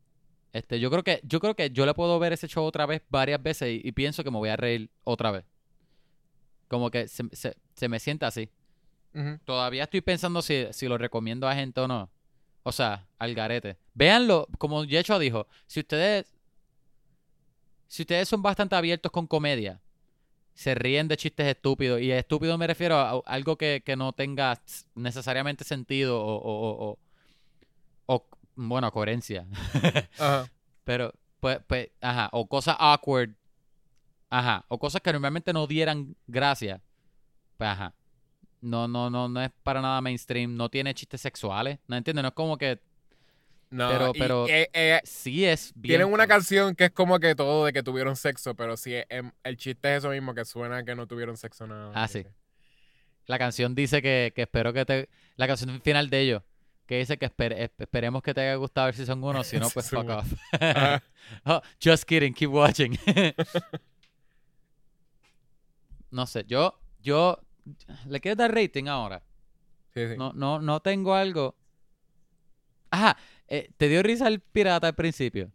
Este, 0.53 0.79
yo 0.79 0.89
creo 0.89 1.03
que, 1.03 1.19
yo 1.23 1.39
creo 1.39 1.55
que 1.55 1.69
yo 1.71 1.85
le 1.85 1.93
puedo 1.93 2.17
ver 2.19 2.31
ese 2.33 2.47
show 2.47 2.63
otra 2.63 2.85
vez 2.85 3.01
varias 3.09 3.41
veces 3.43 3.69
y, 3.69 3.87
y 3.87 3.91
pienso 3.91 4.23
que 4.23 4.31
me 4.31 4.37
voy 4.37 4.49
a 4.49 4.55
reír 4.55 4.89
otra 5.03 5.31
vez. 5.31 5.43
Como 6.67 6.89
que 6.89 7.07
se, 7.07 7.23
se- 7.33 7.55
se 7.75 7.89
me 7.89 7.99
sienta 7.99 8.27
así. 8.27 8.49
Todavía 9.45 9.83
estoy 9.83 10.01
pensando 10.01 10.41
si, 10.41 10.65
si 10.71 10.87
lo 10.87 10.97
recomiendo 10.97 11.47
a 11.47 11.55
gente 11.55 11.79
o 11.81 11.87
no. 11.87 12.09
O 12.63 12.71
sea, 12.71 13.07
al 13.19 13.33
garete. 13.35 13.77
Véanlo, 13.93 14.47
como 14.57 14.83
Yecho 14.85 15.19
dijo, 15.19 15.47
si 15.67 15.81
ustedes. 15.81 16.34
Si 17.87 18.03
ustedes 18.03 18.27
son 18.27 18.41
bastante 18.41 18.75
abiertos 18.75 19.11
con 19.11 19.27
comedia, 19.27 19.79
se 20.53 20.73
ríen 20.75 21.07
de 21.07 21.17
chistes 21.17 21.47
estúpidos. 21.47 22.01
Y 22.01 22.11
estúpido 22.11 22.57
me 22.57 22.67
refiero 22.67 22.97
a, 22.97 23.21
algo 23.25 23.57
que, 23.57 23.83
que 23.85 23.95
no 23.95 24.13
tenga 24.13 24.59
necesariamente 24.95 25.63
sentido 25.63 26.19
o, 26.21 26.35
o, 26.35 26.51
o- 26.51 26.89
o- 26.91 26.99
o, 28.07 28.25
bueno, 28.55 28.91
coherencia. 28.91 29.45
Ajá. 30.19 30.49
Pero, 30.83 31.13
pues, 31.39 31.59
pues, 31.67 31.89
ajá, 32.01 32.29
o 32.31 32.47
cosas 32.47 32.75
awkward. 32.79 33.31
Ajá, 34.29 34.65
o 34.67 34.77
cosas 34.79 35.01
que 35.01 35.11
normalmente 35.11 35.51
no 35.53 35.67
dieran 35.67 36.15
gracia. 36.27 36.81
Pues, 37.57 37.69
ajá. 37.69 37.93
No, 38.61 38.87
no, 38.87 39.09
no, 39.09 39.27
no 39.29 39.41
es 39.41 39.51
para 39.63 39.81
nada 39.81 40.01
mainstream. 40.01 40.55
No 40.55 40.69
tiene 40.69 40.93
chistes 40.93 41.21
sexuales. 41.21 41.79
¿No 41.87 41.95
entiendes? 41.95 42.23
No 42.23 42.29
es 42.29 42.33
como 42.35 42.57
que 42.57 42.79
No, 43.71 44.13
Pero- 44.13 44.47
eh, 44.47 44.69
eh, 44.73 45.01
sí 45.03 45.43
es 45.45 45.73
bien. 45.75 45.99
tienen 45.99 46.13
una 46.13 46.27
canción 46.27 46.75
que 46.75 46.85
es 46.85 46.91
como 46.91 47.19
que 47.19 47.35
todo 47.35 47.65
de 47.65 47.73
que 47.73 47.83
tuvieron 47.83 48.15
sexo, 48.15 48.55
pero 48.55 48.77
sí, 48.77 48.93
em, 49.09 49.31
el 49.43 49.57
chiste 49.57 49.91
es 49.93 49.97
eso 49.99 50.09
mismo, 50.11 50.33
que 50.33 50.45
suena 50.45 50.85
que 50.85 50.95
no 50.95 51.07
tuvieron 51.07 51.35
sexo 51.35 51.67
nada. 51.67 51.91
Ah, 51.93 52.07
sí. 52.07 52.25
La 53.25 53.37
canción 53.39 53.75
dice 53.75 54.01
que, 54.01 54.31
que 54.35 54.43
espero 54.43 54.71
que 54.71 54.85
te. 54.85 55.09
La 55.35 55.47
canción 55.47 55.81
final 55.81 56.09
de 56.09 56.21
ellos. 56.21 56.43
Que 56.85 56.99
dice 56.99 57.17
que 57.17 57.25
espere- 57.25 57.57
esp- 57.57 57.73
esperemos 57.79 58.21
que 58.21 58.35
te 58.35 58.41
haya 58.41 58.53
gustado 58.55 58.85
ver 58.85 58.95
si 58.95 59.05
son 59.07 59.23
uno. 59.23 59.43
Si 59.43 59.57
no, 59.57 59.67
pues 59.73 59.89
fuck 59.89 60.07
off. 60.09 60.31
Ajá. 60.53 61.03
Oh, 61.45 61.59
just 61.83 62.03
kidding, 62.03 62.35
keep 62.35 62.51
watching. 62.51 62.95
no 66.11 66.25
sé, 66.27 66.45
yo, 66.47 66.79
yo, 67.01 67.39
¿le 68.07 68.19
quieres 68.21 68.37
dar 68.37 68.53
rating 68.53 68.85
ahora? 68.87 69.23
Sí, 69.93 70.07
sí. 70.09 70.15
No, 70.17 70.31
no, 70.33 70.61
no 70.61 70.79
tengo 70.81 71.15
algo. 71.15 71.55
Ajá, 72.91 73.17
eh, 73.47 73.69
¿te 73.77 73.87
dio 73.89 74.01
risa 74.03 74.27
el 74.27 74.39
pirata 74.39 74.87
al 74.87 74.95
principio? 74.95 75.51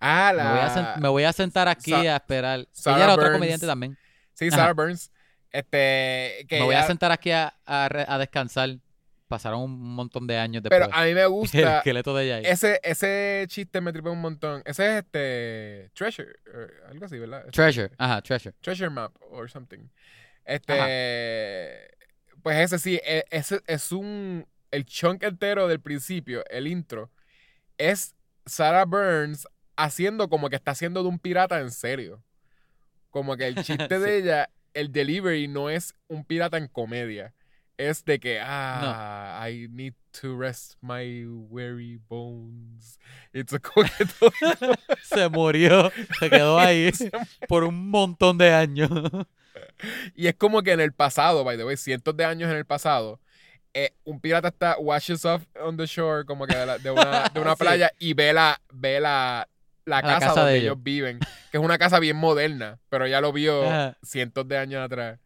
Ah, 0.00 0.32
Me, 0.36 0.42
voy 0.42 0.58
a 0.60 0.68
sen- 0.74 0.82
la... 0.82 0.96
me 1.00 1.08
voy 1.08 1.24
a 1.24 1.32
sentar 1.32 1.68
aquí 1.68 1.90
Sa- 1.90 2.00
a 2.00 2.16
esperar. 2.16 2.66
Sarah 2.72 2.96
Ella 2.96 3.04
era 3.04 3.14
otra 3.14 3.32
comediante 3.32 3.66
también. 3.66 3.96
Sí, 4.34 4.48
Ajá. 4.48 4.56
Sarah 4.56 4.72
Burns. 4.74 5.10
Este, 5.50 6.44
que 6.48 6.58
Me 6.58 6.64
voy 6.64 6.74
a 6.74 6.82
sentar 6.82 7.12
aquí 7.12 7.30
a, 7.30 7.54
a 7.64 7.88
re- 7.88 8.04
a 8.06 8.18
descansar. 8.18 8.76
Pasaron 9.28 9.60
un 9.62 9.80
montón 9.94 10.26
de 10.28 10.38
años 10.38 10.62
después. 10.62 10.80
Pero 10.80 10.94
a 10.94 11.04
mí 11.04 11.12
me 11.14 11.22
el 11.22 11.28
gusta... 11.30 11.78
esqueleto 11.78 12.14
de 12.14 12.24
ella 12.26 12.36
ahí. 12.36 12.42
Ese, 12.46 12.78
ese 12.84 13.44
chiste 13.48 13.80
me 13.80 13.92
tripea 13.92 14.12
un 14.12 14.20
montón. 14.20 14.62
Ese 14.66 14.86
es 14.86 15.04
este... 15.04 15.90
Treasure. 15.94 16.28
eh, 16.54 16.66
algo 16.90 17.06
así, 17.06 17.18
¿verdad? 17.18 17.44
Treasure, 17.50 17.90
ajá, 17.98 18.22
Treasure. 18.22 18.54
Treasure 18.60 18.90
Map 18.90 19.12
or 19.30 19.50
something. 19.50 19.88
Este. 20.44 21.88
Pues 22.42 22.58
ese 22.58 22.78
sí, 22.78 23.00
e- 23.04 23.24
ese 23.30 23.60
es 23.66 23.90
un. 23.92 24.46
El 24.70 24.84
chunk 24.84 25.22
entero 25.22 25.68
del 25.68 25.80
principio, 25.80 26.44
el 26.50 26.66
intro, 26.66 27.10
es 27.78 28.14
Sarah 28.46 28.84
Burns 28.84 29.46
haciendo 29.76 30.28
como 30.28 30.48
que 30.48 30.56
está 30.56 30.72
haciendo 30.72 31.02
de 31.02 31.08
un 31.08 31.18
pirata 31.18 31.60
en 31.60 31.70
serio. 31.70 32.22
Como 33.10 33.36
que 33.36 33.46
el 33.46 33.54
chiste 33.64 33.98
de 33.98 34.18
ella, 34.18 34.50
el 34.74 34.92
delivery 34.92 35.48
no 35.48 35.70
es 35.70 35.94
un 36.08 36.24
pirata 36.24 36.56
en 36.56 36.68
comedia. 36.68 37.34
Es 37.78 38.04
de 38.06 38.18
que, 38.18 38.40
ah, 38.42 39.46
I 39.48 39.68
need 39.68 39.94
to 40.20 40.36
rest 40.38 40.76
my 40.80 41.26
weary 41.26 42.00
bones. 42.08 42.98
It's 43.34 43.52
a 43.52 43.60
Se 45.02 45.28
murió, 45.28 45.92
se 46.18 46.30
quedó 46.30 46.58
ahí 46.58 46.90
por 47.48 47.64
un 47.64 47.90
montón 47.90 48.38
de 48.38 48.54
años. 48.54 48.90
Y 50.14 50.26
es 50.26 50.34
como 50.36 50.62
que 50.62 50.72
en 50.72 50.80
el 50.80 50.92
pasado, 50.92 51.44
by 51.44 51.58
the 51.58 51.64
way, 51.64 51.76
cientos 51.76 52.16
de 52.16 52.24
años 52.24 52.50
en 52.50 52.56
el 52.56 52.64
pasado, 52.64 53.20
eh, 53.76 53.94
un 54.04 54.20
pirata 54.20 54.48
está 54.48 54.76
washes 54.78 55.24
off 55.24 55.42
on 55.60 55.76
the 55.76 55.86
shore, 55.86 56.24
como 56.24 56.46
que 56.46 56.56
de, 56.56 56.66
la- 56.66 56.78
de 56.78 56.90
una, 56.90 57.28
de 57.28 57.40
una 57.40 57.52
Sí. 57.56 57.58
playa, 57.62 57.92
y 57.98 58.14
ve 58.14 58.32
la, 58.32 58.60
ve 58.72 59.00
la, 59.00 59.48
la 59.84 60.02
casa, 60.02 60.18
casa 60.28 60.40
donde 60.40 60.52
de 60.52 60.58
ellos. 60.58 60.72
ellos. 60.72 60.82
viven, 60.82 61.18
que 61.50 61.58
es 61.58 61.62
una 61.62 61.78
casa 61.78 61.98
bien 62.00 62.16
moderna, 62.16 62.78
pero 62.88 63.06
ya 63.06 63.20
lo 63.20 63.32
vio 63.32 63.64
Ajá. 63.68 63.96
cientos 64.02 64.48
de 64.48 64.58
años 64.58 64.82
atrás. 64.84 65.18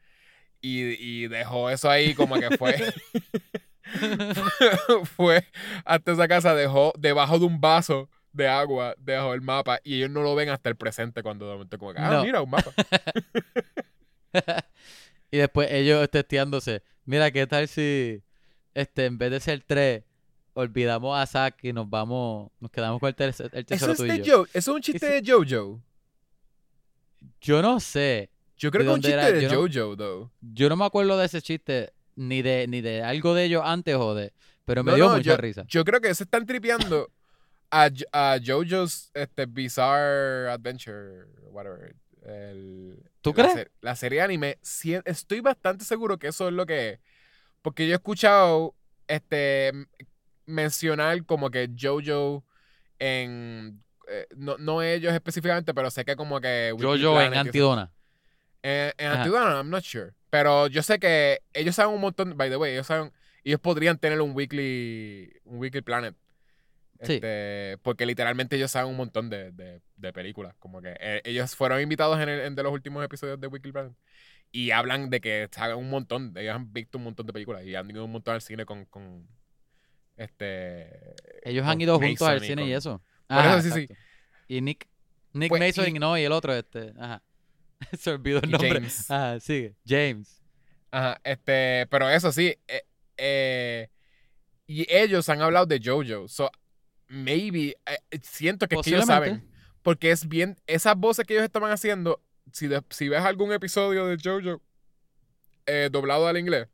Y, 0.62 0.80
y 1.02 1.28
dejó 1.28 1.70
eso 1.70 1.88
ahí 1.88 2.12
como 2.14 2.34
que 2.38 2.56
fue. 2.58 2.76
fue 5.16 5.44
hasta 5.84 6.12
esa 6.12 6.28
casa, 6.28 6.54
dejó 6.54 6.92
debajo 6.98 7.38
de 7.38 7.46
un 7.46 7.60
vaso 7.60 8.08
de 8.32 8.46
agua, 8.46 8.94
dejó 8.98 9.34
el 9.34 9.40
mapa, 9.40 9.80
y 9.82 9.96
ellos 9.96 10.10
no 10.10 10.22
lo 10.22 10.34
ven 10.34 10.48
hasta 10.50 10.68
el 10.68 10.76
presente 10.76 11.22
cuando 11.22 11.46
de 11.46 11.52
momento 11.54 11.78
como 11.78 11.92
que, 11.94 12.00
ah, 12.00 12.10
No. 12.10 12.24
mira, 12.24 12.40
un 12.42 12.50
mapa. 12.50 12.72
y 15.30 15.38
después 15.38 15.68
ellos 15.72 16.08
testeándose. 16.10 16.82
Mira, 17.04 17.30
¿qué 17.30 17.46
tal 17.46 17.66
si 17.68 18.22
este 18.74 19.06
en 19.06 19.18
vez 19.18 19.30
de 19.30 19.40
ser 19.40 19.62
tres, 19.66 20.04
olvidamos 20.54 21.18
a 21.18 21.26
Zack 21.26 21.64
y 21.64 21.72
nos 21.72 21.88
vamos, 21.88 22.50
nos 22.60 22.70
quedamos 22.70 23.00
con 23.00 23.08
el, 23.08 23.14
ter- 23.14 23.28
el 23.38 23.50
Eso 23.54 23.64
tesoro 23.66 23.92
es, 23.92 23.98
de 23.98 24.18
tuyo? 24.18 24.38
Jo- 24.38 24.44
eso 24.52 24.58
es 24.58 24.68
un 24.68 24.80
chiste 24.82 25.06
de 25.20 25.22
Jojo. 25.32 25.80
Yo 27.40 27.62
no 27.62 27.80
sé. 27.80 28.30
Yo 28.56 28.70
creo 28.70 28.82
¿De 28.82 28.86
que 28.86 28.90
es 28.92 28.96
un 28.96 29.02
chiste 29.02 29.14
era? 29.18 29.30
de 29.32 29.42
Yo 29.42 29.48
no- 29.48 29.72
Jojo, 29.72 29.96
though. 29.96 30.30
Yo 30.40 30.68
no 30.68 30.76
me 30.76 30.84
acuerdo 30.84 31.16
de 31.18 31.26
ese 31.26 31.40
chiste 31.42 31.92
ni 32.16 32.42
de 32.42 32.66
ni 32.68 32.80
de 32.80 33.02
algo 33.02 33.34
de 33.34 33.44
ellos 33.44 33.62
antes 33.64 33.94
o 33.96 34.14
de, 34.14 34.32
pero 34.64 34.84
me 34.84 34.90
No, 34.92 34.96
dio 34.96 35.04
no, 35.08 35.16
mucha 35.16 35.30
yo, 35.30 35.36
risa. 35.36 35.64
Yo 35.68 35.84
creo 35.84 36.00
que 36.00 36.14
se 36.14 36.24
están 36.24 36.44
tripeando 36.46 37.10
a, 37.70 37.88
a 38.12 38.38
Jojo's 38.44 39.10
este, 39.14 39.46
Bizarre 39.46 40.50
Adventure, 40.50 41.26
whatever. 41.50 41.94
el- 42.26 43.02
¿Tú 43.22 43.30
la 43.30 43.34
crees? 43.34 43.52
ser- 43.52 43.70
La, 43.80 43.96
serie 43.96 44.20
anime, 44.22 44.58
sí, 44.62 44.94
estoy 45.04 45.40
bastante 45.40 45.84
seguro 45.84 46.18
que 46.18 46.28
eso 46.28 46.48
es 46.48 46.54
lo 46.54 46.66
que 46.66 46.90
es. 46.90 47.00
Porque 47.62 47.86
yo 47.86 47.92
he 47.92 47.96
escuchado 47.96 48.74
este 49.08 49.72
mencionar 50.46 51.24
como 51.26 51.50
que 51.50 51.70
Jojo 51.78 52.44
en... 52.98 53.82
eh, 54.08 54.26
no, 54.36 54.56
no 54.58 54.82
ellos 54.82 55.12
específicamente, 55.14 55.72
pero 55.74 55.90
sé 55.90 56.04
que 56.04 56.16
como 56.16 56.40
que... 56.40 56.74
Yo 56.96 57.20
en. 57.20 57.32
Antidona. 57.48 57.92
En, 58.62 58.92
en. 58.98 59.10
Antidona, 59.12 59.56
I'm 59.56 59.70
not 59.70 59.84
sure. 59.84 60.12
Pero 60.30 60.66
yo 60.68 60.82
sé 60.82 60.98
que 60.98 61.40
ellos 61.52 61.74
saben 61.74 61.94
un 61.94 62.00
montón, 62.00 62.36
by 62.36 62.50
the 62.50 62.56
way, 62.56 62.72
ellos 62.72 62.86
saben, 62.86 63.12
ellos 63.44 63.60
podrían 63.60 63.98
tener 63.98 64.20
un 64.20 64.32
weekly, 64.34 65.32
un 65.44 65.58
weekly 65.58 65.80
planet. 65.82 66.14
Sí. 67.02 67.14
Este, 67.14 67.78
porque 67.82 68.04
literalmente 68.04 68.56
ellos 68.56 68.70
saben 68.70 68.90
un 68.90 68.96
montón 68.96 69.30
de, 69.30 69.52
de- 69.52 69.80
de 69.96 70.12
películas. 70.12 70.54
Como 70.58 70.82
que 70.82 70.94
eh, 71.00 71.22
ellos 71.24 71.56
fueron 71.56 71.80
invitados 71.80 72.20
en, 72.20 72.28
el- 72.28 72.40
en 72.40 72.54
de 72.54 72.62
los 72.62 72.72
últimos 72.72 73.02
episodios 73.04 73.40
de 73.40 73.46
Weekly 73.46 73.72
Planet. 73.72 73.92
Y 74.52 74.72
hablan 74.72 75.10
de 75.10 75.20
que 75.20 75.48
saben 75.52 75.76
un 75.76 75.90
montón, 75.90 76.32
ellos 76.36 76.54
han 76.54 76.72
visto 76.72 76.98
un 76.98 77.04
montón 77.04 77.26
de 77.26 77.32
películas 77.32 77.64
y 77.64 77.74
han 77.74 77.88
ido 77.90 78.04
un 78.04 78.12
montón 78.12 78.34
al 78.34 78.42
cine 78.42 78.64
con, 78.66 78.84
con 78.86 79.28
este 80.16 81.14
Ellos 81.44 81.62
con 81.62 81.70
han 81.70 81.80
ido 81.80 81.98
juntos 81.98 82.26
al 82.28 82.42
y 82.42 82.46
cine 82.46 82.66
y 82.66 82.72
eso. 82.72 83.02
Ajá, 83.28 83.58
eso 83.58 83.74
sí, 83.74 83.86
sí. 83.86 83.94
Y 84.48 84.60
Nick, 84.60 84.88
Nick 85.32 85.48
Pues, 85.50 85.60
Mason 85.60 85.94
y- 85.96 85.98
no, 85.98 86.18
y 86.18 86.22
el 86.24 86.32
otro, 86.32 86.52
este, 86.54 86.92
ajá. 86.98 87.22
Se 87.98 88.10
olvidó 88.10 88.40
el 88.42 88.50
nombre. 88.50 88.70
James. 88.74 89.10
Ajá, 89.10 89.40
sigue. 89.40 89.74
James. 89.86 90.42
Ajá, 90.90 91.20
este, 91.22 91.86
pero 91.88 92.10
eso 92.10 92.32
sí, 92.32 92.56
eh, 92.66 92.82
eh, 93.16 93.88
y 94.66 94.84
ellos 94.92 95.28
han 95.28 95.40
hablado 95.40 95.66
de 95.66 95.78
JoJo, 95.78 96.26
so 96.26 96.50
maybe 97.06 97.76
eh, 97.86 98.18
siento 98.22 98.66
que, 98.66 98.74
es 98.74 98.82
que 98.82 98.90
ellos 98.90 99.06
saben, 99.06 99.48
porque 99.82 100.10
es 100.10 100.26
bien, 100.28 100.56
esas 100.66 100.96
voces 100.96 101.24
que 101.24 101.34
ellos 101.34 101.44
estaban 101.44 101.70
haciendo, 101.70 102.20
si, 102.52 102.68
de- 102.68 102.82
si 102.90 103.08
ves 103.08 103.20
algún 103.22 103.52
episodio 103.52 104.06
de 104.06 104.16
JoJo 104.16 104.60
eh, 105.66 105.88
doblado 105.90 106.26
al 106.26 106.36
inglés, 106.38 106.68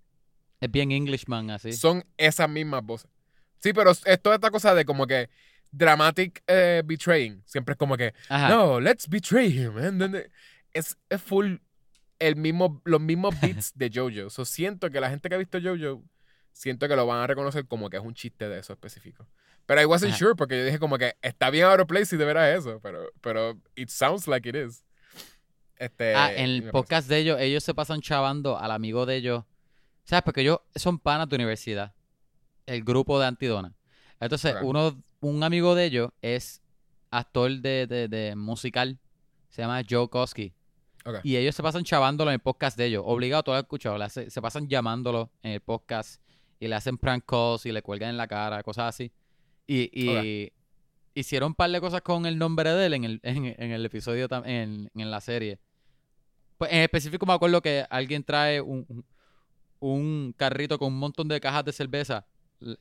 Es 0.61 0.71
bien 0.71 0.91
Englishman, 0.93 1.51
así. 1.51 1.73
son 1.73 2.05
esas 2.17 2.49
mismas 2.49 2.83
voces. 2.85 3.11
Sí, 3.59 3.73
pero 3.73 3.91
es 3.91 4.23
toda 4.23 4.37
esta 4.37 4.51
cosa 4.51 4.75
de 4.75 4.85
como 4.85 5.07
que 5.07 5.29
dramatic 5.73 6.43
eh, 6.47 6.83
betraying, 6.85 7.43
siempre 7.47 7.73
es 7.73 7.79
como 7.79 7.97
que 7.97 8.15
Ajá. 8.29 8.49
no, 8.49 8.81
let's 8.81 9.09
betray 9.09 9.49
him. 9.51 9.77
and 9.79 10.01
then 10.01 10.13
the- 10.13 10.31
es, 10.73 10.97
es 11.11 11.21
full 11.23 11.57
el 12.19 12.37
mismo, 12.37 12.81
los 12.85 13.01
mismos 13.01 13.35
beats 13.41 13.73
de 13.77 13.91
JoJo. 13.91 14.31
So, 14.31 14.45
siento 14.45 14.91
que 14.91 15.01
la 15.01 15.11
gente 15.11 15.29
que 15.29 15.35
ha 15.35 15.39
visto 15.39 15.59
JoJo, 15.59 16.03
siento 16.53 16.89
que 16.89 16.97
lo 16.97 17.07
van 17.07 17.19
a 17.23 17.27
reconocer 17.27 17.67
como 17.67 17.91
que 17.91 17.99
es 17.99 18.03
un 18.03 18.15
chiste 18.15 18.49
de 18.49 18.59
eso 18.61 18.73
específico. 18.73 19.27
Pero 19.67 19.83
I 19.83 19.85
wasn't 19.85 20.13
Ajá. 20.13 20.19
sure 20.19 20.35
porque 20.37 20.57
yo 20.59 20.65
dije 20.65 20.79
como 20.79 20.97
que 20.97 21.15
está 21.21 21.51
bien 21.51 21.65
out 21.67 21.81
of 21.81 21.87
place 21.89 22.07
si 22.07 22.17
de 22.17 22.25
veras 22.25 22.57
eso, 22.57 22.79
pero, 22.83 23.11
pero 23.21 23.59
it 23.75 23.89
sounds 23.91 24.27
like 24.29 24.49
it 24.49 24.55
is. 24.55 24.85
Este, 25.79 26.15
Ah, 26.15 26.33
en 26.33 26.45
el 26.51 26.63
podcast 26.71 27.09
de 27.09 27.19
ellos, 27.19 27.41
ellos 27.41 27.63
se 27.65 27.75
pasan 27.75 28.01
chavando 28.01 28.59
al 28.59 28.71
amigo 28.71 29.05
de 29.07 29.17
ellos 29.17 29.45
¿Sabes? 30.05 30.23
Porque 30.23 30.43
ellos 30.43 30.61
son 30.77 31.01
panas 31.01 31.29
de 31.29 31.35
universidad. 31.35 31.93
El 32.65 32.85
grupo 32.85 33.19
de 33.19 33.27
Antidona. 33.27 33.75
Entonces, 34.21 34.55
uno, 34.63 35.03
un 35.21 35.43
amigo 35.43 35.75
de 35.75 35.85
ellos 35.85 36.11
es 36.23 36.63
actor 37.11 37.51
de, 37.51 37.89
de- 37.89 38.07
de 38.07 38.37
musical. 38.37 38.99
Se 39.49 39.63
llama 39.63 39.83
Joe 39.89 40.09
Koski. 40.09 40.53
Y 41.25 41.37
ellos 41.37 41.57
se 41.57 41.63
pasan 41.63 41.83
chavándolo 41.83 42.31
en 42.31 42.35
el 42.35 42.41
podcast 42.41 42.77
de 42.79 42.87
ellos. 42.87 43.03
Obligado, 43.05 43.43
tú 43.43 43.51
lo 43.51 43.59
escuchado. 43.59 44.01
hace- 44.01 44.31
se 44.31 44.41
pasan 44.41 44.69
llamándolo 44.69 45.33
en 45.43 45.53
el 45.53 45.61
podcast. 45.61 46.23
Y 46.61 46.69
le 46.69 46.77
hacen 46.77 46.99
prank 46.99 47.25
calls 47.27 47.67
y 47.67 47.73
le 47.73 47.83
cuelgan 47.83 48.11
en 48.11 48.17
la 48.17 48.29
cara, 48.29 48.63
cosas 48.63 48.89
así. 48.95 49.11
Y, 49.67 49.91
y 49.93 50.53
hicieron 51.15 51.49
un 51.49 51.55
par 51.55 51.71
de 51.71 51.81
cosas 51.81 52.01
con 52.03 52.27
el 52.27 52.39
nombre 52.39 52.71
de 52.73 52.87
él 52.87 52.95
en 52.95 53.05
el, 53.05 53.21
en, 53.25 53.47
en 53.47 53.73
el 53.73 53.85
episodio, 53.85 54.29
en, 54.45 54.89
en 54.95 55.11
la 55.11 55.21
serie. 55.21 55.59
Pues 56.59 56.73
en 56.73 56.79
específico 56.83 57.27
me 57.27 57.33
acuerdo 57.35 57.61
que 57.61 57.85
alguien 57.91 58.25
trae 58.25 58.61
un, 58.61 59.05
un- 59.81 60.35
carrito 60.37 60.79
con 60.79 60.93
un 60.93 60.99
montón 60.99 61.29
de 61.29 61.41
cajas 61.41 61.65
de 61.65 61.73
cerveza. 61.73 62.27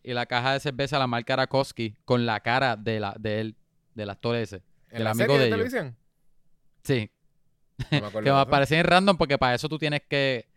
Y 0.03 0.13
la 0.13 0.25
caja 0.25 0.53
de 0.53 0.59
cerveza 0.61 0.97
la 0.97 1.07
marca 1.07 1.33
era 1.33 1.47
Koski 1.47 1.95
con 2.05 2.25
la 2.25 2.39
cara 2.39 2.77
de, 2.77 2.99
la, 2.99 3.13
de 3.19 3.41
él, 3.41 3.55
del 3.93 4.09
actor 4.09 4.35
ese. 4.37 4.61
¿En 4.89 4.97
del 4.99 5.03
la 5.03 5.11
amigo 5.11 5.33
serie 5.33 5.37
de, 5.39 5.45
de 5.45 5.51
televisión? 5.51 5.97
Sí, 6.83 7.09
No 7.91 7.99
me 8.01 8.07
que 8.23 8.31
me 8.31 8.41
eso. 8.41 8.49
parecía 8.49 8.79
en 8.79 8.85
random 8.85 9.17
porque 9.17 9.37
para 9.37 9.55
eso 9.55 9.67
tú 9.67 9.77
tienes 9.77 10.01
que 10.07 10.47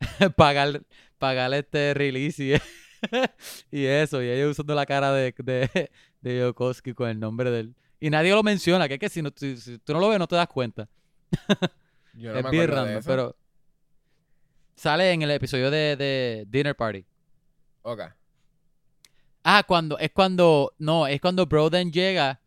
pagar, 0.36 0.82
pagar 1.18 1.54
este 1.54 1.94
release 1.94 2.42
y, 2.42 2.54
y 3.70 3.84
eso. 3.86 4.22
Y 4.22 4.28
ellos 4.28 4.50
usando 4.50 4.74
la 4.74 4.86
cara 4.86 5.12
de, 5.12 5.32
de, 5.38 5.90
de 6.22 6.54
con 6.96 7.08
el 7.08 7.20
nombre 7.20 7.50
de 7.52 7.60
él. 7.60 7.74
Y 8.00 8.10
nadie 8.10 8.32
lo 8.32 8.42
menciona, 8.42 8.88
que 8.88 8.94
es 8.94 9.00
que 9.00 9.08
si, 9.08 9.22
no, 9.22 9.30
si, 9.34 9.56
si 9.56 9.78
tú 9.78 9.92
no 9.92 10.00
lo 10.00 10.08
ves 10.08 10.18
no 10.18 10.26
te 10.26 10.36
das 10.36 10.48
cuenta. 10.48 10.88
Yo 12.16 12.32
no 12.32 12.38
es 12.38 12.44
me 12.44 12.50
bien 12.50 12.68
random, 12.68 13.02
pero 13.04 13.36
sale 14.74 15.12
en 15.12 15.22
el 15.22 15.30
episodio 15.30 15.70
de, 15.70 15.96
de 15.96 16.44
Dinner 16.48 16.74
Party. 16.74 17.04
Ok. 17.82 18.00
Ah, 19.44 19.62
cuando, 19.66 19.98
es 19.98 20.10
cuando, 20.10 20.74
no, 20.78 21.06
es 21.06 21.20
cuando 21.20 21.46
Broden 21.46 21.92
llega, 21.92 22.40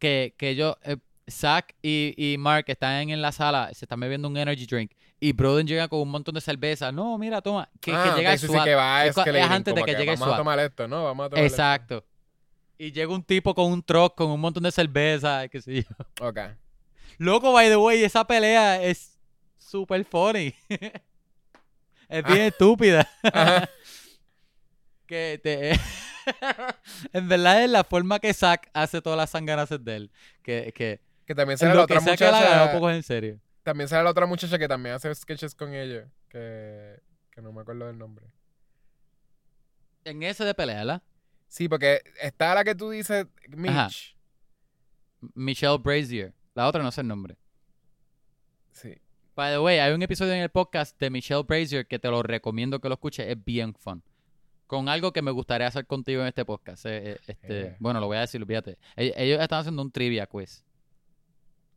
que, 0.00 0.34
que 0.36 0.50
ellos, 0.50 0.76
eh, 0.82 0.96
Zack 1.30 1.74
y, 1.80 2.14
y 2.16 2.36
Mark 2.36 2.64
están 2.66 3.08
en 3.10 3.22
la 3.22 3.30
sala, 3.32 3.70
se 3.72 3.84
están 3.84 4.00
bebiendo 4.00 4.26
un 4.28 4.36
energy 4.36 4.66
drink, 4.66 4.90
y 5.20 5.32
Broden 5.32 5.66
llega 5.66 5.86
con 5.88 6.00
un 6.00 6.10
montón 6.10 6.34
de 6.34 6.40
cerveza. 6.40 6.90
No, 6.90 7.16
mira, 7.16 7.40
toma, 7.40 7.68
que, 7.80 7.92
que 7.92 7.96
Ah, 7.96 8.14
llega 8.16 8.30
ok, 8.30 8.32
el 8.34 8.38
sí, 8.40 8.46
SWAT. 8.46 8.64
que 8.64 8.74
va 8.74 9.06
Es 9.06 9.16
es 9.16 9.26
antes 9.44 9.74
de 9.74 9.80
como 9.80 9.86
que 9.86 9.92
llegue 9.94 10.16
Vamos 10.16 10.34
a 10.34 10.36
tomar 10.36 10.58
esto, 10.58 10.88
¿no? 10.88 11.04
Vamos 11.04 11.26
a 11.26 11.30
tomar 11.30 11.44
esto. 11.44 11.54
Exacto. 11.54 12.04
Y 12.76 12.90
llega 12.90 13.14
un 13.14 13.22
tipo 13.22 13.54
con 13.54 13.70
un 13.72 13.82
truck, 13.82 14.16
con 14.16 14.30
un 14.30 14.40
montón 14.40 14.64
de 14.64 14.72
cerveza, 14.72 15.46
qué 15.48 15.62
sé 15.62 15.82
yo. 15.84 16.26
Ok. 16.26 16.40
Loco, 17.18 17.52
by 17.52 17.68
the 17.68 17.76
way, 17.76 18.02
esa 18.02 18.26
pelea 18.26 18.82
es 18.82 19.18
super 19.58 20.04
funny. 20.04 20.54
es 22.08 22.24
bien 22.24 22.40
estúpida. 22.42 23.08
Ajá. 23.22 23.68
que 25.06 25.40
te... 25.42 25.72
en 27.12 27.28
verdad 27.28 27.64
es 27.64 27.70
la 27.70 27.84
forma 27.84 28.18
que 28.18 28.32
Zack 28.32 28.70
hace 28.72 29.02
todas 29.02 29.16
las 29.16 29.30
sanganas 29.30 29.68
de 29.68 29.96
él. 29.96 30.10
Que, 30.42 30.72
que 30.74 31.00
Que 31.26 31.34
también 31.34 31.58
sale 31.58 31.74
la 31.74 31.82
otra 31.82 32.00
muchacha. 32.00 32.72
poco 32.72 32.90
en 32.90 33.02
serio. 33.02 33.40
También 33.62 33.88
sale 33.88 34.04
la 34.04 34.10
otra 34.10 34.26
muchacha 34.26 34.58
que 34.58 34.68
también 34.68 34.94
hace 34.94 35.14
sketches 35.14 35.54
con 35.54 35.74
ella. 35.74 36.08
Que, 36.28 37.00
que 37.30 37.40
no 37.40 37.52
me 37.52 37.62
acuerdo 37.62 37.86
del 37.86 37.98
nombre. 37.98 38.26
En 40.04 40.22
ese 40.22 40.44
de 40.44 40.54
pelea, 40.54 40.76
¿verdad? 40.76 41.02
Sí, 41.48 41.68
porque 41.68 42.02
está 42.20 42.54
la 42.54 42.64
que 42.64 42.74
tú 42.74 42.90
dices, 42.90 43.26
Mitch. 43.48 43.70
Ajá. 43.70 43.88
Michelle 45.34 45.78
Brazier. 45.78 46.34
La 46.54 46.66
otra 46.68 46.82
no 46.82 46.90
sé 46.92 47.00
el 47.00 47.08
nombre. 47.08 47.36
Sí. 48.72 48.94
By 49.34 49.52
the 49.52 49.58
way, 49.58 49.78
hay 49.78 49.92
un 49.92 50.02
episodio 50.02 50.32
en 50.32 50.40
el 50.40 50.48
podcast 50.50 50.98
de 51.00 51.10
Michelle 51.10 51.42
Brazier 51.42 51.86
que 51.86 51.98
te 51.98 52.08
lo 52.08 52.22
recomiendo 52.22 52.80
que 52.80 52.88
lo 52.88 52.94
escuches. 52.94 53.26
Es 53.28 53.44
bien 53.44 53.74
fun. 53.74 54.02
Con 54.66 54.88
algo 54.88 55.12
que 55.12 55.22
me 55.22 55.30
gustaría 55.30 55.66
hacer 55.66 55.86
contigo 55.86 56.22
en 56.22 56.28
este 56.28 56.44
podcast. 56.44 56.86
eh, 56.86 57.12
eh, 57.12 57.18
este, 57.26 57.60
Eh. 57.68 57.76
Bueno, 57.80 58.00
lo 58.00 58.06
voy 58.06 58.16
a 58.16 58.20
decir, 58.20 58.40
olvídate. 58.40 58.78
Ell- 58.96 59.12
Ellos 59.16 59.40
están 59.40 59.60
haciendo 59.60 59.82
un 59.82 59.90
trivia 59.90 60.26
quiz 60.26 60.64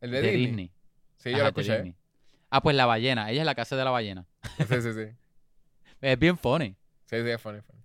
El 0.02 0.12
de, 0.12 0.22
de, 0.22 0.28
Disney. 0.32 0.46
Disney. 0.46 0.72
Sí, 1.18 1.30
Ajá, 1.30 1.38
yo 1.38 1.44
lo 1.44 1.50
escuché. 1.50 1.96
Ah, 2.50 2.62
pues 2.62 2.76
la 2.76 2.86
ballena. 2.86 3.30
Ella 3.32 3.42
es 3.42 3.46
la 3.46 3.56
casa 3.56 3.76
de 3.76 3.84
la 3.84 3.92
ballena. 3.92 4.26
Sí, 4.58 4.64
sí, 4.82 4.94
sí. 4.94 5.06
Es 6.02 6.20
bien 6.20 6.38
funny. 6.38 6.76
Sí, 7.06 7.16
sí, 7.24 7.30
es 7.30 7.42
funny, 7.42 7.60
funny. 7.62 7.82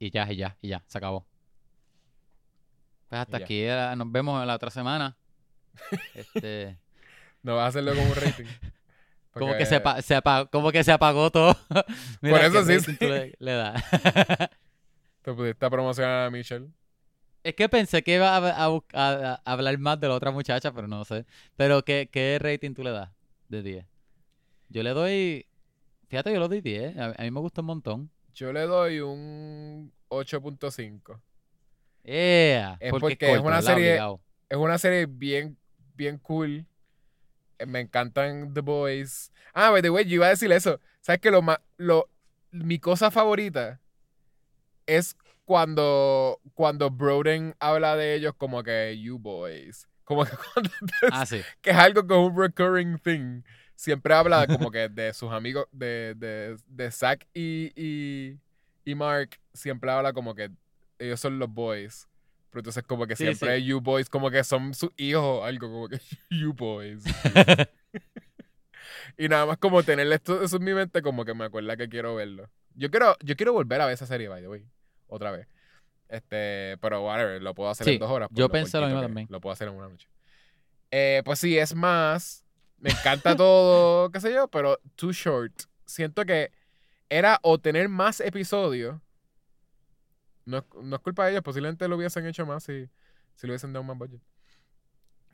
Y 0.00 0.10
ya, 0.10 0.30
y 0.30 0.36
ya, 0.36 0.56
y 0.60 0.68
ya. 0.68 0.82
Se 0.88 0.98
acabó. 0.98 1.24
Pues 3.08 3.20
hasta 3.20 3.36
aquí 3.38 3.64
nos 3.96 4.10
vemos 4.10 4.44
la 4.46 4.54
otra 4.54 4.70
semana. 4.70 5.16
Este, 6.14 6.78
No 7.42 7.54
vas 7.56 7.64
a 7.64 7.68
hacerlo 7.68 7.94
como 7.94 8.08
un 8.08 8.14
rating. 8.16 8.44
como, 9.32 9.54
que 9.56 9.66
se, 9.66 9.80
se 10.02 10.14
apa- 10.16 10.46
como 10.46 10.72
que 10.72 10.82
se 10.82 10.92
apagó 10.92 11.30
todo. 11.30 11.54
Por 12.20 12.40
eso 12.40 12.64
¿qué 12.66 12.80
sí, 12.80 12.96
tú 12.96 13.06
le, 13.06 13.34
le 13.38 13.52
das? 13.52 13.84
Te 15.22 15.32
pudiste 15.32 15.68
promocionar 15.70 16.26
a 16.26 16.30
Michelle. 16.30 16.68
es 17.44 17.54
que 17.54 17.68
pensé 17.68 18.02
que 18.02 18.14
iba 18.16 18.36
a, 18.36 18.64
a 18.64 18.68
bus- 18.68 18.84
a- 18.94 19.40
a 19.44 19.52
hablar 19.52 19.76
más 19.78 20.00
de 20.00 20.08
la 20.08 20.14
otra 20.14 20.30
muchacha, 20.30 20.72
pero 20.72 20.88
no 20.88 21.04
sé. 21.04 21.26
Pero 21.56 21.82
¿qué, 21.84 22.08
qué 22.10 22.38
rating 22.40 22.74
tú 22.74 22.82
le 22.82 22.90
das 22.90 23.10
de 23.48 23.62
10? 23.62 23.86
Yo 24.68 24.82
le 24.82 24.90
doy... 24.90 25.46
Fíjate, 26.08 26.32
yo 26.32 26.40
le 26.40 26.48
doy 26.48 26.60
10. 26.60 26.96
A, 26.96 27.06
a 27.18 27.22
mí 27.22 27.30
me 27.30 27.40
gusta 27.40 27.60
un 27.60 27.66
montón. 27.68 28.10
Yo 28.34 28.52
le 28.52 28.62
doy 28.62 29.00
un 29.00 29.92
8.5. 30.08 31.20
Yeah, 32.06 32.76
Es 32.80 32.90
porque, 32.90 33.00
porque 33.16 33.26
es 33.26 33.30
corto, 33.32 33.48
una 33.48 33.62
serie- 33.62 33.90
Obligado. 33.92 34.20
Es 34.48 34.56
una 34.58 34.78
serie 34.78 35.06
bien, 35.06 35.58
bien 35.94 36.18
cool. 36.18 36.64
Eh, 37.58 37.66
Me 37.66 37.80
encantan 37.80 38.54
The 38.54 38.60
Boys. 38.60 39.32
Ah, 39.52 39.70
by 39.70 39.82
the 39.82 39.90
way, 39.90 40.04
yo 40.04 40.14
iba 40.16 40.26
a 40.26 40.30
decir 40.30 40.52
eso. 40.52 40.80
¿Sabes 41.00 41.20
que 41.20 41.30
lo 41.30 41.42
más, 41.42 41.58
lo, 41.78 42.08
mi 42.52 42.78
cosa 42.78 43.10
favorita 43.10 43.80
es 44.86 45.16
cuando, 45.44 46.40
cuando 46.54 46.90
Broden 46.90 47.54
habla 47.58 47.96
de 47.96 48.14
ellos 48.14 48.34
como 48.36 48.62
que 48.62 48.98
you 49.00 49.18
boys. 49.18 49.88
Como 50.04 50.24
que 50.24 50.30
cuando 50.54 50.70
Ah, 51.10 51.26
sí. 51.26 51.42
que 51.60 51.70
es 51.70 51.76
algo 51.76 52.06
como 52.06 52.26
un 52.26 52.36
recurring 52.40 52.98
thing. 52.98 53.42
Siempre 53.74 54.14
habla 54.14 54.46
como 54.46 54.70
que 54.70 54.88
de 54.88 55.12
sus 55.12 55.32
amigos, 55.32 55.66
de, 55.72 56.14
de, 56.16 56.56
de 56.66 56.90
Zack 56.90 57.26
y, 57.34 57.72
y, 57.74 58.38
y 58.84 58.94
Mark, 58.94 59.38
siempre 59.52 59.90
habla 59.90 60.12
como 60.12 60.34
que 60.34 60.50
ellos 60.98 61.20
son 61.20 61.38
los 61.38 61.52
boys. 61.52 62.08
Pero 62.50 62.60
entonces 62.60 62.84
como 62.84 63.06
que 63.06 63.16
Sí, 63.16 63.24
siempre 63.24 63.58
sí. 63.58 63.64
you 63.66 63.80
boys, 63.80 64.08
como 64.08 64.30
que 64.30 64.42
son 64.44 64.72
sus 64.74 64.90
hijos, 64.96 65.44
algo 65.44 65.68
como 65.70 65.88
que 65.88 66.00
you 66.30 66.52
boys. 66.54 67.04
y 69.18 69.28
nada 69.28 69.46
más 69.46 69.58
como 69.58 69.82
tener 69.82 70.10
esto 70.12 70.42
eso 70.42 70.56
en 70.56 70.64
mi 70.64 70.74
mente, 70.74 71.02
como 71.02 71.24
que 71.24 71.34
me 71.34 71.44
acuerda 71.44 71.76
que 71.76 71.88
quiero 71.88 72.14
verlo. 72.14 72.50
Yo 72.74 72.90
quiero, 72.90 73.16
yo 73.22 73.36
quiero 73.36 73.52
volver 73.52 73.80
a 73.80 73.86
ver 73.86 73.94
esa 73.94 74.06
serie, 74.06 74.28
by 74.28 74.42
the 74.42 74.48
way, 74.48 74.66
otra 75.06 75.30
vez. 75.30 75.48
Este, 76.08 76.76
pero 76.80 77.04
whatever, 77.04 77.42
lo 77.42 77.54
puedo 77.54 77.70
hacer 77.70 77.84
Sí, 77.86 77.94
en 77.94 77.98
dos 77.98 78.10
horas. 78.10 78.28
por 78.28 78.38
yo 78.38 78.48
pensé 78.48 78.78
lo 78.78 78.86
mismo 78.86 79.02
también. 79.02 79.26
Lo 79.30 79.40
puedo 79.40 79.52
hacer 79.52 79.68
en 79.68 79.74
una 79.74 79.88
noche. 79.88 80.08
Eh, 80.90 81.22
pues 81.24 81.38
sí, 81.38 81.58
es 81.58 81.74
más. 81.74 82.44
Me 82.78 82.90
encanta 82.90 83.34
todo, 83.36 84.10
qué 84.10 84.20
sé 84.20 84.32
yo, 84.32 84.48
pero 84.48 84.78
too 84.94 85.12
short. 85.12 85.52
Siento 85.84 86.24
que 86.24 86.52
era 87.08 87.38
o 87.42 87.58
tener 87.58 87.88
más 87.88 88.20
episodios. 88.20 89.00
No, 90.46 90.58
es- 90.58 90.64
no 90.82 90.96
es 90.96 91.02
culpa 91.02 91.26
de 91.26 91.32
ellos, 91.32 91.42
posiblemente 91.42 91.86
lo 91.88 91.96
hubiesen 91.96 92.26
hecho 92.26 92.46
más 92.46 92.62
si, 92.64 92.88
si 93.34 93.46
lo 93.46 93.52
hubiesen 93.52 93.72
dado 93.74 93.84
más 93.84 93.98
budget. 93.98 94.20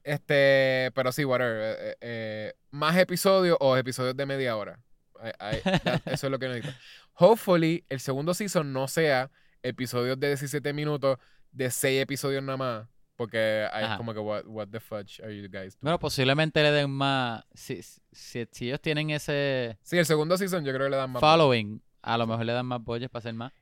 Este, 0.05 0.90
pero 0.94 1.12
sí, 1.12 1.24
whatever. 1.24 1.60
eh, 1.60 1.74
eh, 1.90 1.97
eh, 2.01 2.55
más 2.72 2.97
episodios 2.97 3.56
o 3.60 3.76
episodios 3.76 4.16
de 4.16 4.26
media 4.26 4.56
hora. 4.56 4.80
I- 5.22 5.28
I- 5.59 5.60
that- 5.62 6.02
eso 6.06 6.26
es 6.26 6.30
lo 6.30 6.39
que 6.39 6.48
necesito. 6.48 6.74
Hopefully, 7.14 7.84
el 7.89 8.01
segundo 8.01 8.34
season 8.34 8.72
no 8.72 8.89
sea 8.89 9.30
episodios 9.62 10.18
de 10.18 10.28
17 10.28 10.72
minutos, 10.72 11.18
de 11.52 11.70
6 11.70 12.02
episodios 12.02 12.43
nada 12.43 12.56
más. 12.56 12.89
Porque 13.14 13.68
como 13.98 14.12
que, 14.14 14.18
what, 14.18 14.44
what 14.47 14.68
the 14.68 14.80
fudge 14.80 15.20
are 15.22 15.30
you 15.36 15.43
guys 15.48 15.74
doing? 15.74 15.82
Bueno, 15.82 15.98
posiblemente 16.01 16.60
le 16.62 16.72
den 16.72 16.90
más... 16.90 17.44
Si, 17.55 17.80
si, 18.10 18.48
si 18.51 18.66
ellos 18.66 18.80
tienen 18.80 19.10
ese 19.10 19.78
Sí, 19.82 19.97
el 19.98 20.06
segundo 20.06 20.36
season 20.36 20.64
yo 20.64 20.72
creo 20.72 20.86
que 20.86 20.90
le 20.90 20.97
dan 20.97 21.10
más. 21.10 21.20
following, 21.20 21.80
a 22.01 22.18
lo 22.18 22.26
mejor 22.26 22.44
le 22.47 22.52
dan 22.55 22.66
más 22.66 22.82
bolles 22.82 23.09
para 23.10 23.20
hacer 23.20 23.34
más. 23.34 23.52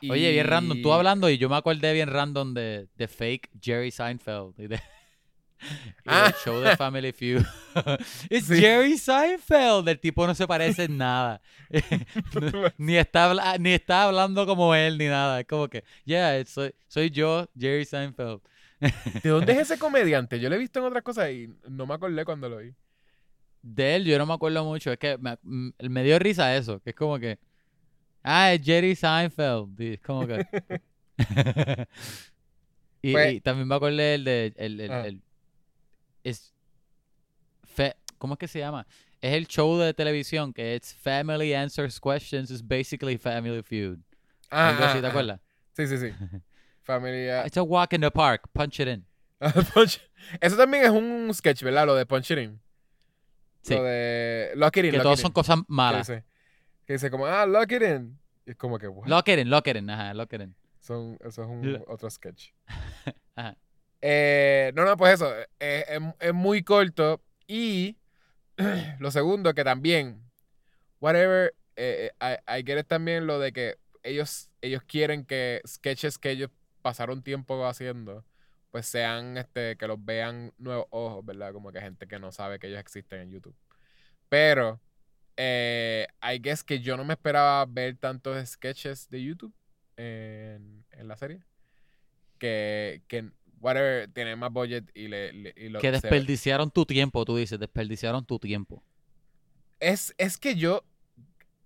Y- 0.00 0.10
Oye, 0.10 0.32
bien 0.32 0.46
random. 0.46 0.82
Tú 0.82 0.92
hablando 0.92 1.28
y 1.30 1.38
yo 1.38 1.48
me 1.48 1.56
acordé 1.56 1.92
bien 1.92 2.08
random 2.10 2.54
de, 2.54 2.88
de 2.96 3.08
fake 3.08 3.50
Jerry 3.60 3.90
Seinfeld. 3.90 4.54
Y, 4.58 4.66
de, 4.68 4.80
Ah. 6.06 6.32
show 6.44 6.60
de 6.60 6.76
Family 6.76 7.12
Feud. 7.12 7.42
It's 8.30 8.46
Sí. 8.46 8.60
Jerry 8.60 8.96
Seinfeld. 8.96 9.88
El 9.88 9.98
tipo 9.98 10.26
no 10.26 10.34
se 10.34 10.46
parece 10.46 10.84
en 10.84 10.98
nada. 10.98 11.40
Ni, 12.76 12.96
está, 12.96 13.56
ni 13.58 13.72
está 13.72 14.04
hablando 14.04 14.46
como 14.46 14.74
él 14.74 14.98
ni 14.98 15.06
nada. 15.06 15.40
Es 15.40 15.46
como 15.46 15.68
que, 15.68 15.84
yeah, 16.04 16.44
soy, 16.46 16.72
soy 16.86 17.10
yo, 17.10 17.48
Jerry 17.58 17.84
Seinfeld. 17.84 18.40
¿De 19.22 19.28
dónde 19.30 19.52
es 19.54 19.58
ese 19.58 19.78
comediante? 19.78 20.38
Yo 20.38 20.48
lo 20.48 20.54
he 20.54 20.58
visto 20.58 20.78
en 20.78 20.84
otras 20.86 21.02
cosas 21.02 21.30
y 21.32 21.48
no 21.68 21.84
me 21.86 21.94
acordé 21.94 22.24
cuando 22.24 22.48
lo 22.48 22.58
vi. 22.58 22.72
De 23.60 23.96
él 23.96 24.04
yo 24.04 24.16
no 24.18 24.26
me 24.26 24.34
acuerdo 24.34 24.64
mucho. 24.64 24.92
Es 24.92 24.98
que 24.98 25.18
me, 25.18 25.36
me 25.42 26.04
dio 26.04 26.16
risa 26.20 26.54
eso. 26.56 26.80
Que 26.80 26.90
es 26.90 26.96
como 26.96 27.18
que, 27.18 27.40
ah, 28.22 28.52
es 28.52 28.62
Jerry 28.64 28.94
Seinfeld. 28.94 30.00
Como 30.02 30.26
que... 30.26 30.46
y, 33.02 33.12
Pues- 33.12 33.34
y 33.34 33.40
también 33.40 33.68
me 33.68 33.74
acordé 33.74 34.14
el 34.14 34.24
de... 34.24 34.52
El, 34.56 34.80
el- 34.80 34.90
Ah. 34.92 35.06
el- 35.06 35.22
es, 36.24 36.52
fe- 37.64 37.96
¿Cómo 38.18 38.34
es 38.34 38.38
que 38.38 38.48
se 38.48 38.58
llama? 38.58 38.86
es 39.20 39.34
el 39.34 39.46
show 39.48 39.76
de 39.78 39.92
televisión 39.94 40.52
que 40.52 40.76
es 40.76 40.94
Family 40.94 41.52
Answers 41.52 41.98
Questions, 42.00 42.50
is 42.52 42.62
basically 42.66 43.16
Family 43.18 43.62
Feud. 43.62 43.98
Ah, 44.50 44.68
Algo 44.70 44.84
así, 44.84 44.98
ah, 44.98 45.00
¿te 45.00 45.06
ah. 45.06 45.10
acuerdas? 45.10 45.40
Sí, 45.76 45.86
sí, 45.88 45.98
sí. 45.98 46.12
Familia. 46.82 47.44
It's 47.46 47.56
a 47.56 47.62
walk 47.62 47.92
in 47.92 48.00
the 48.00 48.10
park, 48.10 48.48
punch 48.52 48.78
it 48.80 48.88
in. 48.88 49.04
Eso 50.40 50.56
también 50.56 50.84
es 50.84 50.90
un 50.90 51.30
sketch, 51.34 51.62
¿verdad? 51.62 51.86
Lo 51.86 51.94
de 51.94 52.04
Punch 52.06 52.30
It 52.32 52.38
In. 52.38 52.60
Sí. 53.62 53.74
Lo 53.74 53.82
de 53.84 54.52
Lock 54.56 54.76
It 54.78 54.84
In. 54.86 54.90
Que 54.92 54.96
Lock 54.98 55.04
todos 55.04 55.18
It 55.20 55.22
son 55.22 55.32
cosas 55.32 55.58
malas. 55.68 56.06
dice, 56.08 56.24
que 56.88 56.94
dice 56.94 57.10
como, 57.10 57.26
ah, 57.26 57.44
Lock 57.44 57.70
It 57.72 57.82
In. 57.82 58.18
Y 58.46 58.52
es 58.52 58.56
como 58.56 58.78
que, 58.78 58.88
what? 58.88 59.06
Lock 59.06 59.28
it 59.28 59.38
in, 59.38 59.50
lock 59.50 59.66
it 59.66 59.76
in, 59.76 59.90
ajá, 59.90 60.14
lock 60.14 60.32
it 60.32 60.40
in. 60.40 60.56
Son, 60.80 61.18
eso 61.20 61.42
es 61.42 61.48
un 61.48 61.84
otro 61.86 62.08
sketch. 62.08 62.52
Ajá. 63.36 63.58
Eh, 64.00 64.72
no, 64.74 64.86
no, 64.86 64.96
pues 64.96 65.12
eso. 65.12 65.30
eh, 65.60 65.84
es, 65.86 66.00
es 66.18 66.32
muy 66.32 66.62
corto. 66.62 67.20
Y 67.46 67.98
lo 69.00 69.10
segundo, 69.10 69.52
que 69.52 69.64
también, 69.64 70.22
whatever, 70.98 71.54
eh, 71.76 72.10
eh, 72.18 72.38
I, 72.48 72.60
I 72.60 72.64
get 72.64 72.78
it 72.78 72.86
también 72.86 73.26
lo 73.26 73.38
de 73.38 73.52
que 73.52 73.76
ellos, 74.02 74.50
ellos 74.62 74.82
quieren 74.84 75.26
que 75.26 75.60
sketches 75.66 76.16
que 76.16 76.30
ellos 76.30 76.48
pasaron 76.80 77.22
tiempo 77.22 77.66
haciendo, 77.66 78.24
pues 78.70 78.86
sean, 78.86 79.36
este, 79.36 79.76
que 79.76 79.86
los 79.86 80.02
vean 80.02 80.54
nuevos 80.56 80.86
ojos, 80.88 81.22
¿verdad? 81.22 81.52
Como 81.52 81.70
que 81.70 81.82
gente 81.82 82.08
que 82.08 82.18
no 82.18 82.32
sabe 82.32 82.58
que 82.58 82.68
ellos 82.68 82.80
existen 82.80 83.20
en 83.20 83.30
YouTube. 83.30 83.56
Pero, 84.30 84.80
eh, 85.40 86.06
I 86.22 86.38
guess 86.40 86.64
que 86.64 86.80
yo 86.80 86.96
no 86.96 87.04
me 87.04 87.14
esperaba 87.14 87.64
ver 87.64 87.96
tantos 87.96 88.44
sketches 88.48 89.08
de 89.08 89.22
YouTube 89.22 89.54
en, 89.96 90.84
en 90.90 91.08
la 91.08 91.16
serie. 91.16 91.40
Que, 92.38 93.02
que 93.08 93.30
whatever, 93.60 94.08
tiene 94.12 94.36
más 94.36 94.52
budget 94.52 94.90
y, 94.94 95.08
le, 95.08 95.32
le- 95.32 95.54
y 95.56 95.68
lo 95.70 95.80
Que 95.80 95.90
desperdiciaron 95.92 96.70
tu 96.70 96.84
tiempo, 96.84 97.24
tú 97.24 97.36
dices, 97.36 97.58
desperdiciaron 97.58 98.24
tu 98.26 98.38
tiempo. 98.38 98.82
Es, 99.80 100.12
es 100.18 100.38
que 100.38 100.56
yo 100.56 100.84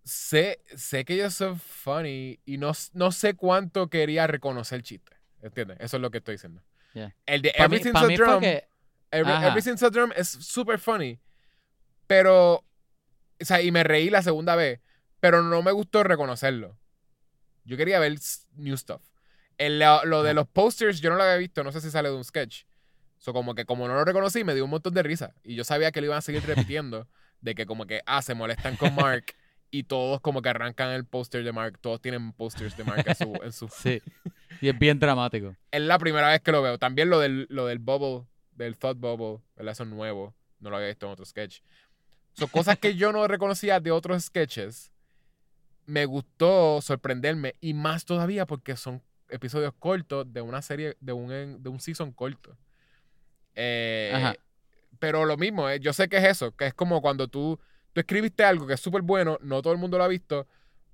sé, 0.05 0.61
sé 0.77 1.05
que 1.05 1.15
ellos 1.15 1.35
son 1.35 1.59
funny 1.59 2.41
y 2.45 2.59
no, 2.59 2.73
no 2.93 3.11
sé 3.11 3.35
cuánto 3.35 3.89
quería 3.89 4.27
reconocer 4.27 4.77
el 4.77 4.83
chiste. 4.83 5.17
¿Entiendes? 5.41 5.79
Eso 5.81 5.97
es 5.97 6.01
lo 6.01 6.11
que 6.11 6.19
estoy 6.19 6.35
diciendo. 6.35 6.63
Yeah. 6.95 7.15
El 7.25 7.41
de 7.43 7.53
Everything's 7.57 7.97
a 7.97 8.07
Drum. 8.07 8.41
que 8.41 8.69
Every-. 9.11 9.47
Everything's 9.47 9.83
a 9.83 9.89
Drum 9.91 10.11
es 10.15 10.29
super 10.29 10.79
funny. 10.79 11.19
Pero. 12.07 12.65
O 13.43 13.45
sea, 13.45 13.61
y 13.63 13.71
me 13.71 13.85
reí 13.85 14.11
la 14.11 14.23
segunda 14.23 14.57
vez. 14.57 14.81
Pero 15.21 15.43
no 15.43 15.63
me 15.63 15.73
gustó 15.73 16.03
reconocerlo. 16.03 16.79
Yo 17.65 17.77
quería 17.77 17.99
ver 18.01 18.15
new 18.55 18.77
stuff. 18.77 19.03
El- 19.59 19.79
lo, 19.79 20.05
lo 20.05 20.23
de 20.23 20.35
los 20.35 20.49
posters 20.49 21.01
yo 21.01 21.11
no 21.11 21.17
lo 21.17 21.23
había 21.23 21.37
visto. 21.37 21.63
No 21.63 21.71
sé 21.73 21.81
si 21.81 21.91
sale 21.91 22.09
de 22.09 22.17
un 22.17 22.25
sketch. 22.25 22.65
So, 23.19 23.33
como 23.33 23.55
que 23.55 23.65
como 23.65 23.87
no 23.87 23.95
lo 23.95 24.05
reconocí, 24.05 24.43
me 24.43 24.55
dio 24.55 24.65
un 24.65 24.71
montón 24.71 24.95
de 24.95 25.03
risa. 25.05 25.35
Y 25.45 25.55
yo 25.55 25.63
sabía 25.63 25.93
que 25.93 26.01
lo 26.01 26.07
iban 26.07 26.19
a 26.19 26.23
seguir 26.23 26.43
repitiendo. 26.45 27.07
de 27.41 27.55
que 27.57 27.67
como 27.67 27.87
que, 27.87 28.03
ah, 28.07 28.23
se 28.23 28.35
molestan 28.35 28.77
con 28.77 28.95
Mark. 28.95 29.35
y 29.71 29.85
todos 29.85 30.21
como 30.21 30.43
que 30.43 30.49
arrancan 30.49 30.91
el 30.91 31.05
póster 31.07 31.43
de 31.45 31.53
Mark. 31.53 31.79
Todos 31.81 32.01
tienen 32.01 32.33
posters 32.33 32.77
de 32.77 32.85
Mark 32.85 33.05
en 33.07 33.15
su, 33.17 33.41
en 33.43 33.53
su 33.53 33.69
sí. 33.69 34.03
Y 34.61 34.69
es 34.69 34.79
bien 34.79 34.99
dramático. 34.99 35.57
es 35.71 35.81
la 35.81 35.99
primera 35.99 36.29
vez 36.29 36.41
que 36.41 36.53
lo 36.53 36.63
veo. 36.63 36.79
También 36.79 37.11
lo 37.11 37.19
del, 37.21 37.47
lo 37.49 37.67
del 37.67 37.79
bubble, 37.79 38.27
del 38.53 38.77
thought 38.77 38.99
bubble, 38.99 39.43
¿verdad? 39.57 39.73
Eso 39.73 39.83
es 39.85 39.89
nuevo. 39.89 40.35
No 40.61 40.71
lo 40.71 40.77
había 40.77 40.89
visto 40.89 41.07
en 41.07 41.13
otro 41.13 41.25
sketch. 41.25 41.61
Son 42.35 42.49
cosas 42.49 42.79
que 42.79 42.95
yo 42.95 43.13
no 43.13 43.27
reconocía 43.29 43.81
de 43.81 43.91
otros 43.91 44.25
sketches. 44.25 44.91
Me 45.87 46.07
gustó 46.07 46.81
sorprenderme. 46.81 47.55
Y 47.61 47.75
más 47.75 48.05
todavía 48.05 48.47
porque 48.47 48.77
son 48.77 49.03
episodios 49.29 49.73
cortos 49.79 50.33
de 50.33 50.41
una 50.41 50.63
serie, 50.63 50.97
de 51.01 51.13
un, 51.13 51.63
de 51.63 51.69
un 51.69 51.81
season 51.81 52.13
corto. 52.13 52.57
Eh, 53.55 54.13
Ajá. 54.15 54.35
pero 54.99 55.25
lo 55.27 55.37
mismo, 55.37 55.69
eh, 55.69 55.79
yo 55.81 55.93
sé 55.93 56.09
que 56.09 56.17
es 56.19 56.25
eso, 56.25 56.53
que 56.57 56.67
es 56.67 56.75
como 56.75 57.03
cuando 57.03 57.29
tú, 57.29 57.59
tú 57.93 58.01
escribiste 58.01 58.45
algo 58.45 58.67
que 58.67 58.75
es 58.75 58.81
súper 58.81 59.03
bueno, 59.03 59.39
no 59.43 59.61
todo 59.61 59.73
el 59.75 59.79
mundo 59.79 59.99
lo 59.99 60.05
ha 60.05 60.09
visto, 60.09 60.47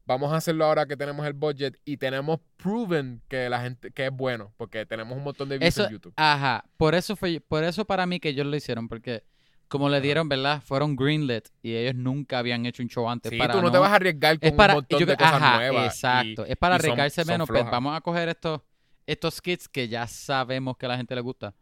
vamos 0.07 0.33
a 0.33 0.37
hacerlo 0.37 0.65
ahora 0.65 0.87
que 0.87 0.97
tenemos 0.97 1.25
el 1.27 1.35
budget 1.35 1.79
y 1.85 1.99
tenemos 1.99 2.41
proven 2.57 3.23
que 3.29 3.49
la 3.49 3.61
gente 3.61 3.93
que 3.93 4.07
es 4.07 4.13
bueno, 4.13 4.53
porque 4.57 4.87
tenemos 4.87 5.17
un 5.17 5.23
montón 5.23 5.49
de 5.49 5.59
views 5.59 5.69
Eso, 5.69 5.85
en 5.87 5.93
YouTube. 5.93 6.15
ajá, 6.17 6.65
por 6.77 6.97
eso 6.97 7.15
fue, 7.15 7.41
por 7.41 7.63
eso 7.63 7.85
para 7.85 8.07
mí 8.07 8.19
que 8.19 8.31
ellos 8.31 8.47
lo 8.47 8.57
hicieron, 8.57 8.89
porque 8.89 9.23
como 9.69 9.89
le 9.89 10.01
dieron, 10.01 10.29
¿verdad? 10.29 10.63
Fueron 10.63 10.97
greenlit 10.97 11.49
y 11.63 11.75
ellos 11.75 11.95
nunca 11.95 12.39
habían 12.39 12.65
hecho 12.67 12.83
un 12.83 12.89
show 12.89 13.09
antes. 13.09 13.31
Sí, 13.31 13.39
para 13.39 13.53
tú 13.55 13.63
no, 13.63 13.71
te 13.71 13.79
vas 13.79 13.91
a 13.93 13.97
arriesgar 13.97 14.39
con 14.39 14.49
es 14.49 14.55
para, 14.55 14.73
un 14.75 14.77
montón 14.79 15.01
yo 15.01 15.07
de 15.07 15.17
cosas 15.17 15.35
ajá, 15.35 15.57
nuevas. 15.57 15.83
y- 15.85 15.87
Exacto, 15.87 16.45
es 16.47 16.57
para 16.57 16.77
son- 16.79 16.85
arriesgarse 16.91 17.23
son 17.23 17.33
menos. 17.33 17.47
pues, 17.49 17.59
flojas. 17.61 17.73
vamos 17.73 17.97
a 17.97 18.01
coger 18.01 18.29
estos, 18.29 18.61
estos 19.07 19.35
skits 19.35 19.69
que 19.69 19.89
ya 19.89 20.07
sabemos 20.07 20.77
que 20.77 20.87
a 20.87 20.89
la 20.91 20.97
gente 20.97 21.15
le 21.15 21.21
gusta, 21.21 21.55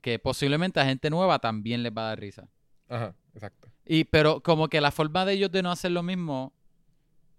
que 0.00 0.18
posiblemente 0.18 0.78
a 0.80 0.84
gente 0.84 1.10
nueva 1.10 1.38
también 1.38 1.82
les 1.82 1.92
va 1.92 2.02
a 2.02 2.08
dar 2.10 2.20
risa. 2.20 2.48
Ajá, 2.88 3.14
exacto. 3.34 3.68
Y, 3.84 4.04
pero 4.04 4.40
como 4.42 4.68
que 4.68 4.80
la 4.80 4.90
forma 4.90 5.24
de 5.24 5.32
ellos 5.34 5.50
de 5.50 5.62
no 5.62 5.70
hacer 5.70 5.90
lo 5.90 6.02
mismo, 6.02 6.52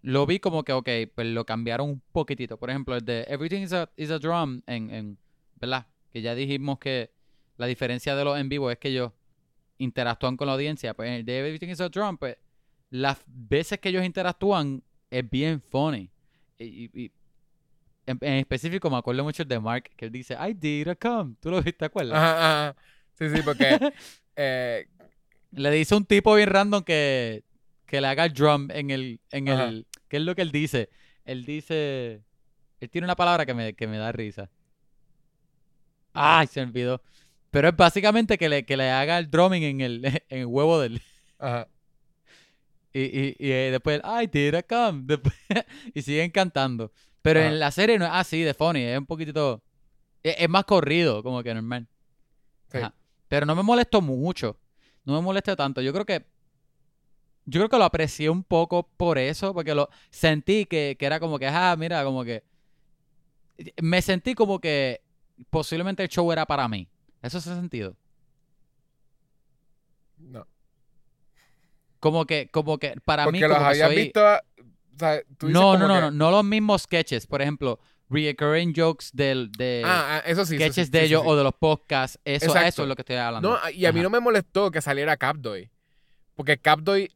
lo 0.01 0.25
vi 0.25 0.39
como 0.39 0.63
que, 0.63 0.73
ok, 0.73 0.89
pues 1.15 1.27
lo 1.27 1.45
cambiaron 1.45 1.89
un 1.89 2.01
poquitito. 2.11 2.57
Por 2.57 2.69
ejemplo, 2.69 2.95
el 2.95 3.05
de 3.05 3.23
Everything 3.29 3.61
is 3.61 3.73
a, 3.73 3.89
is 3.95 4.11
a 4.11 4.19
Drum, 4.19 4.61
en, 4.67 4.89
en, 4.89 5.17
¿verdad? 5.55 5.88
Que 6.11 6.21
ya 6.21 6.35
dijimos 6.35 6.79
que 6.79 7.11
la 7.57 7.67
diferencia 7.67 8.15
de 8.15 8.23
los 8.25 8.38
en 8.39 8.49
vivo 8.49 8.71
es 8.71 8.77
que 8.77 8.89
ellos 8.89 9.11
interactúan 9.83 10.37
con 10.37 10.47
la 10.47 10.53
audiencia. 10.53 10.93
Pues 10.93 11.09
en 11.09 11.15
el 11.15 11.25
de 11.25 11.39
Everything 11.39 11.69
is 11.69 11.81
a 11.81 11.89
Drum, 11.89 12.17
pues 12.17 12.37
las 12.89 13.19
veces 13.27 13.79
que 13.79 13.89
ellos 13.89 14.05
interactúan 14.05 14.83
es 15.09 15.29
bien 15.29 15.61
funny. 15.61 16.11
Y, 16.59 16.65
y- 16.85 16.91
y 17.05 17.11
en, 18.05 18.17
en 18.21 18.33
específico 18.35 18.89
me 18.89 18.97
acuerdo 18.97 19.23
mucho 19.23 19.45
de 19.45 19.59
Mark, 19.59 19.91
que 19.95 20.05
él 20.05 20.11
dice, 20.11 20.35
I 20.35 20.53
did 20.53 20.87
a 20.89 20.95
come. 20.95 21.35
¿Tú 21.41 21.49
lo 21.51 21.57
viste, 21.57 21.73
te 21.73 21.85
acuerdas? 21.85 22.21
Ajá, 22.21 22.67
ajá. 22.69 22.75
Sí, 23.13 23.29
sí, 23.29 23.41
porque 23.43 23.81
eh, 24.35 24.87
Le 25.51 25.71
dice 25.71 25.95
un 25.95 26.05
tipo 26.05 26.35
bien 26.35 26.49
random 26.49 26.83
que, 26.83 27.43
que 27.87 28.01
le 28.01 28.07
haga 28.07 28.25
el 28.25 28.33
drum 28.33 28.69
en 28.71 28.91
el, 28.91 29.21
en 29.31 29.47
Ajá. 29.47 29.49
el, 29.49 29.87
¿qué 30.09 30.17
es 30.17 30.23
lo 30.23 30.35
que 30.35 30.43
él 30.43 30.51
dice? 30.51 30.89
Él 31.25 31.45
dice, 31.45 32.23
él 32.81 32.89
tiene 32.91 33.05
una 33.07 33.15
palabra 33.15 33.45
que 33.45 33.53
me, 33.55 33.73
que 33.75 33.87
me 33.87 33.97
da 33.97 34.11
risa. 34.11 34.51
Ay, 36.13 36.47
se 36.47 36.61
me 36.61 36.67
olvidó. 36.67 37.01
Pero 37.51 37.69
es 37.69 37.75
básicamente 37.75 38.37
que 38.37 38.49
le, 38.49 38.65
que 38.65 38.77
le 38.77 38.89
haga 38.89 39.17
el 39.19 39.29
drumming 39.29 39.63
en 39.63 39.81
el, 39.81 40.05
en 40.29 40.39
el 40.39 40.45
huevo 40.45 40.79
del, 40.79 41.01
ajá. 41.37 41.67
y, 42.93 43.01
y, 43.01 43.35
y 43.39 43.51
eh, 43.51 43.69
después, 43.71 44.01
ay, 44.03 44.27
did 44.27 44.55
I 44.57 44.63
come? 44.63 45.03
Después- 45.05 45.35
y 45.93 46.01
siguen 46.01 46.31
cantando. 46.31 46.91
Pero 47.21 47.39
Ajá. 47.41 47.49
en 47.49 47.59
la 47.59 47.71
serie 47.71 47.99
no 47.99 48.05
es 48.05 48.11
así 48.13 48.41
de 48.41 48.53
funny, 48.53 48.81
es 48.81 48.97
un 48.97 49.05
poquitito, 49.05 49.61
es, 50.23 50.35
es 50.39 50.49
más 50.49 50.65
corrido, 50.65 51.21
como 51.21 51.43
que 51.43 51.53
normal. 51.53 51.87
Sí. 52.71 52.79
Pero 53.27 53.45
no 53.45 53.55
me 53.55 53.63
molestó 53.63 54.01
mucho. 54.01 54.57
No 55.05 55.13
me 55.13 55.21
molestó 55.21 55.55
tanto. 55.55 55.81
Yo 55.81 55.93
creo 55.93 56.05
que. 56.05 56.25
Yo 57.45 57.59
creo 57.59 57.69
que 57.69 57.77
lo 57.77 57.83
aprecié 57.85 58.29
un 58.29 58.43
poco 58.43 58.83
por 58.97 59.17
eso, 59.17 59.53
porque 59.53 59.73
lo 59.73 59.89
sentí 60.09 60.65
que, 60.65 60.95
que 60.99 61.05
era 61.05 61.19
como 61.19 61.39
que, 61.39 61.47
ah, 61.47 61.75
mira, 61.77 62.03
como 62.03 62.23
que. 62.23 62.43
Me 63.81 64.01
sentí 64.01 64.33
como 64.35 64.59
que 64.59 65.01
posiblemente 65.49 66.03
el 66.03 66.09
show 66.09 66.31
era 66.31 66.45
para 66.45 66.67
mí. 66.67 66.87
Eso 67.22 67.38
hace 67.38 67.53
sentido. 67.56 67.95
No. 70.18 70.48
Como 71.99 72.26
que, 72.26 72.49
como 72.49 72.77
que 72.77 72.95
para 73.06 73.26
Porque 73.26 73.38
mí. 73.38 73.48
los 73.48 73.49
Como 73.57 73.60
que 73.61 73.65
habías 73.69 73.88
soy- 73.89 73.95
visto. 74.03 74.22
O 74.23 74.99
sea, 74.99 75.22
tú 75.38 75.48
dices 75.48 75.61
No, 75.61 75.77
no, 75.77 75.88
no, 75.88 75.95
que- 75.95 76.02
no, 76.02 76.11
no 76.11 76.31
los 76.31 76.43
mismos 76.43 76.84
sketches. 76.84 77.27
Por 77.27 77.41
ejemplo, 77.41 77.80
recurring 78.10 78.73
jokes 78.76 79.07
del, 79.14 79.52
de 79.52 79.84
Ah, 79.85 80.18
ah, 80.18 80.19
eso 80.26 80.45
sí. 80.45 80.56
eso 80.56 80.64
sí, 80.64 80.72
sketches 80.72 80.91
de 80.91 80.99
sí, 80.99 81.06
ellos 81.06 81.23
o 81.26 81.35
de 81.35 81.43
los 81.43 81.53
podcasts. 81.53 82.19
Eso, 82.26 82.48
Exacto. 82.48 82.68
eso 82.68 82.81
es 82.84 82.88
lo 82.89 82.95
que 82.95 83.02
estoy 83.03 83.15
hablando. 83.18 83.52
No, 83.64 83.69
y 83.69 83.85
a 83.85 83.91
mí 83.91 84.02
no 84.02 84.10
me 84.10 84.19
molestó 84.19 84.72
que 84.72 84.81
saliera 84.81 85.18
Capdoy. 85.18 85.72
Porque 86.35 86.57
Capdoy, 86.57 87.11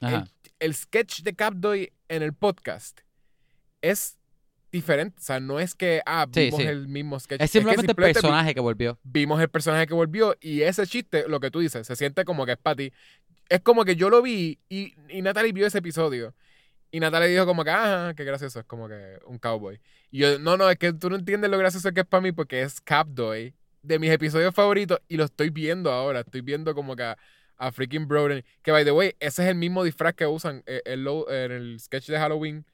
el 0.60 0.74
sketch 0.76 1.22
de 1.22 1.36
Capdoy 1.36 1.92
en 2.10 2.22
el 2.22 2.34
podcast 2.34 3.00
es 3.82 4.18
diferente. 4.76 5.18
O 5.20 5.24
sea, 5.24 5.40
no 5.40 5.60
es 5.60 5.74
que, 5.76 6.02
ah, 6.06 6.28
Sí, 6.32 6.46
vimos 6.46 6.62
sí. 6.62 6.68
el 6.68 6.88
mismo 6.88 7.20
sketch. 7.20 7.42
Es 7.42 7.52
simplemente 7.52 7.92
el 7.92 7.96
vi- 7.96 8.14
personaje 8.14 8.54
que 8.54 8.60
volvió. 8.60 9.00
vimos 9.04 9.42
el 9.42 9.50
personaje 9.50 9.88
que 9.88 9.94
volvió 9.94 10.36
y 10.40 10.62
ese 10.62 10.86
chiste, 10.86 11.26
lo 11.28 11.40
que 11.40 11.50
tú 11.52 11.60
dices, 11.60 11.88
se 11.88 11.96
siente 11.96 12.24
como 12.26 12.46
que 12.46 12.54
es 12.54 12.58
para 12.58 12.76
ti. 12.76 12.94
Es 13.50 13.62
como 13.62 13.86
que 13.86 13.96
yo 13.96 14.10
lo 14.10 14.22
vi 14.22 14.60
y, 14.70 14.94
y 15.10 15.22
Natalie 15.22 15.52
vio 15.54 15.66
ese 15.68 15.78
episodio. 15.80 16.34
Y 16.92 17.00
Natalie 17.00 17.28
dijo 17.30 17.46
como 17.46 17.64
que, 17.64 17.72
ajá, 17.72 18.14
qué 18.16 18.24
gracioso, 18.24 18.60
es 18.60 18.66
como 18.66 18.88
que 18.88 19.18
un 19.26 19.38
cowboy. 19.38 19.80
Y 20.12 20.20
yo, 20.20 20.40
no, 20.40 20.56
no, 20.58 20.70
es 20.70 20.78
que 20.78 20.94
tú 20.94 21.10
no 21.10 21.16
entiendes 21.18 21.50
lo 21.52 21.58
gracioso 21.58 21.92
que 21.92 22.02
es 22.02 22.06
para 22.08 22.22
mí 22.22 22.32
porque 22.32 22.62
es 22.62 22.80
Capdoy 22.82 23.54
de 23.84 24.00
mis 24.00 24.10
episodios 24.12 24.54
favoritos 24.56 25.00
y 25.08 25.18
lo 25.18 25.26
estoy 25.26 25.50
viendo 25.50 25.92
ahora. 25.92 26.22
Estoy 26.22 26.42
viendo 26.42 26.74
como 26.74 26.96
que 26.96 27.04
a, 27.04 27.18
a 27.58 27.72
freaking 27.72 28.08
Broden. 28.08 28.44
Que, 28.62 28.72
by 28.72 28.84
the 28.86 28.92
way, 28.92 29.14
ese 29.20 29.44
es 29.44 29.50
el 29.50 29.56
mismo 29.56 29.84
disfraz 29.84 30.14
que 30.16 30.26
usan 30.26 30.64
eh, 30.66 30.82
el 30.86 31.06
en 31.30 31.52
el 31.52 31.80
sketch 31.80 32.08
de 32.08 32.18
Halloween. 32.18 32.66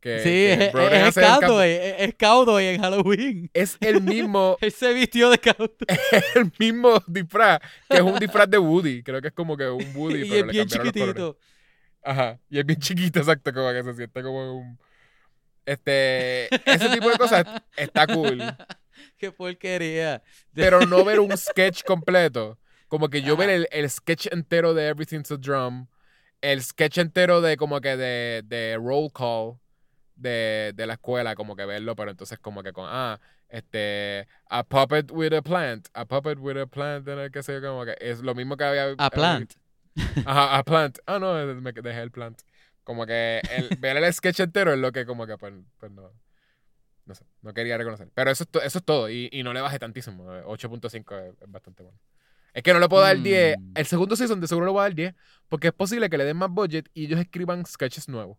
Que, 0.00 0.18
Sí, 0.20 0.28
que 0.28 0.52
es, 0.66 0.72
Broden 0.72 1.06
es, 1.06 1.14
cowboy, 1.14 1.68
es, 1.70 2.14
cowboy 2.14 2.66
en 2.66 2.80
Halloween. 2.80 3.50
Es 3.52 3.76
el 3.80 4.00
mismo 4.00 4.56
Él 4.60 4.70
se 4.70 4.92
vistió 4.92 5.28
de 5.28 5.38
cowboy. 5.38 5.70
el 6.36 6.52
mismo 6.58 7.02
disfraz, 7.08 7.58
que 7.88 7.96
es 7.96 8.02
un 8.02 8.18
disfraz 8.18 8.48
de 8.48 8.58
Woody. 8.58 9.02
Creo 9.02 9.20
que 9.20 9.28
es 9.28 9.34
como 9.34 9.56
que 9.56 9.68
un 9.68 9.84
Woody, 9.96 10.20
y 10.24 10.28
pero 10.28 10.40
es 10.40 10.46
le 10.46 10.52
bien 10.52 10.68
chiquitito. 10.68 11.36
Ajá. 12.04 12.38
Y 12.48 12.60
es 12.60 12.66
bien 12.66 12.78
chiquito, 12.78 13.18
exacto, 13.18 13.52
como 13.52 13.72
que 13.72 13.82
se 13.82 13.94
siente 13.94 14.22
como 14.22 14.58
un. 14.60 14.78
Este. 15.66 16.46
Ese 16.64 16.88
tipo 16.90 17.10
de 17.10 17.18
cosas 17.18 17.44
está 17.76 18.06
cool. 18.06 18.40
Qué 19.16 19.32
porquería. 19.32 20.22
Pero 20.54 20.86
no 20.86 21.04
ver 21.04 21.18
un 21.18 21.36
sketch 21.36 21.82
completo. 21.82 22.56
Como 22.86 23.10
que 23.10 23.20
yo 23.20 23.36
ver 23.36 23.50
el, 23.50 23.68
el 23.72 23.90
sketch 23.90 24.28
entero 24.30 24.74
de 24.74 24.86
Everything's 24.86 25.30
a 25.30 25.36
Drum. 25.36 25.88
el 26.40 26.62
sketch 26.62 26.98
entero 26.98 27.40
de 27.40 27.56
como 27.56 27.80
que 27.80 27.96
de, 27.96 28.42
de 28.44 28.76
roll 28.76 29.10
call 29.12 29.58
de, 30.18 30.72
de 30.74 30.86
la 30.86 30.94
escuela, 30.94 31.34
como 31.34 31.56
que 31.56 31.64
verlo, 31.64 31.96
pero 31.96 32.10
entonces 32.10 32.38
como 32.38 32.62
que 32.62 32.72
con, 32.72 32.86
ah, 32.88 33.20
este, 33.48 34.28
a 34.50 34.64
puppet 34.64 35.10
with 35.10 35.32
a 35.32 35.42
plant, 35.42 35.88
a 35.94 36.04
puppet 36.04 36.38
with 36.38 36.58
a 36.58 36.66
plant, 36.66 37.06
qué 37.32 37.42
sé 37.42 37.54
yo, 37.54 37.62
como 37.62 37.84
que 37.84 37.96
es 38.00 38.20
lo 38.20 38.34
mismo 38.34 38.56
que 38.56 38.64
había... 38.64 38.94
A 38.98 39.10
plant. 39.10 39.54
Ajá, 40.26 40.58
a 40.58 40.62
plant. 40.64 40.98
Ah, 41.06 41.18
no, 41.18 41.34
me 41.60 41.72
dejé 41.72 42.00
el 42.02 42.10
plant. 42.10 42.40
Como 42.84 43.06
que 43.06 43.40
el, 43.50 43.68
ver 43.80 43.96
el 43.96 44.12
sketch 44.12 44.40
entero 44.40 44.72
es 44.72 44.78
lo 44.78 44.92
que 44.92 45.04
como 45.04 45.26
que 45.26 45.36
pues, 45.36 45.52
pues 45.78 45.92
no, 45.92 46.10
no 47.04 47.14
sé, 47.14 47.24
no 47.42 47.52
quería 47.52 47.76
reconocer. 47.76 48.08
Pero 48.14 48.30
eso, 48.30 48.44
es 48.44 48.64
eso 48.64 48.78
es 48.78 48.84
todo 48.84 49.10
y, 49.10 49.28
y 49.32 49.42
no 49.42 49.52
le 49.52 49.60
bajé 49.60 49.78
tantísimo. 49.78 50.24
8.5 50.24 51.28
es, 51.28 51.34
bastante 51.48 51.82
bueno. 51.82 51.98
Es 52.54 52.62
que 52.62 52.72
no 52.72 52.80
le 52.80 52.88
puedo 52.88 53.02
dar 53.02 53.18
10. 53.18 53.58
Mm. 53.58 53.72
El 53.74 53.86
segundo 53.86 54.16
season 54.16 54.40
de 54.40 54.48
seguro 54.48 54.66
le 54.66 54.72
voy 54.72 54.80
a 54.80 54.82
dar 54.84 54.94
10 54.94 55.14
porque 55.48 55.68
es 55.68 55.74
posible 55.74 56.08
que 56.08 56.18
le 56.18 56.24
den 56.24 56.36
más 56.36 56.50
budget 56.50 56.88
y 56.94 57.06
ellos 57.06 57.20
escriban 57.20 57.64
sketches 57.66 58.08
nuevos. 58.08 58.38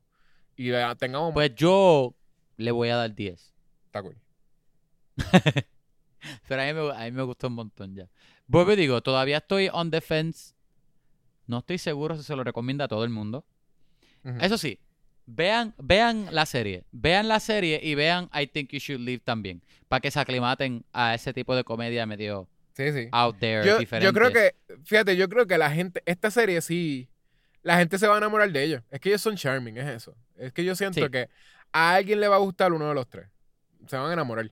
Y 0.60 0.74
tengamos... 0.98 1.34
Pues 1.34 1.56
yo 1.56 2.14
le 2.58 2.72
voy 2.72 2.90
a 2.90 2.98
dar 2.98 3.16
10. 3.16 3.54
Está 3.86 4.02
cool. 4.02 4.18
Pero 6.50 6.62
a 6.62 6.66
mí, 6.66 6.74
me, 6.74 6.92
a 6.92 7.06
mí 7.06 7.12
me 7.12 7.24
gustó 7.24 7.48
un 7.48 7.54
montón 7.54 7.96
ya. 7.96 8.10
Vuelvo 8.46 8.74
y 8.74 8.76
digo, 8.76 9.02
todavía 9.02 9.38
estoy 9.38 9.70
on 9.72 9.90
defense. 9.90 10.54
No 11.48 11.60
estoy 11.60 11.78
seguro 11.78 12.18
si 12.18 12.24
se 12.24 12.36
lo 12.36 12.44
recomienda 12.44 12.86
a 12.86 12.88
todo 12.90 13.06
el 13.06 13.10
mundo. 13.10 13.46
Eso 14.42 14.58
sí, 14.58 14.82
vean, 15.26 15.74
vean 15.78 16.28
la 16.30 16.46
serie. 16.46 16.84
Vean 16.92 17.30
la 17.30 17.40
serie 17.40 17.80
y 17.82 17.96
vean 17.96 18.30
I 18.34 18.46
Think 18.48 18.72
You 18.72 18.80
Should 18.80 19.00
Leave 19.00 19.22
también. 19.24 19.64
Para 19.88 20.02
que 20.02 20.12
se 20.12 20.20
aclimaten 20.20 20.84
a 20.92 21.16
ese 21.16 21.34
tipo 21.34 21.56
de 21.56 21.64
comedia 21.64 22.06
medio 22.06 22.50
sí, 22.74 22.92
sí. 22.92 23.08
out 23.14 23.40
there, 23.40 23.66
yo, 23.66 23.78
diferente. 23.80 24.06
Yo 24.06 24.12
creo 24.12 24.34
que, 24.34 24.56
fíjate, 24.84 25.16
yo 25.16 25.30
creo 25.30 25.48
que 25.48 25.58
la 25.58 25.72
gente, 25.72 26.04
esta 26.06 26.30
serie 26.30 26.60
sí, 26.60 27.08
la 27.70 27.78
gente 27.78 28.00
se 28.00 28.08
va 28.08 28.16
a 28.16 28.18
enamorar 28.18 28.52
de 28.52 28.64
ellos. 28.64 28.82
Es 28.90 29.00
que 29.00 29.10
ellos 29.10 29.22
son 29.22 29.36
charming, 29.36 29.78
es 29.78 29.88
eso. 29.88 30.16
Es 30.36 30.52
que 30.52 30.66
yo 30.66 30.74
siento 30.74 31.08
que 31.12 31.30
a 31.72 31.94
alguien 31.94 32.20
le 32.20 32.28
va 32.28 32.38
a 32.38 32.40
gustar 32.40 32.74
uno 32.74 32.88
de 32.88 32.96
los 32.96 33.08
tres. 33.08 33.28
Se 33.86 33.96
van 33.96 34.10
a 34.10 34.14
enamorar. 34.14 34.50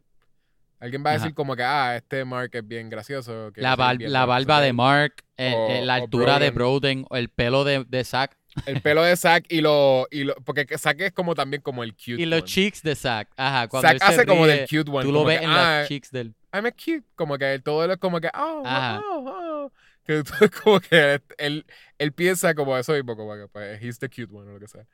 Alguien 0.79 1.03
va 1.03 1.09
a 1.09 1.13
decir 1.13 1.33
como 1.33 1.55
que, 1.55 1.63
ah, 1.63 1.95
este 1.95 2.23
Mark 2.25 2.51
es 2.53 2.67
bien 2.67 2.91
gracioso. 2.91 3.51
la, 3.55 3.75
la 3.97 4.25
barba 4.27 4.61
de 4.61 4.71
Mark, 4.71 5.23
la 5.35 5.95
altura 5.95 6.37
de 6.37 6.51
Broden, 6.51 7.07
el 7.09 7.29
pelo 7.29 7.63
de, 7.63 7.85
de 7.85 8.03
Zack. 8.03 8.37
El 8.67 8.81
pelo 8.83 9.01
de 9.01 9.17
Zack 9.17 9.45
y 9.49 9.61
lo, 9.61 10.07
y 10.11 10.23
lo. 10.23 10.35
Porque 10.35 10.77
Zack 10.77 11.01
es 11.01 11.11
como 11.11 11.33
también 11.33 11.63
como 11.63 11.83
el 11.83 11.93
cute. 11.93 12.21
Y 12.21 12.27
los 12.27 12.43
cheeks 12.43 12.83
de 12.83 12.95
Zack. 12.95 13.29
Ajá. 13.35 13.67
Cuando 13.67 13.87
Zack 13.87 13.97
hace 14.03 14.27
como 14.27 14.45
del 14.45 14.67
cute 14.67 14.91
one. 14.91 15.03
Tú 15.03 15.11
lo 15.11 15.23
ves 15.23 15.41
en 15.41 15.49
los 15.49 15.59
ah, 15.59 15.85
cheeks 15.87 16.11
del. 16.11 16.35
I'm 16.53 16.67
a 16.67 16.71
cute. 16.71 17.03
Como 17.15 17.35
que 17.39 17.59
todo 17.63 17.91
es 17.91 17.97
como 17.97 18.21
que. 18.21 18.29
Oh, 18.35 18.63
oh, 18.63 19.01
oh. 19.25 19.71
Que 20.07 20.23
como 20.63 20.79
que 20.79 21.21
él, 21.37 21.65
él 21.97 22.11
piensa 22.13 22.55
como 22.55 22.77
eso 22.77 22.93
mismo, 22.93 23.17
como 23.17 23.35
que 23.35 23.47
pues, 23.49 23.83
he's 23.83 23.99
the 23.99 24.07
cute 24.07 24.33
one 24.33 24.49
o 24.49 24.53
lo 24.53 24.59
que 24.59 24.67
sea. 24.67 24.87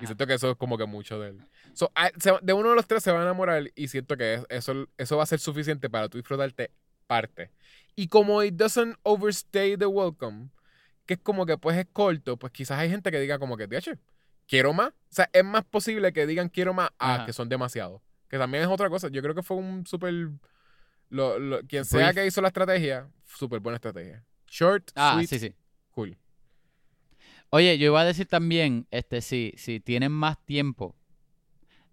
Y 0.00 0.06
siento 0.06 0.26
que 0.26 0.34
eso 0.34 0.52
es 0.52 0.56
como 0.56 0.78
que 0.78 0.86
mucho 0.86 1.18
de 1.20 1.30
él. 1.30 1.40
So, 1.74 1.92
de 2.42 2.52
uno 2.52 2.70
de 2.70 2.74
los 2.76 2.86
tres 2.86 3.02
se 3.02 3.12
va 3.12 3.18
a 3.18 3.22
enamorar 3.22 3.70
y 3.74 3.88
siento 3.88 4.16
que 4.16 4.42
eso, 4.48 4.88
eso 4.96 5.16
va 5.16 5.24
a 5.24 5.26
ser 5.26 5.40
suficiente 5.40 5.90
para 5.90 6.08
tú 6.08 6.18
disfrutarte 6.18 6.70
parte. 7.06 7.50
Y 7.96 8.08
como 8.08 8.42
it 8.42 8.54
doesn't 8.54 8.96
overstay 9.02 9.76
the 9.76 9.86
welcome, 9.86 10.50
que 11.06 11.14
es 11.14 11.20
como 11.20 11.44
que 11.44 11.58
pues 11.58 11.76
es 11.76 11.86
corto, 11.92 12.36
pues 12.36 12.52
quizás 12.52 12.78
hay 12.78 12.88
gente 12.88 13.10
que 13.10 13.20
diga 13.20 13.38
como 13.38 13.56
que, 13.56 13.68
hecho, 13.70 13.92
quiero 14.46 14.72
más. 14.72 14.90
O 14.90 14.92
sea, 15.10 15.28
es 15.32 15.44
más 15.44 15.64
posible 15.64 16.12
que 16.12 16.26
digan 16.26 16.48
quiero 16.48 16.72
más 16.72 16.90
a 16.98 17.26
que 17.26 17.32
son 17.32 17.48
demasiados. 17.48 18.00
Que 18.28 18.38
también 18.38 18.62
es 18.62 18.70
otra 18.70 18.88
cosa. 18.88 19.08
Yo 19.08 19.22
creo 19.22 19.34
que 19.34 19.42
fue 19.42 19.56
un 19.56 19.86
súper... 19.86 20.30
Lo, 21.08 21.60
quien 21.66 21.84
sea 21.84 22.12
que 22.12 22.24
hizo 22.24 22.40
la 22.40 22.48
estrategia, 22.48 23.08
súper 23.24 23.58
buena 23.58 23.74
estrategia. 23.74 24.24
Short, 24.50 24.90
ah, 24.96 25.14
sweet, 25.14 25.28
sí, 25.28 25.38
sí. 25.38 25.54
cool. 25.92 26.18
Oye, 27.50 27.78
yo 27.78 27.86
iba 27.86 28.00
a 28.00 28.04
decir 28.04 28.26
también, 28.26 28.88
este, 28.90 29.20
si, 29.20 29.54
si 29.56 29.78
tienen 29.78 30.10
más 30.10 30.44
tiempo 30.44 30.96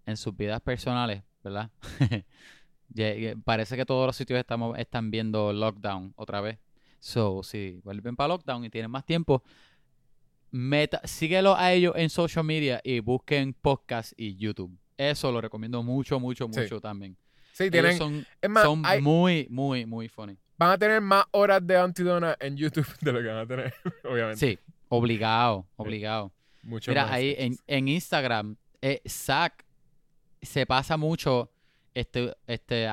en 0.06 0.16
sus 0.16 0.36
vidas 0.36 0.60
personales, 0.60 1.22
¿verdad? 1.44 1.70
Parece 3.44 3.76
que 3.76 3.86
todos 3.86 4.06
los 4.06 4.16
sitios 4.16 4.40
estamos, 4.40 4.76
están 4.76 5.12
viendo 5.12 5.52
lockdown 5.52 6.12
otra 6.16 6.40
vez. 6.40 6.58
So, 6.98 7.44
si 7.44 7.80
vuelven 7.84 8.16
para 8.16 8.28
lockdown 8.28 8.64
y 8.64 8.70
tienen 8.70 8.90
más 8.90 9.06
tiempo, 9.06 9.44
meta, 10.50 11.00
síguelo 11.04 11.56
a 11.56 11.72
ellos 11.72 11.94
en 11.96 12.10
social 12.10 12.44
media 12.44 12.80
y 12.82 12.98
busquen 12.98 13.54
podcast 13.54 14.14
y 14.16 14.34
YouTube. 14.34 14.76
Eso 14.96 15.30
lo 15.30 15.40
recomiendo 15.40 15.80
mucho, 15.84 16.18
mucho, 16.18 16.48
mucho 16.48 16.80
también. 16.80 17.16
Sí, 17.52 17.70
tienen. 17.70 17.96
son, 17.96 18.26
son 18.62 18.82
muy, 19.00 19.46
muy, 19.48 19.86
muy 19.86 20.08
funny. 20.08 20.36
Van 20.58 20.70
a 20.70 20.78
tener 20.78 21.00
más 21.00 21.24
horas 21.30 21.64
de 21.64 21.76
Antidona 21.76 22.36
en 22.40 22.56
YouTube 22.56 22.86
de 23.00 23.12
lo 23.12 23.20
que 23.22 23.28
van 23.28 23.38
a 23.38 23.46
tener, 23.46 23.74
obviamente. 24.04 24.38
Sí, 24.38 24.58
obligado, 24.88 25.66
obligado. 25.76 26.32
Mucho 26.62 26.90
Mira, 26.90 27.10
ahí 27.12 27.34
en, 27.38 27.56
en 27.66 27.88
Instagram, 27.88 28.56
eh, 28.82 29.00
Zach 29.08 29.64
se 30.42 30.66
pasa 30.66 30.96
mucho. 30.96 31.50
Este, 31.94 32.36
este, 32.46 32.88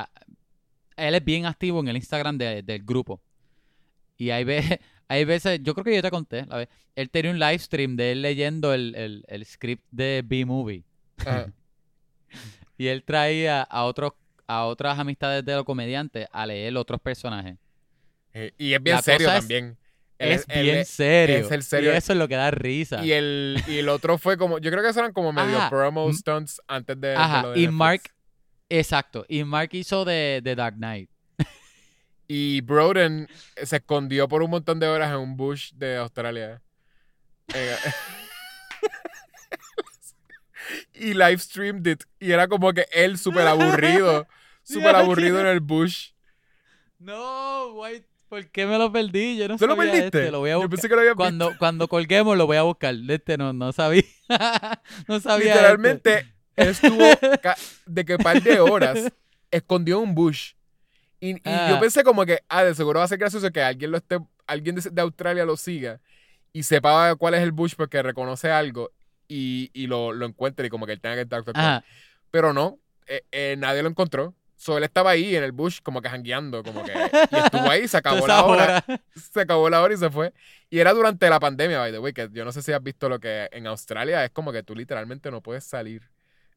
él 0.96 1.16
es 1.16 1.26
bien 1.26 1.46
activo 1.46 1.80
en 1.80 1.88
el 1.88 1.96
Instagram 1.96 2.38
del 2.38 2.84
grupo. 2.84 3.22
Y 4.18 4.30
hay 4.30 4.44
veces, 4.44 4.80
hay 5.08 5.26
veces, 5.26 5.60
yo 5.62 5.74
creo 5.74 5.84
que 5.84 5.96
yo 5.96 6.02
te 6.02 6.12
conté, 6.12 6.46
la 6.46 6.58
vez, 6.58 6.70
él 6.96 7.10
tenía 7.10 7.32
un 7.32 7.40
live 7.40 7.60
stream 7.60 7.96
de 7.96 8.14
él 8.14 8.22
leyendo 8.22 8.74
el, 8.74 9.26
script 9.44 9.84
de 9.92 10.24
B-Movie. 10.26 10.84
y 12.78 12.88
él 12.88 13.04
traía 13.04 13.64
a 13.64 13.86
otros 13.86 14.14
a 14.48 14.66
otras 14.66 15.00
amistades 15.00 15.44
de 15.44 15.56
los 15.56 15.64
comediantes 15.64 16.28
a 16.32 16.46
leer 16.46 16.76
otros 16.78 17.00
personajes. 17.02 17.58
Eh, 18.34 18.52
y 18.58 18.74
es 18.74 18.84
bien 18.84 19.02
serio 19.02 19.28
también. 19.28 19.78
es 20.18 20.46
bien 20.48 20.86
serio. 20.86 21.40
Y 21.40 21.96
eso 21.96 22.14
es 22.14 22.20
lo 22.20 22.28
que 22.28 22.36
da 22.36 22.52
risa. 22.52 23.04
Y 23.04 23.12
el, 23.12 23.64
y 23.68 23.78
el 23.78 23.90
otro 23.90 24.18
fue 24.18 24.38
como, 24.38 24.60
yo 24.60 24.72
creo 24.72 24.84
que 24.84 24.90
eran 24.90 25.14
como 25.14 25.32
medio 25.32 25.58
promo 25.70 26.12
stunts 26.12 26.62
antes 26.68 27.00
de, 27.00 27.16
Ajá. 27.16 27.54
y 27.56 27.68
Mark, 27.68 28.02
exacto. 28.70 29.26
Y 29.28 29.44
Mark 29.44 29.70
hizo 29.74 30.06
de, 30.06 30.42
de 30.44 30.56
Dark 30.56 30.76
Knight. 30.76 31.10
Y 32.28 32.62
Broden 32.62 33.28
se 33.62 33.76
escondió 33.76 34.28
por 34.28 34.42
un 34.42 34.50
montón 34.50 34.80
de 34.80 34.88
horas 34.88 35.12
en 35.12 35.18
un 35.18 35.38
bush 35.38 35.72
de 35.74 35.98
Australia. 35.98 36.62
Y 40.94 41.14
live 41.14 41.38
streamed 41.40 41.88
it. 41.88 42.04
Y 42.20 42.32
era 42.32 42.48
como 42.48 42.74
que 42.74 42.88
él 42.92 43.18
súper 43.18 43.48
aburrido. 43.48 44.28
Súper 44.68 44.96
aburrido 44.96 45.40
en 45.40 45.46
el 45.46 45.60
bush. 45.60 46.10
No, 46.98 47.74
güey. 47.74 48.04
¿Por 48.28 48.48
qué 48.50 48.66
me 48.66 48.80
lo 48.80 48.92
perdí? 48.92 49.38
Yo 49.38 49.48
no 49.48 49.58
¿Tú 49.58 49.68
lo 49.68 49.78
perdiste? 49.78 50.06
Este, 50.06 50.32
lo 50.32 50.40
voy 50.40 50.50
a 50.50 50.54
Yo 50.54 50.68
pensé 50.68 50.90
que 50.90 50.96
lo 50.96 51.02
había 51.02 51.14
cuando, 51.14 51.56
Cuando 51.60 51.88
colguemos 51.88 52.36
lo 52.36 52.48
voy 52.48 52.58
a 52.58 52.64
buscar. 52.64 52.96
Este 53.08 53.38
no, 53.38 53.54
no 53.54 53.72
sabía. 53.72 54.02
no 55.08 55.20
sabía. 55.20 55.54
Literalmente 55.54 56.34
estuvo 56.56 56.98
de 57.86 58.06
que 58.06 58.18
par 58.18 58.42
de 58.42 58.60
horas 58.60 59.12
escondió 59.52 60.00
un 60.00 60.16
bush 60.16 60.54
y, 61.20 61.34
yo 61.34 61.40
ah. 61.46 61.78
pensé 61.80 62.04
como 62.04 62.26
que, 62.26 62.40
ah, 62.50 62.64
de 62.64 62.76
seguro 62.76 63.00
va 63.00 63.06
a 63.06 63.08
ser 63.08 63.18
gracioso 63.18 63.52
que 63.52 63.62
alguien 63.62 63.92
lo 63.92 63.98
esté, 63.98 64.20
alguien 64.48 64.76
de, 64.76 65.02
Australia 65.02 65.46
lo 65.46 65.58
siga 65.58 66.00
y 66.54 66.64
sepa 66.64 67.16
cuál 67.16 67.34
es 67.34 67.42
el 67.42 67.52
bush 67.52 67.74
porque 67.76 68.02
reconoce 68.04 68.52
algo 68.52 68.92
y, 69.28 69.72
y 69.74 69.88
lo, 69.88 70.14
lo, 70.14 70.26
encuentre 70.26 70.68
y 70.68 70.70
como 70.70 70.86
que 70.86 70.94
él 70.94 71.02
tenga 71.02 71.16
que 71.16 71.22
estar 71.22 71.84
Pero 72.32 72.54
no, 72.54 72.80
eh, 73.08 73.24
eh, 73.32 73.56
nadie 73.58 73.84
lo 73.84 73.90
encontró. 73.90 74.36
So, 74.58 74.78
él 74.78 74.84
estaba 74.86 75.12
ahí 75.12 75.36
en 75.36 75.44
el 75.44 75.52
bush 75.52 75.80
como 75.84 76.02
que 76.02 76.10
jangueando, 76.10 76.64
como 76.64 76.84
que... 76.84 76.94
Y 76.94 77.36
estuvo 77.36 77.70
ahí, 77.70 77.88
se 77.88 77.98
acabó 77.98 78.26
la 78.26 78.46
hora. 78.46 78.86
Se 79.14 79.42
acabó 79.42 79.70
la 79.70 79.82
hora 79.82 79.94
y 79.94 79.98
se 79.98 80.10
fue. 80.10 80.34
Y 80.70 80.80
era 80.80 80.94
durante 80.94 81.30
la 81.30 81.40
pandemia, 81.40 81.80
by 81.80 81.92
the 81.92 82.00
way, 82.00 82.14
que 82.14 82.30
yo 82.32 82.46
no 82.46 82.52
sé 82.52 82.62
si 82.62 82.72
has 82.72 82.82
visto 82.82 83.10
lo 83.10 83.20
que 83.20 83.50
en 83.52 83.68
Australia 83.68 84.24
es 84.24 84.32
como 84.32 84.52
que 84.54 84.64
tú 84.64 84.74
literalmente 84.74 85.30
no 85.30 85.42
puedes 85.42 85.66
salir 85.66 86.10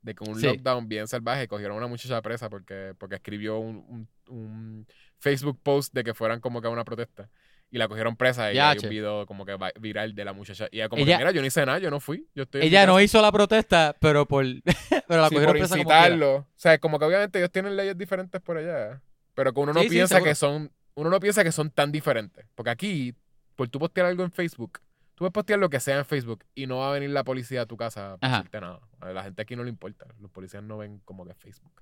de 0.03 0.15
que 0.15 0.31
un 0.31 0.40
lockdown 0.40 0.89
bien 0.89 1.09
salvaje 1.09 1.49
cogieron 1.49 1.74
a 1.74 1.78
una 1.78 1.86
muchacha 1.86 2.23
presa 2.23 2.49
porque, 2.49 2.95
porque 2.99 3.16
escribió 3.16 3.59
un, 3.59 4.09
un, 4.28 4.86
Facebook 5.19 5.59
post 5.62 5.93
de 5.93 6.05
que 6.05 6.15
fueran 6.15 6.40
como 6.40 6.61
que 6.61 6.69
a 6.69 6.70
una 6.70 6.85
protesta. 6.85 7.28
Y 7.70 7.77
la 7.78 7.86
cogieron 7.86 8.16
presa 8.16 8.53
y 8.53 8.59
hay 8.59 8.78
un 8.82 8.89
video 8.89 9.27
como 9.27 9.45
que 9.45 9.57
viral 9.78 10.15
de 10.15 10.24
la 10.24 10.32
muchacha. 10.32 10.69
Y 10.70 10.77
ella 10.77 10.89
como 10.89 11.05
que, 11.05 11.16
mira, 11.16 11.31
yo 11.32 11.40
no 11.40 11.47
hice 11.47 11.66
nada, 11.66 11.78
yo 11.78 11.90
no 11.90 12.01
fui. 12.01 12.27
Yo 12.35 12.45
estoy 12.45 12.62
ella 12.62 12.86
no 12.86 12.99
hizo 13.01 13.20
la 13.20 13.31
protesta, 13.31 13.95
pero 14.01 14.27
por 14.27 14.45
pero 15.09 15.23
la 15.23 15.28
cogieron 15.28 15.53
presa 15.53 15.77
incitarlo. 15.77 16.36
o 16.36 16.47
sea, 16.57 16.78
como 16.78 16.99
que 16.99 17.05
obviamente 17.05 17.39
ellos 17.39 17.51
tienen 17.51 17.77
leyes 17.77 17.97
diferentes 17.97 18.40
por 18.40 18.57
allá. 18.57 19.03
Pero 19.35 19.53
que 19.53 19.61
uno 19.61 19.73
no 19.73 19.82
piensa 19.82 20.23
que 20.23 20.35
son, 20.35 20.73
uno 20.95 21.11
no 21.11 21.20
piensa 21.20 21.45
que 21.45 21.53
son 21.53 21.70
tan 21.70 21.93
diferentes. 21.93 22.47
Porque 22.55 22.70
aquí, 22.70 23.15
por 23.55 23.69
tú 23.69 23.78
postear 23.78 24.07
algo 24.07 24.24
en 24.24 24.32
Facebook, 24.32 24.81
Tú 25.19 25.23
puedes 25.23 25.32
postear 25.32 25.59
lo 25.59 25.69
que 25.69 25.81
sea 25.81 25.99
en 25.99 26.05
Facebook 26.05 26.45
y 26.55 26.69
no 26.69 26.78
va 26.78 26.90
a 26.90 26.93
venir 26.93 27.11
la 27.11 27.24
policía 27.24 27.62
a 27.62 27.66
tu 27.66 27.77
casa 27.77 28.16
a 28.20 28.28
decirte 28.28 28.61
nada. 28.61 28.78
A 29.01 29.11
la 29.11 29.24
gente 29.24 29.43
aquí 29.43 29.57
no 29.57 29.65
le 29.65 29.69
importa. 29.69 30.07
Los 30.20 30.31
policías 30.31 30.62
no 30.62 30.78
ven 30.78 31.01
como 31.05 31.27
que 31.27 31.35
Facebook. 31.35 31.73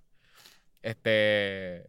Este. 0.81 1.87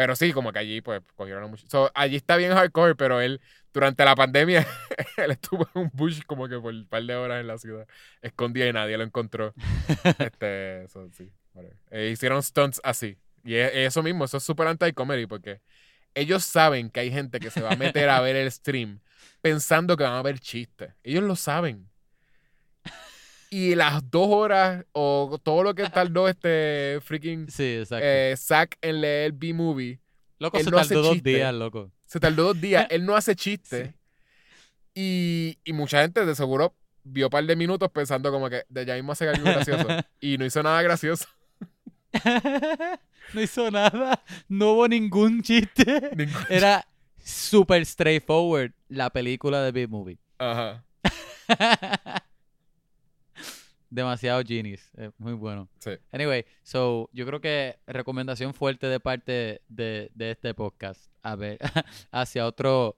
Pero 0.00 0.16
sí, 0.16 0.32
como 0.32 0.50
que 0.50 0.58
allí, 0.58 0.80
pues, 0.80 1.02
cogieron 1.14 1.50
mucho. 1.50 1.90
allí 1.94 2.16
está 2.16 2.38
bien 2.38 2.54
hardcore, 2.54 2.94
pero 2.94 3.20
él, 3.20 3.38
durante 3.70 4.02
la 4.02 4.14
pandemia, 4.14 4.66
él 5.18 5.30
estuvo 5.30 5.68
en 5.74 5.82
un 5.82 5.90
bush 5.92 6.22
como 6.24 6.48
que 6.48 6.58
por 6.58 6.72
un 6.72 6.86
par 6.86 7.02
de 7.02 7.14
horas 7.14 7.42
en 7.42 7.46
la 7.46 7.58
ciudad. 7.58 7.86
Escondía 8.22 8.66
y 8.66 8.72
nadie 8.72 8.96
lo 8.96 9.04
encontró. 9.04 9.52
este, 10.18 10.84
eso, 10.84 11.06
sí. 11.12 11.30
Eh, 11.90 12.08
hicieron 12.10 12.42
stunts 12.42 12.80
así. 12.82 13.18
Y 13.44 13.56
eso 13.56 14.02
mismo, 14.02 14.24
eso 14.24 14.38
es 14.38 14.42
súper 14.42 14.68
anti-comedy 14.68 15.26
porque 15.26 15.60
ellos 16.14 16.44
saben 16.44 16.88
que 16.88 17.00
hay 17.00 17.10
gente 17.10 17.38
que 17.38 17.50
se 17.50 17.60
va 17.60 17.72
a 17.72 17.76
meter 17.76 18.08
a 18.08 18.22
ver 18.22 18.36
el 18.36 18.50
stream 18.50 19.00
pensando 19.42 19.98
que 19.98 20.04
van 20.04 20.14
a 20.14 20.22
ver 20.22 20.38
chistes. 20.38 20.94
Ellos 21.02 21.24
lo 21.24 21.36
saben. 21.36 21.89
Y 23.52 23.74
las 23.74 24.08
dos 24.10 24.28
horas 24.30 24.84
o 24.92 25.38
todo 25.42 25.64
lo 25.64 25.74
que 25.74 25.88
tardó 25.88 26.28
este 26.28 27.00
freaking 27.02 27.50
Sí, 27.50 27.82
eh, 28.00 28.34
Zack 28.38 28.78
en 28.80 29.00
leer 29.00 29.32
B-Movie, 29.32 29.98
loco, 30.38 30.56
él 30.56 30.64
se 30.64 30.70
no 30.70 30.76
tardó 30.76 31.02
dos 31.02 31.12
chiste. 31.14 31.30
días, 31.30 31.52
loco. 31.54 31.90
se 32.06 32.20
tardó 32.20 32.44
dos 32.44 32.60
días, 32.60 32.86
él 32.90 33.04
no 33.04 33.16
hace 33.16 33.34
chiste. 33.34 33.94
Y, 34.94 35.58
y 35.64 35.72
mucha 35.72 36.02
gente 36.02 36.24
de 36.24 36.34
seguro 36.36 36.74
vio 37.02 37.26
un 37.26 37.30
par 37.30 37.44
de 37.44 37.56
minutos 37.56 37.90
pensando 37.90 38.30
como 38.30 38.48
que 38.50 38.64
de 38.68 38.84
ya 38.86 38.94
mismo 38.94 39.12
hace 39.12 39.28
algo 39.28 39.44
gracioso. 39.44 39.86
y 40.20 40.38
no 40.38 40.44
hizo 40.44 40.62
nada 40.62 40.80
gracioso. 40.82 41.26
no 43.34 43.40
hizo 43.40 43.70
nada. 43.70 44.22
No 44.48 44.72
hubo 44.72 44.88
ningún 44.88 45.42
chiste. 45.42 46.10
Ningún- 46.16 46.46
Era 46.48 46.86
super 47.24 47.84
straightforward 47.84 48.72
la 48.88 49.10
película 49.10 49.60
de 49.62 49.72
B-Movie. 49.72 50.18
Ajá. 50.38 50.84
Demasiado 53.90 54.42
genius. 54.46 54.88
eh, 54.96 55.10
muy 55.18 55.32
bueno. 55.32 55.68
Sí. 55.80 55.90
Anyway, 56.12 56.44
so 56.62 57.10
yo 57.12 57.26
creo 57.26 57.40
que 57.40 57.78
recomendación 57.86 58.54
fuerte 58.54 58.86
de 58.86 59.00
parte 59.00 59.62
de, 59.68 60.10
de 60.14 60.30
este 60.30 60.54
podcast. 60.54 61.10
A 61.22 61.34
ver, 61.34 61.58
hacia 62.12 62.46
otro, 62.46 62.96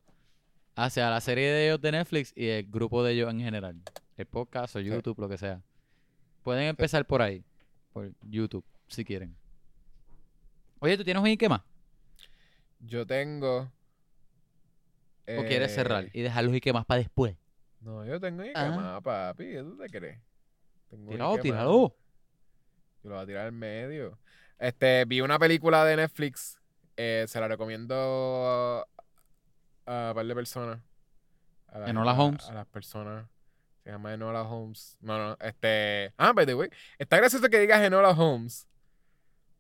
hacia 0.76 1.08
la 1.10 1.20
serie 1.20 1.50
de 1.50 1.66
ellos 1.66 1.80
de 1.80 1.92
Netflix 1.92 2.32
y 2.36 2.46
el 2.48 2.70
grupo 2.70 3.02
de 3.02 3.12
ellos 3.14 3.30
en 3.30 3.40
general. 3.40 3.80
El 4.18 4.26
podcast 4.26 4.76
o 4.76 4.80
YouTube, 4.80 5.18
lo 5.18 5.28
que 5.28 5.38
sea. 5.38 5.62
Pueden 6.42 6.64
empezar 6.64 7.06
por 7.06 7.22
ahí, 7.22 7.42
por 7.92 8.12
YouTube, 8.22 8.64
si 8.88 9.04
quieren. 9.04 9.34
Oye, 10.80 10.96
¿tú 10.98 11.04
tienes 11.04 11.22
un 11.22 11.28
más? 11.48 11.62
Yo 12.80 13.06
tengo. 13.06 13.70
¿O 15.38 15.42
quieres 15.46 15.70
eh, 15.70 15.74
cerrar 15.74 16.08
y 16.12 16.20
dejar 16.20 16.44
los 16.44 16.52
más 16.72 16.84
para 16.84 16.98
después? 16.98 17.36
No, 17.80 18.04
yo 18.04 18.20
tengo 18.20 18.42
Ike 18.42 18.52
Ah. 18.56 18.70
más, 18.70 19.02
papi. 19.02 19.44
¿Qué 19.44 19.58
tú 19.62 19.76
te 19.76 19.88
crees? 19.88 20.18
Tengo 20.92 21.10
Tíralo, 21.10 21.38
tíralo. 21.38 21.96
Yo 23.02 23.08
lo 23.10 23.14
voy 23.16 23.24
a 23.24 23.26
tirar 23.26 23.46
al 23.46 23.52
medio. 23.52 24.18
Este, 24.58 25.04
vi 25.06 25.20
una 25.22 25.38
película 25.38 25.84
de 25.84 25.96
Netflix. 25.96 26.58
eh, 26.98 27.24
se 27.26 27.40
la 27.40 27.48
recomiendo 27.48 28.86
a 29.86 30.08
un 30.10 30.14
par 30.14 30.26
de 30.26 30.34
personas. 30.34 30.78
A 31.68 31.78
la- 31.78 31.88
Enola 31.88 32.10
a- 32.10 32.14
Holmes. 32.20 32.44
A 32.48 32.52
las 32.52 32.66
personas. 32.66 33.26
Se 33.82 33.90
llama 33.90 34.12
Enola 34.12 34.42
Holmes. 34.42 34.98
No, 35.00 35.16
no, 35.18 35.36
este. 35.40 36.12
Ah, 36.18 36.32
by 36.34 36.44
the 36.46 36.54
way. 36.54 36.68
Está 36.98 37.16
gracioso 37.16 37.48
que 37.48 37.58
digas 37.58 37.80
Enola 37.82 38.10
Holmes. 38.10 38.68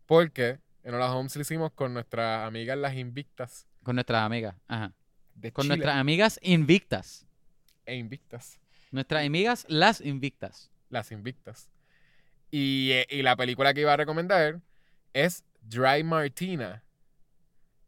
Porque 0.06 0.60
Enola 0.84 1.10
Holmes 1.12 1.34
lo 1.34 1.42
hicimos 1.42 1.72
con 1.72 1.94
nuestras 1.94 2.46
amigas 2.46 2.76
las 2.76 2.94
Invictas 2.94 3.66
Con 3.82 3.96
nuestras 3.96 4.22
amigas. 4.22 4.54
Ajá. 4.68 4.92
de 5.34 5.52
Con 5.52 5.62
Chile. 5.62 5.76
nuestras 5.76 5.96
amigas 5.96 6.38
invictas. 6.42 7.26
E 7.86 7.96
Invictas. 7.96 8.60
Nuestras 8.90 9.24
amigas 9.26 9.64
las 9.68 10.00
invictas. 10.02 10.70
Las 10.92 11.10
Invictas. 11.10 11.70
Y, 12.50 12.90
eh, 12.92 13.06
y 13.10 13.22
la 13.22 13.34
película 13.34 13.72
que 13.74 13.80
iba 13.80 13.92
a 13.92 13.96
recomendar 13.96 14.60
es 15.14 15.44
Dry 15.62 16.04
Martina. 16.04 16.84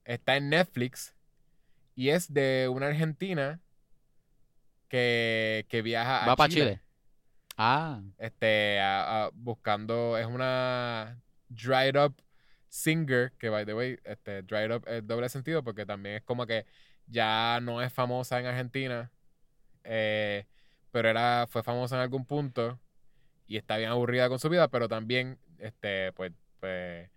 Está 0.04 0.36
en 0.36 0.48
Netflix. 0.48 1.14
Y 1.94 2.08
es 2.08 2.32
de 2.32 2.68
una 2.72 2.86
argentina 2.88 3.60
que, 4.88 5.66
que 5.68 5.82
viaja 5.82 6.24
a 6.24 6.26
Va 6.26 6.36
para 6.36 6.48
Chile. 6.48 6.64
Chile. 6.64 6.80
Ah. 7.56 8.00
Este, 8.18 8.80
a- 8.80 9.26
a- 9.26 9.30
buscando, 9.32 10.18
es 10.18 10.26
una 10.26 11.20
dried 11.48 11.96
up 12.02 12.16
singer, 12.68 13.32
que 13.38 13.48
by 13.50 13.64
the 13.64 13.74
way, 13.74 13.98
este, 14.04 14.42
dried 14.42 14.74
up 14.74 14.84
es 14.88 15.06
doble 15.06 15.28
sentido 15.28 15.62
porque 15.62 15.86
también 15.86 16.16
es 16.16 16.22
como 16.22 16.46
que 16.46 16.66
ya 17.06 17.60
no 17.62 17.80
es 17.82 17.92
famosa 17.92 18.40
en 18.40 18.46
Argentina, 18.46 19.10
eh, 19.84 20.46
pero 20.90 21.08
era, 21.08 21.46
fue 21.48 21.62
famosa 21.62 21.94
en 21.96 22.02
algún 22.02 22.24
punto 22.24 22.80
y 23.46 23.56
está 23.56 23.76
bien 23.76 23.90
aburrida 23.90 24.28
con 24.28 24.38
su 24.38 24.48
vida, 24.48 24.68
pero 24.68 24.88
también, 24.88 25.38
este, 25.58 26.12
pues, 26.12 26.32
pues 26.60 27.10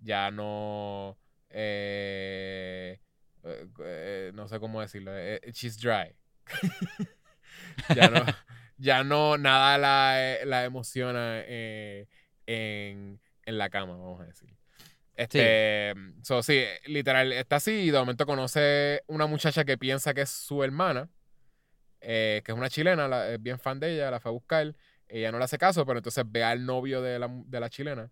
ya 0.00 0.30
no, 0.30 1.18
eh, 1.50 2.98
eh, 3.44 3.66
eh, 3.84 4.30
no 4.34 4.48
sé 4.48 4.58
cómo 4.60 4.80
decirlo, 4.80 5.12
she's 5.52 5.76
dry. 5.80 6.14
ya 7.94 8.08
no, 8.10 8.24
ya 8.78 9.04
no, 9.04 9.38
nada 9.38 9.78
la, 9.78 10.44
la 10.44 10.64
emociona 10.64 11.42
en, 11.46 12.08
en 12.46 13.58
la 13.58 13.70
cama, 13.70 13.92
vamos 13.96 14.20
a 14.20 14.24
decir. 14.26 14.54
Este, 15.14 15.94
so, 16.22 16.42
sí, 16.42 16.64
literal, 16.86 17.32
está 17.32 17.56
así 17.56 17.70
y 17.72 17.90
de 17.90 17.98
momento 17.98 18.24
conoce 18.26 19.02
una 19.06 19.26
muchacha 19.26 19.64
que 19.64 19.76
piensa 19.76 20.14
que 20.14 20.22
es 20.22 20.30
su 20.30 20.64
hermana, 20.64 21.10
eh, 22.00 22.40
que 22.44 22.52
es 22.52 22.58
una 22.58 22.70
chilena, 22.70 23.06
la- 23.08 23.28
es 23.34 23.42
bien 23.42 23.58
fan 23.58 23.78
de 23.78 23.94
ella, 23.94 24.10
la 24.10 24.20
fue 24.20 24.30
a 24.30 24.32
buscar, 24.32 24.74
ella 25.18 25.30
no 25.32 25.38
le 25.38 25.44
hace 25.44 25.58
caso, 25.58 25.84
pero 25.86 25.98
entonces 25.98 26.24
ve 26.26 26.42
al 26.42 26.64
novio 26.64 27.02
de 27.02 27.18
la, 27.18 27.28
de 27.28 27.60
la 27.60 27.68
chilena 27.70 28.10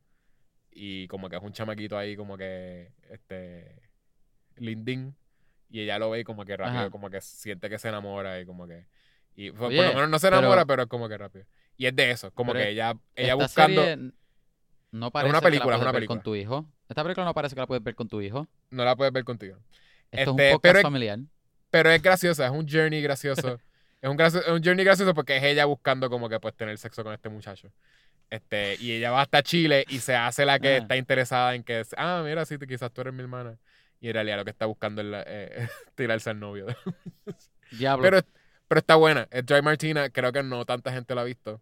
y 0.70 1.08
como 1.08 1.28
que 1.28 1.36
es 1.36 1.42
un 1.42 1.52
chamaquito 1.52 1.96
ahí 1.98 2.14
como 2.16 2.36
que, 2.36 2.92
este, 3.10 3.80
lindín, 4.56 5.16
y 5.68 5.80
ella 5.80 5.98
lo 5.98 6.10
ve 6.10 6.20
y 6.20 6.24
como 6.24 6.44
que 6.44 6.56
rápido, 6.56 6.80
Ajá. 6.80 6.90
como 6.90 7.10
que 7.10 7.20
siente 7.20 7.68
que 7.68 7.78
se 7.78 7.88
enamora 7.88 8.40
y 8.40 8.46
como 8.46 8.66
que, 8.68 8.86
y 9.34 9.50
por, 9.50 9.72
lo 9.72 9.82
menos 9.82 10.08
no 10.08 10.18
se 10.18 10.28
enamora, 10.28 10.64
pero, 10.66 10.82
es 10.82 10.88
como 10.88 11.08
que 11.08 11.16
rápido. 11.16 11.46
Y 11.76 11.86
es 11.86 11.96
de 11.96 12.10
eso, 12.10 12.30
como 12.32 12.52
que 12.52 12.68
ella, 12.68 12.94
ella 13.16 13.34
buscando, 13.34 13.82
no 14.92 15.10
parece 15.10 15.30
una 15.30 15.38
que 15.40 15.44
la 15.44 15.50
película, 15.50 15.76
es 15.76 15.82
una 15.82 15.92
ver 15.92 16.00
película. 16.00 16.16
con 16.18 16.22
tu 16.22 16.34
hijo. 16.34 16.66
Esta 16.88 17.02
película 17.02 17.24
no 17.24 17.32
parece 17.34 17.54
que 17.54 17.60
la 17.60 17.66
puedes 17.66 17.82
ver 17.82 17.94
con 17.94 18.08
tu 18.08 18.20
hijo. 18.20 18.46
no 18.70 18.84
la 18.84 18.96
puedes 18.96 19.12
ver 19.12 19.24
contigo. 19.24 19.56
Esto 20.10 20.10
Este, 20.10 20.22
es 20.22 20.28
un 20.28 20.36
podcast 20.36 20.62
pero 20.62 20.78
es- 20.78 20.82
familiar. 20.82 21.18
Pero 21.70 21.90
es 21.90 22.02
graciosa, 22.02 22.46
es 22.46 22.52
un 22.52 22.68
journey 22.68 23.00
gracioso. 23.00 23.60
es, 24.02 24.08
un 24.10 24.16
gracio- 24.16 24.40
es 24.40 24.48
un 24.48 24.62
journey 24.62 24.84
gracioso 24.84 25.14
porque 25.14 25.36
es 25.36 25.42
ella 25.42 25.64
buscando 25.66 26.08
como 26.10 26.28
que 26.28 26.40
pues 26.40 26.54
tener 26.54 26.76
sexo 26.78 27.02
con 27.04 27.12
este 27.12 27.28
muchacho. 27.28 27.70
Este, 28.30 28.76
y 28.80 28.92
ella 28.92 29.10
va 29.10 29.22
hasta 29.22 29.42
Chile 29.42 29.84
y 29.88 29.98
se 29.98 30.14
hace 30.14 30.44
la 30.46 30.58
que 30.60 30.74
Ah. 30.74 30.76
está 30.78 30.96
interesada 30.96 31.54
en 31.54 31.64
que, 31.64 31.82
ah, 31.96 32.22
mira, 32.24 32.44
sí, 32.44 32.56
quizás 32.58 32.92
tú 32.92 33.00
eres 33.00 33.12
mi 33.12 33.20
hermana. 33.22 33.58
Y 34.00 34.08
en 34.08 34.14
realidad 34.14 34.36
lo 34.38 34.44
que 34.44 34.50
está 34.50 34.66
buscando 34.66 35.02
es 35.02 35.08
la- 35.08 35.24
eh, 35.26 35.68
tirarse 35.96 36.30
al 36.30 36.38
novio. 36.40 36.66
Diablo. 37.72 38.02
pero, 38.02 38.20
pero 38.68 38.78
está 38.78 38.94
buena. 38.94 39.26
Es 39.30 39.44
Dry 39.44 39.62
Martina, 39.62 40.10
creo 40.10 40.32
que 40.32 40.42
no 40.42 40.64
tanta 40.64 40.92
gente 40.92 41.14
lo 41.14 41.20
ha 41.22 41.24
visto. 41.24 41.60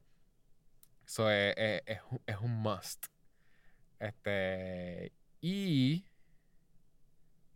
Eso 1.07 1.31
es, 1.31 1.55
es- 1.57 1.83
es 1.87 1.99
un- 2.11 2.21
es 2.27 2.37
un 2.37 2.53
must. 2.61 3.07
Este, 3.99 5.13
y... 5.41 6.05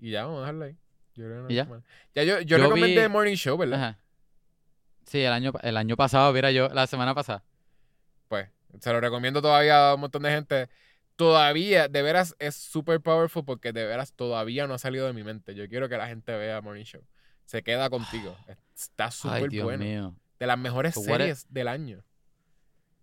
Y 0.01 0.11
ya, 0.11 0.25
vamos 0.25 0.39
a 0.39 0.41
dejarlo 0.41 0.65
ahí. 0.65 0.77
Yo 1.15 1.25
creo 1.27 1.37
que 1.37 1.43
no 1.43 1.51
¿Y 1.51 1.59
hay 1.61 1.67
ya? 1.67 1.83
Ya 2.15 2.23
yo, 2.25 2.41
yo, 2.41 2.57
Yo 2.59 2.65
recomendé 2.65 3.03
vi- 3.03 3.09
Morning 3.09 3.35
Show, 3.37 3.57
¿verdad? 3.57 3.79
Ajá. 3.81 3.99
Sí, 5.07 5.20
el 5.20 5.33
año, 5.33 5.53
el 5.62 5.77
año 5.77 5.97
pasado, 5.97 6.33
mira 6.33 6.51
yo, 6.51 6.69
la 6.69 6.87
semana 6.87 7.15
pasada. 7.15 7.45
Pues, 8.29 8.49
se 8.81 8.93
lo 8.93 9.01
recomiendo 9.01 9.43
todavía 9.43 9.91
a 9.91 9.95
un 9.95 10.01
montón 10.01 10.23
de 10.23 10.31
gente. 10.31 10.69
Todavía, 11.16 11.89
de 11.89 12.03
veras, 12.03 12.35
es 12.39 12.55
super 12.55 13.01
powerful 13.01 13.45
porque 13.45 13.73
de 13.73 13.85
veras 13.85 14.12
todavía 14.15 14.66
no 14.66 14.74
ha 14.74 14.79
salido 14.79 15.07
de 15.07 15.12
mi 15.12 15.23
mente. 15.23 15.55
Yo 15.55 15.69
quiero 15.69 15.89
que 15.89 15.97
la 15.97 16.07
gente 16.07 16.35
vea 16.37 16.61
Morning 16.61 16.85
Show. 16.85 17.03
Se 17.45 17.62
queda 17.62 17.91
contigo. 17.91 18.37
Está 18.74 19.11
súper 19.11 19.51
bueno. 19.62 19.85
mío. 19.85 20.16
De 20.39 20.47
las 20.47 20.59
mejores 20.59 20.95
series 20.95 21.47
del 21.53 21.69
año. 21.69 22.03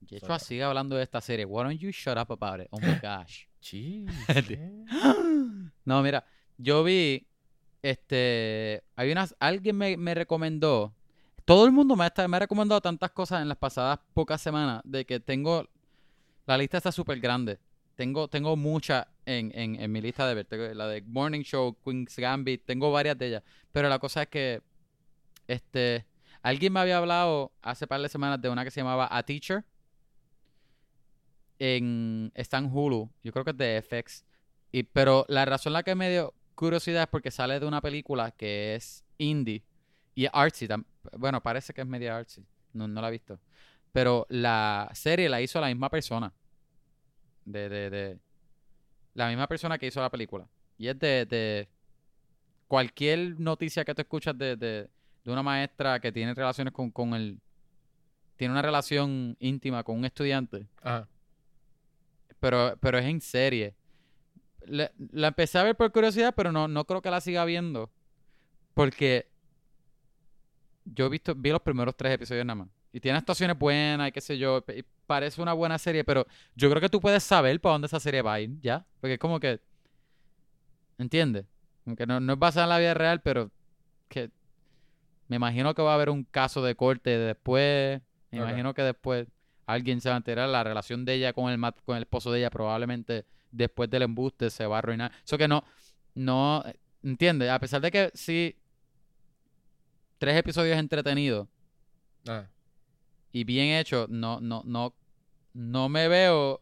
Yeshua 0.01 0.39
sigue 0.39 0.63
hablando 0.63 0.95
de 0.95 1.03
esta 1.03 1.21
serie. 1.21 1.45
Why 1.45 1.63
don't 1.63 1.79
you 1.79 1.91
shut 1.91 2.17
up 2.17 2.31
about 2.31 2.61
it? 2.61 2.67
Oh 2.71 2.79
my 2.79 2.99
gosh. 3.01 3.45
Chis, 3.59 4.09
No, 5.85 6.01
mira, 6.01 6.25
yo 6.57 6.83
vi, 6.83 7.27
este, 7.81 8.83
hay 8.95 9.11
unas, 9.11 9.35
alguien 9.39 9.77
me, 9.77 9.97
me 9.97 10.15
recomendó, 10.15 10.95
todo 11.49 11.65
el 11.65 11.71
mundo 11.71 11.95
me, 11.95 12.05
ha, 12.05 12.27
me 12.27 12.37
ha 12.37 12.41
recomendado 12.41 12.79
tantas 12.79 13.09
cosas 13.09 13.41
en 13.41 13.47
las 13.47 13.57
pasadas 13.57 13.97
pocas 14.13 14.39
semanas, 14.39 14.81
de 14.83 15.03
que 15.03 15.19
tengo, 15.19 15.67
la 16.45 16.55
lista 16.59 16.77
está 16.77 16.91
súper 16.91 17.19
grande, 17.19 17.57
tengo, 17.95 18.27
tengo 18.27 18.55
muchas 18.55 19.07
en, 19.25 19.51
en, 19.55 19.91
mi 19.91 19.99
lista 19.99 20.27
de 20.27 20.35
ver, 20.35 20.75
la 20.75 20.87
de 20.87 21.01
Morning 21.01 21.41
Show, 21.41 21.75
Queen's 21.83 22.15
Gambit, 22.17 22.65
tengo 22.67 22.91
varias 22.91 23.17
de 23.17 23.29
ellas, 23.29 23.43
pero 23.71 23.89
la 23.89 23.97
cosa 23.97 24.21
es 24.21 24.27
que, 24.27 24.61
este, 25.47 26.05
alguien 26.43 26.71
me 26.71 26.81
había 26.81 26.99
hablado 26.99 27.51
hace 27.63 27.87
par 27.87 27.99
de 27.99 28.09
semanas 28.09 28.39
de 28.39 28.49
una 28.49 28.63
que 28.63 28.69
se 28.69 28.81
llamaba 28.81 29.07
A 29.09 29.23
Teacher, 29.23 29.65
en, 31.57 32.31
está 32.35 32.59
en 32.59 32.69
Hulu, 32.71 33.09
yo 33.23 33.31
creo 33.31 33.43
que 33.43 33.51
es 33.51 33.57
de 33.57 33.81
FX, 33.81 34.23
y, 34.71 34.83
pero 34.83 35.25
la 35.27 35.45
razón 35.45 35.73
la 35.73 35.81
que 35.81 35.95
me 35.95 36.11
dio 36.11 36.35
curiosidad 36.53 37.01
es 37.01 37.09
porque 37.09 37.31
sale 37.31 37.59
de 37.59 37.65
una 37.65 37.81
película 37.81 38.29
que 38.29 38.75
es 38.75 39.03
indie 39.17 39.63
y 40.21 40.25
es 40.25 40.31
artsy. 40.33 40.67
Bueno, 41.17 41.41
parece 41.41 41.73
que 41.73 41.81
es 41.81 41.87
media 41.87 42.17
artsy. 42.17 42.43
No, 42.73 42.87
no 42.87 43.01
la 43.01 43.07
he 43.07 43.11
visto. 43.11 43.39
Pero 43.91 44.25
la 44.29 44.89
serie 44.93 45.29
la 45.29 45.41
hizo 45.41 45.59
la 45.61 45.67
misma 45.67 45.89
persona. 45.89 46.31
De, 47.45 47.69
de, 47.69 47.89
de- 47.89 48.19
La 49.13 49.27
misma 49.29 49.47
persona 49.47 49.77
que 49.77 49.87
hizo 49.87 50.01
la 50.01 50.09
película. 50.11 50.47
Y 50.77 50.87
es 50.87 50.99
de, 50.99 51.25
de 51.25 51.67
cualquier 52.67 53.39
noticia 53.39 53.83
que 53.85 53.95
tú 53.95 54.01
escuchas 54.01 54.37
de, 54.37 54.55
de, 54.55 54.89
de 55.23 55.31
una 55.31 55.41
maestra 55.43 55.99
que 55.99 56.11
tiene 56.11 56.33
relaciones 56.33 56.73
con, 56.73 56.91
con 56.91 57.13
el... 57.13 57.39
Tiene 58.35 58.51
una 58.53 58.61
relación 58.61 59.35
íntima 59.39 59.83
con 59.83 59.97
un 59.97 60.05
estudiante 60.05 60.65
Ajá. 60.81 61.07
pero, 62.39 62.77
pero 62.79 62.97
es 62.97 63.05
en 63.05 63.19
serie. 63.21 63.75
La, 64.65 64.91
la 65.11 65.27
empecé 65.29 65.57
a 65.57 65.63
ver 65.63 65.75
por 65.75 65.91
curiosidad, 65.91 66.33
pero 66.35 66.51
no, 66.51 66.67
no 66.67 66.85
creo 66.85 67.01
que 67.01 67.09
la 67.09 67.19
siga 67.21 67.43
viendo. 67.45 67.89
Porque 68.73 69.27
yo 70.93 71.05
he 71.05 71.09
visto, 71.09 71.33
vi 71.35 71.51
los 71.51 71.61
primeros 71.61 71.95
tres 71.95 72.13
episodios 72.13 72.45
nada 72.45 72.55
más. 72.55 72.67
Y 72.91 72.99
tiene 72.99 73.17
actuaciones 73.19 73.57
buenas 73.57 74.09
y 74.09 74.11
qué 74.11 74.21
sé 74.21 74.37
yo. 74.37 74.63
y- 74.75 74.83
parece 75.05 75.41
una 75.41 75.53
buena 75.53 75.77
serie, 75.79 76.03
pero 76.03 76.27
yo 76.55 76.69
creo 76.69 76.79
que 76.81 76.89
tú 76.89 76.99
puedes 77.01 77.23
saber 77.23 77.59
para 77.59 77.73
dónde 77.73 77.87
esa 77.87 77.99
serie 77.99 78.21
va 78.21 78.33
a 78.33 78.39
ir, 78.41 78.59
¿ya? 78.61 78.85
Porque 79.01 79.13
es 79.15 79.19
como 79.19 79.39
que, 79.39 79.59
¿entiendes? 80.97 81.45
Aunque 81.85 82.05
no, 82.05 82.19
no 82.19 82.33
es 82.33 82.39
basada 82.39 82.65
en 82.65 82.69
la 82.69 82.77
vida 82.79 82.93
real, 82.93 83.21
pero 83.21 83.51
que 84.07 84.29
me 85.27 85.35
imagino 85.37 85.73
que 85.73 85.81
va 85.81 85.91
a 85.91 85.95
haber 85.95 86.09
un 86.09 86.23
caso 86.23 86.61
de 86.61 86.75
corte 86.75 87.17
después, 87.17 88.01
me 88.31 88.37
imagino 88.49 88.73
que 88.73 88.81
después 88.83 89.27
alguien 89.65 90.01
se 90.01 90.09
va 90.09 90.15
a 90.15 90.17
enterar, 90.17 90.49
la 90.49 90.63
relación 90.63 91.05
de 91.05 91.13
ella 91.15 91.33
con 91.33 91.51
el, 91.51 91.57
mat- 91.57 91.79
con 91.85 91.95
el 91.97 92.03
esposo 92.03 92.31
de 92.31 92.39
ella 92.39 92.49
probablemente 92.49 93.25
después 93.51 93.89
del 93.89 94.03
embuste 94.03 94.49
se 94.49 94.65
va 94.65 94.75
a 94.75 94.79
arruinar. 94.79 95.11
Eso 95.25 95.37
que 95.37 95.47
no, 95.47 95.63
no, 96.15 96.63
¿entiendes? 97.03 97.49
A 97.49 97.59
pesar 97.59 97.81
de 97.81 97.89
que 97.91 98.11
sí, 98.13 98.55
tres 100.19 100.37
episodios 100.37 100.77
entretenidos 100.77 101.47
Ah, 102.27 102.45
y 103.31 103.43
bien 103.43 103.69
hecho, 103.69 104.07
no, 104.09 104.39
no, 104.41 104.61
no, 104.65 104.93
no 105.53 105.89
me 105.89 106.07
veo, 106.07 106.61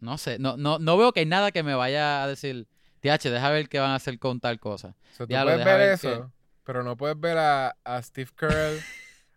no 0.00 0.16
sé, 0.16 0.38
no, 0.38 0.56
no, 0.56 0.78
no 0.78 0.96
veo 0.96 1.12
que 1.12 1.20
hay 1.20 1.26
nada 1.26 1.50
que 1.50 1.62
me 1.62 1.74
vaya 1.74 2.22
a 2.22 2.28
decir, 2.28 2.66
TH, 3.00 3.30
deja 3.30 3.50
ver 3.50 3.68
qué 3.68 3.78
van 3.78 3.90
a 3.90 3.96
hacer 3.96 4.18
con 4.18 4.40
tal 4.40 4.60
cosa. 4.60 4.94
so, 5.16 5.24
tú 5.24 5.28
Diablo, 5.28 5.52
puedes 5.52 5.64
ver 5.66 5.78
ver 5.78 5.90
eso, 5.94 6.32
pero 6.64 6.82
no 6.82 6.96
puedes 6.96 7.18
ver 7.18 7.38
a, 7.38 7.76
a 7.84 8.02
Steve 8.02 8.30
Carell, 8.34 8.80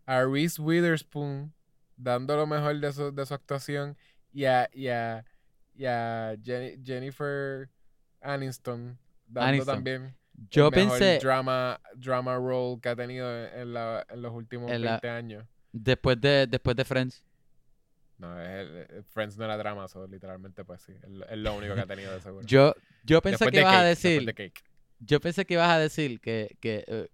a 0.05 0.23
Reese 0.23 0.61
Witherspoon 0.61 1.53
dando 1.97 2.35
lo 2.35 2.45
mejor 2.45 2.79
de 2.79 2.93
su, 2.93 3.11
de 3.11 3.25
su 3.25 3.33
actuación 3.33 3.97
y 4.33 4.45
a, 4.45 4.69
y 4.73 4.87
a, 4.87 5.25
y 5.75 5.85
a 5.85 6.35
Jennifer 6.43 7.69
Aniston 8.21 8.97
dando 9.27 9.49
Aniston. 9.49 9.75
también 9.75 10.15
Yo 10.49 10.67
el 10.67 10.75
mejor 10.75 10.99
pensé, 10.99 11.19
drama, 11.19 11.79
drama 11.95 12.35
role 12.37 12.79
que 12.81 12.89
ha 12.89 12.95
tenido 12.95 13.29
en, 13.47 13.73
la- 13.73 14.05
en 14.09 14.21
los 14.21 14.33
últimos 14.33 14.71
En 14.71 14.81
la- 14.83 14.91
20 14.91 15.09
años. 15.09 15.45
después 15.71 16.19
de, 16.19 16.47
después 16.47 16.75
de 16.75 16.85
Friends, 16.85 17.23
No, 18.17 18.39
es 18.39 18.47
el- 18.49 18.77
el 18.97 19.03
Friends 19.03 19.35
no 19.37 19.45
era 19.45 19.57
drama, 19.57 19.87
so, 19.87 20.05
literalmente 20.07 20.63
pues 20.63 20.81
sí, 20.81 20.93
es, 21.01 21.37
lo- 21.37 21.55
único 21.55 21.73
que 21.75 21.81
ha 21.81 21.85
tenido 21.87 22.13
de 22.13 22.21
seguro. 22.21 22.45
yo, 22.45 22.73
yo 23.03 23.21
pensé 23.21 23.45
Después 23.45 23.51
que 23.51 23.59
ibas 23.61 23.73
a 23.73 23.77
Cake, 23.77 23.87
decir, 23.89 24.25
de 24.25 24.53
yo 24.99 25.19
pensé 25.19 25.45
que 25.45 25.53
ibas 25.55 25.69
a 25.71 25.79
decir 25.79 26.19
que, 26.19 26.55
que 26.59 26.83
eh, 26.87 27.09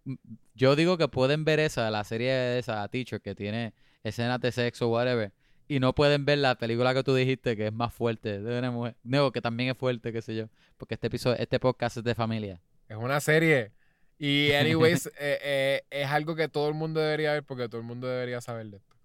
yo 0.53 0.75
digo 0.75 0.97
que 0.97 1.07
pueden 1.07 1.45
ver 1.45 1.59
esa, 1.61 1.89
la 1.91 2.03
serie 2.03 2.31
de 2.33 2.59
esa 2.59 2.85
Teacher 2.89 3.21
que 3.21 3.35
tiene 3.35 3.73
escenas 4.03 4.41
de 4.41 4.51
sexo, 4.51 4.89
whatever, 4.89 5.31
y 5.69 5.79
no 5.79 5.93
pueden 5.95 6.25
ver 6.25 6.39
la 6.39 6.55
película 6.55 6.93
que 6.93 7.03
tú 7.03 7.13
dijiste 7.15 7.55
que 7.55 7.67
es 7.67 7.73
más 7.73 7.93
fuerte 7.93 8.41
de 8.41 8.59
una 8.59 8.71
mujer, 8.71 8.95
no, 9.03 9.31
que 9.31 9.41
también 9.41 9.69
es 9.69 9.77
fuerte, 9.77 10.11
qué 10.11 10.21
sé 10.21 10.35
yo, 10.35 10.49
porque 10.77 10.95
este 10.95 11.07
episodio, 11.07 11.37
este 11.39 11.59
podcast 11.59 11.95
es 11.97 12.03
de 12.03 12.15
familia. 12.15 12.61
Es 12.87 12.97
una 12.97 13.19
serie. 13.19 13.71
Y, 14.17 14.51
anyways, 14.53 15.05
eh, 15.19 15.39
eh, 15.41 15.83
es 15.89 16.07
algo 16.07 16.35
que 16.35 16.47
todo 16.47 16.67
el 16.69 16.73
mundo 16.73 16.99
debería 16.99 17.33
ver 17.33 17.43
porque 17.43 17.69
todo 17.69 17.81
el 17.81 17.87
mundo 17.87 18.07
debería 18.07 18.41
saber 18.41 18.67
de 18.67 18.77
esto. 18.77 18.95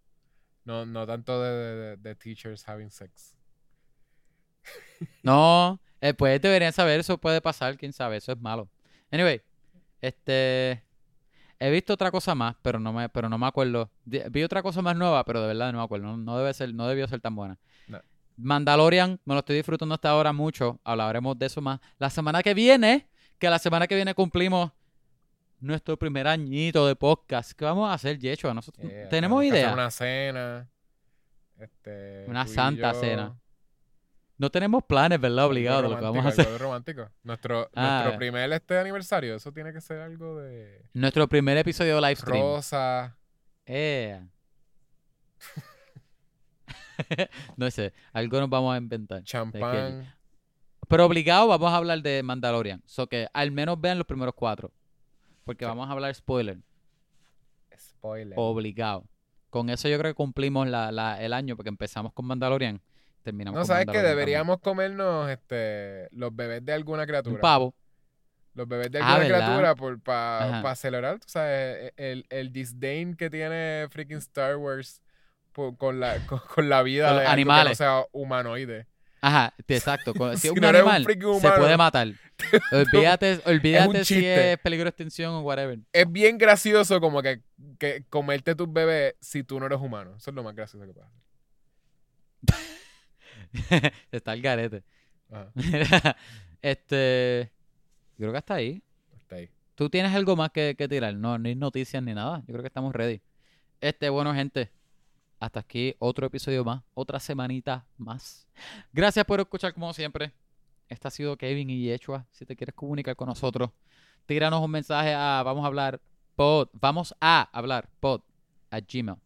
No, 0.65 0.87
no 0.87 1.07
tanto 1.07 1.43
de, 1.43 1.97
de- 1.97 2.15
teachers 2.15 2.67
having 2.69 2.91
sex. 2.91 3.37
No, 5.23 5.81
eh, 6.01 6.15
pues 6.15 6.41
deberían 6.41 6.73
saber, 6.73 7.01
eso 7.01 7.19
puede 7.19 7.41
pasar, 7.41 7.77
quién 7.77 7.93
sabe, 7.93 8.19
eso 8.19 8.33
es 8.33 8.41
malo. 8.41 8.69
Anyway, 9.11 9.43
este 10.01 10.85
he 11.59 11.71
visto 11.71 11.93
otra 11.95 12.11
cosa 12.11 12.35
más, 12.35 12.57
pero 12.63 12.79
no 12.79 12.93
me, 12.93 13.09
pero 13.09 13.29
no 13.29 13.39
me 13.39 13.47
acuerdo. 13.47 13.91
Vi 14.05 14.43
otra 14.43 14.63
cosa 14.63 14.83
más 14.83 14.97
nueva, 14.97 15.25
pero 15.25 15.41
de 15.41 15.49
verdad 15.49 15.73
no 15.73 15.79
me 15.79 15.85
acuerdo. 15.85 16.07
No, 16.07 16.17
no 16.17 16.39
debe 16.39 16.55
ser, 16.55 16.75
no 16.75 16.87
debió 16.89 17.07
ser 17.09 17.21
tan 17.21 17.35
buena. 17.35 17.59
No. 17.89 18.01
Mandalorian, 18.37 19.21
me 19.25 19.35
lo 19.35 19.41
estoy 19.41 19.57
disfrutando 19.57 19.95
hasta 19.95 20.11
ahora 20.11 20.33
mucho. 20.33 20.81
Hablaremos 20.85 21.39
de 21.39 21.47
eso 21.47 21.61
más. 21.61 21.81
La 21.99 22.11
semana 22.11 22.43
que 22.43 22.55
viene, 22.55 23.09
que 23.43 23.51
la 23.51 23.59
semana 23.59 23.89
que 23.89 23.97
viene 23.97 24.15
cumplimos 24.15 24.71
nuestro 25.59 25.97
primer 25.99 26.29
añito 26.29 26.87
de 26.87 26.95
podcast. 26.95 27.51
¿Qué 27.59 27.65
vamos 27.65 27.91
a 27.91 27.95
hacer, 27.95 28.17
Yecho? 28.17 28.55
Nosotros 28.55 28.87
Eh, 28.89 29.09
tenemos 29.11 29.43
idea. 29.45 29.73
Una 29.73 29.91
cena. 29.91 30.69
Este, 31.59 32.25
Una 32.29 32.47
santa 32.47 32.95
cena. 32.95 33.37
No 34.39 34.49
tenemos 34.49 34.85
planes, 34.85 35.21
¿verdad? 35.21 35.47
Obligados 35.47 35.83
de 35.83 35.89
lo 35.89 35.97
que 35.97 36.03
vamos 36.05 36.25
a 36.25 36.29
hacer. 36.29 36.47
algo 36.47 36.59
romántico. 36.59 37.11
Nuestro, 37.25 37.69
Ah. 37.75 38.03
nuestro 38.05 38.19
primer 38.19 38.53
este 38.53 38.79
aniversario, 38.79 39.35
eso 39.35 39.51
tiene 39.53 39.73
que 39.73 39.81
ser 39.81 39.99
algo 40.03 40.37
de 40.39 40.81
Nuestro 40.95 41.27
primer 41.29 41.57
episodio 41.59 41.97
de 41.97 42.01
live 42.01 42.17
stream. 42.17 42.41
rosa. 42.41 43.17
Eh. 43.67 44.25
no 47.57 47.69
sé, 47.73 47.93
algo 48.13 48.39
nos 48.39 48.49
vamos 48.51 48.73
a 48.73 48.79
inventar. 48.79 49.25
champán. 49.25 50.15
Pero 50.93 51.07
obligado 51.07 51.49
vamos 51.49 51.73
a 51.73 51.77
hablar 51.77 52.03
de 52.03 52.23
Mandalorian. 52.23 52.83
So 52.87 53.07
que 53.09 53.27
al 53.33 53.51
menos 53.51 53.81
vean 53.81 53.97
los 53.99 54.07
primeros 54.07 54.35
cuatro. 54.35 54.71
Porque 55.45 55.65
Sí. 55.65 55.69
vamos 55.69 55.89
a 55.89 55.93
hablar 55.93 56.15
spoiler. 56.15 56.59
Spoiler. 57.79 58.35
Obligado. 58.37 59.05
Con 59.51 59.71
eso 59.71 59.89
yo 59.89 59.99
creo 59.99 60.11
que 60.11 60.15
cumplimos 60.17 60.69
la, 60.69 60.93
la- 60.93 61.21
el 61.23 61.33
año 61.33 61.57
porque 61.57 61.69
empezamos 61.69 62.13
con 62.13 62.27
Mandalorian. 62.27 62.81
Terminamos 63.23 63.55
No, 63.57 63.61
con 63.61 63.67
¿sabes 63.69 63.87
que 63.87 64.03
Deberíamos 64.03 64.59
comernos 64.61 65.31
este, 65.31 66.09
los 66.11 66.35
bebés 66.35 66.65
de 66.65 66.73
alguna 66.73 67.07
criatura. 67.07 67.35
Un 67.37 67.41
pavo. 67.41 67.75
Los 68.55 68.69
bebés 68.69 68.91
de 68.91 68.99
Ah, 69.01 69.15
alguna 69.15 69.29
criatura 69.39 69.75
por, 69.75 70.01
para 70.01 70.59
Ajá. 70.59 70.75
celebrar, 70.75 71.19
tú 71.21 71.27
sabes, 71.29 71.93
e, 71.97 72.13
el, 72.13 72.27
el 72.29 72.53
disdain 72.53 73.15
que 73.17 73.31
tiene 73.31 73.87
freaking 73.91 74.19
Star 74.19 74.57
Wars 74.57 75.01
por- 75.53 75.75
con, 75.79 76.01
la, 76.01 76.17
con, 76.27 76.39
con 76.55 76.69
la 76.69 76.83
vida 76.83 77.09
Con 77.09 77.17
de 77.19 77.23
los 77.23 77.31
algo 77.31 77.39
que 77.41 77.45
no 77.47 77.53
animales. 77.55 77.79
sea 77.79 78.05
humanoide. 78.13 78.87
Ajá, 79.25 79.55
exacto. 79.69 80.13
Si 80.35 80.39
Si 80.41 80.49
un 80.49 80.57
no 80.57 80.69
un 80.69 80.75
animal, 80.77 81.05
freaking 81.05 81.23
se 81.41 81.47
humano. 81.47 81.57
puede 81.57 81.77
matar. 81.77 82.09
Olvídate, 82.73 83.41
olvídate 83.47 84.05
si 84.05 84.27
es 84.27 84.59
peligro 84.59 84.85
de 84.87 84.89
extinción 84.91 85.33
o 85.33 85.41
whatever. 85.43 85.79
Es 85.93 86.11
bien 86.11 86.39
gracioso 86.39 87.01
como 87.01 87.23
que, 87.23 87.41
que 87.79 88.05
comerte 88.11 88.57
tus 88.57 88.71
bebés 88.73 89.15
si 89.21 89.45
tú 89.45 89.61
no 89.61 89.67
eres 89.67 89.79
humano. 89.81 90.17
Eso 90.17 90.31
es 90.31 90.35
lo 90.35 90.43
más 90.43 90.57
gracioso 90.57 90.85
que 90.87 90.93
pasa. 90.93 91.11
Está 94.11 94.33
el 94.33 94.43
garete. 94.43 94.83
Ajá, 95.31 95.53
este. 96.63 97.53
Yo 98.19 98.25
creo 98.25 98.33
que 98.33 98.39
hasta 98.39 98.55
ahí. 98.55 98.83
está 99.17 99.37
ahí. 99.37 99.49
¿Tú 99.77 99.89
tienes 99.89 100.13
algo 100.15 100.35
más 100.37 100.51
que, 100.51 100.75
que 100.77 100.89
tirar? 100.89 101.15
No, 101.15 101.39
ni 101.39 101.55
noticias 101.55 102.03
ni 102.03 102.13
nada. 102.13 102.41
Yo 102.41 102.47
creo 102.55 102.63
que 102.63 102.69
estamos 102.69 102.93
ready. 102.93 103.21
Este, 103.81 104.09
bueno, 104.11 104.35
gente. 104.35 104.71
Hasta 105.43 105.59
aquí 105.59 105.97
otro 105.99 106.25
episodio 106.29 106.65
más. 106.65 106.83
Otra 106.95 107.19
semanita 107.19 107.85
más. 107.99 108.47
Gracias 108.93 109.25
por 109.25 109.41
escuchar 109.41 109.75
como 109.75 109.93
siempre. 109.93 110.31
Este 110.89 111.09
ha 111.09 111.11
sido 111.11 111.37
Kevin 111.37 111.69
y 111.69 111.83
Yechua. 111.83 112.25
Si 112.31 112.47
te 112.47 112.55
quieres 112.55 112.77
comunicar 112.77 113.17
con 113.17 113.27
nosotros, 113.29 113.71
tíranos 114.27 114.63
un 114.65 114.71
mensaje 114.71 115.13
a 115.13 115.43
vamos 115.45 115.65
a 115.65 115.67
hablar 115.67 116.01
pod. 116.37 116.69
Vamos 116.75 117.13
a 117.21 117.49
hablar 117.53 117.89
pod 117.99 118.21
a 118.71 118.79
Gmail. 118.79 119.17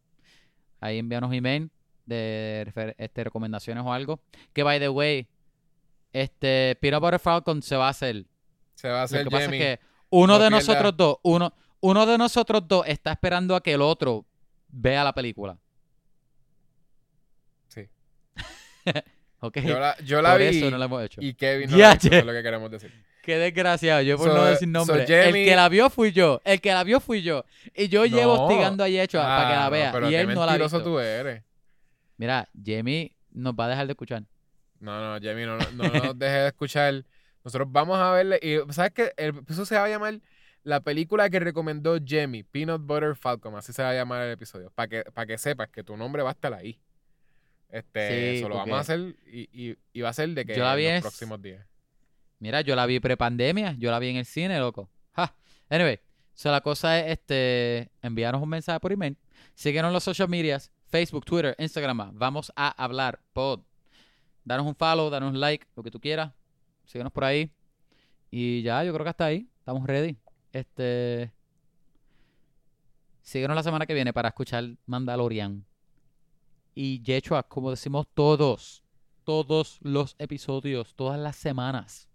Ahí 0.81 0.97
envíanos 0.97 1.31
email 1.33 1.69
de 2.07 2.73
este, 2.97 3.23
recomendaciones 3.23 3.83
o 3.85 3.93
algo. 3.93 4.19
Que 4.53 4.63
by 4.63 4.79
the 4.79 4.89
way, 4.89 5.27
este 6.13 6.75
Peanut 6.81 6.99
Butter 7.03 7.19
Falcon 7.19 7.61
se 7.61 7.75
va 7.75 7.85
a 7.85 7.89
hacer. 7.91 8.25
Se 8.73 8.87
va 8.89 8.95
a 8.95 8.99
Lo 9.01 9.03
hacer 9.05 9.23
que 9.25 9.29
pasa 9.29 9.45
Jamie. 9.45 9.59
es 9.73 9.77
que 9.79 9.85
uno 10.09 10.33
No 10.33 10.39
de 10.39 10.47
pierda- 10.47 10.57
nosotros 10.57 10.97
dos, 10.97 11.17
uno, 11.21 11.53
uno 11.81 12.05
de 12.07 12.17
nosotros 12.17 12.67
dos 12.67 12.87
está 12.87 13.11
esperando 13.11 13.55
a 13.55 13.61
que 13.61 13.73
el 13.75 13.83
otro 13.83 14.25
vea 14.69 15.03
la 15.03 15.13
película. 15.13 15.59
Sí. 17.67 17.87
¿Ok? 19.39 19.57
Yo 19.59 19.79
la, 19.79 19.95
yo 20.03 20.21
la 20.21 20.31
Por 20.31 20.39
vi 20.39 20.45
eso 20.47 20.71
no 20.71 20.77
lo 20.77 20.85
hemos 20.85 21.03
hecho. 21.03 21.21
y 21.21 21.33
Kevin 21.35 21.69
no 21.69 21.77
la 21.77 21.93
eso 21.93 22.07
es 22.11 22.25
lo 22.25 22.31
que 22.33 22.41
queremos 22.43 22.71
decir. 22.71 22.91
Qué 23.21 23.37
desgraciado, 23.37 24.01
yo 24.01 24.17
por 24.17 24.29
So- 24.29 24.35
no 24.35 24.45
decir 24.45 24.67
so 24.67 24.71
nombre. 24.71 25.01
el 25.03 25.33
que 25.33 25.55
la 25.55 25.67
vio 25.69 25.89
fui 25.89 26.11
yo. 26.11 26.41
El 26.45 26.61
que 26.61 26.71
la 26.73 26.83
vio 26.83 26.99
fui 26.99 27.21
yo. 27.21 27.43
Y 27.75 27.87
yo 27.89 28.05
llevo 28.05 28.35
No. 28.35 28.43
hostigando 28.45 28.83
a 28.83 28.87
Yecho 28.89 29.17
para 29.19 29.47
que 29.47 29.53
Ah, 29.53 29.57
la 29.59 29.65
no, 29.65 29.71
vea. 29.71 29.91
pero 29.91 30.09
y 30.09 30.15
él 30.15 30.33
no 30.33 30.45
la 30.45 30.53
ha 30.53 30.57
visto. 30.57 30.81
tú 30.81 30.97
eres. 30.99 31.43
Mira, 32.17 32.47
Jamie 32.65 33.15
nos 33.31 33.53
va 33.53 33.65
a 33.65 33.69
dejar 33.69 33.85
de 33.85 33.91
escuchar. 33.91 34.23
No, 34.79 34.99
no, 35.13 35.19
Jamie, 35.21 35.45
no, 35.45 35.57
no, 35.57 35.65
no 35.71 35.83
nos 35.83 36.17
dejes 36.17 36.41
de 36.41 36.47
escuchar. 36.47 37.03
Nosotros 37.43 37.67
vamos 37.71 37.99
a 37.99 38.11
verle. 38.11 38.39
Y 38.41 38.57
¿sabes? 38.73 38.93
El 39.17 39.29
episodio 39.37 39.65
se 39.65 39.75
va 39.75 39.83
a 39.85 39.89
llamar 39.89 40.19
la 40.63 40.79
película 40.79 41.29
que 41.29 41.39
recomendó 41.39 41.97
Jamie, 42.05 42.43
Peanut 42.43 42.81
Butter 42.81 43.15
Falcon. 43.15 43.55
Así 43.55 43.73
se 43.73 43.83
va 43.83 43.89
a 43.89 43.93
llamar 43.93 44.21
el 44.23 44.31
episodio. 44.31 44.71
Para 44.73 44.87
que, 44.87 45.03
para 45.13 45.25
que 45.27 45.37
sepas 45.37 45.69
que 45.69 45.83
tu 45.83 45.95
nombre 45.97 46.23
va 46.23 46.29
a 46.29 46.33
estar 46.33 46.53
ahí. 46.53 46.79
Este, 47.69 48.09
Sí, 48.09 48.37
eso 48.39 48.49
lo 48.49 48.55
vamos 48.55 48.77
a 48.77 48.79
hacer 48.81 49.15
y, 49.25 49.49
y, 49.51 49.77
y 49.93 50.01
va 50.01 50.09
a 50.09 50.13
ser 50.13 50.29
de 50.29 50.45
que 50.45 50.55
Yo 50.55 50.63
la 50.63 50.71
en 50.73 50.77
vi 50.77 50.83
los 50.85 50.93
es- 50.93 51.01
próximos 51.01 51.41
días. 51.41 51.65
Mira, 52.39 52.61
yo 52.61 52.75
la 52.75 52.85
vi 52.85 52.99
prepandemia, 52.99 53.75
yo 53.79 53.89
la 53.91 53.99
vi 53.99 54.09
en 54.09 54.17
el 54.17 54.25
cine, 54.25 54.59
loco. 54.59 54.89
Ja. 55.13 55.35
Anyway, 55.69 55.99
so 56.33 56.51
la 56.51 56.61
cosa 56.61 56.99
es 56.99 57.11
este 57.13 57.89
enviarnos 58.01 58.41
un 58.41 58.49
mensaje 58.49 58.79
por 58.79 58.91
email. 58.91 59.17
Síguenos 59.55 59.89
en 59.89 59.93
los 59.93 60.03
social 60.03 60.29
medias, 60.29 60.71
Facebook, 60.85 61.25
Twitter, 61.25 61.55
Instagram. 61.57 62.11
Vamos 62.13 62.51
a 62.55 62.69
hablar 62.83 63.19
pod. 63.33 63.61
Danos 64.45 64.65
un 64.65 64.75
follow, 64.75 65.09
danos 65.09 65.31
un 65.33 65.39
like, 65.39 65.65
lo 65.75 65.83
que 65.83 65.91
tú 65.91 65.99
quieras. 65.99 66.31
Síguenos 66.85 67.11
por 67.11 67.23
ahí. 67.25 67.51
Y 68.31 68.61
ya, 68.61 68.83
yo 68.83 68.93
creo 68.93 69.03
que 69.03 69.09
hasta 69.09 69.25
ahí. 69.25 69.49
Estamos 69.59 69.85
ready. 69.87 70.15
Este 70.53 71.33
Síguenos 73.23 73.55
la 73.55 73.63
semana 73.63 73.85
que 73.85 73.93
viene 73.93 74.13
para 74.13 74.29
escuchar 74.29 74.63
Mandalorian. 74.85 75.65
Y 76.79 77.01
Yechua, 77.01 77.41
como 77.41 77.71
decimos 77.71 78.05
todos, 78.13 78.83
todos 79.23 79.79
los 79.81 80.15
episodios, 80.19 80.93
todas 80.93 81.19
las 81.19 81.35
semanas. 81.35 82.07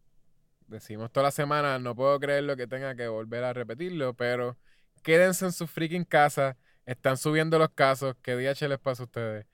Decimos 0.68 1.10
toda 1.10 1.24
la 1.24 1.30
semana, 1.32 1.80
no 1.80 1.96
puedo 1.96 2.20
creer 2.20 2.44
lo 2.44 2.56
que 2.56 2.68
tenga 2.68 2.94
que 2.94 3.08
volver 3.08 3.42
a 3.42 3.52
repetirlo, 3.52 4.14
pero 4.14 4.56
quédense 5.02 5.46
en 5.46 5.52
su 5.52 5.66
freaking 5.66 6.04
casa. 6.04 6.56
Están 6.86 7.16
subiendo 7.16 7.58
los 7.58 7.70
casos. 7.70 8.14
¿Qué 8.22 8.36
DH 8.36 8.68
les 8.68 8.78
pasa 8.78 9.02
a 9.02 9.06
ustedes? 9.06 9.46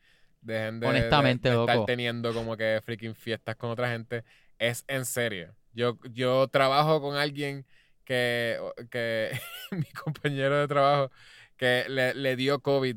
Dejen 0.42 0.78
de, 0.78 0.86
Honestamente, 0.88 1.48
de 1.48 1.58
estar 1.58 1.86
teniendo 1.86 2.34
como 2.34 2.54
que 2.58 2.82
freaking 2.84 3.14
fiestas 3.14 3.56
con 3.56 3.70
otra 3.70 3.88
gente. 3.88 4.24
Es 4.58 4.84
en 4.88 5.06
serio. 5.06 5.54
Yo, 5.72 5.98
yo 6.12 6.48
trabajo 6.48 7.00
con 7.00 7.16
alguien 7.16 7.64
que, 8.04 8.60
que 8.90 9.30
mi 9.70 9.86
compañero 10.04 10.58
de 10.58 10.68
trabajo, 10.68 11.10
que 11.56 11.86
le, 11.88 12.12
le 12.12 12.36
dio 12.36 12.60
COVID 12.60 12.94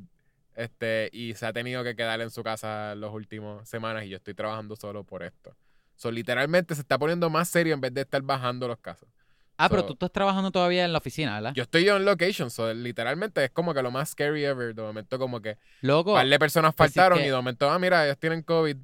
este, 0.63 1.09
y 1.11 1.33
se 1.35 1.45
ha 1.45 1.53
tenido 1.53 1.83
que 1.83 1.95
quedar 1.95 2.21
en 2.21 2.29
su 2.29 2.43
casa 2.43 2.95
las 2.95 3.11
últimas 3.11 3.67
semanas 3.67 4.05
y 4.05 4.09
yo 4.09 4.17
estoy 4.17 4.33
trabajando 4.33 4.75
solo 4.75 5.03
por 5.03 5.23
esto. 5.23 5.55
So, 5.95 6.11
literalmente 6.11 6.73
se 6.75 6.81
está 6.81 6.97
poniendo 6.97 7.29
más 7.29 7.49
serio 7.49 7.73
en 7.73 7.81
vez 7.81 7.93
de 7.93 8.01
estar 8.01 8.21
bajando 8.21 8.67
los 8.67 8.79
casos. 8.79 9.07
Ah, 9.57 9.69
pero 9.69 9.81
So- 9.81 9.87
tú 9.87 9.93
estás 9.93 10.11
trabajando 10.11 10.49
todavía 10.51 10.83
en 10.85 10.91
la 10.91 10.97
oficina, 10.97 11.35
¿verdad? 11.35 11.53
Yo 11.53 11.61
estoy 11.63 11.87
on 11.89 12.03
location, 12.05 12.49
so 12.49 12.73
literalmente 12.73 13.43
es 13.43 13.51
como 13.51 13.73
que 13.73 13.83
lo 13.83 13.91
más 13.91 14.09
scary 14.09 14.43
ever. 14.43 14.73
De 14.73 14.81
momento 14.81 15.19
como 15.19 15.39
que 15.41 15.57
Loco, 15.81 16.11
un 16.13 16.17
par 16.17 16.27
de 16.27 16.39
personas 16.39 16.73
pues 16.75 16.91
faltaron 16.93 17.19
que- 17.19 17.25
y 17.25 17.29
de 17.29 17.35
momento, 17.35 17.69
ah, 17.69 17.77
mira, 17.77 18.03
ellos 18.05 18.17
tienen 18.17 18.41
COVID, 18.41 18.77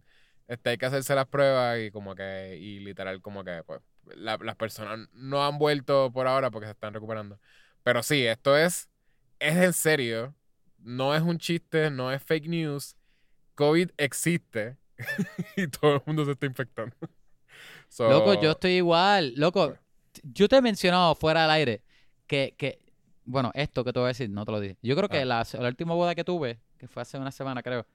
este, 0.47 0.69
hay 0.69 0.77
que 0.77 0.85
hacerse 0.85 1.15
las 1.15 1.25
pruebas 1.27 1.79
y 1.79 1.89
como 1.91 2.13
que, 2.13 2.57
y 2.61 2.79
literal 2.79 3.21
como 3.21 3.43
que, 3.43 3.63
pues, 3.65 3.81
la- 4.15 4.37
las 4.41 4.55
personas 4.55 5.09
no 5.13 5.43
han 5.45 5.57
vuelto 5.57 6.11
por 6.13 6.27
ahora 6.27 6.51
porque 6.51 6.67
se 6.67 6.71
están 6.73 6.93
recuperando. 6.93 7.39
Pero 7.83 8.03
sí, 8.03 8.25
esto 8.27 8.55
es, 8.55 8.87
es 9.39 9.55
en 9.57 9.73
serio, 9.73 10.35
no 10.79 11.15
es 11.15 11.21
un 11.21 11.37
chiste, 11.37 11.89
no 11.91 12.11
es 12.11 12.21
fake 12.23 12.47
news, 12.47 12.95
COVID 13.55 13.89
existe 13.97 14.77
y 15.57 15.67
todo 15.67 15.95
el 15.95 16.01
mundo 16.05 16.25
se 16.25 16.31
está 16.31 16.45
infectando. 16.45 16.95
So, 17.89 18.09
loco, 18.09 18.39
yo 18.39 18.51
estoy 18.51 18.71
igual. 18.73 19.33
Loco, 19.37 19.75
yo 20.21 20.47
te 20.49 20.57
he 20.57 20.61
mencionado 20.61 21.15
fuera 21.15 21.43
del 21.43 21.51
aire 21.51 21.81
que, 22.27 22.53
que, 22.57 22.79
bueno, 23.23 23.49
esto 23.55 23.83
que 23.83 23.93
te 23.93 23.99
voy 23.99 24.07
a 24.07 24.09
decir, 24.09 24.29
no 24.29 24.45
te 24.45 24.51
lo 24.51 24.59
dije. 24.59 24.77
Yo 24.83 24.95
creo 24.95 25.07
que 25.09 25.19
Ah. 25.21 25.25
la, 25.25 25.47
la 25.53 25.67
última 25.69 25.93
boda 25.95 26.13
que 26.13 26.23
tuve, 26.25 26.59
que 26.77 26.87
fue 26.89 27.01
hace 27.01 27.17
una 27.17 27.31
semana, 27.31 27.63
creo, 27.63 27.87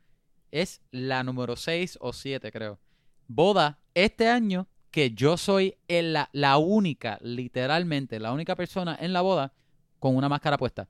es 0.51 0.81
la 0.91 1.23
número 1.23 1.57
6 1.57 1.99
o 2.01 2.13
7, 2.15 2.51
creo. 2.51 2.81
Boda 3.29 3.79
este 3.95 4.29
año 4.29 4.67
que 4.91 5.11
yo 5.11 5.37
soy 5.37 5.77
el- 5.89 6.15
la, 6.15 6.31
la 6.33 6.57
única, 6.57 7.19
literalmente, 7.21 8.19
la 8.19 8.33
única 8.33 8.57
persona 8.57 8.97
en 8.99 9.13
la 9.13 9.21
boda 9.21 9.53
con 9.99 10.17
una 10.17 10.29
máscara 10.31 10.57
puesta. 10.59 10.89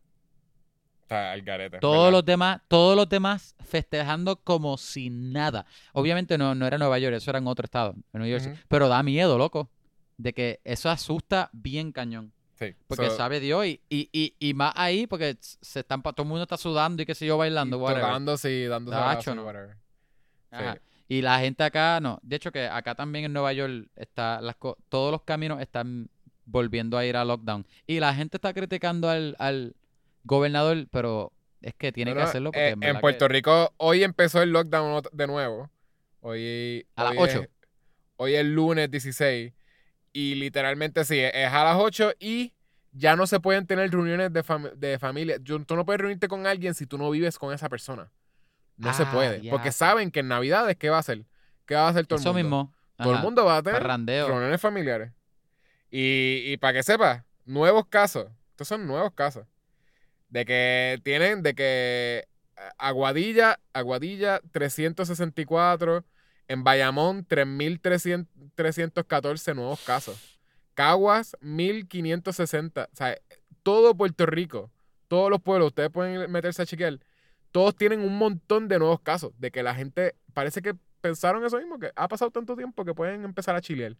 Está 1.12 1.32
al 1.32 1.42
garete, 1.42 1.78
Todos 1.78 1.96
¿verdad? 1.96 2.10
los 2.12 2.24
demás, 2.24 2.60
todos 2.68 2.96
los 2.96 3.08
demás 3.08 3.54
festejando 3.64 4.36
como 4.36 4.76
si 4.78 5.10
nada. 5.10 5.66
Obviamente 5.92 6.38
no, 6.38 6.54
no 6.54 6.66
era 6.66 6.78
Nueva 6.78 6.98
York, 6.98 7.14
eso 7.16 7.30
era 7.30 7.38
en 7.38 7.46
otro 7.46 7.64
estado, 7.64 7.94
en 8.12 8.20
New 8.22 8.28
Jersey. 8.30 8.52
Ujú. 8.52 8.60
Pero 8.68 8.88
da 8.88 9.02
miedo, 9.02 9.36
loco. 9.38 9.68
De 10.16 10.32
que 10.32 10.60
eso 10.64 10.88
asusta 10.90 11.48
bien 11.52 11.90
cañón. 11.92 12.32
Sí, 12.58 12.74
Porque 12.86 13.10
so- 13.10 13.16
sabe 13.16 13.40
Dios. 13.40 13.66
Y, 13.66 13.80
y, 13.88 14.08
y, 14.12 14.34
y 14.38 14.54
más 14.54 14.72
ahí, 14.76 15.06
porque 15.06 15.36
se 15.40 15.80
están, 15.80 16.00
todo 16.02 16.14
el 16.18 16.28
mundo 16.28 16.42
está 16.44 16.56
sudando 16.56 17.02
y 17.02 17.06
qué 17.06 17.14
sé 17.14 17.26
yo, 17.26 17.36
bailando. 17.36 17.78
whatever. 17.78 18.04
tocándose 18.04 18.50
y 18.52 18.64
dándose 18.66 18.96
Tacho, 18.96 19.34
no. 19.34 19.44
whatever. 19.44 19.76
Sí. 20.52 20.58
Y 21.08 21.22
la 21.22 21.40
gente 21.40 21.64
acá, 21.64 21.98
no. 22.00 22.20
De 22.22 22.36
hecho, 22.36 22.52
que 22.52 22.66
acá 22.66 22.94
también 22.94 23.24
en 23.24 23.32
Nueva 23.32 23.52
York 23.52 23.88
está 23.96 24.40
las 24.40 24.56
todos 24.88 25.10
los 25.10 25.22
caminos 25.22 25.60
están 25.60 26.08
volviendo 26.44 26.96
a 26.96 27.04
ir 27.04 27.16
a 27.16 27.24
lockdown. 27.24 27.66
Y 27.86 28.00
la 28.00 28.14
gente 28.14 28.36
está 28.36 28.52
criticando 28.54 29.08
al, 29.08 29.34
al 29.38 29.74
gobernador, 30.24 30.86
pero 30.90 31.32
es 31.60 31.74
que 31.74 31.92
tiene 31.92 32.12
No, 32.12 32.18
que 32.18 32.22
hacerlo 32.24 32.50
porque 32.52 32.68
eh, 32.68 32.70
en 32.72 32.82
en 32.82 33.00
Puerto 33.00 33.26
que- 33.28 33.32
Rico, 33.34 33.72
hoy 33.76 34.02
empezó 34.04 34.42
el 34.42 34.50
lockdown 34.50 35.02
de 35.12 35.26
nuevo. 35.26 35.70
Hoy, 36.20 36.86
A 36.96 37.04
las 37.04 37.12
hoy 37.12 37.18
8. 37.18 37.40
Es, 37.42 37.48
hoy 38.16 38.34
es 38.34 38.44
lunes 38.44 38.90
16. 38.90 39.52
Y 40.12 40.34
literalmente 40.36 41.04
sí, 41.04 41.18
es 41.18 41.48
a 41.52 41.64
las 41.64 41.76
8 41.76 42.12
y 42.20 42.52
ya 42.92 43.16
no 43.16 43.26
se 43.26 43.40
pueden 43.40 43.66
tener 43.66 43.90
reuniones 43.90 44.32
de, 44.32 44.44
fam- 44.44 44.72
de 44.74 44.98
familia. 44.98 45.38
Yo- 45.40 45.64
Tú 45.64 45.74
no 45.76 45.84
puedes 45.86 46.00
reunirte 46.00 46.28
con 46.28 46.46
alguien 46.46 46.74
si 46.74 46.86
tú 46.86 46.98
no 46.98 47.10
vives 47.10 47.38
con 47.38 47.52
esa 47.54 47.68
persona. 47.68 48.10
No 48.76 48.92
se 48.94 49.04
Ah, 49.04 49.10
puede. 49.12 49.48
Porque 49.50 49.72
saben 49.72 50.10
que 50.10 50.20
en 50.20 50.28
Navidades, 50.28 50.76
¿qué 50.76 50.90
va 50.90 50.96
a 50.96 51.00
hacer? 51.00 51.24
¿Qué 51.66 51.74
va 51.74 51.86
a 51.86 51.88
hacer 51.90 52.06
todo 52.06 52.18
Eso 52.18 52.30
el 52.30 52.44
mundo? 52.44 52.64
mismo. 52.66 52.74
Todo 52.98 53.14
el 53.14 53.20
mundo 53.20 53.44
va 53.44 53.56
a 53.58 53.62
tener 53.62 53.80
Parrandeo. 53.80 54.28
reuniones 54.28 54.60
familiares. 54.60 55.12
Y, 55.90 56.42
y 56.52 56.56
para 56.56 56.74
que 56.74 56.82
sepas, 56.82 57.22
nuevos 57.44 57.86
casos. 57.86 58.28
Estos 58.50 58.68
son 58.68 58.86
nuevos 58.86 59.12
casos. 59.12 59.46
De 60.32 60.44
que 60.46 60.98
tienen, 61.04 61.42
de 61.42 61.54
que 61.54 62.26
eh, 62.56 62.60
Aguadilla, 62.78 63.60
Aguadilla 63.74 64.40
364, 64.50 66.06
en 66.48 66.64
Bayamón 66.64 67.26
3314 67.26 69.54
nuevos 69.54 69.78
casos. 69.82 70.40
Caguas 70.72 71.36
1560. 71.42 72.88
O 72.90 72.96
sea, 72.96 73.14
todo 73.62 73.94
Puerto 73.94 74.24
Rico, 74.24 74.70
todos 75.06 75.28
los 75.28 75.42
pueblos, 75.42 75.68
ustedes 75.68 75.90
pueden 75.90 76.32
meterse 76.32 76.62
a 76.62 76.66
chequear. 76.66 76.98
Todos 77.50 77.76
tienen 77.76 78.00
un 78.00 78.16
montón 78.16 78.68
de 78.68 78.78
nuevos 78.78 79.00
casos. 79.00 79.32
De 79.38 79.50
que 79.50 79.62
la 79.62 79.74
gente 79.74 80.14
parece 80.32 80.62
que 80.62 80.72
pensaron 81.02 81.44
eso 81.44 81.58
mismo, 81.58 81.78
que 81.78 81.92
ha 81.94 82.08
pasado 82.08 82.30
tanto 82.30 82.56
tiempo 82.56 82.86
que 82.86 82.94
pueden 82.94 83.24
empezar 83.24 83.54
a 83.54 83.60
chilear. 83.60 83.98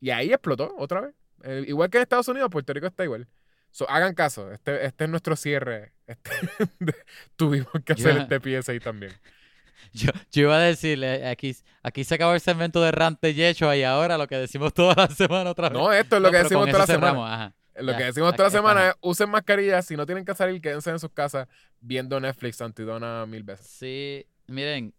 Y 0.00 0.08
ahí 0.08 0.32
explotó 0.32 0.74
otra 0.78 1.02
vez. 1.02 1.14
Eh, 1.42 1.64
igual 1.66 1.90
que 1.90 1.98
en 1.98 2.02
Estados 2.02 2.28
Unidos, 2.28 2.48
Puerto 2.50 2.72
Rico 2.72 2.86
está 2.86 3.04
igual. 3.04 3.28
So, 3.74 3.90
hagan 3.90 4.14
caso, 4.14 4.52
este, 4.52 4.86
este 4.86 5.02
es 5.04 5.10
nuestro 5.10 5.34
cierre. 5.34 5.92
Este, 6.06 6.30
tuvimos 7.36 7.72
que 7.84 7.94
hacer 7.94 8.14
Ya. 8.14 8.22
este 8.22 8.62
PSA 8.62 8.78
también. 8.78 9.12
Yo, 9.92 10.10
yo 10.30 10.42
iba 10.42 10.56
a 10.56 10.60
decirle, 10.60 11.26
aquí, 11.28 11.54
aquí 11.82 12.04
se 12.04 12.14
acabó 12.14 12.34
el 12.34 12.40
segmento 12.40 12.80
de 12.80 12.90
Rante 12.92 13.30
y 13.30 13.34
Yecho 13.34 13.72
y 13.74 13.82
ahora 13.82 14.16
lo 14.16 14.26
que 14.28 14.36
decimos 14.36 14.72
toda 14.74 14.94
la 14.96 15.08
semana 15.08 15.50
otra 15.50 15.68
vez. 15.70 15.78
No, 15.78 15.92
esto 15.92 16.16
es 16.16 16.22
lo 16.22 16.28
No, 16.28 16.32
que 16.32 16.38
decimos 16.44 16.66
toda 16.68 16.78
la 16.78 16.86
semana. 16.86 17.06
cerramos, 17.08 17.30
ajá. 17.30 17.54
Lo 17.76 17.92
Ya, 17.92 17.98
que 17.98 18.04
decimos 18.04 18.32
toda 18.36 18.48
la 18.48 18.50
semana 18.50 18.80
ajá. 18.80 18.90
es 18.90 18.96
usen 19.00 19.28
mascarillas. 19.30 19.84
Si 19.86 19.96
no 19.96 20.06
tienen 20.06 20.24
que 20.24 20.34
salir, 20.36 20.60
quédense 20.60 20.90
en 20.90 20.98
sus 21.00 21.10
casas 21.10 21.48
viendo 21.80 22.20
Netflix 22.20 22.60
antidona 22.60 23.26
mil 23.26 23.42
veces. 23.42 23.66
Sí, 23.66 24.24
miren, 24.46 24.94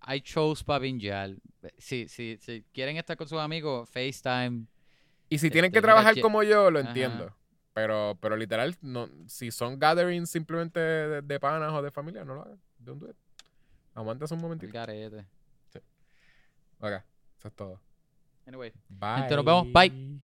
hay 0.00 0.20
shows 0.24 0.64
para 0.64 0.80
bingear. 0.80 1.30
Si, 1.78 2.08
si, 2.08 2.36
si 2.38 2.64
quieren 2.72 2.96
estar 2.96 3.16
con 3.16 3.28
sus 3.28 3.38
amigos, 3.38 3.88
FaceTime. 3.90 4.66
Y 5.28 5.38
si 5.38 5.50
tienen 5.50 5.68
Este, 5.70 5.76
que 5.76 5.80
mira, 5.80 5.94
trabajar 5.94 6.20
como 6.20 6.42
yo, 6.42 6.70
lo 6.72 6.80
Ajá. 6.80 6.88
entiendo. 6.88 7.32
Pero, 7.76 8.16
pero 8.22 8.38
literal, 8.38 8.74
no, 8.80 9.06
si 9.26 9.50
son 9.50 9.78
gatherings 9.78 10.30
simplemente 10.30 10.80
de, 10.80 11.20
de 11.20 11.38
panas 11.38 11.70
o 11.74 11.82
de 11.82 11.90
familia, 11.90 12.24
no 12.24 12.36
lo 12.36 12.40
hagan. 12.40 12.58
Don't 12.78 13.02
do 13.02 13.10
it. 13.10 13.16
Aguantas 13.92 14.30
un 14.30 14.38
el 14.38 14.42
momentito. 14.44 14.72
garete. 14.72 15.26
Ok, 16.80 16.92
eso 17.36 17.48
es 17.48 17.54
todo. 17.54 17.78
Anyway. 18.46 18.72
Bye. 18.88 19.18
Gente, 19.18 19.36
nos 19.36 19.44
vemos. 19.44 19.66
Bye. 19.74 20.22